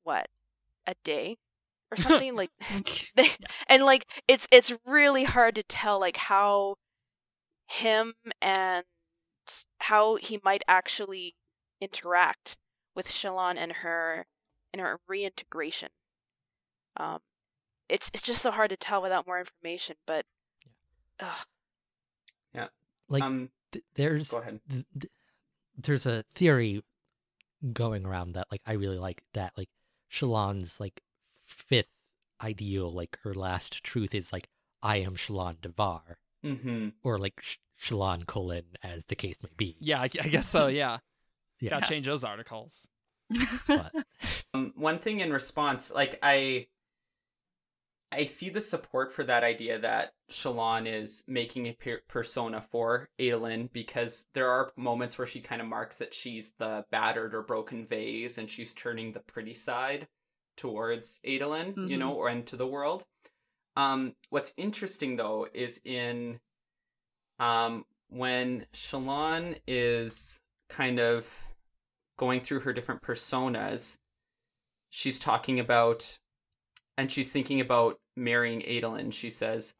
what 0.03 0.29
a 0.87 0.95
day 1.03 1.37
or 1.91 1.97
something 1.97 2.35
like 2.35 2.51
they, 3.15 3.31
and 3.67 3.85
like 3.85 4.05
it's 4.27 4.47
it's 4.51 4.73
really 4.85 5.25
hard 5.25 5.55
to 5.55 5.63
tell 5.63 5.99
like 5.99 6.17
how 6.17 6.77
him 7.67 8.15
and 8.41 8.85
how 9.79 10.15
he 10.15 10.39
might 10.43 10.63
actually 10.67 11.35
interact 11.81 12.57
with 12.95 13.07
Shallan 13.07 13.57
and 13.57 13.71
her 13.73 14.25
and 14.73 14.81
her 14.81 14.99
reintegration. 15.07 15.89
Um, 16.97 17.19
it's 17.89 18.09
it's 18.13 18.23
just 18.23 18.41
so 18.41 18.51
hard 18.51 18.69
to 18.71 18.77
tell 18.77 19.01
without 19.01 19.27
more 19.27 19.39
information. 19.39 19.97
But 20.05 20.25
ugh, 21.19 21.45
Like 23.09 23.23
um, 23.23 23.49
th- 23.71 23.83
there's 23.95 24.31
go 24.31 24.37
ahead. 24.37 24.59
th- 24.69 24.85
th- 24.99 25.11
there's 25.77 26.05
a 26.05 26.23
theory 26.23 26.83
going 27.73 28.05
around 28.05 28.33
that 28.33 28.47
like 28.51 28.61
I 28.65 28.73
really 28.73 28.97
like 28.99 29.23
that 29.33 29.53
like 29.57 29.69
Shallan's 30.11 30.79
like 30.79 31.01
fifth 31.45 31.89
ideal 32.41 32.91
like 32.91 33.17
her 33.23 33.33
last 33.33 33.83
truth 33.83 34.15
is 34.15 34.31
like 34.31 34.47
I 34.81 34.97
am 34.97 35.15
Shallan 35.15 35.57
Davar 35.57 36.15
Mm-hmm. 36.45 36.89
or 37.03 37.17
like 37.17 37.33
Sh- 37.41 37.57
Shallan 37.81 38.23
Kholin 38.25 38.63
as 38.81 39.05
the 39.05 39.15
case 39.15 39.35
may 39.43 39.49
be. 39.57 39.75
Yeah, 39.81 39.99
I, 39.99 40.03
I 40.03 40.27
guess 40.29 40.47
so. 40.47 40.67
Yeah. 40.67 40.97
Yeah. 41.61 41.71
Gotta 41.71 41.87
change 41.89 42.05
those 42.05 42.23
articles. 42.23 42.87
But 43.67 43.91
Um, 44.53 44.71
one 44.77 44.97
thing 44.97 45.19
in 45.19 45.33
response, 45.33 45.91
like 45.91 46.17
I, 46.23 46.67
I 48.11 48.25
see 48.25 48.49
the 48.49 48.61
support 48.61 49.11
for 49.11 49.23
that 49.25 49.43
idea 49.43 49.77
that 49.79 50.13
Shallan 50.31 50.87
is 50.87 51.23
making 51.27 51.67
a 51.67 51.73
per- 51.73 52.01
persona 52.07 52.61
for 52.61 53.09
Adolin 53.19 53.71
because 53.71 54.27
there 54.33 54.49
are 54.49 54.71
moments 54.75 55.17
where 55.17 55.27
she 55.27 55.41
kind 55.41 55.61
of 55.61 55.67
marks 55.67 55.97
that 55.97 56.13
she's 56.13 56.53
the 56.57 56.85
battered 56.91 57.35
or 57.35 57.43
broken 57.43 57.85
vase 57.85 58.37
and 58.39 58.49
she's 58.49 58.73
turning 58.73 59.11
the 59.11 59.19
pretty 59.19 59.53
side 59.53 60.07
towards 60.57 61.19
Adolin, 61.23 61.89
you 61.89 61.97
know, 61.97 62.13
or 62.13 62.29
into 62.29 62.55
the 62.55 62.67
world. 62.67 63.05
Um, 63.75 64.15
what's 64.29 64.53
interesting 64.57 65.15
though 65.15 65.47
is 65.53 65.79
in, 65.85 66.39
um, 67.37 67.85
when 68.09 68.65
Shallan 68.73 69.57
is 69.67 70.41
kind 70.67 70.99
of 70.99 71.47
going 72.17 72.41
through 72.41 72.61
her 72.61 72.73
different 72.73 73.01
personas, 73.01 73.97
she's 74.89 75.19
talking 75.19 75.59
about 75.59 76.17
and 76.99 77.09
she's 77.09 77.31
thinking 77.31 77.61
about 77.61 77.97
marrying 78.17 78.61
Adolin. 78.63 79.13
She 79.13 79.29
says, 79.29 79.73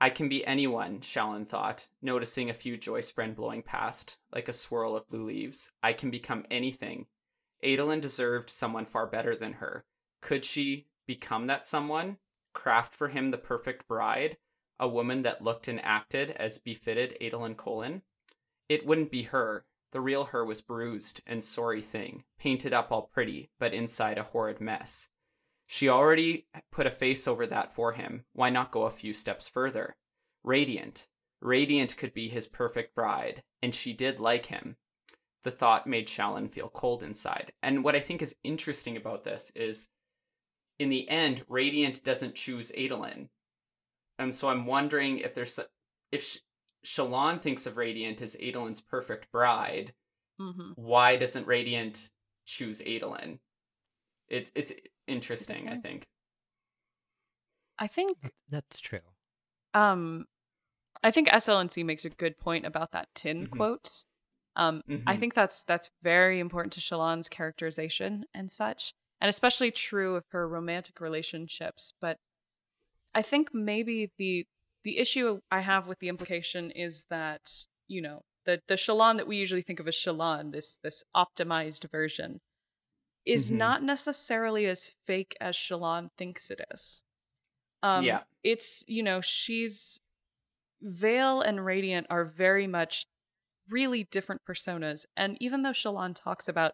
I 0.00 0.10
can 0.10 0.28
be 0.28 0.44
anyone, 0.44 0.98
Shallan 0.98 1.46
thought, 1.46 1.86
noticing 2.02 2.50
a 2.50 2.54
few 2.54 2.76
joy 2.76 3.00
spren 3.00 3.36
blowing 3.36 3.62
past, 3.62 4.18
like 4.32 4.48
a 4.48 4.52
swirl 4.52 4.96
of 4.96 5.06
blue 5.06 5.22
leaves. 5.22 5.70
I 5.84 5.92
can 5.92 6.10
become 6.10 6.44
anything. 6.50 7.06
Adolin 7.62 8.00
deserved 8.00 8.50
someone 8.50 8.86
far 8.86 9.06
better 9.06 9.36
than 9.36 9.52
her. 9.52 9.84
Could 10.20 10.44
she 10.44 10.88
become 11.06 11.46
that 11.46 11.64
someone? 11.64 12.18
Craft 12.54 12.92
for 12.92 13.06
him 13.06 13.30
the 13.30 13.38
perfect 13.38 13.86
bride? 13.86 14.36
A 14.80 14.88
woman 14.88 15.22
that 15.22 15.44
looked 15.44 15.68
and 15.68 15.80
acted 15.84 16.32
as 16.32 16.58
befitted 16.58 17.16
Adolin 17.20 17.54
Kholin? 17.54 18.02
It 18.68 18.84
wouldn't 18.84 19.12
be 19.12 19.22
her. 19.22 19.64
The 19.92 20.00
real 20.00 20.24
her 20.24 20.44
was 20.44 20.60
bruised 20.60 21.20
and 21.24 21.44
sorry 21.44 21.82
thing, 21.82 22.24
painted 22.36 22.72
up 22.72 22.90
all 22.90 23.02
pretty, 23.02 23.48
but 23.60 23.72
inside 23.72 24.18
a 24.18 24.24
horrid 24.24 24.60
mess. 24.60 25.08
She 25.68 25.88
already 25.90 26.46
put 26.72 26.86
a 26.86 26.90
face 26.90 27.28
over 27.28 27.46
that 27.46 27.74
for 27.74 27.92
him. 27.92 28.24
Why 28.32 28.48
not 28.48 28.72
go 28.72 28.84
a 28.84 28.90
few 28.90 29.12
steps 29.12 29.48
further? 29.48 29.96
Radiant. 30.42 31.08
Radiant 31.42 31.96
could 31.96 32.14
be 32.14 32.28
his 32.28 32.48
perfect 32.48 32.94
bride, 32.94 33.42
and 33.62 33.74
she 33.74 33.92
did 33.92 34.18
like 34.18 34.46
him. 34.46 34.78
The 35.44 35.50
thought 35.50 35.86
made 35.86 36.08
Shallan 36.08 36.50
feel 36.50 36.70
cold 36.70 37.02
inside. 37.02 37.52
And 37.62 37.84
what 37.84 37.94
I 37.94 38.00
think 38.00 38.22
is 38.22 38.34
interesting 38.42 38.96
about 38.96 39.24
this 39.24 39.52
is 39.54 39.90
in 40.78 40.88
the 40.88 41.08
end, 41.08 41.44
Radiant 41.48 42.02
doesn't 42.02 42.34
choose 42.34 42.72
Adolin. 42.72 43.28
And 44.18 44.34
so 44.34 44.48
I'm 44.48 44.64
wondering 44.64 45.18
if 45.18 45.34
there's 45.34 45.60
if 46.10 46.24
Sh- 46.24 46.38
Shallan 46.84 47.42
thinks 47.42 47.66
of 47.66 47.76
Radiant 47.76 48.22
as 48.22 48.36
Adolin's 48.36 48.80
perfect 48.80 49.30
bride, 49.30 49.92
hmm 50.40 50.72
why 50.76 51.16
doesn't 51.16 51.46
Radiant 51.46 52.10
choose 52.46 52.80
Adolin? 52.80 53.38
It's 54.28 54.50
it's 54.54 54.72
interesting, 55.08 55.68
I 55.68 55.76
think. 55.76 56.06
I 57.78 57.86
think 57.86 58.32
that's 58.48 58.80
true. 58.80 59.00
um 59.74 60.26
I 61.02 61.10
think 61.12 61.28
SLNC 61.28 61.84
makes 61.84 62.04
a 62.04 62.10
good 62.10 62.38
point 62.38 62.66
about 62.66 62.90
that 62.92 63.08
Tyn 63.14 63.46
Mhm. 63.46 63.50
quote. 63.50 64.04
Um 64.56 64.82
I 65.06 65.16
Mhm. 65.16 65.20
think 65.20 65.34
that's 65.34 65.62
that's 65.64 65.90
very 66.02 66.40
important 66.40 66.72
to 66.74 66.80
Shallan's 66.80 67.28
characterization 67.28 68.26
and 68.34 68.50
such, 68.50 68.94
and 69.20 69.28
especially 69.28 69.70
true 69.70 70.16
of 70.16 70.24
her 70.30 70.48
romantic 70.48 71.00
relationships, 71.00 71.92
but 72.00 72.18
I 73.14 73.22
think 73.22 73.52
maybe 73.54 74.12
the 74.18 74.46
the 74.84 74.98
issue 74.98 75.40
I 75.50 75.60
have 75.60 75.86
with 75.88 75.98
the 75.98 76.08
implication 76.08 76.70
is 76.70 77.04
that, 77.10 77.66
you 77.88 78.00
know, 78.02 78.22
the 78.44 78.60
the 78.68 78.74
Shallan 78.76 79.16
that 79.18 79.26
we 79.26 79.36
usually 79.36 79.62
think 79.62 79.80
of 79.80 79.88
as 79.88 79.94
Shallan, 79.94 80.52
this 80.52 80.78
this 80.82 81.04
optimized 81.14 81.90
version, 81.90 82.40
is 83.28 83.50
Mhm. 83.50 83.56
not 83.58 83.82
necessarily 83.82 84.66
as 84.66 84.94
fake 85.06 85.36
as 85.40 85.56
Shallan 85.56 86.10
thinks 86.18 86.50
it 86.50 86.60
is. 86.72 87.02
Um, 87.82 88.04
Yeah. 88.04 88.24
it's 88.42 88.84
you 88.88 89.02
know 89.02 89.20
she's 89.20 90.00
Veil 90.82 91.40
and 91.42 91.64
Radiant 91.64 92.06
are 92.10 92.24
very 92.24 92.66
much 92.66 93.06
really 93.68 94.04
different 94.04 94.42
personas, 94.44 95.06
and 95.16 95.36
even 95.40 95.62
though 95.62 95.72
Shallan 95.72 96.14
talks 96.14 96.48
about, 96.48 96.72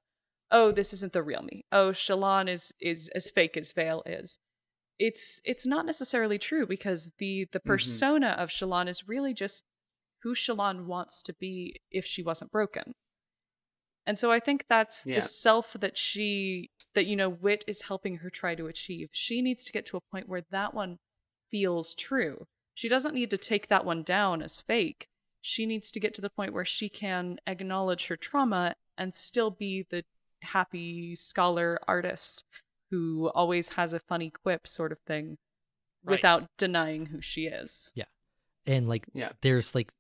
oh, 0.51 0.72
this 0.72 0.93
isn't 0.94 1.12
the 1.12 1.22
real 1.22 1.43
me, 1.43 1.64
oh, 1.72 1.90
Shallan 1.90 2.48
is 2.48 2.72
is 2.81 3.09
as 3.14 3.31
fake 3.31 3.56
as 3.56 3.72
Veil 3.72 4.02
is, 4.06 4.39
it's 4.98 5.40
it's 5.44 5.66
not 5.66 5.86
necessarily 5.86 6.39
true 6.39 6.66
because 6.66 7.12
the 7.18 7.47
the 7.52 7.60
Mhm. 7.60 7.64
persona 7.66 8.28
of 8.39 8.51
Shallan 8.51 8.89
is 8.89 9.09
really 9.09 9.35
just 9.35 9.64
who 10.22 10.35
Shalon 10.35 10.86
wants 10.86 11.22
to 11.24 11.35
be 11.35 11.81
if 11.90 12.06
she 12.06 12.22
wasn't 12.22 12.51
broken. 12.52 12.94
And 14.06 14.18
so 14.18 14.31
I 14.31 14.39
think 14.40 14.66
that's 14.68 15.06
Yeah. 15.06 15.16
the 15.16 15.22
self 15.22 15.72
that 15.74 15.97
she 15.97 16.70
that 16.94 17.06
you 17.06 17.16
know 17.16 17.28
wit 17.28 17.64
is 17.66 17.82
helping 17.82 18.18
her 18.18 18.31
try 18.31 18.55
to 18.55 18.66
achieve. 18.66 19.09
She 19.12 19.43
needs 19.43 19.64
to 19.64 19.72
get 19.72 19.86
to 19.86 19.97
a 19.97 20.01
point 20.01 20.28
where 20.28 20.43
that 20.51 20.74
one 20.74 20.98
feels 21.51 21.94
true. 21.94 22.47
She 22.74 22.89
doesn't 22.89 23.14
need 23.14 23.31
to 23.31 23.36
take 23.39 23.68
that 23.68 23.85
one 23.85 24.02
down 24.02 24.43
as 24.43 24.60
fake. 24.60 25.09
She 25.40 25.66
needs 25.66 25.90
to 25.93 26.01
get 26.01 26.14
to 26.14 26.20
the 26.22 26.31
point 26.31 26.52
where 26.52 26.64
she 26.64 26.89
can 26.89 27.39
acknowledge 27.47 28.06
her 28.06 28.16
trauma 28.16 28.76
and 28.97 29.14
still 29.14 29.51
be 29.51 29.85
the 29.89 30.05
happy 30.43 31.14
scholar 31.16 31.78
artist 31.89 32.44
who 32.90 33.28
always 33.35 33.70
has 33.70 33.93
a 33.93 33.98
funny 34.01 34.31
quip 34.31 34.66
sort 34.66 34.93
of 34.93 34.98
thing 35.01 35.39
Right. 36.02 36.12
without 36.16 36.48
denying 36.59 37.06
who 37.06 37.20
she 37.22 37.47
is. 37.47 37.90
Yeah. 37.94 38.05
And 38.66 38.89
like 38.89 39.06
Yeah. 39.14 39.32
there's 39.40 39.74
like 39.74 39.93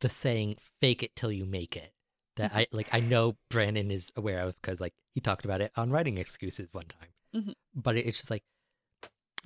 the 0.00 0.08
saying 0.08 0.56
fake 0.80 1.02
it 1.02 1.14
till 1.14 1.30
you 1.30 1.44
make 1.44 1.76
it 1.76 1.92
that 2.36 2.52
I 2.54 2.66
like 2.72 2.88
I 2.92 3.00
know 3.00 3.36
Brandon 3.50 3.90
is 3.90 4.10
aware 4.16 4.40
of 4.40 4.60
because 4.60 4.80
like 4.80 4.94
he 5.14 5.20
talked 5.20 5.44
about 5.44 5.60
it 5.60 5.72
on 5.76 5.90
writing 5.90 6.18
excuses 6.18 6.72
one 6.72 6.86
time. 6.86 7.08
Mhm. 7.42 7.54
But 7.74 7.96
it's 7.96 8.18
just 8.18 8.30
like 8.30 8.44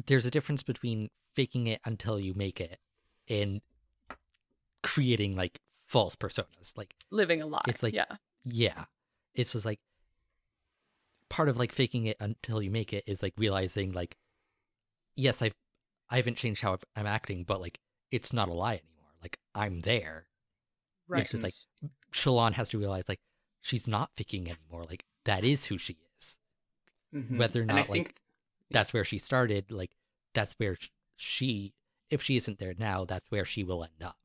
there's 0.06 0.26
a 0.26 0.30
difference 0.30 0.62
between 0.62 1.10
faking 1.34 1.66
it 1.66 1.80
until 1.84 2.18
you 2.20 2.34
make 2.34 2.60
it 2.60 2.78
and 3.28 3.60
creating 4.82 5.36
like 5.36 5.60
false 5.86 6.16
personas. 6.16 6.76
Like 6.76 6.94
Living 7.10 7.42
a 7.42 7.46
lie. 7.46 7.62
It's 7.68 7.82
like- 7.82 7.94
yeah. 7.94 8.16
yeah, 8.44 8.84
it's 9.34 9.52
just 9.52 9.64
like 9.64 9.80
part 11.28 11.48
of 11.48 11.56
like 11.56 11.72
faking 11.72 12.06
it 12.06 12.16
until 12.20 12.62
you 12.62 12.70
make 12.70 12.92
it 12.92 13.02
is 13.06 13.22
like 13.22 13.34
realizing 13.36 13.92
like 13.92 14.16
yes 15.16 15.42
I've 15.42 15.54
I 16.08 16.16
haven't 16.16 16.36
changed 16.36 16.62
how 16.62 16.74
I've- 16.74 16.84
I'm 16.94 17.06
acting, 17.06 17.42
but 17.44 17.60
like 17.60 17.80
it's 18.12 18.32
not 18.32 18.48
a 18.48 18.52
lie 18.54 18.74
anymore. 18.74 19.10
Like 19.20 19.38
I'm 19.54 19.80
there. 19.80 20.28
Right. 21.08 21.22
It's 21.22 21.30
just 21.30 21.42
like 21.42 21.54
Shallan 22.12 22.52
has 22.54 22.70
to 22.70 22.78
realize 22.78 23.04
like 23.08 23.20
she's 23.62 23.86
not 23.86 24.10
faking 24.16 24.48
anymore. 24.50 24.86
Like 24.88 25.04
that 25.24 25.44
is 25.44 25.66
who 25.66 25.78
she 25.78 25.98
is. 26.18 26.38
Mhm. 27.14 27.38
Whether 27.38 27.60
or 27.60 27.62
and 27.62 27.72
I 27.72 27.76
not, 27.76 27.88
like, 27.88 28.06
think 28.08 28.16
That's 28.70 28.92
where 28.92 29.04
she 29.04 29.18
started. 29.18 29.70
Like 29.70 29.92
that's 30.34 30.54
where 30.58 30.76
she, 31.16 31.74
if 32.10 32.22
she 32.22 32.36
isn't 32.36 32.58
there 32.58 32.74
now, 32.78 33.04
that's 33.04 33.30
where 33.30 33.44
she 33.44 33.64
will 33.64 33.84
end 33.84 34.02
up. 34.02 34.16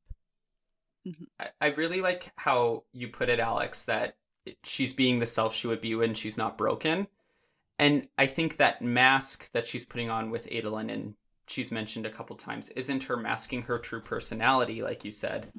I, 1.40 1.50
I 1.60 1.68
really 1.68 2.02
like 2.02 2.32
how 2.38 2.84
you 2.94 3.08
put 3.08 3.30
it, 3.30 3.40
Alex, 3.40 3.84
that 3.86 4.18
she's 4.64 4.94
being 4.94 5.20
the 5.20 5.26
self 5.26 5.56
she 5.56 5.68
would 5.68 5.82
be 5.82 5.96
when 5.96 6.14
she's 6.14 6.38
not 6.38 6.58
broken. 6.58 7.08
And 7.80 8.08
I 8.18 8.28
think 8.28 8.58
that 8.58 8.82
mask 8.82 9.52
that 9.54 9.66
she's 9.66 9.86
putting 9.86 10.10
on 10.10 10.30
with 10.30 10.48
Adolin 10.50 10.92
and 10.92 11.16
she's 11.48 11.72
mentioned 11.72 12.06
a 12.06 12.12
couple 12.12 12.36
times 12.36 12.70
isn't 12.70 13.04
her 13.04 13.18
masking 13.18 13.64
her 13.64 13.80
true 13.80 14.02
personality, 14.02 14.82
like 14.84 15.04
you 15.04 15.12
said. 15.12 15.52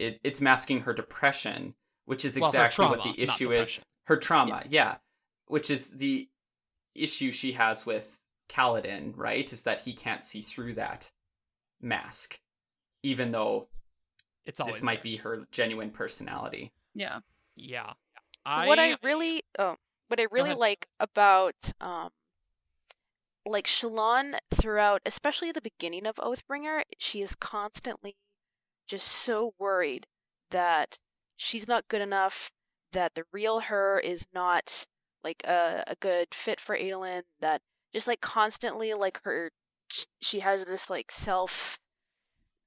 It, 0.00 0.20
it's 0.24 0.40
masking 0.40 0.80
her 0.80 0.94
depression, 0.94 1.74
which 2.06 2.24
is 2.24 2.38
Well, 2.38 2.50
her 2.52 2.64
exactly 2.64 2.86
what 2.86 3.02
the 3.02 3.22
issue 3.22 3.52
is. 3.52 3.84
Her 4.04 4.16
trauma, 4.16 4.62
yeah. 4.68 4.96
Which 5.46 5.70
is 5.70 5.90
the 5.90 6.28
issue 6.94 7.30
she 7.30 7.52
has 7.52 7.84
with 7.84 8.18
Kaladin, 8.48 9.12
right? 9.16 9.52
Is 9.52 9.62
that 9.64 9.82
he 9.82 9.92
can't 9.92 10.24
see 10.24 10.40
through 10.40 10.74
that 10.74 11.10
mask, 11.82 12.40
even 13.02 13.30
though 13.30 13.68
It's 14.46 14.58
always 14.60 14.76
this 14.76 14.82
might 14.82 15.02
there. 15.02 15.12
be 15.12 15.16
her 15.18 15.46
genuine 15.50 15.90
personality. 15.90 16.72
Yeah. 16.94 17.20
Yeah. 17.54 17.92
what 18.44 18.78
I 18.78 18.96
really 19.02 19.42
oh 19.58 19.76
what 20.08 20.18
I 20.18 20.26
really 20.30 20.54
like 20.54 20.88
about 20.98 21.54
um 21.80 22.10
like 23.46 23.66
Shallan 23.66 24.38
throughout 24.52 25.02
especially 25.04 25.52
the 25.52 25.60
beginning 25.60 26.06
of 26.06 26.16
Oathbringer, 26.16 26.82
she 26.98 27.20
is 27.22 27.34
constantly 27.34 28.16
just 28.90 29.08
so 29.08 29.54
worried 29.58 30.06
that 30.50 30.98
she's 31.36 31.68
not 31.68 31.88
good 31.88 32.02
enough, 32.02 32.50
that 32.92 33.14
the 33.14 33.24
real 33.32 33.60
her 33.60 33.98
is 34.00 34.26
not 34.34 34.86
like 35.24 35.42
a, 35.44 35.84
a 35.86 35.94
good 35.96 36.28
fit 36.34 36.60
for 36.60 36.76
Adolin, 36.76 37.22
that 37.40 37.62
just 37.94 38.06
like 38.08 38.20
constantly 38.20 38.92
like 38.94 39.20
her 39.24 39.50
she 40.20 40.40
has 40.40 40.64
this 40.66 40.88
like 40.88 41.10
self 41.10 41.78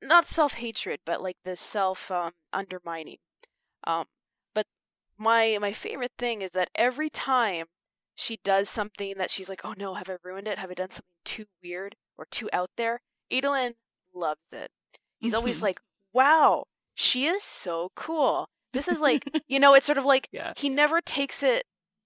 not 0.01 0.25
self-hatred 0.25 0.99
but 1.05 1.21
like 1.21 1.37
this 1.45 1.61
self 1.61 2.11
um 2.11 2.31
undermining 2.51 3.17
um 3.85 4.05
but 4.53 4.65
my 5.17 5.57
my 5.61 5.71
favorite 5.73 6.11
thing 6.17 6.41
is 6.41 6.51
that 6.51 6.69
every 6.75 7.09
time 7.09 7.67
she 8.15 8.37
does 8.43 8.69
something 8.69 9.15
that 9.17 9.31
she's 9.31 9.49
like, 9.49 9.61
oh 9.63 9.73
no, 9.77 9.95
have 9.95 10.09
I 10.09 10.17
ruined 10.23 10.47
it? 10.47 10.59
Have 10.59 10.69
I 10.71 10.75
done 10.75 10.91
something 10.91 11.03
too 11.25 11.45
weird 11.63 11.95
or 12.17 12.25
too 12.29 12.49
out 12.53 12.69
there? 12.77 13.01
Adolin 13.31 13.73
loves 14.13 14.41
it. 14.51 14.69
He's 15.19 15.33
always 15.33 15.59
Mhm. 15.59 15.63
like, 15.63 15.79
wow, 16.14 16.65
she 16.95 17.26
is 17.26 17.44
so 17.44 17.91
cool. 17.95 18.48
This 18.73 18.88
is 18.88 19.02
like, 19.02 19.23
you 19.48 19.60
know, 19.60 19.73
it's 19.73 19.85
sort 19.85 19.98
of 19.98 20.06
like 20.06 20.27
Yeah. 20.31 20.53
he 20.57 20.69
never 20.69 21.02
takes 21.02 21.44
it 21.44 21.64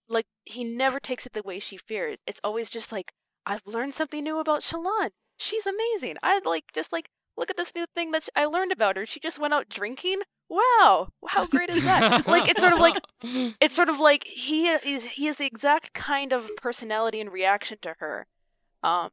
like 0.09 0.25
he 0.45 0.63
never 0.63 0.99
takes 0.99 1.25
it 1.25 1.33
the 1.33 1.43
way 1.43 1.59
she 1.59 1.77
fears. 1.77 2.17
It's 2.25 2.39
always 2.43 2.69
just 2.69 2.91
like 2.91 3.11
I've 3.45 3.65
learned 3.65 3.93
something 3.93 4.23
new 4.23 4.39
about 4.39 4.61
Shallan. 4.61 5.09
She's 5.37 5.65
amazing. 5.67 6.17
I 6.23 6.39
like 6.45 6.65
just 6.73 6.91
like 6.93 7.09
look 7.37 7.49
at 7.49 7.57
this 7.57 7.75
new 7.75 7.85
thing 7.93 8.11
that 8.11 8.27
I 8.35 8.45
learned 8.45 8.71
about 8.71 8.97
her. 8.97 9.05
She 9.05 9.19
just 9.19 9.39
went 9.39 9.53
out 9.53 9.69
drinking. 9.69 10.21
Wow, 10.49 11.09
how 11.27 11.45
great 11.45 11.69
is 11.69 11.83
that? 11.83 12.25
like 12.25 12.47
it's 12.49 12.61
sort 12.61 12.71
of 12.73 12.79
like 12.79 12.95
it's 13.61 13.75
sort 13.75 13.89
of 13.89 13.99
like 13.99 14.23
he 14.25 14.67
is 14.67 15.03
he 15.03 15.27
is 15.27 15.35
the 15.37 15.45
exact 15.45 15.93
kind 15.93 16.31
of 16.31 16.49
personality 16.55 17.19
and 17.19 17.31
reaction 17.31 17.77
to 17.81 17.95
her 17.99 18.27
um 18.83 19.09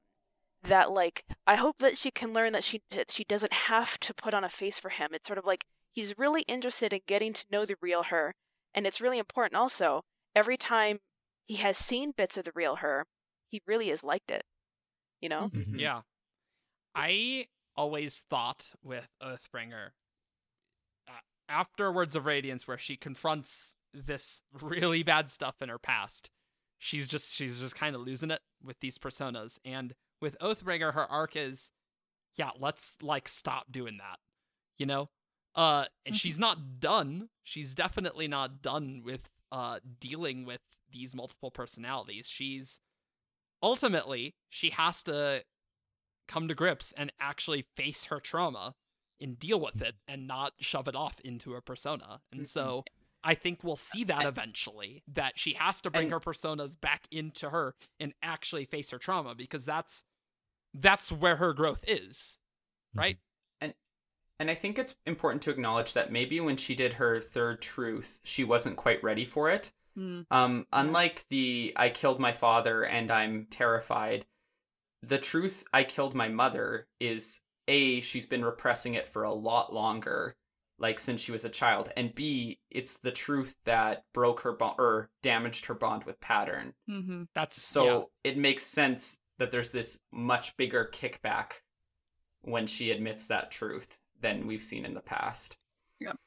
that 0.65 0.91
like 0.91 1.25
i 1.47 1.55
hope 1.57 1.79
that 1.79 1.97
she 1.99 2.11
can 2.11 2.33
learn 2.33 2.53
that 2.53 2.65
she 2.65 2.83
that 2.91 3.11
she 3.11 3.25
doesn't 3.25 3.53
have 3.53 3.99
to 3.99 4.15
put 4.15 4.35
on 4.35 4.45
a 4.45 4.49
face 4.49 4.79
for 4.79 4.89
him 4.91 5.11
it's 5.13 5.27
sort 5.27 5.39
of 5.39 5.45
like 5.45 5.65
he's 5.93 6.19
really 6.19 6.43
interested 6.43 6.93
in 6.93 7.01
getting 7.07 7.33
to 7.33 7.45
know 7.51 7.65
the 7.65 7.77
real 7.81 8.05
her 8.05 8.35
and 8.75 8.87
it's 8.87 9.01
really 9.01 9.19
important 9.19 9.57
also 9.59 10.03
every 10.35 10.57
time 10.57 10.99
he 11.47 11.57
has 11.57 11.77
seen 11.77 12.13
bits 12.17 12.37
of 12.37 12.45
the 12.45 12.53
real 12.55 12.77
her 12.77 13.05
he 13.51 13.61
really 13.67 13.89
has 13.89 14.03
liked 14.03 14.31
it 14.31 14.45
you 15.21 15.29
know 15.29 15.51
Mhm. 15.53 15.79
Yeah. 15.79 16.03
I 16.95 17.47
always 17.77 18.23
thought 18.31 18.73
with 18.83 19.09
Oathbringer, 19.23 19.91
uh, 21.09 21.13
after 21.49 21.91
Words 21.93 22.15
of 22.17 22.27
Radiance, 22.27 22.67
where 22.69 22.79
she 22.79 22.97
confronts 22.97 23.77
this 23.93 24.43
really 24.61 25.03
bad 25.03 25.31
stuff 25.31 25.57
in 25.61 25.69
her 25.69 25.79
past, 25.79 26.31
she's 26.79 27.09
just 27.09 27.33
she's 27.33 27.61
just 27.61 27.75
kind 27.75 27.95
of 27.95 28.03
losing 28.03 28.31
it 28.31 28.41
with 28.63 28.79
these 28.81 28.99
personas. 28.99 29.59
And 29.65 29.95
with 30.25 30.37
Oathbringer, 30.41 30.95
her 30.95 31.07
arc 31.11 31.37
is, 31.37 31.71
yeah, 32.35 32.51
let's 32.59 32.95
like 33.03 33.29
stop 33.29 33.71
doing 33.71 33.99
that, 33.99 34.19
you 34.79 34.87
know. 34.87 35.11
Uh, 35.55 35.85
and 36.05 36.15
Mhm. 36.15 36.19
she's 36.21 36.39
not 36.39 36.81
done. 36.81 37.29
She's 37.45 37.75
definitely 37.77 38.27
not 38.27 38.61
done 38.63 39.03
with 39.05 39.29
uh 39.53 39.79
dealing 40.01 40.45
with 40.45 40.63
these 40.91 41.15
multiple 41.15 41.51
personalities. 41.53 42.29
She's 42.29 42.81
ultimately 43.63 44.35
she 44.49 44.71
has 44.71 45.03
to 45.05 45.45
come 46.27 46.49
to 46.49 46.55
grips 46.55 46.93
and 46.97 47.13
actually 47.21 47.63
face 47.77 48.07
her 48.07 48.19
trauma 48.19 48.75
and 49.21 49.39
deal 49.39 49.61
with 49.61 49.81
it 49.83 49.97
and 50.09 50.27
not 50.27 50.55
shove 50.61 50.89
it 50.89 50.97
off 50.97 51.21
into 51.21 51.55
a 51.55 51.61
persona. 51.63 52.21
And 52.33 52.43
Mhm. 52.43 52.47
so 52.49 52.85
I 53.23 53.35
think 53.35 53.63
we'll 53.65 53.77
see 53.77 54.05
that 54.05 54.27
eventually 54.27 55.03
that 55.07 55.39
she 55.39 55.55
has 55.55 55.81
to 55.83 55.91
bring 55.91 56.05
And- 56.05 56.13
her 56.13 56.21
personas 56.21 56.79
back 56.79 57.07
into 57.11 57.51
her 57.51 57.75
and 58.01 58.13
actually 58.23 58.65
face 58.67 58.91
her 58.91 58.99
trauma 58.99 59.35
because 59.35 59.65
that's 59.65 60.05
that's 60.75 61.13
where 61.13 61.37
her 61.37 61.53
growth 61.53 61.85
is. 61.87 62.39
Right? 62.95 63.19
And 63.61 63.75
and 64.39 64.51
I 64.51 64.55
think 64.55 64.79
it's 64.79 64.97
important 65.07 65.43
to 65.43 65.51
acknowledge 65.51 65.95
that 65.95 66.13
maybe 66.13 66.41
when 66.41 66.57
she 66.57 66.75
did 66.75 66.95
her 66.95 67.21
third 67.21 67.63
truth, 67.63 68.21
she 68.25 68.45
wasn't 68.45 68.77
quite 68.77 69.03
ready 69.03 69.25
for 69.25 69.51
it. 69.51 69.73
Mm. 69.97 70.27
Um, 70.31 70.67
unlike 70.73 71.25
the 71.31 71.73
I 71.77 71.89
killed 71.89 72.19
my 72.19 72.33
father 72.33 72.85
and 72.85 73.11
I'm 73.11 73.47
terrified, 73.51 74.27
the 75.03 75.19
truth 75.19 75.65
I 75.73 75.85
killed 75.85 76.15
my 76.15 76.29
mother 76.29 76.89
is 76.99 77.41
A, 77.69 78.01
she's 78.01 78.27
been 78.27 78.45
repressing 78.45 78.95
it 78.95 79.09
for 79.09 79.23
a 79.23 79.33
lot 79.33 79.73
longer, 79.73 80.35
like 80.79 80.99
since 80.99 81.21
she 81.21 81.31
was 81.31 81.45
a 81.45 81.51
child, 81.51 81.93
and 81.97 82.15
B, 82.15 82.59
it's 82.71 82.99
the 82.99 83.13
truth 83.13 83.55
that 83.65 84.05
broke 84.13 84.41
her 84.41 84.53
bond 84.53 84.77
or 84.79 85.11
damaged 85.23 85.67
her 85.67 85.75
bond 85.75 86.05
with 86.05 86.21
pattern. 86.21 86.75
Mm-hmm. 86.91 87.25
That's 87.35 87.63
So 87.63 88.11
it 88.25 88.37
makes 88.37 88.65
sense 88.65 89.21
that 89.45 89.51
there's 89.51 89.73
this 89.73 89.99
much 90.11 90.57
bigger 90.57 90.89
kickback 90.91 91.61
when 92.41 92.67
she 92.67 92.91
admits 92.91 93.27
that 93.27 93.51
truth 93.51 93.99
than 94.21 94.47
we've 94.47 94.63
seen 94.63 94.87
in 94.87 94.95
the 94.95 95.01
past. 95.01 95.57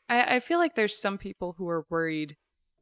I, 0.09 0.35
I 0.35 0.39
feel 0.39 0.59
like 0.59 0.75
there's 0.75 0.97
some 0.99 1.17
people 1.17 1.55
who 1.57 1.67
are 1.67 1.85
worried 1.89 2.35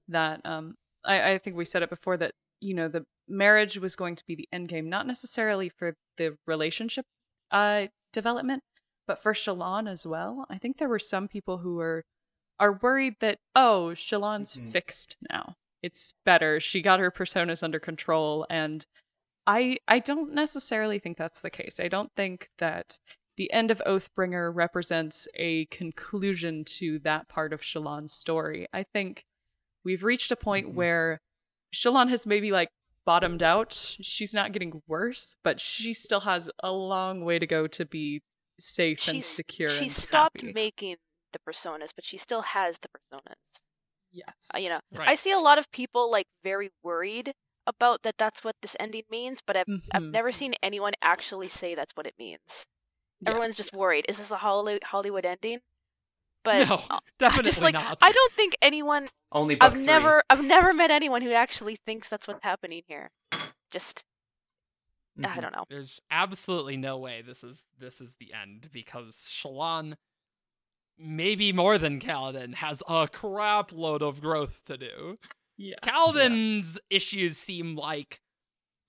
that 0.08 0.42
um 0.46 0.76
I, 1.04 1.34
I 1.34 1.38
think 1.38 1.56
we 1.56 1.66
said 1.66 1.82
it 1.84 1.90
before 1.90 2.18
that 2.18 2.34
you 2.60 2.74
know 2.74 2.88
the 2.88 3.04
marriage 3.28 3.78
was 3.78 3.96
going 3.96 4.16
to 4.18 4.24
be 4.28 4.36
the 4.36 4.48
end 4.52 4.68
game, 4.70 4.90
not 4.90 5.08
necessarily 5.08 5.70
for 5.70 5.96
the 6.18 6.38
relationship 6.46 7.06
uh 7.52 7.88
development, 8.14 8.62
but 9.08 9.22
for 9.22 9.34
Shallan 9.34 9.90
as 9.90 10.06
well. 10.06 10.46
I 10.50 10.58
think 10.58 10.78
there 10.78 10.90
were 10.90 11.00
some 11.00 11.28
people 11.28 11.60
who 11.60 11.76
were 11.76 12.04
are 12.60 12.74
worried 12.82 13.16
that 13.22 13.38
oh 13.56 13.94
Shallan's 13.96 14.56
Mhm. 14.56 14.70
fixed 14.70 15.18
now. 15.30 15.56
It's 15.82 16.14
better. 16.26 16.60
She 16.60 16.82
got 16.82 17.00
her 17.00 17.12
personas 17.12 17.64
under 17.64 17.80
control 17.80 18.46
and 18.50 18.86
I 19.48 19.78
I 19.88 20.00
don't 20.00 20.34
necessarily 20.34 21.00
think 21.00 21.18
that's 21.18 21.42
the 21.42 21.50
case. 21.50 21.80
I 21.80 21.88
don't 21.88 22.12
think 22.16 22.50
that 22.60 23.00
the 23.38 23.52
end 23.52 23.70
of 23.70 23.82
Oathbringer 23.86 24.50
represents 24.54 25.28
a 25.36 25.66
conclusion 25.66 26.64
to 26.66 27.00
that 27.00 27.28
part 27.28 27.52
of 27.54 27.62
Shallan's 27.62 28.14
story. 28.14 28.68
I 28.74 28.84
think 28.84 29.26
we've 29.84 30.04
reached 30.04 30.32
a 30.32 30.36
point 30.38 30.68
Mhm. 30.70 30.74
where 30.74 31.20
Shallan 31.74 32.10
has 32.10 32.26
maybe 32.26 32.52
like 32.52 32.70
bottomed 33.06 33.44
out. 33.44 33.74
She's 34.02 34.34
not 34.34 34.52
getting 34.54 34.82
worse, 34.88 35.36
but 35.44 35.60
she 35.60 35.94
still 35.94 36.22
has 36.22 36.50
a 36.64 36.72
long 36.72 37.24
way 37.26 37.38
to 37.38 37.46
go 37.46 37.68
to 37.68 37.86
be 37.86 38.22
safe 38.60 39.08
and 39.10 39.22
secure. 39.24 39.70
she 39.70 39.84
and 39.86 39.92
stopped 39.92 40.42
happy. 40.42 40.54
making 40.54 40.96
the 41.34 41.40
personas 41.40 41.90
but 41.94 42.06
she 42.06 42.18
still 42.18 42.42
has 42.44 42.80
the 42.80 42.88
personas 42.88 43.36
Yes. 44.14 44.34
uh, 44.54 44.58
you 44.58 44.70
know 44.70 44.80
Right. 44.94 45.10
I 45.10 45.16
see 45.16 45.32
a 45.32 45.38
lot 45.40 45.58
of 45.58 45.70
people 45.72 46.10
like 46.10 46.28
very 46.42 46.70
worried 46.82 47.34
about 47.68 48.04
that 48.04 48.16
that's 48.18 48.44
what 48.44 48.56
this 48.62 48.76
ending 48.80 49.04
means, 49.10 49.40
but 49.46 49.58
I've 49.58 49.66
I've 49.94 50.04
Mhm. 50.04 50.12
never 50.12 50.32
seen 50.32 50.54
anyone 50.64 50.94
actually 51.02 51.50
say 51.50 51.76
that's 51.76 51.96
what 51.96 52.06
it 52.08 52.16
means. 52.20 52.68
Yeah. 53.22 53.30
Everyone's 53.32 53.56
just 53.56 53.74
worried. 53.74 54.06
Is 54.10 54.18
this 54.18 54.32
a 54.32 54.38
Hollywood 54.38 54.84
Hollywood 54.84 55.26
ending? 55.26 55.60
But 56.44 56.68
no, 56.70 56.84
uh, 56.90 57.00
definitely 57.20 57.50
just 57.50 57.62
like 57.62 57.74
not. 57.74 57.98
I 58.02 58.12
don't 58.12 58.34
think 58.34 58.56
anyone 58.62 59.08
Only 59.32 59.58
I've 59.60 59.74
three. 59.74 59.86
never 59.86 60.22
I've 60.30 60.44
never 60.44 60.74
met 60.74 60.92
anyone 60.92 61.22
who 61.22 61.32
actually 61.32 61.76
thinks 61.86 62.08
that's 62.10 62.28
what's 62.28 62.44
happening 62.44 62.84
here. 62.88 63.10
Just 63.72 64.04
I 65.18 65.28
Mhm. 65.28 65.42
don't 65.42 65.54
know. 65.56 65.64
There's 65.70 66.02
absolutely 66.12 66.78
no 66.78 66.98
way 66.98 67.22
this 67.22 67.44
is 67.44 67.66
this 67.80 68.00
is 68.02 68.16
the 68.20 68.34
end 68.34 68.70
because 68.72 69.28
Shallan, 69.32 69.96
maybe 70.98 71.52
more 71.54 71.78
than 71.78 72.00
Kaladin, 72.00 72.56
has 72.56 72.84
a 72.88 73.08
crap 73.08 73.72
load 73.72 74.02
of 74.04 74.22
growth 74.22 74.64
to 74.66 74.78
do. 74.78 75.18
Yes. 75.58 75.80
Kaladin's 75.84 76.78
issues 76.90 77.38
seem 77.38 77.76
like 77.76 78.20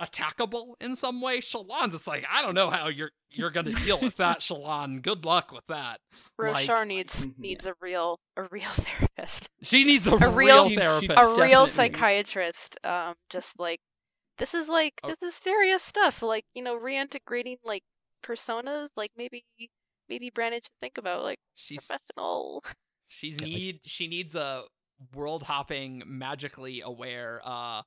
attackable 0.00 0.74
in 0.80 0.94
some 0.96 1.20
way. 1.20 1.38
Shallan's 1.40 1.94
it's 1.94 2.06
like 2.06 2.24
I 2.30 2.42
don't 2.42 2.54
know 2.54 2.70
how 2.70 2.88
you're 2.88 3.10
you're 3.30 3.50
gonna 3.50 3.72
deal 3.72 3.98
with 4.00 4.16
that, 4.16 4.40
Shallan. 4.40 5.00
Good 5.02 5.24
luck 5.24 5.52
with 5.52 5.66
that. 5.68 6.00
Like, 6.38 6.68
Roshar 6.68 6.86
needs 6.86 7.26
Mhm. 7.26 7.38
needs 7.38 7.66
a 7.66 7.74
real 7.80 8.18
a 8.36 8.42
real 8.50 8.68
therapist. 8.70 9.48
she 9.62 9.84
needs 9.84 10.06
a, 10.06 10.12
A 10.12 10.30
real, 10.30 10.68
real- 10.68 10.78
therapist. 10.78 11.12
a 11.16 11.42
real 11.42 11.66
psychiatrist 11.66 12.76
um 12.84 13.14
just 13.30 13.58
like 13.58 13.80
this 14.38 14.52
is 14.52 14.68
like 14.68 14.94
Oh. 15.02 15.08
this 15.08 15.22
is 15.22 15.34
serious 15.34 15.82
stuff 15.82 16.22
like 16.22 16.44
you 16.54 16.62
know 16.62 16.78
reintegrating 16.78 17.56
like 17.64 17.82
personas 18.22 18.88
like 18.96 19.12
maybe 19.16 19.44
maybe 20.08 20.30
brandon 20.30 20.60
should 20.62 20.72
think 20.80 20.98
about 20.98 21.22
like 21.22 21.38
She's 21.54 21.86
professional 21.86 22.64
she's 23.06 23.38
Yeah, 23.40 23.46
need 23.46 23.80
she 23.84 24.08
needs 24.08 24.34
a 24.34 24.64
world 25.14 25.42
hopping, 25.44 26.02
magically 26.06 26.80
aware 26.80 27.40
uh 27.44 27.82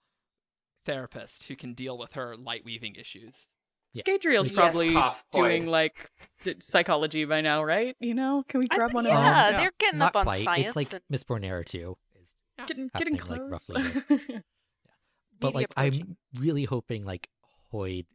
therapist 0.85 1.45
who 1.47 1.55
can 1.55 1.73
deal 1.73 1.97
with 1.97 2.13
her 2.13 2.35
light 2.35 2.63
weaving 2.65 2.95
issues. 2.95 3.47
Yeah. 3.93 4.03
Scadrial's 4.03 4.49
Yes. 4.49 4.55
probably 4.55 4.93
Cough, 4.93 5.23
doing 5.31 5.65
like 5.65 6.11
psychology 6.59 7.25
by 7.25 7.41
now, 7.41 7.63
right? 7.63 7.95
You 7.99 8.13
know, 8.13 8.43
can 8.47 8.59
we 8.59 8.67
grab 8.67 8.89
think- 8.89 8.93
one 8.95 9.05
yeah, 9.05 9.17
of 9.17 9.23
them? 9.23 9.53
Yeah. 9.53 9.59
they're 9.61 9.71
getting 9.79 9.99
Not 9.99 10.09
up 10.09 10.15
on 10.17 10.25
quite. 10.25 10.43
science 10.43 10.67
It's 10.67 10.75
like 10.75 10.93
and 10.93 11.01
Miss 11.09 11.23
Bornera 11.23 11.65
too. 11.65 11.97
Is 12.21 12.29
Getting 12.67 12.89
getting 12.95 13.15
happening, 13.15 13.39
like, 13.41 13.49
close. 13.49 13.69
roughly 13.71 14.43
but 15.39 15.53
maybe 15.53 15.55
like 15.55 15.67
approaching. 15.71 16.17
I'm 16.35 16.41
really 16.41 16.65
hoping 16.65 17.05
like 17.05 17.29
Hoid 17.73 18.05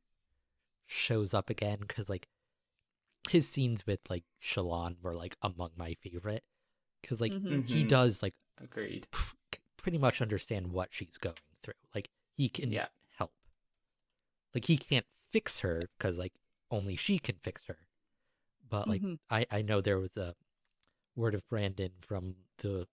shows 0.86 1.34
up 1.34 1.50
again 1.50 1.78
because 1.80 2.08
like 2.08 2.28
his 3.30 3.48
scenes 3.48 3.86
with 3.86 4.00
like 4.10 4.24
Shallan 4.42 4.96
were 5.02 5.14
like 5.14 5.34
among 5.42 5.70
my 5.76 5.94
favorite 6.02 6.44
because 7.02 7.20
like 7.20 7.32
Mhm. 7.32 7.68
he 7.68 7.84
Mhm. 7.84 7.88
does 7.88 8.22
like 8.22 8.34
Agreed. 8.62 9.06
pr- 9.10 9.34
pretty 9.76 9.98
much 9.98 10.20
understand 10.22 10.72
what 10.72 10.88
she's 10.92 11.18
going 11.18 11.36
through. 11.60 11.74
Like 11.94 12.10
he 12.36 12.48
can 12.48 12.70
Yeah. 12.72 12.88
help. 13.18 13.32
Like 14.54 14.64
he 14.66 14.76
can't 14.76 15.06
fix 15.30 15.60
her 15.60 15.88
because 15.98 16.18
like 16.18 16.32
only 16.70 16.96
she 16.96 17.18
can 17.18 17.36
fix 17.42 17.64
her. 17.66 17.78
But 18.68 18.88
like 18.88 19.02
Mhm. 19.02 19.18
I 19.30 19.46
I 19.50 19.62
know 19.62 19.80
there 19.80 19.98
was 19.98 20.16
a 20.16 20.34
word 21.16 21.34
of 21.34 21.46
Brandon 21.48 21.92
from 22.00 22.36
the 22.58 22.86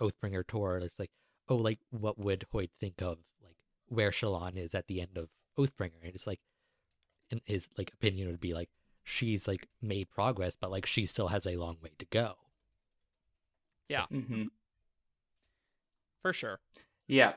Oathbringer 0.00 0.46
tour. 0.46 0.78
It's 0.78 0.98
like 0.98 1.10
oh 1.48 1.56
like 1.56 1.80
what 1.90 2.18
would 2.18 2.46
Hoid 2.52 2.70
think 2.80 3.02
of 3.02 3.18
like 3.42 3.56
where 3.88 4.10
Shallan 4.10 4.56
is 4.56 4.74
at 4.74 4.86
the 4.86 5.00
end 5.00 5.16
of 5.18 5.28
Oathbringer? 5.58 6.02
And 6.02 6.14
it's 6.14 6.26
like 6.26 6.40
in 7.30 7.40
his 7.44 7.68
like 7.76 7.92
opinion 7.92 8.28
would 8.28 8.40
be 8.40 8.54
like 8.54 8.70
she's 9.02 9.46
like 9.46 9.68
made 9.82 10.08
progress, 10.10 10.56
but 10.58 10.70
like 10.70 10.86
she 10.86 11.04
still 11.06 11.28
has 11.28 11.46
a 11.46 11.56
long 11.56 11.76
way 11.82 11.90
to 11.98 12.06
go. 12.06 12.38
Yeah. 13.88 14.06
Mm 14.10 14.26
hmm 14.26 14.42
For 16.24 16.32
sure. 16.32 16.58
Yeah. 17.06 17.34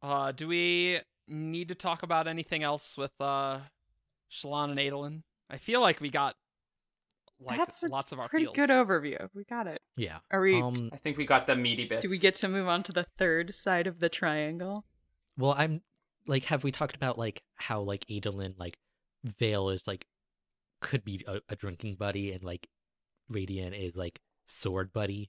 Uh 0.00 0.32
do 0.32 0.48
we 0.48 1.00
need 1.28 1.68
to 1.68 1.74
talk 1.74 2.02
about 2.02 2.26
anything 2.26 2.62
else 2.62 2.96
with 2.96 3.12
uh 3.20 3.58
Shallan 4.32 4.70
and 4.70 4.78
Adolin? 4.78 5.22
I 5.50 5.58
feel 5.58 5.82
like 5.82 6.00
we 6.00 6.08
got 6.08 6.34
like 7.38 7.58
That's 7.58 7.82
lots 7.82 8.10
of 8.10 8.18
our 8.20 8.28
Pretty 8.30 8.46
feels. 8.46 8.56
good 8.56 8.70
overview. 8.70 9.28
We 9.34 9.44
got 9.44 9.66
it. 9.66 9.82
Yeah. 9.98 10.20
Are 10.30 10.40
we? 10.40 10.62
Um. 10.62 10.88
I 10.94 10.96
think 10.96 11.18
we 11.18 11.26
got 11.26 11.46
the 11.46 11.56
meaty 11.56 11.84
bits. 11.86 12.00
do 12.00 12.08
we 12.08 12.16
get 12.16 12.36
to 12.36 12.48
move 12.48 12.68
on 12.68 12.82
to 12.84 12.92
the 12.92 13.04
third 13.18 13.54
side 13.54 13.86
of 13.86 14.00
the 14.00 14.08
triangle? 14.08 14.86
Well, 15.36 15.54
I'm 15.58 15.82
like, 16.26 16.44
have 16.44 16.64
we 16.64 16.72
talked 16.72 16.96
about 16.96 17.18
like 17.18 17.42
how 17.56 17.82
like 17.82 18.06
Adolin 18.10 18.54
like 18.56 18.78
Veil 19.24 19.68
is 19.68 19.82
like 19.86 20.06
could 20.80 21.04
be 21.04 21.22
a, 21.28 21.40
a 21.50 21.56
drinking 21.56 21.96
buddy 21.96 22.32
and 22.32 22.42
like 22.42 22.66
Radiant 23.28 23.74
is 23.74 23.94
like 23.94 24.20
sword 24.46 24.90
buddy? 24.94 25.28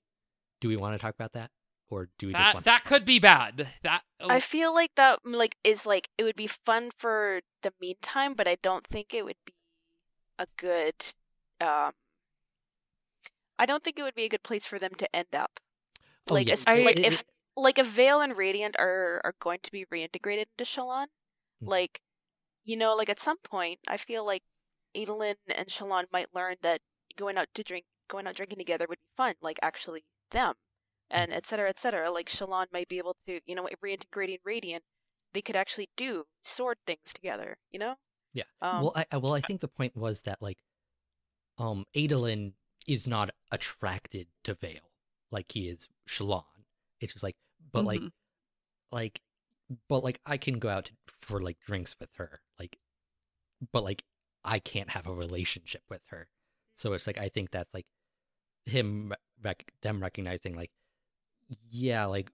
Do 0.62 0.70
we 0.70 0.78
want 0.78 0.94
to 0.96 1.00
talk 1.00 1.16
about 1.16 1.34
that, 1.34 1.52
or 1.90 2.10
do 2.18 2.28
we 2.28 2.34
just 2.34 2.42
That 2.44 2.54
want? 2.56 2.66
that 2.66 2.84
could 2.84 3.06
be 3.06 3.20
bad. 3.20 3.70
That 3.84 4.04
I 4.20 4.40
feel 4.40 4.74
like 4.74 4.92
that 4.96 5.20
like 5.26 5.56
is 5.64 5.86
like 5.86 6.10
it 6.18 6.24
would 6.24 6.36
be 6.36 6.48
fun 6.48 6.92
for 6.98 7.42
the 7.64 7.74
meantime, 7.80 8.34
but 8.34 8.48
I 8.48 8.56
don't 8.62 8.86
think 8.88 9.14
it 9.14 9.24
would 9.26 9.38
be 9.46 9.54
a 10.40 10.48
good 10.58 10.96
um 11.62 11.92
I 13.58 13.66
don't 13.66 13.84
think 13.84 13.98
it 14.00 14.04
would 14.04 14.16
be 14.16 14.26
a 14.26 14.30
good 14.30 14.44
place 14.44 14.66
for 14.66 14.80
them 14.80 14.94
to 14.96 15.16
end 15.16 15.34
up. 15.34 15.60
Oh, 16.30 16.34
like 16.34 16.48
yeah, 16.48 16.54
as- 16.54 16.64
I- 16.68 16.80
like 16.84 17.00
it- 17.00 17.06
if 17.06 17.24
like 17.56 17.78
if 17.78 17.88
Veil 17.88 18.20
and 18.22 18.36
Radiant 18.36 18.76
are 18.78 19.22
are 19.24 19.36
going 19.40 19.60
to 19.64 19.72
be 19.72 19.86
reintegrated 19.86 20.48
into 20.58 20.66
Shallan, 20.66 21.08
Mhm. 21.62 21.68
like 21.70 22.02
you 22.66 22.76
know, 22.78 22.96
like 22.96 23.10
at 23.10 23.20
some 23.20 23.38
point 23.40 23.80
I 23.88 23.98
feel 23.98 24.26
like 24.26 24.44
Adolin 24.96 25.36
and 25.48 25.68
Shallan 25.68 26.06
might 26.12 26.34
learn 26.34 26.58
that 26.62 26.82
going 27.16 27.38
out 27.38 27.48
to 27.54 27.64
drink 27.64 27.86
going 28.10 28.28
out 28.28 28.36
drinking 28.36 28.58
together 28.58 28.88
would 28.90 29.00
be 29.00 29.08
fun, 29.18 29.36
like 29.42 29.60
actually 29.62 30.04
them. 30.32 30.56
And 31.10 31.32
et 31.34 31.46
cetera, 31.46 31.70
et 31.70 31.80
cetera. 31.80 32.12
Like 32.12 32.30
Shallan 32.30 32.68
might 32.74 32.90
be 32.90 32.98
able 32.98 33.16
to, 33.28 33.40
you 33.46 33.56
know, 33.56 33.68
reintegrating 33.84 34.40
Radiant, 34.44 34.84
they 35.34 35.42
could 35.42 35.56
actually 35.56 35.90
do 35.98 36.26
sword 36.44 36.78
things 36.88 37.14
together, 37.14 37.58
you 37.72 37.80
know? 37.80 37.96
Yeah. 38.34 38.44
Um, 38.62 38.82
well, 38.82 38.94
I 39.12 39.18
well, 39.18 39.34
I 39.34 39.42
think 39.42 39.62
the 39.62 39.68
point 39.68 39.96
was 39.96 40.22
that 40.22 40.42
like, 40.42 40.58
um, 41.58 41.86
Adolin 41.96 42.54
is 42.88 43.08
not 43.08 43.32
attracted 43.52 44.28
to 44.44 44.54
Veil 44.56 44.92
like 45.32 45.52
he 45.52 45.70
is 45.70 45.90
Shallan. 46.08 46.44
It's 47.02 47.14
just 47.14 47.24
like, 47.24 47.36
but 47.72 47.86
like, 47.86 48.02
Mhm. 48.02 48.12
like, 48.92 49.22
but 49.90 50.04
like, 50.04 50.22
I 50.26 50.38
can 50.38 50.60
go 50.60 50.70
out 50.70 50.92
for 51.08 51.42
like 51.42 51.60
drinks 51.60 51.96
with 52.00 52.10
her, 52.18 52.42
like, 52.60 52.78
but 53.72 53.84
like, 53.84 54.04
I 54.44 54.60
can't 54.60 54.92
have 54.92 55.08
a 55.08 55.14
relationship 55.14 55.84
with 55.90 56.04
her. 56.10 56.30
So 56.76 56.94
it's 56.94 57.08
like 57.08 57.18
I 57.18 57.30
think 57.30 57.52
that's 57.52 57.74
like 57.74 57.88
him, 58.66 59.14
rec- 59.44 59.72
them 59.82 60.02
recognizing 60.02 60.56
like, 60.56 60.72
yeah, 61.70 62.06
like 62.06 62.32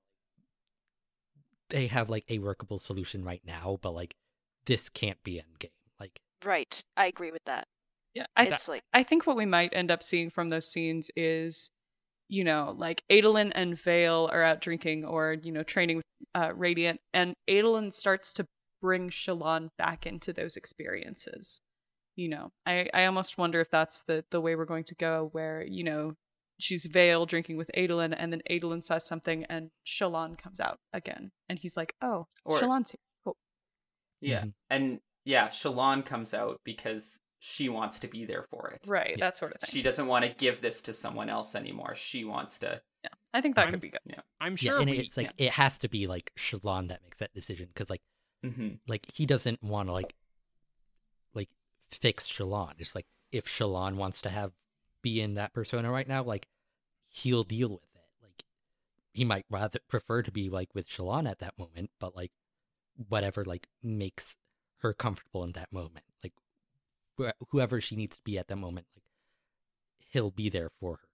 they 1.69 1.87
have 1.87 2.09
like 2.09 2.25
a 2.29 2.39
workable 2.39 2.79
solution 2.79 3.23
right 3.23 3.41
now, 3.45 3.79
but 3.81 3.91
like 3.91 4.15
this 4.65 4.89
can't 4.89 5.21
be 5.23 5.35
endgame. 5.35 5.69
Like, 5.99 6.19
right. 6.43 6.83
I 6.97 7.07
agree 7.07 7.31
with 7.31 7.43
that. 7.45 7.67
Yeah, 8.13 8.25
I 8.35 8.45
it's 8.45 8.67
like 8.67 8.83
I 8.93 9.03
think 9.03 9.25
what 9.25 9.37
we 9.37 9.45
might 9.45 9.73
end 9.73 9.89
up 9.89 10.03
seeing 10.03 10.29
from 10.29 10.49
those 10.49 10.69
scenes 10.69 11.09
is, 11.15 11.71
you 12.27 12.43
know, 12.43 12.75
like 12.77 13.03
Adolin 13.09 13.51
and 13.55 13.79
Veil 13.79 14.29
are 14.33 14.43
out 14.43 14.59
drinking 14.59 15.05
or, 15.05 15.37
you 15.41 15.51
know, 15.51 15.63
training 15.63 15.97
with 15.97 16.05
uh, 16.35 16.53
Radiant, 16.53 16.99
and 17.13 17.35
Adolin 17.49 17.93
starts 17.93 18.33
to 18.33 18.45
bring 18.81 19.09
Shallan 19.09 19.69
back 19.77 20.05
into 20.05 20.33
those 20.33 20.57
experiences. 20.57 21.61
You 22.17 22.27
know, 22.27 22.51
I, 22.65 22.89
I 22.93 23.05
almost 23.05 23.37
wonder 23.37 23.61
if 23.61 23.71
that's 23.71 24.01
the, 24.01 24.25
the 24.31 24.41
way 24.41 24.55
we're 24.57 24.65
going 24.65 24.83
to 24.85 24.95
go, 24.95 25.29
where, 25.31 25.63
you 25.63 25.85
know, 25.85 26.15
she's 26.61 26.85
Veil 26.85 27.25
drinking 27.25 27.57
with 27.57 27.69
Adolin, 27.75 28.13
and 28.17 28.31
then 28.31 28.41
Adolin 28.49 28.83
says 28.83 29.05
something, 29.05 29.43
and 29.45 29.71
Shallan 29.85 30.37
comes 30.37 30.59
out 30.59 30.79
again. 30.93 31.31
And 31.49 31.59
he's 31.59 31.75
like, 31.77 31.95
oh, 32.01 32.27
Or- 32.45 32.59
Shallan's 32.59 32.91
here. 32.91 32.99
Cool. 33.23 33.37
Yeah, 34.19 34.43
Mhm. 34.45 34.53
and 34.69 34.99
yeah, 35.25 35.47
Shallan 35.49 36.05
comes 36.05 36.33
out 36.33 36.61
because 36.63 37.19
she 37.39 37.69
wants 37.69 37.99
to 38.01 38.07
be 38.07 38.23
there 38.25 38.43
for 38.51 38.69
it. 38.69 38.81
Right, 38.87 39.11
Yeah. 39.11 39.25
that 39.25 39.37
sort 39.37 39.53
of 39.53 39.61
thing. 39.61 39.69
She 39.73 39.81
doesn't 39.81 40.05
want 40.07 40.25
to 40.25 40.31
give 40.31 40.61
this 40.61 40.81
to 40.83 40.93
someone 40.93 41.29
else 41.29 41.55
anymore. 41.55 41.95
She 41.95 42.23
wants 42.23 42.59
to. 42.59 42.81
yeah, 43.03 43.09
I 43.33 43.41
think 43.41 43.55
that 43.55 43.63
I'm- 43.63 43.71
could 43.71 43.81
be 43.81 43.89
good. 43.89 43.99
Yeah, 44.05 44.21
I'm 44.39 44.51
yeah, 44.53 44.57
sure 44.57 44.79
and 44.79 44.89
we, 44.91 44.97
it's 44.99 45.17
like 45.17 45.31
it 45.37 45.51
has 45.53 45.79
to 45.79 45.89
be 45.89 46.05
like 46.05 46.31
Shallan 46.37 46.89
that 46.89 47.01
makes 47.01 47.17
that 47.17 47.33
decision 47.33 47.67
because 47.73 47.89
like 47.89 48.03
hmm 48.43 48.75
like 48.87 49.05
he 49.11 49.25
doesn't 49.25 49.61
want 49.63 49.87
to 49.89 49.93
like 49.93 50.15
like 51.33 51.49
fix 51.89 52.27
Shallan. 52.31 52.73
It's 52.77 52.93
like 52.95 53.07
if 53.31 53.45
Shallan 53.45 53.95
wants 53.95 54.21
to 54.23 54.29
have 54.29 54.51
be 55.01 55.19
in 55.19 55.33
that 55.35 55.53
persona 55.53 55.89
right 55.91 56.07
now, 56.07 56.21
like 56.23 56.47
he'll 57.11 57.43
deal 57.45 57.71
with 57.71 57.95
it. 57.95 58.09
Like 58.23 58.45
he 59.13 59.25
might 59.25 59.45
rather 59.49 59.79
prefer 59.89 60.23
to 60.23 60.31
be 60.31 60.49
like 60.49 60.75
with 60.75 60.89
Shallan 60.89 61.29
at 61.29 61.39
that 61.39 61.57
moment, 61.59 61.91
but 61.99 62.15
like 62.15 62.31
whatever 63.09 63.45
like 63.45 63.67
makes 63.83 64.35
her 64.79 64.93
comfortable 64.93 65.43
in 65.43 65.53
that 65.53 65.71
moment. 65.73 66.05
Like 66.23 66.33
wh- 67.19 67.45
whoever 67.49 67.81
she 67.81 67.95
needs 67.95 68.17
to 68.17 68.23
be 68.23 68.37
at 68.39 68.47
that 68.49 68.57
moment, 68.57 68.87
like 68.95 69.05
he'll 70.09 70.31
be 70.31 70.49
there 70.49 70.69
for 70.69 70.97
her. 70.97 71.07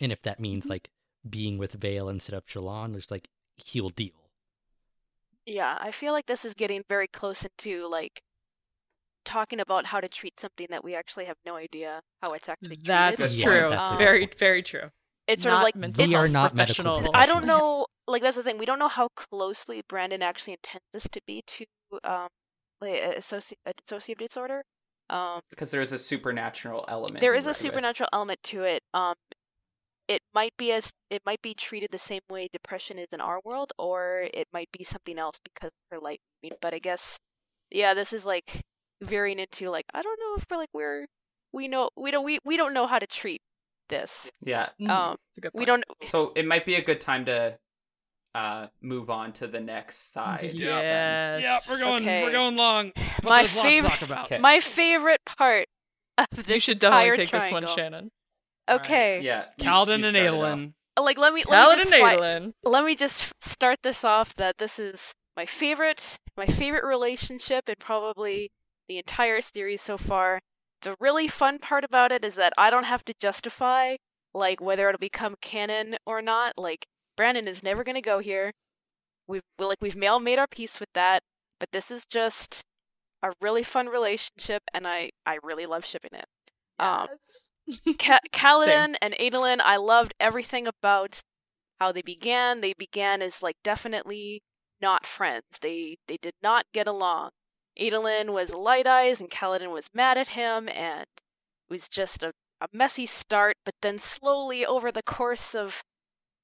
And 0.00 0.10
if 0.12 0.20
that 0.22 0.40
means 0.40 0.66
Mhm. 0.66 0.70
like 0.70 0.90
being 1.28 1.56
with 1.56 1.74
Veil 1.74 2.08
instead 2.08 2.34
of 2.34 2.44
Shallan, 2.46 2.96
it's 2.96 3.10
like 3.10 3.28
he'll 3.56 3.90
deal. 3.90 4.30
Yeah, 5.46 5.76
I 5.80 5.90
feel 5.90 6.12
like 6.12 6.26
this 6.26 6.44
is 6.44 6.54
getting 6.54 6.82
very 6.88 7.06
close 7.08 7.44
into 7.44 7.86
like 7.86 8.22
talking 9.24 9.60
about 9.60 9.86
how 9.86 10.00
to 10.00 10.08
treat 10.08 10.38
something 10.40 10.66
that 10.70 10.82
we 10.84 10.94
actually 10.94 11.24
have 11.26 11.36
no 11.46 11.56
idea 11.56 12.00
how 12.22 12.32
it's 12.32 12.48
actually 12.48 12.76
treated. 12.76 12.86
That's 13.18 13.34
Yeah, 13.34 13.44
true. 13.44 13.68
that's 13.68 13.92
a- 13.94 13.96
very, 13.96 14.28
very 14.38 14.62
true. 14.62 14.90
It's 15.26 15.42
sort 15.44 15.54
of 15.54 15.62
like 15.62 15.76
mental 15.76 16.04
We 16.06 16.14
it's, 16.14 16.18
are 16.18 16.28
not 16.28 16.54
medical 16.56 16.82
professionals. 16.84 17.10
I 17.14 17.26
don't 17.26 17.46
know. 17.46 17.86
Like 18.08 18.22
that's 18.22 18.36
the 18.36 18.42
thing. 18.42 18.58
We 18.58 18.66
don't 18.66 18.80
know 18.80 18.88
how 18.88 19.08
closely 19.14 19.82
Brandon 19.88 20.22
actually 20.22 20.54
intends 20.54 20.84
this 20.92 21.08
to 21.10 21.20
be 21.26 21.42
to 21.46 21.64
um 22.02 22.28
like 22.80 22.94
a 22.94 23.14
associ- 23.18 23.52
a 23.64 23.72
dissociative 23.74 24.18
disorder. 24.18 24.64
Um, 25.08 25.40
Because 25.50 25.70
there 25.70 25.80
is 25.82 25.92
a 25.92 25.98
supernatural 25.98 26.84
element. 26.88 27.20
there 27.20 27.34
is 27.36 27.46
a 27.46 27.52
to 27.52 27.58
it. 27.58 27.62
supernatural 27.62 28.08
element 28.12 28.40
to 28.44 28.64
it. 28.64 28.82
Um, 28.94 29.14
it 30.08 30.22
might 30.34 30.56
be 30.56 30.72
as 30.72 30.90
it 31.10 31.22
might 31.24 31.42
be 31.42 31.54
treated 31.54 31.90
the 31.92 31.98
same 31.98 32.22
way 32.28 32.48
depression 32.52 32.98
is 32.98 33.08
in 33.12 33.20
our 33.20 33.40
world, 33.44 33.72
or 33.78 34.26
it 34.34 34.48
might 34.52 34.70
be 34.76 34.82
something 34.82 35.18
else 35.18 35.36
because 35.44 35.68
of 35.68 35.96
her 35.96 36.00
light. 36.02 36.20
But 36.60 36.74
I 36.74 36.78
guess, 36.80 37.18
yeah, 37.70 37.94
this 37.94 38.12
is 38.12 38.26
like 38.26 38.62
veering 39.02 39.38
into 39.38 39.70
like 39.70 39.86
I 39.94 40.02
don't 40.02 40.18
know 40.20 40.34
if 40.36 40.46
we're 40.50 40.56
like 40.56 40.68
we're 40.72 41.06
we 41.52 41.68
know 41.68 41.90
we 41.96 42.10
don't 42.10 42.24
we, 42.24 42.38
we 42.44 42.56
don't 42.56 42.74
know 42.74 42.86
how 42.86 42.98
to 42.98 43.06
treat 43.06 43.40
this. 43.88 44.30
Yeah. 44.44 44.68
Mhm. 44.80 44.88
Um, 44.90 45.16
a 45.36 45.40
good 45.40 45.50
we 45.54 45.64
don't. 45.64 45.84
So 46.02 46.32
it 46.36 46.46
might 46.46 46.64
be 46.64 46.76
a 46.76 46.82
good 46.82 47.00
time 47.00 47.24
to 47.26 47.58
uh 48.34 48.68
move 48.80 49.10
on 49.10 49.32
to 49.34 49.46
the 49.48 49.60
next 49.60 50.12
side. 50.12 50.52
Yeah. 50.54 50.80
Yes. 50.80 51.42
yeah, 51.42 51.58
we're 51.68 51.80
going 51.80 52.02
Okay. 52.02 52.22
we're 52.22 52.30
going 52.32 52.56
long. 52.56 52.92
But 53.22 53.24
My 53.24 53.36
there's 53.42 53.56
lots 53.56 53.68
to 53.68 53.82
favorite- 54.06 54.18
Okay. 54.24 54.38
My 54.38 54.60
favorite 54.60 55.20
part 55.26 55.66
of 56.18 56.26
this 56.32 56.48
You 56.48 56.60
should 56.60 56.78
definitely 56.78 57.24
take 57.24 57.30
this 57.30 57.50
one. 57.50 57.66
Shannon. 57.66 58.10
Okay, 58.70 59.20
Yeah. 59.22 59.46
you- 59.56 59.64
Kaladin 59.64 59.88
you 60.00 60.04
and 60.04 60.04
started. 60.04 60.32
Aelin. 60.32 60.72
like 61.00 61.18
let 61.18 61.32
me 61.32 61.42
let 61.48 61.50
me 61.50 61.56
Paladin 61.56 61.78
just 61.88 61.90
fi- 61.90 62.70
let 62.70 62.84
me 62.84 62.94
just 62.94 63.32
start 63.42 63.78
this 63.82 64.04
off 64.04 64.34
that 64.36 64.58
this 64.58 64.78
is 64.78 65.12
my 65.36 65.46
favorite 65.46 66.18
my 66.36 66.46
favorite 66.46 66.84
relationship 66.84 67.64
and 67.68 67.78
probably 67.78 68.50
the 68.90 68.98
entire 68.98 69.40
series 69.40 69.80
so 69.80 69.96
far. 69.96 70.40
The 70.82 70.96
really 70.98 71.28
fun 71.28 71.60
part 71.60 71.84
about 71.84 72.10
it 72.10 72.24
is 72.24 72.34
that 72.34 72.52
I 72.58 72.70
don't 72.70 72.84
have 72.86 73.04
to 73.04 73.14
justify 73.20 73.94
like 74.34 74.60
whether 74.60 74.88
it'll 74.88 74.98
become 74.98 75.36
canon 75.40 75.96
or 76.04 76.20
not. 76.20 76.54
Like 76.58 76.86
Brandon 77.16 77.46
is 77.46 77.62
never 77.62 77.84
going 77.84 77.94
to 77.94 78.00
go 78.02 78.18
here. 78.18 78.50
We've 79.28 79.42
like 79.60 79.78
we've 79.80 79.96
all 80.02 80.18
made 80.18 80.40
our 80.40 80.48
peace 80.48 80.80
with 80.80 80.88
that, 80.94 81.22
but 81.60 81.68
this 81.70 81.92
is 81.92 82.04
just 82.04 82.62
a 83.22 83.30
really 83.40 83.62
fun 83.62 83.86
relationship 83.86 84.64
and 84.74 84.88
I 84.88 85.10
I 85.24 85.38
really 85.44 85.66
love 85.66 85.84
shipping 85.86 86.10
it. 86.14 86.24
Um 86.80 87.06
Ka- 87.96 88.18
Kaladin 88.32 88.96
and 89.00 89.14
Adolin, 89.20 89.60
I 89.62 89.76
loved 89.76 90.14
everything 90.18 90.66
about 90.66 91.20
how 91.78 91.92
they 91.92 92.02
began. 92.02 92.60
They 92.60 92.74
began 92.76 93.22
as 93.22 93.40
like 93.40 93.56
definitely 93.62 94.40
not 94.80 95.06
friends. 95.06 95.44
They 95.62 95.98
they 96.08 96.16
did 96.20 96.34
not 96.42 96.64
get 96.72 96.88
along. 96.88 97.30
Adolin 97.80 98.32
was 98.32 98.54
light 98.54 98.86
eyes 98.86 99.20
and 99.20 99.30
Kaladin 99.30 99.72
was 99.72 99.88
mad 99.94 100.18
at 100.18 100.28
him 100.28 100.68
and 100.68 101.02
it 101.02 101.70
was 101.70 101.88
just 101.88 102.22
a, 102.22 102.32
a 102.60 102.66
messy 102.72 103.06
start, 103.06 103.56
but 103.64 103.74
then 103.82 103.98
slowly 103.98 104.64
over 104.66 104.92
the 104.92 105.02
course 105.02 105.54
of 105.54 105.82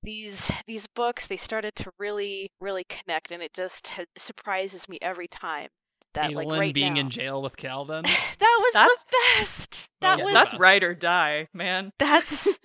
these 0.02 0.52
these 0.66 0.86
books 0.94 1.26
they 1.26 1.36
started 1.36 1.74
to 1.74 1.90
really 1.98 2.48
really 2.60 2.84
connect 2.88 3.32
and 3.32 3.42
it 3.42 3.52
just 3.52 3.88
ha- 3.88 4.04
surprises 4.16 4.88
me 4.88 4.98
every 5.02 5.26
time 5.26 5.66
that 6.14 6.32
like 6.32 6.46
right 6.48 6.72
being 6.72 6.94
now. 6.94 7.00
in 7.00 7.10
jail 7.10 7.42
with 7.42 7.56
Kaladin. 7.56 8.02
that 8.38 8.58
was 8.60 8.72
That's- 8.72 9.02
the 9.04 9.16
best. 9.40 9.86
That 10.00 10.18
Yeah, 10.18 10.24
was 10.26 10.34
That's 10.34 10.54
ride 10.54 10.84
or 10.84 10.94
die, 10.94 11.48
man. 11.52 11.90
that's 11.98 12.58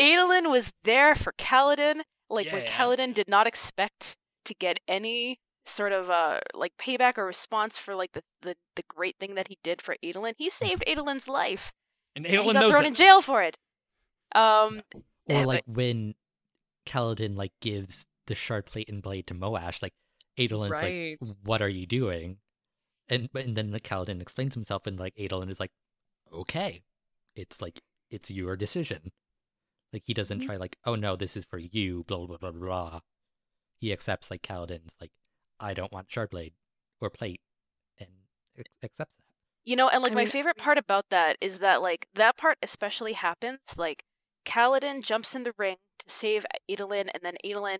Adolin 0.00 0.50
was 0.50 0.70
there 0.82 1.14
for 1.14 1.32
Kaladin, 1.38 2.00
like 2.28 2.50
when 2.52 2.62
Yeah. 2.62 2.66
Kaladin 2.66 3.14
did 3.14 3.28
not 3.28 3.46
expect 3.46 4.16
to 4.46 4.54
get 4.54 4.78
any 4.88 5.38
sort 5.66 5.92
of 5.92 6.10
uh 6.10 6.40
like 6.54 6.72
payback 6.78 7.16
or 7.18 7.24
response 7.24 7.78
for 7.78 7.94
like 7.94 8.12
the 8.12 8.22
the, 8.42 8.54
the 8.76 8.82
great 8.88 9.16
thing 9.18 9.34
that 9.34 9.48
he 9.48 9.58
did 9.62 9.80
for 9.80 9.96
Adolin. 10.04 10.34
He 10.36 10.50
saved 10.50 10.84
Adolin's 10.86 11.28
life. 11.28 11.72
And 12.16 12.26
and 12.26 12.42
he 12.42 12.52
got 12.52 12.60
knows 12.60 12.70
thrown 12.70 12.84
it. 12.84 12.88
in 12.88 12.94
jail 12.94 13.20
for 13.22 13.42
it. 13.42 13.56
Um 14.34 14.82
Or 15.26 15.40
Yeah, 15.40 15.44
like 15.44 15.64
when 15.66 16.14
Kaladin 16.86 17.36
like 17.36 17.52
gives 17.60 18.06
the 18.26 18.34
shard 18.34 18.66
plate 18.66 18.88
and 18.88 19.02
blade 19.02 19.26
to 19.28 19.34
Moash, 19.34 19.82
like 19.82 19.94
Adolin's 20.38 20.70
Right. 20.72 21.16
like, 21.20 21.36
"What 21.42 21.62
are 21.62 21.68
you 21.68 21.86
doing?" 21.86 22.38
And 23.08 23.28
and 23.34 23.56
then 23.56 23.70
the 23.70 23.80
Kaladin 23.80 24.20
explains 24.20 24.54
himself, 24.54 24.86
and 24.86 24.98
like 24.98 25.14
Adolin 25.16 25.50
is 25.50 25.60
like, 25.60 25.72
"Okay, 26.32 26.82
it's 27.34 27.62
like 27.62 27.80
it's 28.10 28.30
your 28.30 28.56
decision. 28.56 29.12
Like 29.92 30.02
he 30.06 30.14
doesn't 30.14 30.40
Mhm. 30.40 30.46
try 30.46 30.56
like, 30.56 30.76
oh 30.84 30.94
no, 30.96 31.16
this 31.16 31.36
is 31.36 31.44
for 31.44 31.58
you, 31.58 32.04
blah 32.04 32.18
blah 32.26 32.36
blah 32.36 32.50
blah. 32.50 32.60
blah. 32.90 33.00
He 33.78 33.92
accepts 33.92 34.30
like 34.30 34.42
Kaladin's 34.42 34.94
like, 35.00 35.12
I 35.60 35.74
don't 35.74 35.92
want 35.92 36.08
Shardblade 36.08 36.52
or 37.00 37.10
plate, 37.10 37.40
and 37.98 38.08
ac- 38.58 38.66
accepts 38.82 39.16
that. 39.16 39.24
You 39.64 39.76
know, 39.76 39.88
and 39.88 40.02
like 40.02 40.12
I 40.12 40.14
my 40.14 40.20
mean- 40.22 40.30
favorite 40.30 40.56
part 40.56 40.78
about 40.78 41.06
that 41.10 41.36
is 41.40 41.58
that 41.60 41.80
like 41.82 42.06
that 42.14 42.36
part 42.36 42.58
especially 42.62 43.14
happens 43.14 43.60
like 43.76 44.04
Kaladin 44.44 45.02
jumps 45.02 45.34
in 45.34 45.42
the 45.44 45.54
ring 45.56 45.76
to 46.00 46.10
save 46.10 46.44
Adolin, 46.70 47.08
and 47.14 47.22
then 47.22 47.36
Adolin, 47.44 47.78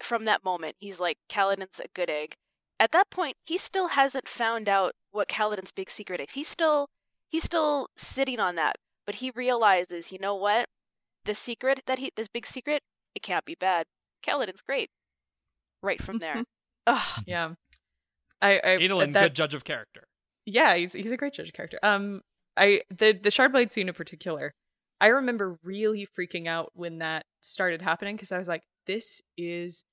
from 0.00 0.24
that 0.24 0.44
moment, 0.44 0.76
he's 0.78 0.98
like 1.00 1.18
Kaladin's 1.28 1.78
a 1.80 1.86
good 1.94 2.10
egg. 2.10 2.34
At 2.80 2.90
that 2.92 3.10
point, 3.10 3.36
he 3.44 3.56
still 3.58 3.88
hasn't 3.88 4.28
found 4.28 4.68
out 4.68 4.94
what 5.12 5.28
Kaladin's 5.28 5.70
big 5.70 5.90
secret 5.90 6.20
is. 6.20 6.32
He's 6.32 6.48
still 6.48 6.88
he's 7.28 7.44
still 7.44 7.88
sitting 7.96 8.40
on 8.40 8.56
that, 8.56 8.76
but 9.06 9.16
he 9.16 9.30
realizes, 9.34 10.10
you 10.10 10.18
know 10.18 10.34
what? 10.34 10.68
The 11.24 11.34
secret 11.34 11.82
that 11.86 12.00
he 12.00 12.10
this 12.16 12.26
big 12.28 12.46
secret, 12.46 12.82
it 13.14 13.22
can't 13.22 13.44
be 13.44 13.54
bad. 13.54 13.86
Kaladin's 14.26 14.62
great. 14.62 14.90
Right 15.80 16.02
from 16.02 16.18
there. 16.18 16.32
Mm-hmm. 16.32 16.42
Ugh. 16.86 17.22
Yeah. 17.26 17.50
I, 18.40 18.54
I 18.58 18.68
Adolin, 18.78 19.12
that- 19.12 19.22
good 19.22 19.34
judge 19.34 19.54
of 19.54 19.64
character. 19.64 20.04
Yeah, 20.44 20.74
he's 20.76 20.92
he's 20.92 21.12
a 21.12 21.16
great 21.16 21.34
judge 21.34 21.48
of 21.48 21.54
character. 21.54 21.78
Um, 21.84 22.22
I 22.56 22.82
the 22.90 23.12
the 23.12 23.28
Shardblade 23.30 23.70
scene 23.70 23.86
in 23.88 23.94
particular, 23.94 24.52
I 25.00 25.06
remember 25.06 25.56
really 25.62 26.06
freaking 26.18 26.48
out 26.48 26.72
when 26.74 26.98
that 26.98 27.24
started 27.40 27.82
happening 27.82 28.16
because 28.16 28.32
I 28.32 28.38
was 28.38 28.48
like, 28.48 28.64
this 28.88 29.22
is 29.38 29.84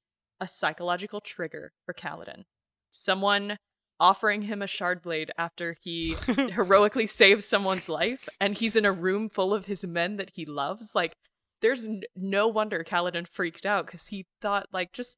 a 0.42 0.48
psychological 0.48 1.22
trigger 1.22 1.72
for 1.86 1.94
Kaladin. 1.94 2.46
Someone 2.90 3.58
offering 4.00 4.44
him 4.44 4.62
a 4.64 4.66
Shardblade 4.66 5.30
after 5.38 5.76
he 5.82 6.16
heroically 6.26 7.06
saves 7.06 7.46
someone's 7.46 7.88
life, 7.90 8.28
and 8.42 8.58
he's 8.58 8.76
in 8.76 8.86
a 8.86 8.92
room 8.92 9.30
full 9.30 9.54
of 9.54 9.66
his 9.68 9.86
men 9.86 10.18
that 10.18 10.32
he 10.34 10.46
loves. 10.46 10.96
Like, 10.96 11.14
there's 11.62 11.86
n- 11.86 12.02
no 12.16 12.48
wonder 12.48 12.84
Kaladin 12.84 13.28
freaked 13.28 13.66
out 13.68 13.86
because 13.86 14.08
he 14.08 14.26
thought 14.42 14.66
like 14.74 14.94
just 14.94 15.18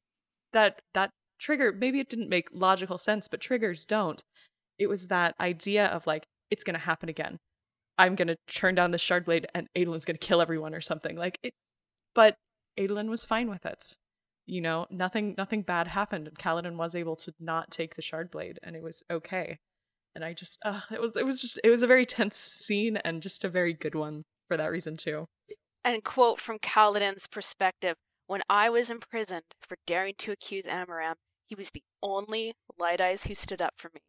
that 0.52 0.82
that 0.92 1.10
trigger. 1.42 1.72
Maybe 1.72 2.00
it 2.00 2.08
didn't 2.08 2.28
make 2.28 2.48
logical 2.52 2.98
sense, 2.98 3.28
but 3.28 3.40
triggers 3.40 3.84
don't. 3.84 4.22
It 4.78 4.88
was 4.88 5.08
that 5.08 5.34
idea 5.38 5.86
of 5.86 6.06
like 6.06 6.24
it's 6.50 6.64
gonna 6.64 6.78
happen 6.78 7.08
again. 7.08 7.38
I'm 7.98 8.14
gonna 8.14 8.36
turn 8.48 8.74
down 8.74 8.90
the 8.90 8.98
shard 8.98 9.24
blade 9.24 9.46
and 9.54 9.68
adolin's 9.76 10.04
gonna 10.04 10.18
kill 10.18 10.40
everyone 10.40 10.74
or 10.74 10.80
something. 10.80 11.16
Like 11.16 11.38
it 11.42 11.52
but 12.14 12.36
adolin 12.78 13.08
was 13.08 13.26
fine 13.26 13.50
with 13.50 13.66
it. 13.66 13.96
You 14.46 14.60
know 14.60 14.86
nothing 14.90 15.34
nothing 15.36 15.62
bad 15.62 15.88
happened 15.88 16.28
and 16.28 16.38
Kaladin 16.38 16.76
was 16.76 16.94
able 16.94 17.16
to 17.16 17.32
not 17.38 17.70
take 17.70 17.96
the 17.96 18.02
shard 18.02 18.30
blade 18.30 18.58
and 18.62 18.74
it 18.74 18.82
was 18.82 19.02
okay. 19.10 19.58
And 20.14 20.24
i 20.24 20.32
just 20.34 20.58
uh 20.64 20.80
it 20.90 21.00
was 21.00 21.16
it 21.16 21.24
was 21.24 21.40
just 21.40 21.60
it 21.62 21.70
was 21.70 21.82
a 21.82 21.86
very 21.86 22.06
tense 22.06 22.36
scene 22.36 22.98
and 22.98 23.22
just 23.22 23.44
a 23.44 23.48
very 23.48 23.72
good 23.72 23.94
one 23.94 24.24
for 24.48 24.56
that 24.56 24.70
reason 24.70 24.96
too. 24.96 25.26
And 25.84 26.02
quote 26.04 26.38
from 26.38 26.58
Kaladin's 26.58 27.26
perspective 27.26 27.96
When 28.26 28.42
I 28.48 28.70
was 28.70 28.90
imprisoned 28.90 29.44
for 29.62 29.76
daring 29.86 30.14
to 30.18 30.32
accuse 30.32 30.64
Amaram, 30.64 31.14
he 31.52 31.54
was 31.54 31.68
the 31.70 31.82
only 32.02 32.54
Light 32.78 32.98
Eyes 32.98 33.24
who 33.24 33.34
stood 33.34 33.60
up 33.60 33.74
for 33.76 33.90
me. 33.94 34.00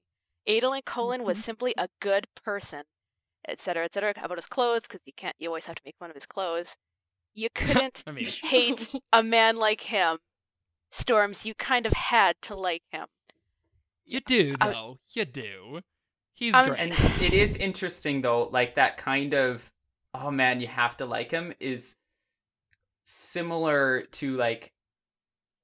Adolin 0.47 0.81
Kholin 0.83 1.23
was 1.25 1.37
Mhm. 1.39 1.41
simply 1.41 1.73
a 1.77 1.89
good 1.99 2.25
person, 2.41 2.83
etc., 3.45 3.83
etc. 3.83 4.13
About 4.23 4.37
his 4.37 4.45
clothes, 4.45 4.83
because 4.83 5.01
you 5.05 5.11
can't, 5.11 5.35
you 5.39 5.49
always 5.49 5.65
have 5.65 5.75
to 5.75 5.81
make 5.85 5.97
fun 5.97 6.09
of 6.09 6.15
his 6.15 6.25
clothes. 6.25 6.77
You 7.33 7.49
couldn't 7.55 8.01
I 8.07 8.11
mean, 8.11 8.25
hate 8.43 8.95
a 9.11 9.21
man 9.21 9.57
like 9.57 9.81
him. 9.81 10.19
Storms, 10.89 11.45
you 11.45 11.53
kind 11.55 11.85
of 11.85 11.91
had 11.91 12.35
to 12.43 12.55
like 12.55 12.83
him. 12.91 13.07
you 14.05 14.21
do 14.21 14.55
I- 14.61 14.69
though. 14.71 14.99
You 15.13 15.25
do. 15.25 15.81
He's 16.33 16.53
I'm- 16.53 16.67
great. 16.69 16.79
And 16.79 16.93
it 17.21 17.33
is 17.33 17.57
interesting 17.57 18.21
though, 18.21 18.43
like 18.43 18.75
that 18.75 18.95
kind 18.95 19.33
of 19.33 19.69
oh 20.13 20.31
man, 20.31 20.61
you 20.61 20.67
have 20.67 20.95
to 20.97 21.05
like 21.05 21.31
him 21.31 21.53
is 21.59 21.97
similar 23.03 24.03
to 24.11 24.37
like 24.37 24.71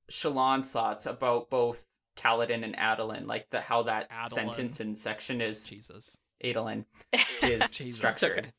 Shallan's 0.10 0.72
thoughts 0.72 1.06
about 1.06 1.50
both 1.50 1.86
Kaladin 2.18 2.64
and 2.64 2.76
Adolin, 2.76 3.26
like 3.28 3.50
the 3.50 3.62
how 3.62 3.84
that 3.84 4.10
Adolin. 4.12 4.30
sentence 4.30 4.80
and 4.80 4.98
section 4.98 5.42
is 5.42 5.66
Jesus. 5.68 6.18
Adolin 6.44 6.86
is 7.42 7.72
Jesus. 7.74 7.96
structured. 7.96 8.54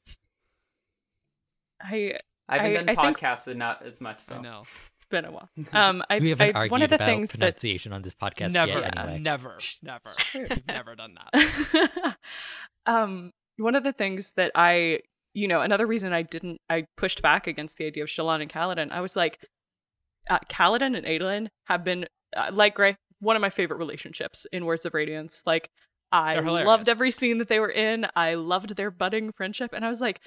i 1.83 2.15
I 2.49 2.59
haven't 2.59 2.71
I- 2.73 2.75
done 2.75 2.89
I 2.89 2.95
think- 3.03 3.19
podcasts 3.19 3.49
enough 3.49 3.81
as 3.83 4.01
much 4.01 4.19
so. 4.21 4.35
I 4.37 4.41
know. 4.41 4.63
it's 4.95 5.05
been 5.05 5.25
a 5.25 5.31
while 5.31 5.49
um 5.73 6.03
i, 6.11 6.19
we 6.19 6.31
haven't 6.31 6.55
I 6.57 6.59
argued 6.61 6.73
one 6.73 6.83
of 6.83 6.91
the 6.91 6.97
about 6.97 7.07
things 7.07 7.31
that 7.33 7.39
pronunciation 7.39 7.93
on 7.93 8.03
this 8.03 8.15
podcast 8.15 8.53
never, 8.53 8.81
yet. 8.81 8.99
Anyway, 8.99 9.19
never, 9.21 9.57
never. 9.83 10.01
We've 10.35 10.67
never 10.67 10.95
done 10.97 11.15
that. 11.33 12.17
um 12.87 13.33
one 13.57 13.75
of 13.75 13.85
the 13.85 13.93
things 13.93 14.33
that 14.33 14.51
i 14.55 14.99
you 15.33 15.47
know 15.47 15.61
another 15.61 15.87
reason 15.87 16.13
i 16.13 16.23
didn't 16.23 16.61
i 16.69 16.87
pushed 16.97 17.23
back 17.23 17.47
against 17.47 17.77
the 17.79 17.87
idea 17.87 18.03
of 18.03 18.09
shallan 18.09 18.43
and 18.43 18.51
Kaladin. 18.53 18.91
i 18.91 19.01
was 19.01 19.15
like 19.17 19.39
uh, 20.31 20.39
Kaladin 20.49 20.97
and 20.97 21.05
Adolin 21.07 21.49
have 21.65 21.85
been 21.85 22.07
uh, 22.37 22.51
like 22.53 22.75
gray 22.75 22.97
one 23.19 23.37
of 23.37 23.43
my 23.43 23.51
favorite 23.51 23.77
relationships 23.77 24.47
in 24.53 24.65
words 24.65 24.87
of 24.87 24.95
radiance 24.95 25.43
like 25.45 25.69
i 26.13 26.35
loved 26.65 26.89
every 26.89 27.11
scene 27.11 27.37
that 27.39 27.49
they 27.49 27.61
were 27.61 27.71
in 27.71 28.07
i 28.17 28.35
loved 28.35 28.77
their 28.77 28.91
budding 28.91 29.31
friendship 29.33 29.73
and 29.75 29.85
i 29.85 29.89
was 29.89 30.01
like 30.01 30.21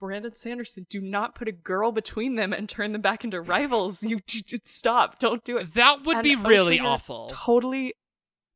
Brandon 0.00 0.34
Sanderson, 0.34 0.86
do 0.90 1.00
not 1.00 1.34
put 1.34 1.48
a 1.48 1.52
girl 1.52 1.90
between 1.90 2.34
them 2.34 2.52
and 2.52 2.68
turn 2.68 2.92
them 2.92 3.00
back 3.00 3.24
into 3.24 3.40
rivals. 3.40 4.02
You, 4.02 4.20
stop. 4.66 5.18
Don't 5.18 5.42
do 5.44 5.56
it 5.56 5.72
That 5.74 6.04
would 6.04 6.16
And 6.16 6.22
be 6.24 6.36
really 6.36 6.78
awful. 6.78 7.30
totally 7.32 7.94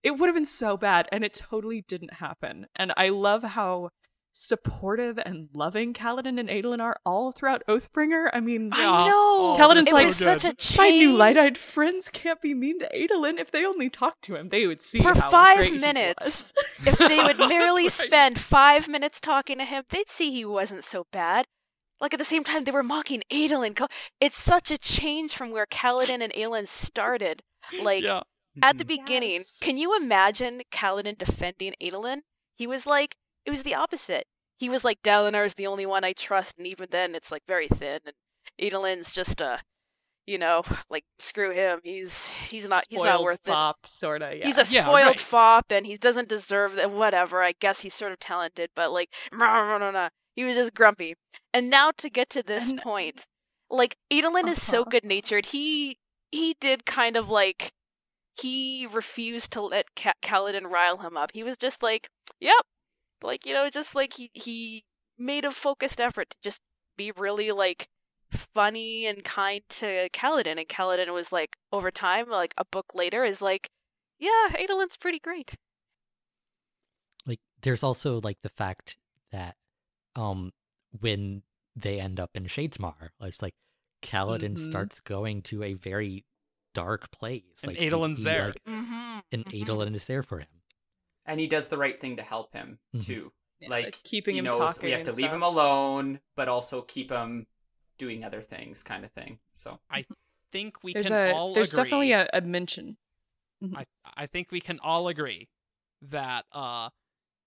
it 0.03 0.13
would 0.19 0.27
have 0.27 0.35
been 0.35 0.45
so 0.45 0.77
bad 0.77 1.09
and 1.11 1.25
it 1.25 1.33
totally 1.33 1.83
didn't 1.89 2.15
happen 2.15 2.67
and 2.77 2.93
i 2.97 3.09
love 3.09 3.43
how 3.43 3.91
supportive 4.33 5.19
and 5.19 5.49
loving 5.53 5.93
Kaladin 5.93 6.39
and 6.39 6.49
Adolin 6.49 6.81
are 6.81 6.97
all 7.05 7.33
throughout 7.33 7.63
Oathbringer. 7.69 8.31
I 8.33 8.41
mean, 8.41 8.71
I 8.73 8.83
Yeah. 8.83 9.11
know. 9.11 9.57
Kaladin's 9.59 9.89
it 9.89 9.93
like, 9.93 10.07
was 10.07 10.17
such 10.17 10.45
a 10.45 10.55
change. 10.55 10.79
my 10.79 10.91
new 10.91 11.17
light-eyed 11.17 11.59
friends 11.59 12.09
can't 12.09 12.41
be 12.41 12.55
mean 12.55 12.79
to 12.79 12.89
Adolin. 12.95 13.39
If 13.39 13.51
they 13.51 13.65
only 13.65 13.91
talked 13.91 14.23
to 14.23 14.37
him, 14.37 14.49
they 14.49 14.67
would 14.67 14.81
see 14.81 15.01
For 15.01 15.15
how 15.15 15.31
five 15.31 15.57
great 15.59 15.73
he 15.73 15.79
minutes. 15.79 16.25
was. 16.25 16.53
if 16.87 16.99
they 16.99 17.23
would 17.23 17.39
merely 17.49 17.85
right. 17.85 17.93
spend 17.93 18.39
five 18.39 18.89
minutes 18.89 19.21
talking 19.21 19.59
to 19.59 19.65
him, 19.65 19.85
they'd 19.91 20.09
see 20.09 20.31
he 20.31 20.45
wasn't 20.45 20.85
so 20.85 21.07
bad. 21.13 21.47
Like 22.01 22.15
at 22.15 22.19
the 22.19 22.25
same 22.25 22.45
time, 22.45 22.63
they 22.65 22.71
were 22.71 22.85
mocking 22.85 23.23
Adolin. 23.33 23.77
It's 24.21 24.37
such 24.37 24.71
a 24.71 24.79
change 24.79 25.35
from 25.35 25.51
where 25.51 25.67
Kaladin 25.67 26.23
and 26.23 26.33
Adolin 26.33 26.69
started. 26.69 27.43
Like 27.83 28.05
yeah. 28.05 28.21
at 28.63 28.79
the 28.79 28.85
Mhm. 28.85 28.89
beginning, 28.89 29.31
Yes. 29.33 29.59
can 29.61 29.77
you 29.77 29.97
imagine 29.97 30.63
Kaladin 30.71 31.19
defending 31.19 31.75
Adolin? 31.83 32.21
He 32.55 32.69
was 32.69 32.87
like, 32.87 33.17
it 33.49 33.51
was 33.51 33.63
the 33.63 33.75
opposite. 33.75 34.25
He 34.59 34.69
was 34.69 34.85
like, 34.85 35.01
Dalinar's 35.03 35.55
the 35.55 35.67
only 35.67 35.87
one 35.87 36.05
I 36.05 36.13
trust, 36.13 36.59
and 36.59 36.67
even 36.67 36.89
then, 36.91 37.15
it's 37.15 37.33
like 37.33 37.43
very 37.49 37.69
thin. 37.69 38.01
And 38.05 38.15
Adolin's 38.61 39.11
just 39.13 39.41
a, 39.41 39.61
you 40.27 40.37
know, 40.37 40.63
like 40.91 41.05
screw 41.19 41.53
him. 41.53 41.79
He's 41.83 42.31
he's 42.51 42.69
not 42.69 42.85
he's 42.91 42.99
not 42.99 43.07
Spoiled 43.15 43.25
worth 43.25 43.41
it. 43.47 43.51
fop, 43.51 43.77
sorta. 43.87 44.35
Yeah. 44.37 44.47
He's 44.47 44.59
a 44.59 44.67
Yeah, 44.75 44.85
spoiled 44.85 45.07
right. 45.07 45.21
fop, 45.21 45.67
and 45.71 45.87
he 45.87 45.97
doesn't 45.97 46.29
deserve 46.29 46.75
that. 46.77 46.91
Whatever. 46.91 47.43
I 47.43 47.55
guess 47.59 47.81
he's 47.81 47.95
sort 47.95 48.13
of 48.13 48.19
talented, 48.19 48.71
but 48.77 48.93
like, 48.93 49.15
he 50.37 50.45
was 50.45 50.57
just 50.57 50.75
grumpy. 50.75 51.15
And 51.55 51.71
now 51.71 51.91
to 51.99 52.11
get 52.11 52.29
to 52.31 52.43
this 52.43 52.71
And- 52.71 52.81
point, 52.83 53.27
like 53.71 53.97
Adolin 54.13 54.49
is 54.49 54.61
so 54.63 54.81
Uh-huh. 54.83 54.91
good 54.91 55.05
natured. 55.05 55.47
He 55.47 55.97
he 56.33 56.57
did 56.61 56.85
kind 56.85 57.17
of 57.17 57.29
like 57.31 57.71
he 58.41 58.87
refused 58.87 59.51
to 59.53 59.61
let 59.63 59.95
Ka- 59.97 60.13
Kaladin 60.23 60.71
rile 60.71 60.99
him 60.99 61.17
up. 61.17 61.31
He 61.33 61.43
was 61.43 61.57
just 61.57 61.83
like, 61.83 62.09
"Yep," 62.41 62.65
like 63.23 63.47
you 63.47 63.55
know, 63.55 63.69
just 63.71 63.95
like 63.95 64.15
he 64.15 64.31
he 64.35 64.85
made 65.19 65.45
a 65.45 65.51
focused 65.51 66.01
effort 66.01 66.31
to 66.31 66.37
just 66.43 66.61
be 66.97 67.11
really 67.17 67.51
like 67.53 67.89
funny 68.31 69.07
and 69.07 69.25
kind 69.25 69.63
to 69.71 70.09
Kaladin, 70.11 70.59
and 70.59 70.69
Kaladin 70.69 71.13
was 71.15 71.33
like, 71.33 71.57
over 71.73 71.91
time, 71.91 72.29
like 72.29 72.53
a 72.59 72.65
book 72.65 72.87
later, 72.95 73.25
is 73.25 73.41
like, 73.41 73.71
"Yeah, 74.19 74.49
Adolin's 74.55 74.97
pretty 74.99 75.19
great." 75.19 75.55
like 77.27 77.41
there's 77.63 77.83
also 77.83 78.21
like 78.23 78.39
the 78.43 78.49
fact 78.49 78.97
that 79.33 79.57
um 80.17 80.53
when 81.01 81.43
they 81.77 82.01
end 82.01 82.19
up 82.19 82.31
in 82.35 82.45
Shadesmar, 82.45 83.11
it's 83.21 83.43
like 83.43 83.55
Kaladin 84.03 84.55
Mhm. 84.55 84.71
starts 84.71 85.01
going 85.01 85.43
to 85.43 85.63
a 85.63 85.75
very 85.75 86.25
dark 86.75 87.11
place. 87.11 87.63
And 87.63 87.73
like 87.73 87.79
he- 87.81 87.87
Adolin's 87.91 88.19
he, 88.19 88.25
there. 88.25 88.47
like, 88.47 88.65
Mm-hmm. 88.65 89.19
and 89.33 89.45
Adolin 89.47 89.95
is 89.95 90.07
there 90.07 90.23
for 90.23 90.39
him. 90.39 90.58
And 91.29 91.39
he 91.39 91.47
does 91.47 91.69
the 91.69 91.77
right 91.79 92.01
thing 92.01 92.17
to 92.17 92.23
help 92.23 92.53
him 92.53 92.81
Mhm. 92.97 93.05
too. 93.05 93.33
Yeah, 93.61 93.69
like 93.71 94.03
keeping 94.03 94.35
he 94.35 94.39
him 94.39 94.45
knows 94.47 94.57
talking. 94.77 94.85
we 94.87 94.91
have 94.93 95.03
to 95.05 95.13
leave 95.13 95.27
stuff. 95.27 95.35
him 95.35 95.43
alone, 95.43 96.21
but 96.37 96.49
also 96.49 96.83
keep 96.83 97.11
him 97.11 97.47
doing 97.99 98.25
other 98.25 98.41
things, 98.43 98.83
kind 98.83 99.05
of 99.05 99.13
thing. 99.13 99.39
So 99.53 99.79
I 99.91 100.07
think 100.53 100.83
we 100.83 100.93
There's 100.95 101.09
can 101.09 101.29
a 101.31 101.33
all 101.35 101.55
there's 101.55 101.73
agree. 101.75 101.85
definitely 101.85 102.13
a, 102.13 102.29
a 102.33 102.41
mention. 102.41 102.97
I 103.75 103.85
I 104.17 104.27
think 104.27 104.51
we 104.53 104.61
can 104.61 104.79
all 104.81 105.09
agree 105.09 105.49
that 106.03 106.47
uh 106.53 106.91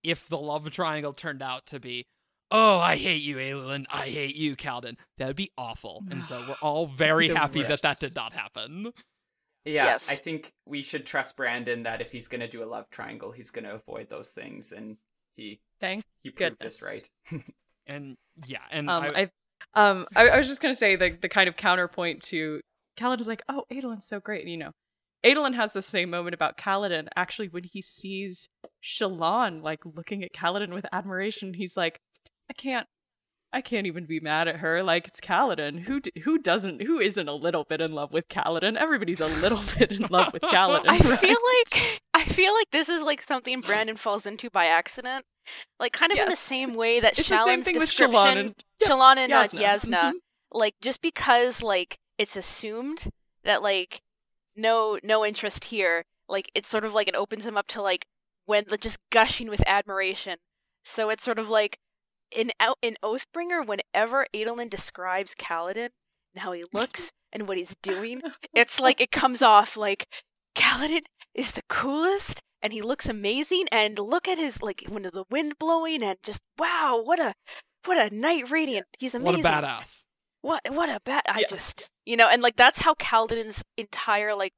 if 0.03 0.28
the 0.28 0.38
love 0.38 0.70
triangle 0.72 1.14
turned 1.14 1.41
out 1.41 1.66
to 1.68 1.80
be 1.80 2.06
oh 2.52 2.80
I 2.80 2.98
hate 2.98 3.22
you 3.24 3.38
Adolin 3.38 3.86
I 3.90 4.10
hate 4.10 4.36
you 4.36 4.58
Kaladin 4.58 4.98
that 5.18 5.28
would 5.28 5.38
be 5.38 5.52
awful 5.58 6.03
and 6.12 6.26
so 6.26 6.44
we're 6.49 6.56
all 6.62 6.88
very 6.88 7.30
The 7.30 7.38
happy 7.38 7.64
that 7.64 7.82
that 7.84 8.02
did 8.02 8.14
not 8.14 8.34
happen 8.34 8.91
yeah, 9.65 9.85
Yes. 9.85 10.09
I 10.09 10.15
think 10.15 10.51
we 10.65 10.81
should 10.81 11.05
trust 11.05 11.38
Brandon 11.38 11.83
that 11.83 12.01
if 12.01 12.11
he's 12.11 12.27
gonna 12.27 12.47
do 12.47 12.63
a 12.63 12.65
love 12.65 12.89
triangle, 12.89 13.31
he's 13.31 13.49
gonna 13.51 13.75
avoid 13.75 14.09
those 14.09 14.31
things, 14.31 14.71
and 14.71 14.97
he 15.35 15.59
Thank 15.79 16.03
he 16.23 16.29
proved 16.29 16.59
Goodness. 16.59 16.75
us 16.75 16.81
right. 16.81 17.09
And 17.88 18.15
yeah, 18.45 18.59
and 18.71 18.89
Um, 18.89 19.03
I, 19.03 19.29
I, 19.75 19.89
um, 19.89 20.05
I, 20.15 20.29
I 20.29 20.38
was 20.38 20.47
just 20.47 20.61
gonna 20.61 20.75
say 20.75 20.95
the 20.95 21.09
the 21.09 21.29
kind 21.29 21.49
of 21.49 21.57
counterpoint 21.57 22.21
to 22.23 22.61
Kaladin 22.97 23.21
is 23.21 23.27
like, 23.27 23.41
oh, 23.49 23.65
Adolin's 23.71 24.05
so 24.05 24.19
great, 24.19 24.41
and 24.41 24.51
you 24.51 24.57
know. 24.57 24.71
Adolin 25.23 25.53
has 25.53 25.73
the 25.73 25.83
same 25.83 26.09
moment 26.09 26.33
about 26.33 26.57
Kaladin. 26.57 27.07
Actually, 27.15 27.47
when 27.47 27.63
he 27.63 27.79
sees 27.81 28.49
Shallan 28.83 29.61
like 29.61 29.79
looking 29.85 30.23
at 30.23 30.33
Kaladin 30.33 30.73
with 30.73 30.85
admiration, 30.91 31.53
he's 31.53 31.77
like, 31.77 31.99
I 32.49 32.53
can't, 32.53 32.88
I 33.53 33.61
can't 33.61 33.86
even 33.86 34.06
be 34.06 34.19
mad 34.19 34.48
at 34.48 34.57
her. 34.57 34.82
Like 34.82 35.07
it's 35.07 35.19
Kaladin. 35.19 35.82
Who 35.82 35.99
d- 35.99 36.14
who 36.23 36.38
doesn't? 36.38 36.82
Who 36.82 36.99
isn't 36.99 37.28
a 37.28 37.34
little 37.34 37.64
bit 37.65 37.82
in 37.82 37.91
love 37.91 38.14
with 38.14 38.30
Kaladin? 38.30 38.78
Everybody's 38.78 39.19
a 39.19 39.28
little 39.28 39.60
bit 39.78 39.91
in 39.91 40.03
love 40.03 40.32
with 40.34 40.41
Kaladin. 40.44 40.86
I 40.88 40.98
right? 40.99 41.19
feel 41.19 41.38
like 41.60 42.02
I 42.14 42.23
feel 42.23 42.53
like 42.53 42.72
this 42.72 42.88
is 42.88 43.03
like 43.03 43.22
something 43.22 43.60
Brandon 43.61 43.98
falls 43.98 44.26
into 44.26 44.49
by 44.49 44.65
accident. 44.65 45.26
Like 45.80 45.91
kind 45.91 46.11
of 46.11 46.18
in 46.18 46.30
the 46.30 46.36
same 46.36 46.76
way 46.76 46.99
that 47.02 47.18
it's 47.19 47.28
the 47.28 47.36
same 47.38 47.60
Shallan's 47.60 47.65
thing 47.65 47.73
with 47.80 47.90
description 47.90 48.19
Shallan 48.19 48.38
and 48.38 48.56
Shallan 48.82 49.18
and 49.18 49.34
uh, 49.34 49.48
Jasnah. 49.48 49.60
Jasnah, 49.61 50.11
Mhm. 50.11 50.14
like 50.53 50.76
just 50.82 51.02
because 51.02 51.61
like 51.61 51.98
it's 52.18 52.38
assumed 52.38 53.11
that 53.44 53.61
like 53.61 54.02
no 54.56 54.98
no 55.03 55.26
interest 55.26 55.65
here, 55.65 56.06
like 56.30 56.49
it's 56.56 56.69
sort 56.69 56.86
of 56.86 56.94
like 56.94 57.07
it 57.07 57.15
opens 57.15 57.45
him 57.45 57.57
up 57.57 57.68
to 57.68 57.82
like 57.82 58.06
when 58.45 58.64
like, 58.69 58.82
just 58.82 58.98
gushing 59.10 59.49
with 59.49 59.64
admiration. 59.68 60.38
So 60.86 61.10
it's 61.10 61.23
sort 61.23 61.40
of 61.40 61.49
like 61.49 61.80
in 62.36 62.52
out 62.60 62.78
in 62.82 62.95
Oathbringer, 63.03 63.66
whenever 63.66 64.26
Adolin 64.34 64.70
describes 64.70 65.36
Kaladin 65.36 65.90
and 66.34 66.44
how 66.44 66.52
he 66.52 66.64
looks 66.74 67.12
and 67.34 67.48
what 67.48 67.58
he's 67.58 67.76
doing, 67.82 68.22
it's 68.53 68.80
like 68.80 68.99
it 69.02 69.12
comes 69.12 69.41
off 69.41 69.76
like 69.78 70.06
Kaladin 70.56 71.02
is 71.34 71.52
the 71.52 71.62
coolest 71.70 72.40
and 72.62 72.74
he 72.74 72.82
looks 72.82 73.08
amazing 73.10 73.66
and 73.72 73.98
look 73.98 74.28
at 74.28 74.38
his 74.38 74.62
like 74.62 74.84
when 74.88 75.03
the 75.03 75.24
wind 75.30 75.58
blowing 75.60 76.03
and 76.03 76.18
just 76.24 76.41
wow 76.60 77.02
what 77.03 77.20
a 77.20 77.34
what 77.86 77.98
a 77.98 78.14
Knight 78.16 78.49
Radiant 78.52 78.86
he's 78.99 79.16
amazing. 79.16 79.44
what 79.44 79.45
a 79.45 79.66
badass. 79.66 80.03
what 80.41 80.62
what 80.72 80.90
a 80.90 80.99
bad 81.06 81.24
I 81.30 81.40
Yeah. 81.40 81.48
just 81.49 81.90
you 82.06 82.18
know 82.18 82.28
and 82.30 82.41
like 82.41 82.56
that's 82.58 82.82
how 82.82 82.94
Kaladin's 82.95 83.64
entire 83.78 84.36
like 84.36 84.53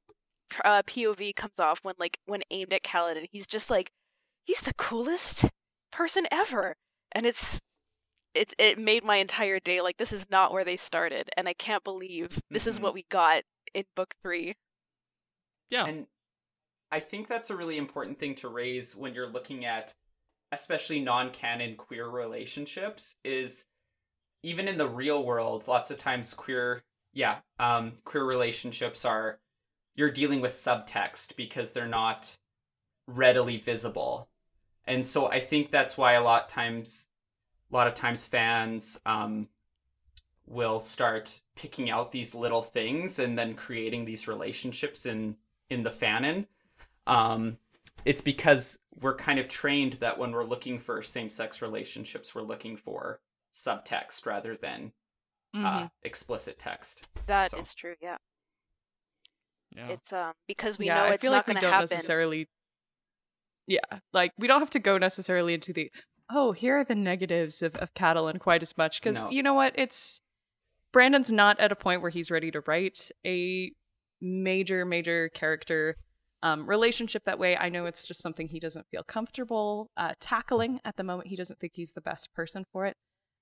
uh, 0.64 0.82
POV 0.82 1.34
comes 1.34 1.58
off 1.58 1.80
when 1.82 1.94
like 1.98 2.18
when 2.26 2.42
aimed 2.50 2.72
at 2.72 2.82
Kaladin 2.82 3.26
he's 3.30 3.46
just 3.46 3.70
like 3.70 3.90
he's 4.44 4.60
the 4.60 4.74
coolest 4.74 5.46
person 5.90 6.26
ever 6.30 6.74
and 7.14 7.26
it's 7.26 7.60
it 8.34 8.54
it 8.58 8.78
made 8.78 9.04
my 9.04 9.16
entire 9.18 9.60
day 9.60 9.80
like 9.82 9.96
this 9.98 10.12
is 10.12 10.28
not 10.30 10.52
where 10.52 10.64
they 10.64 10.76
started 10.76 11.30
and 11.36 11.48
I 11.48 11.54
can't 11.54 11.84
believe 11.84 12.40
this 12.52 12.66
is 12.66 12.80
Mhm. 12.80 12.82
what 12.82 12.94
we 12.94 13.04
got 13.10 13.44
in 13.74 13.84
book 13.96 14.14
3 14.22 14.54
Yeah. 15.70 15.86
And 15.86 16.06
I 16.92 17.00
think 17.00 17.28
that's 17.28 17.50
a 17.50 17.56
really 17.56 17.78
important 17.78 18.18
thing 18.18 18.34
to 18.36 18.48
raise 18.48 18.96
when 18.96 19.14
you're 19.14 19.28
looking 19.28 19.64
at 19.64 19.94
especially 20.52 21.00
non-canon 21.00 21.76
queer 21.76 22.08
relationships 22.08 23.16
is 23.24 23.66
even 24.42 24.68
in 24.68 24.76
the 24.78 24.88
real 24.88 25.24
world, 25.24 25.68
lots 25.68 25.90
of 25.90 25.98
times 25.98 26.34
queer 26.34 26.82
yeah, 27.14 27.40
um 27.60 27.94
queer 28.04 28.24
relationships 28.24 29.04
are 29.04 29.40
you're 29.96 30.10
dealing 30.10 30.40
with 30.42 30.52
subtext 30.52 31.36
because 31.36 31.72
they're 31.72 31.86
not 31.88 32.36
readily 33.08 33.58
visible. 33.58 34.28
And 34.86 35.04
so 35.04 35.30
I 35.30 35.40
think 35.40 35.70
that's 35.70 35.96
why 35.96 36.12
a 36.12 36.22
lot 36.22 36.48
times 36.48 37.08
a 37.72 37.74
lot 37.74 37.86
of 37.86 37.94
times 37.94 38.26
fans 38.26 39.00
um 39.06 39.48
will 40.46 40.78
start 40.78 41.40
picking 41.56 41.88
out 41.90 42.12
these 42.12 42.34
little 42.34 42.62
things 42.62 43.18
and 43.18 43.38
then 43.38 43.54
creating 43.54 44.04
these 44.04 44.28
relationships 44.28 45.06
in 45.06 45.36
in 45.70 45.82
the 45.82 45.90
fanon. 45.90 46.46
Um, 47.06 47.58
it's 48.04 48.20
because 48.20 48.78
we're 49.00 49.16
kind 49.16 49.38
of 49.38 49.48
trained 49.48 49.94
that 49.94 50.18
when 50.18 50.32
we're 50.32 50.44
looking 50.44 50.78
for 50.78 51.00
same-sex 51.00 51.62
relationships, 51.62 52.34
we're 52.34 52.42
looking 52.42 52.76
for 52.76 53.20
subtext 53.52 54.26
rather 54.26 54.56
than 54.56 54.92
Mhm. 55.54 55.64
uh, 55.84 55.88
explicit 56.02 56.58
text. 56.58 57.06
That 57.26 57.54
is 57.54 57.70
So- 57.70 57.74
true 57.76 57.94
yeah 58.02 58.18
yeah. 59.74 59.88
it's 59.88 60.12
um 60.12 60.34
because 60.46 60.78
we 60.78 60.86
yeah, 60.86 60.94
know 60.96 61.04
I 61.04 61.14
it's 61.14 61.22
feel 61.22 61.30
not 61.32 61.38
like 61.38 61.46
we 61.46 61.52
going 61.54 61.60
to 61.60 61.66
don't 61.66 61.72
happen 61.72 61.88
necessarily. 61.96 62.48
Yeah, 63.66 63.80
like 64.12 64.32
we 64.38 64.46
don't 64.46 64.60
have 64.60 64.70
to 64.70 64.78
go 64.78 64.98
necessarily 64.98 65.54
into 65.54 65.72
the 65.72 65.90
oh 66.30 66.52
here 66.52 66.78
are 66.78 66.84
the 66.84 66.94
negatives 66.94 67.62
of 67.62 67.76
of 67.76 67.94
Catalan 67.94 68.38
quite 68.38 68.62
as 68.62 68.76
much 68.76 69.00
because 69.00 69.24
No. 69.24 69.30
you 69.30 69.42
know 69.42 69.54
what 69.54 69.72
it's 69.76 70.20
Brandon's 70.92 71.32
not 71.32 71.58
at 71.58 71.72
a 71.72 71.76
point 71.76 72.02
where 72.02 72.10
he's 72.10 72.30
ready 72.30 72.50
to 72.50 72.60
write 72.66 73.10
a 73.26 73.72
major 74.20 74.84
major 74.84 75.28
character 75.28 75.96
um, 76.42 76.66
relationship 76.68 77.24
that 77.24 77.38
way. 77.38 77.56
I 77.56 77.70
know 77.70 77.86
it's 77.86 78.04
just 78.06 78.20
something 78.20 78.48
he 78.48 78.60
doesn't 78.60 78.86
feel 78.90 79.02
comfortable 79.02 79.90
uh, 79.96 80.12
tackling 80.20 80.78
at 80.84 80.96
the 80.96 81.02
moment. 81.02 81.28
He 81.28 81.36
doesn't 81.36 81.58
think 81.58 81.72
he's 81.74 81.94
the 81.94 82.02
best 82.02 82.34
person 82.34 82.66
for 82.70 82.84
it, 82.84 82.96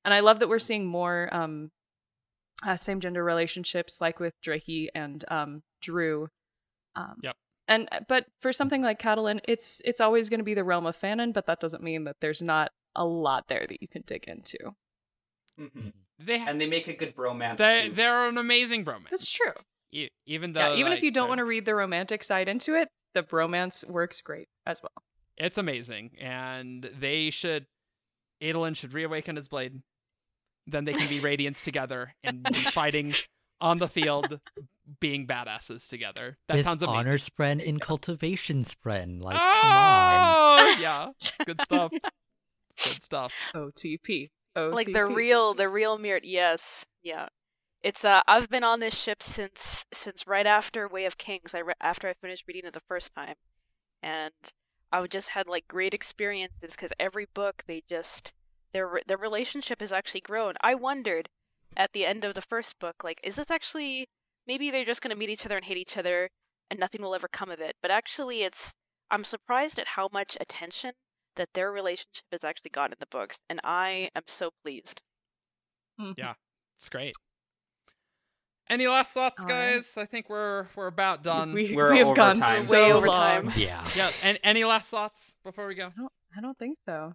and 0.05 0.15
I 0.15 0.20
love 0.20 0.39
that 0.39 0.49
we're 0.49 0.61
seeing 0.61 0.86
more 0.86 1.28
um, 1.32 1.70
uh, 2.65 2.77
same 2.77 3.01
gender 3.01 3.24
relationships 3.24 4.01
like 4.01 4.20
with 4.20 4.35
Drehy 4.40 4.86
and 4.94 5.24
um, 5.28 5.62
Drew. 5.81 6.28
Um, 6.94 7.16
Yep. 7.23 7.36
And 7.68 7.89
but 8.09 8.26
for 8.40 8.52
something 8.52 8.82
like 8.82 8.98
Catalan, 8.98 9.40
it's 9.47 9.80
it's 9.84 10.01
always 10.01 10.28
going 10.28 10.40
to 10.40 10.44
be 10.44 10.55
the 10.55 10.64
realm 10.64 10.86
of 10.86 10.98
fanon, 10.98 11.32
but 11.32 11.47
that 11.47 11.60
doesn't 11.60 11.82
mean 11.82 12.05
that 12.05 12.16
there's 12.20 12.43
not 12.43 12.72
a 12.97 13.05
lot 13.05 13.48
there 13.48 13.64
that 13.68 13.80
you 13.80 13.89
can 13.89 14.02
dig 14.06 14.24
into. 14.26 14.59
hmm 15.59 15.89
they 16.18 16.39
ha- 16.39 16.47
And 16.48 16.60
they 16.60 16.66
make 16.66 16.86
a 16.89 16.93
good 16.94 17.16
bromance 17.16 17.56
they 17.56 17.89
too. 17.89 17.94
they're 17.94 18.28
an 18.28 18.39
amazing 18.39 18.84
bromance. 18.84 19.10
That's 19.10 19.28
true. 19.28 19.52
E- 19.93 20.09
even 20.26 20.52
though 20.52 20.74
Yeah, 20.74 20.76
even 20.80 20.93
if 20.93 21.02
you 21.02 21.10
don't 21.10 21.28
want 21.28 21.39
to 21.39 21.44
read 21.44 21.64
the 21.64 21.74
romantic 21.74 22.22
side 22.22 22.48
into 22.48 22.74
it, 22.74 22.89
the 23.14 23.22
bromance 23.22 23.84
works 23.89 24.20
great 24.20 24.48
as 24.66 24.82
well. 24.82 25.02
it's 25.36 25.59
amazing, 25.59 26.12
and 26.20 26.89
they 26.98 27.30
should. 27.30 27.66
Adolin 28.43 28.74
should 28.76 28.93
reawaken 28.93 29.36
his 29.36 29.48
blade. 29.48 29.82
Then 30.66 30.84
they 30.84 30.93
can 30.94 31.09
be 31.09 31.20
radiants 31.20 31.62
together 31.64 32.14
and 32.24 32.43
be 32.44 32.51
fighting 32.72 33.14
on 33.60 33.78
the 33.78 33.89
field, 33.89 34.40
being 35.01 35.27
badasses 35.27 35.89
together. 35.89 36.39
That 36.49 36.57
With 36.57 36.65
sounds 36.65 36.83
amazing. 36.83 36.99
honor 36.99 37.19
spren 37.19 37.63
in 37.63 37.79
cultivation 37.79 38.65
spren. 38.65 39.23
Like, 39.23 39.37
come 39.37 39.71
on. 39.71 40.61
oh, 40.61 40.77
yeah, 40.81 41.09
it's 41.21 41.33
good 41.45 41.61
stuff. 41.63 41.93
Good 41.93 43.03
stuff. 43.03 43.33
OTP. 43.55 44.31
OTP. 44.57 44.73
like 44.73 44.93
the 44.93 45.07
real 45.07 45.55
the 45.55 45.69
real 45.69 45.97
Mirt 45.99 46.25
yes 46.25 46.85
yeah 47.03 47.29
it's 47.83 48.05
uh 48.05 48.21
i've 48.29 48.51
been 48.51 48.63
on 48.63 48.81
this 48.81 48.95
ship 48.95 49.23
since 49.23 49.87
since 49.95 50.27
right 50.27 50.47
after 50.47 50.87
way 50.87 51.07
of 51.07 51.17
kings 51.17 51.55
i 51.55 51.59
re- 51.61 51.73
after 51.81 52.07
i 52.07 52.13
finished 52.13 52.45
reading 52.47 52.67
it 52.67 52.75
the 52.75 52.83
first 52.87 53.15
time 53.15 53.37
and 54.03 54.33
i 54.93 55.07
just 55.07 55.31
had 55.31 55.47
like 55.47 55.67
great 55.69 55.95
experiences 55.95 56.73
because 56.73 56.93
every 57.01 57.27
book 57.33 57.65
they 57.67 57.83
just 57.89 58.35
their 58.75 58.87
re- 58.87 59.03
their 59.07 59.17
relationship 59.17 59.81
has 59.81 59.91
actually 59.91 60.21
grown 60.21 60.53
i 60.61 60.75
wondered 60.75 61.31
at 61.75 61.95
the 61.95 62.05
end 62.05 62.23
of 62.23 62.35
the 62.35 62.43
first 62.43 62.79
book 62.79 63.03
like 63.03 63.21
is 63.25 63.37
this 63.37 63.51
actually 63.51 64.07
maybe 64.47 64.70
they're 64.70 64.85
just 64.85 65.02
going 65.02 65.10
to 65.12 65.19
meet 65.19 65.31
each 65.31 65.44
other 65.47 65.56
and 65.56 65.64
hate 65.64 65.77
each 65.77 65.97
other 65.97 66.28
and 66.70 66.78
nothing 66.81 67.02
will 67.02 67.14
ever 67.14 67.28
come 67.28 67.51
of 67.51 67.60
it 67.60 67.77
but 67.82 67.90
actually 67.90 68.43
it's 68.43 68.74
i'm 69.10 69.24
surprised 69.24 69.78
at 69.78 69.89
how 69.89 70.09
much 70.12 70.36
attention 70.40 70.93
that 71.36 71.48
their 71.55 71.70
relationship 71.73 72.24
has 72.32 72.44
actually 72.44 72.70
gotten 72.70 72.93
in 72.93 72.97
the 73.01 73.06
books 73.10 73.39
and 73.48 73.60
i 73.64 74.09
am 74.14 74.23
so 74.27 74.51
pleased 74.64 75.01
Mhm. 76.01 76.14
Yeah. 76.16 76.35
It's 76.78 76.89
great. 76.89 77.14
Any 78.69 78.86
last 78.89 79.12
thoughts, 79.12 79.40
All 79.40 79.47
right. 79.47 79.74
guys? 79.74 79.97
I 79.98 80.06
think 80.06 80.31
we're 80.31 80.66
we're 80.74 80.86
about 80.86 81.23
done. 81.23 81.52
We, 81.52 81.74
We're 81.77 81.93
we 81.93 81.98
have 81.98 82.06
over 82.09 82.16
gone 82.16 82.36
time. 82.36 82.60
so 82.62 82.74
Way 82.74 82.93
over 82.93 83.06
long. 83.06 83.16
time. 83.51 83.52
Yeah. 83.56 83.85
yeah. 83.94 84.10
And 84.23 84.39
any 84.43 84.64
last 84.64 84.89
thoughts 84.89 85.36
before 85.44 85.66
we 85.66 85.74
go? 85.74 85.89
I 85.89 86.01
don't, 86.01 86.12
I 86.36 86.40
don't 86.40 86.59
think 86.59 86.78
so. 86.89 87.12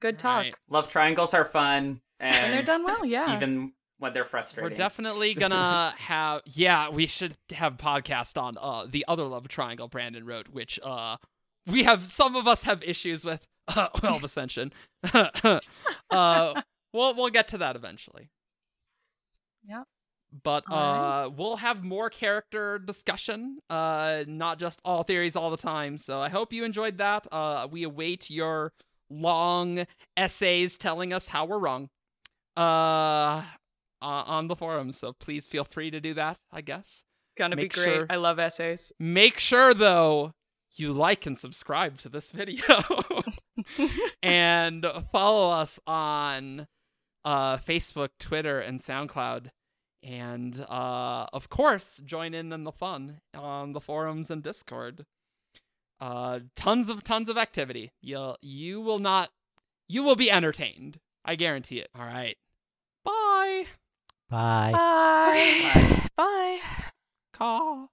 Good 0.00 0.18
talk. 0.18 0.42
right. 0.42 0.54
Love 0.68 0.88
triangles 0.88 1.32
are 1.34 1.44
fun, 1.44 2.00
and 2.18 2.34
And 2.34 2.52
they're 2.54 2.62
done 2.62 2.84
well, 2.84 3.04
yeah. 3.04 3.36
even 3.36 3.72
when 4.02 4.12
they're 4.12 4.24
frustrating. 4.24 4.70
We're 4.70 4.76
definitely 4.76 5.32
gonna 5.42 5.94
have 5.96 6.42
yeah, 6.44 6.90
we 6.90 7.06
should 7.06 7.36
have 7.54 7.76
podcast 7.76 8.36
on 8.40 8.56
uh 8.58 8.86
the 8.90 9.04
other 9.06 9.24
love 9.24 9.48
triangle 9.48 9.88
Brandon 9.88 10.26
wrote, 10.26 10.48
which 10.48 10.78
uh 10.82 11.16
we 11.66 11.84
have 11.84 12.06
some 12.08 12.34
of 12.34 12.48
us 12.48 12.64
have 12.64 12.82
issues 12.82 13.24
with 13.24 13.46
uh, 13.68 13.88
well 14.02 14.16
of 14.16 14.24
Ascension. 14.24 14.72
uh 15.14 16.60
we'll 16.92 17.14
we'll 17.14 17.30
get 17.30 17.48
to 17.48 17.58
that 17.58 17.76
eventually. 17.76 18.28
Yep. 19.68 19.84
But 20.42 20.64
All 20.68 21.24
uh 21.24 21.28
we'll 21.28 21.56
have 21.56 21.84
more 21.84 22.10
character 22.10 22.78
discussion, 22.80 23.58
uh 23.70 24.24
not 24.26 24.58
just 24.58 24.80
all 24.84 25.04
theories 25.04 25.36
all 25.36 25.50
the 25.50 25.56
time. 25.56 25.96
So 25.96 26.20
I 26.20 26.28
hope 26.28 26.52
you 26.52 26.64
enjoyed 26.64 26.98
that. 26.98 27.28
Uh 27.32 27.68
we 27.70 27.84
await 27.84 28.30
your 28.30 28.72
long 29.08 29.86
essays 30.16 30.76
telling 30.76 31.12
us 31.12 31.28
how 31.28 31.44
we're 31.44 31.58
wrong. 31.58 31.88
Uh 32.56 33.42
uh, 34.02 34.24
on 34.26 34.48
the 34.48 34.56
forums, 34.56 34.98
so 34.98 35.12
please 35.12 35.46
feel 35.46 35.64
free 35.64 35.90
to 35.90 36.00
do 36.00 36.12
that, 36.14 36.38
I 36.50 36.60
guess. 36.60 37.04
Gonna 37.38 37.56
Make 37.56 37.72
be 37.72 37.80
great. 37.80 37.84
sure- 37.94 38.06
I 38.10 38.16
love 38.16 38.38
essays. 38.38 38.92
Make 38.98 39.38
sure 39.38 39.72
though 39.72 40.32
you 40.76 40.92
like 40.92 41.24
and 41.26 41.38
subscribe 41.38 41.98
to 41.98 42.08
this 42.08 42.32
video 42.32 42.62
and 44.22 44.86
follow 45.10 45.50
us 45.50 45.78
on 45.86 46.66
uh 47.24 47.56
Facebook, 47.58 48.10
Twitter, 48.18 48.58
and 48.60 48.80
SoundCloud. 48.80 49.50
And 50.02 50.60
uh 50.68 51.26
of 51.32 51.48
course, 51.48 52.00
join 52.04 52.34
in 52.34 52.52
in 52.52 52.64
the 52.64 52.72
fun 52.72 53.20
on 53.34 53.72
the 53.72 53.80
forums 53.80 54.30
and 54.30 54.42
Discord. 54.42 55.06
Uh 56.00 56.40
tons 56.56 56.88
of 56.88 57.02
tons 57.04 57.28
of 57.28 57.38
activity. 57.38 57.92
You'll 58.02 58.36
you 58.42 58.80
will 58.80 58.98
not 58.98 59.30
you 59.88 60.02
will 60.02 60.16
be 60.16 60.30
entertained 60.30 60.98
I 61.24 61.36
guarantee 61.36 61.78
it. 61.78 61.88
All 61.94 62.04
right. 62.04 62.36
Bye. 63.04 63.66
Bye. 64.32 64.72
Bye. 64.72 65.28
Okay. 65.28 66.08
Bye. 66.16 66.60
Caw. 67.34 67.88